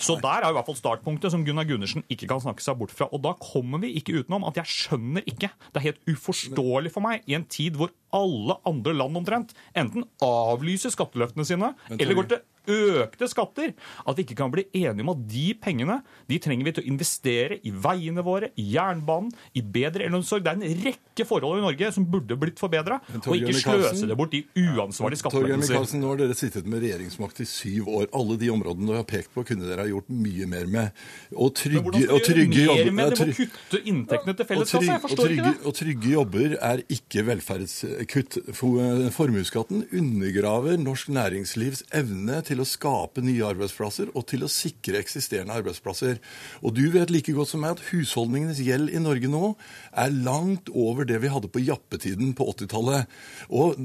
Så 0.00 0.16
der 0.20 0.44
er 0.44 0.50
i 0.50 0.56
hvert 0.56 0.68
fall 0.68 0.78
startpunktet 0.78 1.32
som 1.34 1.44
Gunnar 1.44 1.68
Gundersen 1.68 2.04
ikke 2.12 2.28
kan 2.30 2.40
snakke 2.42 2.64
seg 2.64 2.78
bort 2.80 2.94
fra. 2.94 3.08
Og 3.12 3.22
da 3.24 3.34
kommer 3.40 3.82
vi 3.82 3.92
ikke 4.00 4.22
utenom 4.22 4.46
at 4.48 4.60
jeg 4.60 4.72
skjønner 4.72 5.26
ikke. 5.28 5.50
Det 5.70 5.80
er 5.80 5.88
helt 5.90 6.00
uforståelig 6.08 6.94
for 6.94 7.04
meg 7.04 7.26
i 7.28 7.36
en 7.38 7.46
tid 7.50 7.76
hvor 7.78 7.92
alle 8.16 8.56
andre 8.66 8.94
land 8.96 9.20
omtrent 9.20 9.52
enten 9.78 10.06
avlyser 10.24 10.94
skatteløftene 10.94 11.46
sine 11.46 11.74
eller 11.94 12.16
går 12.18 12.32
til 12.32 12.42
økte 12.68 13.28
skatter, 13.30 13.72
at 14.04 14.18
vi 14.18 14.24
ikke 14.26 14.36
kan 14.38 14.52
bli 14.52 14.66
enige 14.74 15.04
om 15.04 15.12
at 15.14 15.22
de 15.30 15.46
pengene 15.60 16.00
de 16.30 16.38
trenger 16.42 16.66
vi 16.66 16.74
til 16.76 16.84
å 16.84 16.90
investere 16.92 17.58
i 17.66 17.72
veiene 17.72 18.24
våre, 18.26 18.50
i 18.60 18.66
jernbanen, 18.74 19.30
i 19.56 19.62
bedre 19.62 20.06
eldreomsorg. 20.06 20.44
Det 20.44 20.52
er 20.52 20.60
en 20.60 20.82
rekke 20.84 21.26
forhold 21.28 21.60
i 21.60 21.64
Norge 21.64 21.92
som 21.94 22.06
burde 22.10 22.36
blitt 22.40 22.60
forbedra, 22.60 23.00
og 23.20 23.36
ikke 23.36 23.56
sløse 23.58 24.08
det 24.08 24.16
bort 24.18 24.34
i 24.36 24.42
uansvarlige 24.58 25.22
skattelettelser. 25.22 25.98
Nå 26.00 26.12
har 26.12 26.20
dere 26.22 26.36
sittet 26.38 26.68
med 26.70 26.84
regjeringsmakt 26.84 27.42
i 27.44 27.48
syv 27.48 27.90
år. 27.90 28.08
Alle 28.16 28.36
de 28.40 28.50
områdene 28.52 28.90
dere 28.90 29.02
har 29.02 29.08
pekt 29.08 29.32
på, 29.34 29.44
kunne 29.46 29.68
dere 29.68 29.84
ha 29.84 29.90
gjort 29.90 30.10
mye 30.10 30.48
mer 30.50 30.66
med. 30.70 31.02
Og 31.36 31.54
trygge, 31.58 32.06
og 32.10 32.24
trygge 32.26 32.64
jobber 32.66 32.92
med 32.96 33.14
det 33.14 33.28
må 33.30 33.36
kutte 33.36 33.82
inntektene 33.90 34.36
til 34.38 34.48
fellesskapet? 34.48 34.88
Jeg 34.90 35.04
forstår 35.04 35.34
ikke 35.36 35.46
det. 35.48 35.54
Og 35.64 35.76
trygge 35.78 36.14
jobber 36.14 36.56
er 36.70 36.84
ikke 36.90 37.26
velferdskutt. 37.28 38.40
Formuesskatten 38.60 39.84
undergraver 39.90 40.80
norsk 40.80 41.12
næringslivs 41.14 41.84
evne 41.96 42.40
til 42.46 42.49
å 42.58 42.66
skape 42.66 43.22
nye 43.22 43.46
arbeidsplasser 43.46 44.10
og 44.10 44.26
til 44.26 44.42
å 44.42 44.50
sikre 44.50 44.98
eksisterende 44.98 45.54
arbeidsplasser. 45.54 46.18
Og 46.64 46.74
du 46.74 46.88
vet 46.90 47.12
like 47.14 47.34
godt 47.36 47.52
som 47.52 47.62
meg 47.62 47.76
at 47.76 47.84
husholdningenes 47.92 48.58
gjeld 48.66 48.90
i 48.90 48.98
Norge 48.98 49.30
nå 49.30 49.52
er 49.94 50.10
langt 50.26 50.72
over 50.74 51.06
det 51.06 51.20
vi 51.22 51.30
hadde 51.30 51.52
på 51.54 51.62
jappetiden 51.62 52.34
på 52.34 52.48
80-tallet. 52.50 53.06
Og 53.54 53.78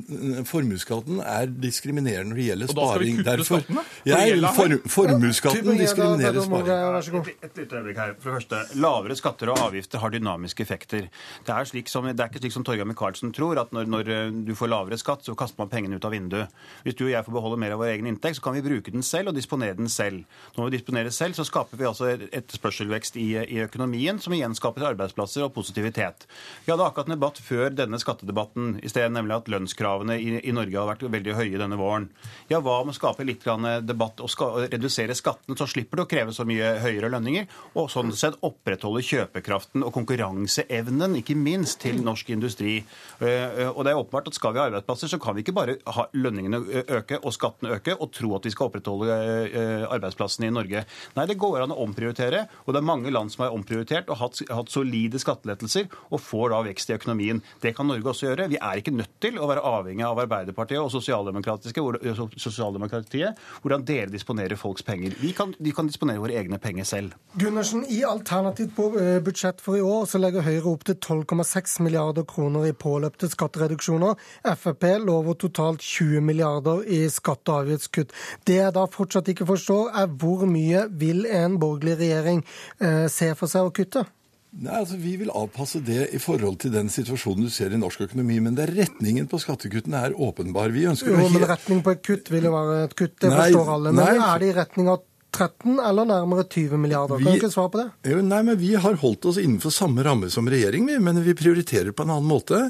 formuesskatten 0.50 1.22
er 1.22 1.54
diskriminerende 1.54 2.34
når 2.34 2.42
det 2.42 2.48
gjelder 2.50 2.74
sparing. 2.74 2.82
Og 2.82 2.90
da 2.90 2.96
skal 2.96 3.06
vi 3.06 3.14
kutte 3.20 3.36
Derfor, 3.36 3.62
skattene? 3.62 3.86
Jeg, 4.10 4.42
for, 4.58 4.76
formuesskatten 4.98 5.80
diskriminerer 5.84 6.42
sparing. 6.50 7.32
Et 7.46 7.62
lite 7.62 7.80
øyeblikk 7.80 8.02
her. 8.02 8.16
For 8.18 8.32
det 8.32 8.38
første, 8.40 8.64
Lavere 8.82 9.18
skatter 9.18 9.52
og 9.54 9.62
avgifter 9.68 10.02
har 10.02 10.14
dynamiske 10.14 10.64
effekter. 10.66 11.10
Det 11.46 11.54
er, 11.54 11.70
som, 11.92 12.08
det 12.10 12.24
er 12.24 12.32
ikke 12.32 12.44
slik 12.44 12.56
som 12.56 12.66
Torgeir 12.68 12.88
Micaelsen 12.88 13.34
tror, 13.36 13.60
at 13.62 13.74
når, 13.76 13.90
når, 13.92 14.12
du 14.48 14.54
får 14.58 14.72
lavere 14.72 15.00
skatt, 15.00 15.26
så 15.26 15.36
kaster 15.38 15.62
man 15.62 15.72
pengene 15.72 16.00
ut 16.00 16.08
av 16.08 16.14
vinduet. 16.16 16.54
Hvis 16.86 16.98
du 17.00 17.06
og 17.08 17.14
jeg 17.14 17.28
får 17.28 17.36
beholde 17.38 17.60
mer 17.62 17.76
av 17.76 17.84
vår 17.84 17.94
egen 17.96 18.10
inntekt, 18.12 18.40
så 18.40 18.46
kan 18.46 18.55
vi 18.56 18.64
bruke 18.66 18.94
den 18.94 19.04
selv 19.06 19.32
og 19.32 19.38
disponere 19.38 19.78
den 19.78 19.90
selv. 19.92 20.24
Når 20.56 20.70
vi 20.70 20.78
disponerer 20.78 21.14
selv, 21.14 21.36
så 21.38 21.46
skaper 21.48 21.80
vi 21.80 21.88
altså 21.90 22.12
etterspørselvekst 22.16 23.20
i, 23.22 23.28
i 23.44 23.62
økonomien, 23.66 24.20
som 24.22 24.34
igjen 24.36 24.56
skaper 24.58 24.88
arbeidsplasser 24.92 25.46
og 25.46 25.54
positivitet. 25.56 26.28
Vi 26.66 26.72
hadde 26.74 26.86
akkurat 26.88 27.10
en 27.10 27.16
debatt 27.16 27.42
før 27.44 27.74
denne 27.76 28.00
skattedebatten 28.02 28.80
i 28.86 28.92
sted, 28.92 29.12
nemlig 29.14 29.38
at 29.38 29.52
lønnskravene 29.52 30.18
i, 30.20 30.40
i, 30.42 30.54
Norge 30.56 30.80
har 30.80 30.90
vært 30.94 31.06
veldig 31.18 31.36
høye 31.38 31.62
denne 31.62 31.80
våren. 31.80 32.10
Ja, 32.52 32.62
hva 32.64 32.80
med 32.86 32.96
å 32.96 32.98
skape 32.98 33.28
litt 33.28 33.46
debatt 33.86 34.24
og, 34.24 34.32
ska, 34.32 34.50
og 34.56 34.70
redusere 34.74 35.18
skattene, 35.18 35.58
så 35.60 35.68
slipper 35.70 36.00
du 36.00 36.06
å 36.06 36.10
kreve 36.10 36.36
så 36.36 36.48
mye 36.48 36.76
høyere 36.84 37.12
lønninger, 37.14 37.50
og 37.76 37.92
sånn 37.94 38.14
sett 38.16 38.40
opprettholde 38.46 39.04
kjøpekraften 39.06 39.86
og 39.86 39.94
konkurranseevnen, 39.96 41.20
ikke 41.22 41.38
minst, 41.38 41.82
til 41.84 42.00
norsk 42.06 42.30
industri. 42.34 42.78
Og 43.20 43.82
det 43.84 43.92
er 43.92 44.00
åpenbart 44.00 44.30
at 44.32 44.38
skal 44.38 44.56
vi 44.56 44.62
ha 44.62 44.70
arbeidsplasser, 44.70 45.12
så 45.12 45.20
kan 45.22 45.36
vi 45.36 45.44
ikke 45.44 45.56
bare 45.56 45.78
ha 45.98 46.08
lønningene 46.16 46.62
øke 46.98 47.20
og 47.22 47.34
skattene 47.36 47.76
øke 47.76 47.98
og 48.00 48.12
tro 48.16 48.36
at 48.38 48.45
vi 48.46 48.54
skal 48.54 48.70
opprettholde 48.70 49.18
arbeidsplassene 49.90 50.50
i 50.50 50.54
Norge. 50.54 50.86
Nei, 51.18 51.26
det 51.30 51.38
går 51.42 51.64
an 51.64 51.74
å 51.74 51.80
omprioritere, 51.86 52.46
og 52.66 52.74
det 52.74 52.82
er 52.82 52.88
mange 52.88 53.14
land 53.14 53.34
som 53.34 53.46
har 53.46 53.56
omprioritert 53.56 54.10
og 54.14 54.20
hatt, 54.22 54.42
hatt 54.50 54.72
solide 54.72 55.20
skattelettelser 55.22 55.90
og 56.10 56.22
får 56.22 56.54
da 56.54 56.62
vekst 56.70 56.92
i 56.92 56.98
økonomien. 56.98 57.42
Det 57.64 57.76
kan 57.78 57.90
Norge 57.90 58.12
også 58.12 58.30
gjøre. 58.30 58.50
Vi 58.52 58.60
er 58.62 58.82
ikke 58.82 58.94
nødt 58.96 59.14
til 59.24 59.40
å 59.40 59.50
være 59.50 59.66
avhengig 59.66 60.06
av 60.08 60.22
Arbeiderpartiet 60.26 60.82
og 60.82 60.92
sosialdemokratiske, 60.94 61.84
sosialdemokratiet, 62.42 63.40
hvordan 63.64 63.86
dere 63.88 64.12
disponerer 64.14 64.60
folks 64.60 64.86
penger. 64.86 65.16
Vi 65.22 65.34
kan, 65.38 65.54
vi 65.60 65.74
kan 65.76 65.90
disponere 65.90 66.22
våre 66.24 66.38
egne 66.40 66.60
penger 66.62 66.88
selv. 66.88 67.16
Gundersen, 67.40 67.86
i 67.92 68.02
alternativt 68.08 68.76
budsjett 69.26 69.62
for 69.64 69.80
i 69.80 69.84
år 69.86 70.06
så 70.10 70.22
legger 70.22 70.46
Høyre 70.46 70.72
opp 70.76 70.86
til 70.88 70.98
12,6 71.00 71.80
milliarder 71.86 72.26
kroner 72.30 72.70
i 72.70 72.76
påløpte 72.76 73.30
skattereduksjoner. 73.32 74.20
Frp 74.56 74.86
lover 75.06 75.38
totalt 75.40 75.84
20 75.84 76.22
milliarder 76.26 76.84
i 76.86 77.06
skatte- 77.12 77.54
og 77.54 77.66
avgiftskutt. 77.66 78.14
Det 78.46 78.60
jeg 78.60 78.76
da 78.76 78.86
fortsatt 78.92 79.32
ikke 79.32 79.48
forstår, 79.48 79.90
er 80.02 80.12
hvor 80.22 80.46
mye 80.50 80.86
vil 80.92 81.26
en 81.30 81.60
borgerlig 81.62 81.98
regjering 82.04 82.44
eh, 82.80 83.06
se 83.12 83.32
for 83.40 83.52
seg 83.52 83.70
å 83.70 83.74
kutte? 83.76 84.06
Nei, 84.56 84.76
altså 84.80 84.96
Vi 85.00 85.16
vil 85.20 85.32
avpasse 85.36 85.82
det 85.84 86.06
i 86.16 86.20
forhold 86.22 86.62
til 86.64 86.72
den 86.72 86.88
situasjonen 86.92 87.48
du 87.48 87.52
ser 87.52 87.74
i 87.76 87.80
norsk 87.80 88.06
økonomi. 88.08 88.38
Men 88.44 88.56
det 88.56 88.70
er 88.70 88.76
retningen 88.86 89.28
på 89.32 89.40
skattekuttene 89.44 90.06
er 90.08 90.16
åpenbar. 90.16 90.72
Vi 90.72 90.86
ønsker 90.88 91.12
jo, 91.12 91.18
men 91.20 91.44
retning 91.50 91.84
på 91.84 91.96
et 91.96 92.06
kutt 92.06 92.32
vil 92.32 92.48
jo 92.48 92.54
være 92.56 92.86
et 92.86 92.96
kutt, 92.96 93.18
det 93.20 93.34
nei, 93.34 93.50
forstår 93.50 93.74
alle. 93.74 93.92
Men 93.92 94.14
nei, 94.14 94.30
er 94.30 94.44
det 94.44 94.54
i 94.54 94.56
retning 94.56 94.92
av 94.94 95.04
13 95.36 95.80
eller 95.84 96.08
nærmere 96.10 96.46
20 96.48 96.80
milliarder? 96.80 97.20
Kan 97.20 97.36
du 97.36 97.40
ikke 97.40 97.52
svare 97.54 97.72
på 97.74 97.82
det? 97.82 97.88
Jo, 98.12 98.22
nei, 98.24 98.42
men 98.48 98.58
Vi 98.60 98.72
har 98.80 98.98
holdt 99.02 99.28
oss 99.30 99.40
innenfor 99.42 99.74
samme 99.74 100.06
ramme 100.06 100.30
som 100.34 100.48
regjering, 100.50 100.88
men 101.04 101.22
vi 101.26 101.36
prioriterer 101.38 101.92
på 101.92 102.06
en 102.06 102.16
annen 102.16 102.30
måte. 102.30 102.62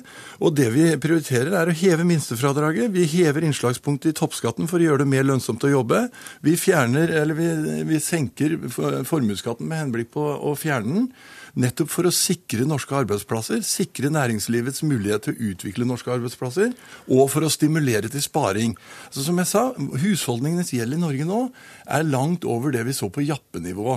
Og 0.41 0.55
det 0.57 0.71
vi 0.73 0.89
prioriterer, 1.01 1.53
er 1.53 1.71
å 1.71 1.77
heve 1.77 2.07
minstefradraget. 2.07 2.91
Vi 2.95 3.05
hever 3.15 3.45
innslagspunktet 3.45 4.11
i 4.11 4.17
toppskatten 4.17 4.69
for 4.71 4.81
å 4.81 4.89
gjøre 4.89 5.03
det 5.03 5.11
mer 5.13 5.27
lønnsomt 5.27 5.63
å 5.63 5.71
jobbe. 5.71 6.07
Vi 6.45 6.57
fjerner, 6.59 7.13
eller 7.21 7.37
vi, 7.37 7.49
vi 7.87 8.01
senker 8.03 8.57
formuesskatten 8.71 9.69
med 9.69 9.85
henblikk 9.85 10.13
på 10.15 10.25
å 10.25 10.55
fjerne 10.59 10.99
den. 10.99 11.09
Nettopp 11.55 11.91
for 11.91 12.07
å 12.07 12.11
sikre 12.11 12.65
norske 12.67 12.95
arbeidsplasser, 12.99 13.61
sikre 13.63 14.09
næringslivets 14.11 14.83
mulighet 14.83 15.27
til 15.27 15.35
å 15.35 15.51
utvikle 15.51 15.87
norske 15.87 16.11
arbeidsplasser, 16.11 16.73
og 17.07 17.29
for 17.31 17.47
å 17.47 17.51
stimulere 17.51 18.09
til 18.11 18.23
sparing. 18.23 18.73
Så 19.07 19.23
som 19.23 19.39
jeg 19.39 19.47
sa, 19.47 19.69
Husholdningenes 19.75 20.73
gjeld 20.75 20.97
i 20.97 20.99
Norge 20.99 21.27
nå 21.27 21.39
er 21.85 22.03
langt 22.07 22.43
over 22.49 22.73
det 22.75 22.83
vi 22.87 22.95
så 22.97 23.07
på 23.13 23.23
jappenivå 23.23 23.95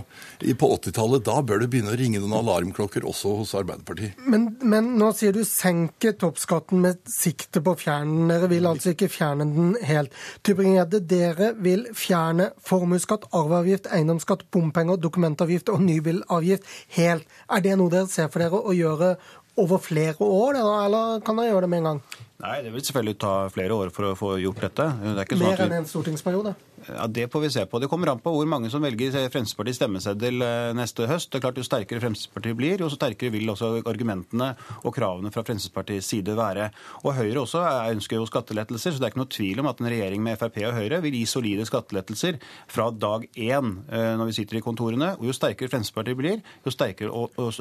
på 0.59 0.69
80-tallet. 0.77 1.25
Da 1.27 1.41
bør 1.43 1.65
det 1.65 1.71
begynne 1.73 1.95
å 1.95 1.99
ringe 1.99 2.21
noen 2.23 2.37
alarmklokker 2.39 3.07
også 3.09 3.35
hos 3.41 3.57
Arbeiderpartiet. 3.59 4.21
Men, 4.31 4.53
men 4.63 4.93
nå 5.01 5.11
sier 5.19 5.35
du 5.35 5.43
senke 5.49 6.15
toppskatten 6.19 6.83
med 6.85 7.03
sikte 7.11 7.63
på 7.65 7.75
å 7.75 7.81
fjerne 7.81 8.21
den. 8.21 8.31
Dere 8.31 8.53
vil 8.53 8.71
altså 8.71 8.95
ikke 8.95 9.11
fjerne 9.11 9.49
den 9.51 9.75
helt. 9.89 10.15
Tybring-Gjedde, 10.47 11.03
dere 11.11 11.51
vil 11.59 11.89
fjerne 11.97 12.53
formuesskatt, 12.69 13.27
arveavgift, 13.35 13.91
eiendomsskatt, 13.95 14.47
bompenger, 14.55 15.01
dokumentavgift 15.03 15.75
og 15.75 15.83
nybilavgift 15.89 16.71
helt. 16.99 17.27
Er 17.49 17.65
det 17.65 17.77
noe 17.81 17.93
dere 17.93 18.09
ser 18.13 18.29
for 18.33 18.45
dere 18.45 18.59
å 18.61 18.75
gjøre 18.77 19.15
over 19.59 19.81
flere 19.83 20.21
år, 20.21 20.59
eller 20.61 21.23
kan 21.25 21.39
dere 21.39 21.53
gjøre 21.53 21.65
det 21.67 21.71
med 21.73 21.81
en 21.83 21.89
gang? 21.89 22.01
Nei, 22.45 22.57
det 22.63 22.73
vil 22.75 22.85
selvfølgelig 22.87 23.19
ta 23.25 23.33
flere 23.51 23.75
år 23.75 23.93
for 23.95 24.11
å 24.11 24.17
få 24.19 24.35
gjort 24.43 24.67
dette. 24.69 24.89
Det 25.17 25.39
Mer 25.41 25.65
enn 25.65 25.79
en 25.81 25.89
stortingsperiode? 25.89 26.53
Ja, 26.89 27.07
Det 27.07 27.29
får 27.33 27.41
vi 27.41 27.51
se 27.51 27.67
på. 27.67 27.79
Det 27.79 27.89
kommer 27.89 28.11
an 28.13 28.21
på 28.23 28.33
hvor 28.33 28.47
mange 28.49 28.71
som 28.71 28.83
velger 28.83 29.13
Fremskrittspartiets 29.13 29.79
stemmeseddel 29.81 30.43
eh, 30.43 30.73
neste 30.77 31.07
høst. 31.09 31.31
Det 31.31 31.39
er 31.39 31.45
klart 31.47 31.61
Jo 31.61 31.67
sterkere 31.67 32.01
Fremskrittspartiet 32.03 32.57
blir, 32.57 32.81
jo 32.81 32.91
sterkere 32.93 33.33
vil 33.35 33.51
også 33.51 33.71
argumentene 33.89 34.53
og 34.83 34.95
kravene 34.97 35.33
fra 35.35 35.45
Fremskrittspartiets 35.47 36.09
side 36.09 36.37
være. 36.39 36.71
Og 37.05 37.15
Høyre 37.19 37.43
også 37.43 37.65
ønsker 37.93 38.19
jo 38.19 38.29
skattelettelser, 38.29 38.95
så 38.95 39.01
det 39.01 39.09
er 39.09 39.15
ikke 39.15 39.23
noe 39.23 39.35
tvil 39.35 39.63
om 39.63 39.71
at 39.71 39.83
en 39.83 39.91
regjering 39.91 40.25
med 40.25 40.39
Frp 40.41 40.61
og 40.69 40.79
Høyre 40.79 41.01
vil 41.05 41.19
gi 41.19 41.25
solide 41.29 41.67
skattelettelser 41.69 42.39
fra 42.71 42.89
dag 42.91 43.27
én 43.35 43.75
eh, 43.89 44.15
når 44.19 44.31
vi 44.31 44.39
sitter 44.41 44.61
i 44.61 44.65
kontorene. 44.65 45.15
Og 45.19 45.29
jo 45.31 45.37
sterkere 45.37 45.73
Fremskrittspartiet 45.73 46.19
blir, 46.19 46.41
jo 46.65 46.75
sterkere 46.75 47.13
og, 47.13 47.53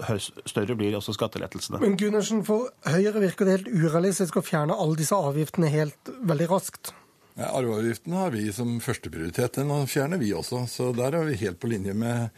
større 0.46 0.78
blir 0.78 0.96
også 0.98 1.16
skattelettelsene. 1.18 1.82
Men 1.84 1.98
Gundersen, 2.00 2.46
for 2.48 2.72
Høyre 2.88 3.22
virker 3.24 3.48
det 3.48 3.60
helt 3.60 3.74
urealistisk 3.74 4.40
å 4.40 4.46
fjerne 4.46 4.78
alle 4.78 5.00
disse 5.00 5.18
avgiftene 5.18 5.72
helt 5.74 6.16
veldig 6.28 6.50
raskt? 6.54 6.94
Ja, 7.40 7.52
arveavgiften 7.54 8.14
har 8.14 8.32
vi 8.32 8.54
som 8.54 8.80
førsteprioritet. 8.82 9.60
Den 9.60 9.88
fjerner 9.88 10.18
vi 10.18 10.32
også. 10.34 10.64
Så 10.66 10.88
der 10.98 11.14
er 11.14 11.28
vi 11.28 11.36
helt 11.38 11.60
på 11.62 11.70
linje 11.70 11.94
med 11.94 12.32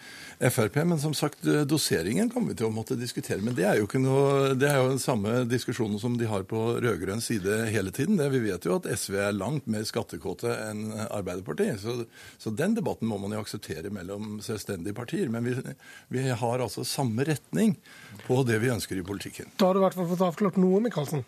Frp. 0.52 0.76
Men 0.84 1.00
som 1.00 1.14
sagt, 1.16 1.48
doseringen 1.72 2.28
kommer 2.34 2.52
vi 2.52 2.58
til 2.60 2.68
å 2.68 2.74
måtte 2.76 2.98
diskutere. 3.00 3.40
Men 3.40 3.56
det 3.56 3.64
er 3.64 3.80
jo 3.80 3.88
noe, 4.04 4.58
det 4.60 4.68
er 4.68 4.82
jo 4.82 4.90
den 4.92 5.00
samme 5.00 5.46
diskusjonen 5.48 6.04
som 6.04 6.20
de 6.20 6.28
har 6.28 6.44
på 6.52 6.66
rød-grønn 6.84 7.24
side 7.24 7.62
hele 7.72 7.96
tiden. 7.96 8.20
Det, 8.20 8.28
vi 8.36 8.44
vet 8.50 8.68
jo 8.68 8.76
at 8.76 8.92
SV 8.92 9.16
er 9.24 9.40
langt 9.40 9.72
mer 9.72 9.88
skattekåte 9.88 10.52
enn 10.66 10.92
Arbeiderpartiet. 11.08 11.80
Så, 11.80 12.02
så, 12.36 12.52
den 12.52 12.76
debatten 12.76 13.08
må 13.08 13.24
man 13.24 13.38
jo 13.38 13.40
akseptere 13.40 13.96
mellom 13.96 14.42
selvstendige 14.44 15.00
partier. 15.00 15.32
Men 15.32 15.48
vi, 15.48 15.56
vi 16.12 16.28
har 16.28 16.60
altså 16.60 16.84
samme 16.84 17.24
retning 17.24 17.78
på 18.28 18.44
det 18.44 18.60
vi 18.60 18.76
ønsker 18.76 19.00
i 19.00 19.08
politikken. 19.08 19.56
Da 19.56 19.72
har 19.72 19.80
du 19.80 19.86
i 19.86 19.88
hvert 19.88 20.02
fall 20.02 20.12
fått 20.12 20.28
avklart 20.28 20.60
noe, 20.60 20.84
Michaelsen. 20.84 21.24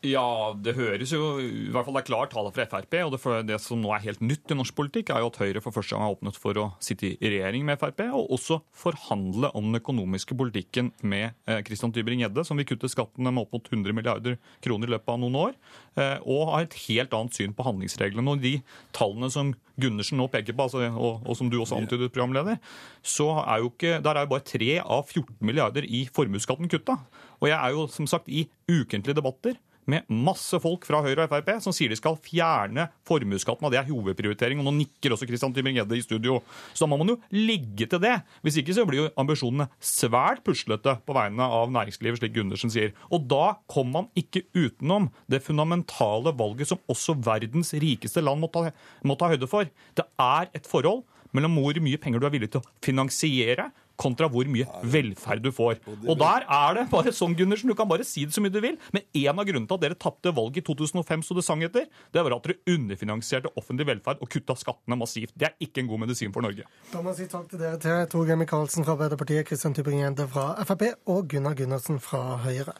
Ja, 0.00 0.54
det 0.56 0.72
høres 0.78 1.10
jo 1.12 1.34
i 1.44 1.66
hvert 1.68 1.84
fall 1.84 1.98
det 1.98 2.00
er 2.00 2.06
klart 2.08 2.30
tale 2.32 2.48
fra 2.56 2.64
Frp. 2.64 2.94
Og 3.04 3.12
det, 3.12 3.18
det, 3.50 3.58
som 3.60 3.82
nå 3.82 3.90
er 3.92 4.04
helt 4.06 4.22
nytt 4.24 4.48
i 4.48 4.56
norsk 4.56 4.72
politikk, 4.78 5.10
er 5.12 5.20
jo 5.20 5.28
at 5.28 5.36
Høyre 5.42 5.60
for 5.60 5.76
første 5.76 5.92
gang 5.92 6.06
har 6.06 6.14
åpnet 6.14 6.38
for 6.40 6.56
å 6.56 6.64
sitte 6.80 7.10
i 7.12 7.32
regjering 7.34 7.66
med 7.68 7.76
Frp, 7.82 8.00
og 8.08 8.32
også 8.38 8.62
forhandle 8.72 9.52
om 9.52 9.68
den 9.68 9.82
økonomiske 9.82 10.38
politikken 10.40 10.88
med 11.04 11.36
eh, 11.44 11.60
Christian 11.68 11.92
Tybring-Gjedde, 11.92 12.46
som 12.48 12.56
vil 12.56 12.70
kutte 12.70 12.88
skattene 12.88 13.28
med 13.28 13.44
opp 13.44 13.52
mot 13.58 13.68
100 13.68 13.98
milliarder 14.00 14.40
kroner 14.64 14.88
i 14.88 14.96
løpet 14.96 15.12
av 15.12 15.20
noen 15.20 15.38
år, 15.42 15.54
eh, 16.00 16.16
og 16.24 16.54
har 16.54 16.64
et 16.64 16.80
helt 16.86 17.20
annet 17.20 17.36
syn 17.36 17.52
på 17.56 17.68
handlingsreglene. 17.68 18.32
Og 18.32 18.40
de 18.40 18.56
tallene 18.96 19.28
som 19.36 19.52
Gundersen 19.80 20.16
nå 20.20 20.32
peker 20.32 20.56
på, 20.56 20.64
altså, 20.64 20.88
og, 20.96 21.22
og, 21.26 21.34
som 21.36 21.52
du 21.52 21.60
også 21.60 21.76
antydet, 21.76 22.08
programleder, 22.14 22.56
så 23.04 23.34
er 23.44 23.60
jo 23.60 23.74
ikke, 23.74 23.98
der 24.00 24.16
er 24.16 24.24
jo 24.24 24.32
bare 24.32 24.48
3 24.48 24.74
av 24.80 25.04
14 25.12 25.36
milliarder 25.44 25.84
i 25.84 26.06
formuesskatten 26.08 26.72
kutta. 26.72 27.02
Og 27.44 27.52
jeg 27.52 27.58
er 27.60 27.76
jo 27.76 27.90
som 27.92 28.08
sagt 28.08 28.32
i 28.32 28.48
ukentlige 28.68 29.20
debatter 29.20 29.60
med 29.90 30.06
masse 30.10 30.58
folk 30.62 30.86
fra 30.88 31.02
Høyre 31.04 31.26
og 31.26 31.32
Frp 31.32 31.50
som 31.64 31.74
sier 31.74 31.92
de 31.92 31.98
skal 31.98 32.18
fjerne 32.22 32.86
formuesskatten. 33.08 33.68
Det 33.72 33.80
er 33.80 33.88
hovedprioritering. 33.88 34.60
Og 34.62 34.68
nå 34.68 34.74
nikker 34.78 35.14
også 35.14 35.28
Christian 35.28 35.54
Tybring-Gjedde 35.56 35.98
i 35.98 36.04
studio. 36.04 36.40
Så 36.72 36.84
da 36.84 36.90
må 36.92 37.00
man 37.00 37.12
jo 37.12 37.18
ligge 37.34 37.88
til 37.90 38.02
det. 38.02 38.16
Hvis 38.44 38.60
ikke 38.62 38.76
så 38.76 38.86
blir 38.88 39.04
jo 39.04 39.10
ambisjonene 39.20 39.68
svært 39.82 40.44
puslete 40.46 40.96
på 41.06 41.16
vegne 41.16 41.46
av 41.46 41.72
næringslivet, 41.74 42.20
slik 42.20 42.36
Gundersen 42.36 42.72
sier. 42.72 42.94
Og 43.10 43.26
da 43.30 43.56
kommer 43.70 44.00
man 44.00 44.10
ikke 44.18 44.46
utenom 44.56 45.10
det 45.30 45.42
fundamentale 45.44 46.34
valget 46.38 46.70
som 46.70 46.82
også 46.90 47.18
verdens 47.26 47.74
rikeste 47.74 48.22
land 48.24 48.42
må 48.42 48.50
ta, 48.52 48.68
må 49.06 49.16
ta 49.18 49.30
høyde 49.32 49.50
for. 49.50 49.68
Det 49.96 50.06
er 50.20 50.50
et 50.56 50.68
forhold 50.68 51.04
mellom 51.36 51.58
hvor 51.60 51.78
mye 51.82 52.00
penger 52.00 52.22
du 52.22 52.26
er 52.26 52.34
villig 52.34 52.50
til 52.54 52.62
å 52.62 52.70
finansiere 52.84 53.70
kontra 54.00 54.28
hvor 54.32 54.48
mye 54.50 54.66
velferd 54.94 55.44
du 55.44 55.50
får. 55.54 55.80
Og 56.06 56.16
der 56.20 56.46
er 56.46 56.78
det 56.78 56.86
bare 56.92 57.12
sånn, 57.14 57.36
Gundersen, 57.38 57.70
du 57.70 57.76
kan 57.78 57.88
bare 57.90 58.06
si 58.06 58.24
det 58.26 58.36
så 58.36 58.42
mye 58.44 58.54
du 58.54 58.60
vil, 58.64 58.78
men 58.96 59.04
en 59.22 59.42
av 59.42 59.46
grunnene 59.48 59.68
til 59.70 59.78
at 59.78 59.84
dere 59.84 59.98
tapte 60.00 60.32
valget 60.36 60.62
i 60.62 60.66
2005, 60.70 61.26
så 61.26 61.36
det 61.38 61.46
sang 61.46 61.64
etter, 61.66 61.88
det 62.14 62.24
var 62.24 62.36
at 62.36 62.48
dere 62.48 62.76
underfinansierte 62.76 63.52
offentlig 63.60 63.88
velferd 63.90 64.22
og 64.24 64.32
kutta 64.32 64.56
skattene 64.58 64.98
massivt. 65.00 65.34
Det 65.36 65.50
er 65.50 65.68
ikke 65.68 65.84
en 65.84 65.92
god 65.92 66.04
medisin 66.06 66.34
for 66.34 66.46
Norge. 66.46 66.66
Da 66.92 67.04
må 67.04 67.14
jeg 67.14 67.24
si 67.24 67.30
takk 67.32 67.48
til 67.52 67.62
dere 67.62 67.80
til 67.82 68.02
Torgeir 68.12 68.40
Micaelsen 68.40 68.86
fra 68.86 68.96
Arbeiderpartiet, 68.96 69.46
Kristian 69.48 69.76
Tybring-Gjedde 69.76 70.28
fra 70.32 70.50
Frp 70.64 70.88
og 71.10 71.30
Gunnar 71.30 71.56
Gundersen 71.58 72.00
fra 72.02 72.40
Høyre. 72.44 72.76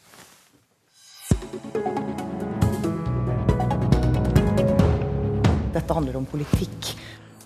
Dette 5.70 5.94
handler 5.94 6.18
om 6.18 6.26
politikk. 6.26 6.94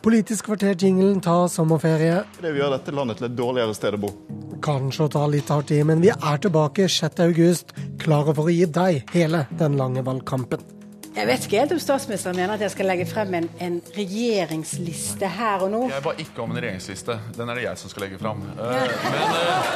Politisk 0.05 0.45
kvarter-jinglen 0.51 1.21
tar 1.25 1.47
sommerferie. 1.49 2.19
Det 2.37 2.51
vil 2.51 2.61
gjøre 2.61 2.77
dette 2.77 2.93
landet 2.93 3.17
til 3.17 3.25
et 3.31 3.37
dårligere 3.39 3.73
sted 3.73 3.95
å 3.97 4.01
bo. 4.03 4.11
Kanskje 4.65 5.07
å 5.07 5.13
ta 5.15 5.23
litt 5.33 5.49
hardt 5.49 5.71
i, 5.73 5.79
men 5.81 6.03
vi 6.05 6.11
er 6.13 6.43
tilbake 6.45 6.91
6.8, 6.93 7.73
klare 8.03 8.35
for 8.37 8.51
å 8.51 8.53
gi 8.53 8.67
deg 8.69 9.15
hele 9.15 9.47
den 9.57 9.79
lange 9.81 10.05
valgkampen. 10.05 10.61
Jeg 11.15 11.25
vet 11.31 11.47
ikke 11.47 11.63
helt 11.63 11.73
om 11.73 11.81
statsministeren 11.81 12.37
mener 12.37 12.59
at 12.59 12.67
jeg 12.67 12.75
skal 12.75 12.91
legge 12.91 13.07
frem 13.09 13.33
en, 13.39 13.49
en 13.65 13.81
regjeringsliste 13.97 15.33
her 15.39 15.65
og 15.65 15.73
nå. 15.73 15.81
Jeg 15.95 16.05
ba 16.05 16.13
ikke 16.27 16.45
om 16.45 16.53
en 16.53 16.61
regjeringsliste. 16.61 17.17
Den 17.39 17.49
er 17.49 17.63
det 17.63 17.65
jeg 17.65 17.81
som 17.81 17.95
skal 17.95 18.05
legge 18.05 18.21
frem. 18.21 18.45
Uh, 18.61 18.77
men 19.09 19.25
uh... 19.41 19.73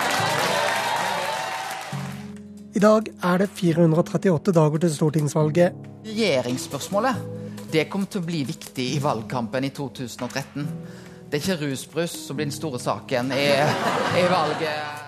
I 2.77 2.85
dag 2.85 3.09
er 3.33 3.47
det 3.47 3.49
438 3.57 4.57
dager 4.61 4.85
til 4.85 4.97
stortingsvalget. 4.99 5.85
Regjeringsspørsmålet 6.05 7.38
det 7.73 7.89
kommer 7.93 8.09
til 8.09 8.23
å 8.23 8.29
bli 8.29 8.45
viktig 8.49 8.87
i 8.95 9.03
valgkampen 9.03 9.67
i 9.67 9.73
2013. 9.77 10.69
Det 11.29 11.37
er 11.37 11.43
ikke 11.43 11.67
rusbrus 11.67 12.15
som 12.27 12.39
blir 12.39 12.49
den 12.49 12.57
store 12.57 12.81
saken 12.81 13.35
i, 13.37 13.51
i 14.17 14.25
valget. 14.33 15.08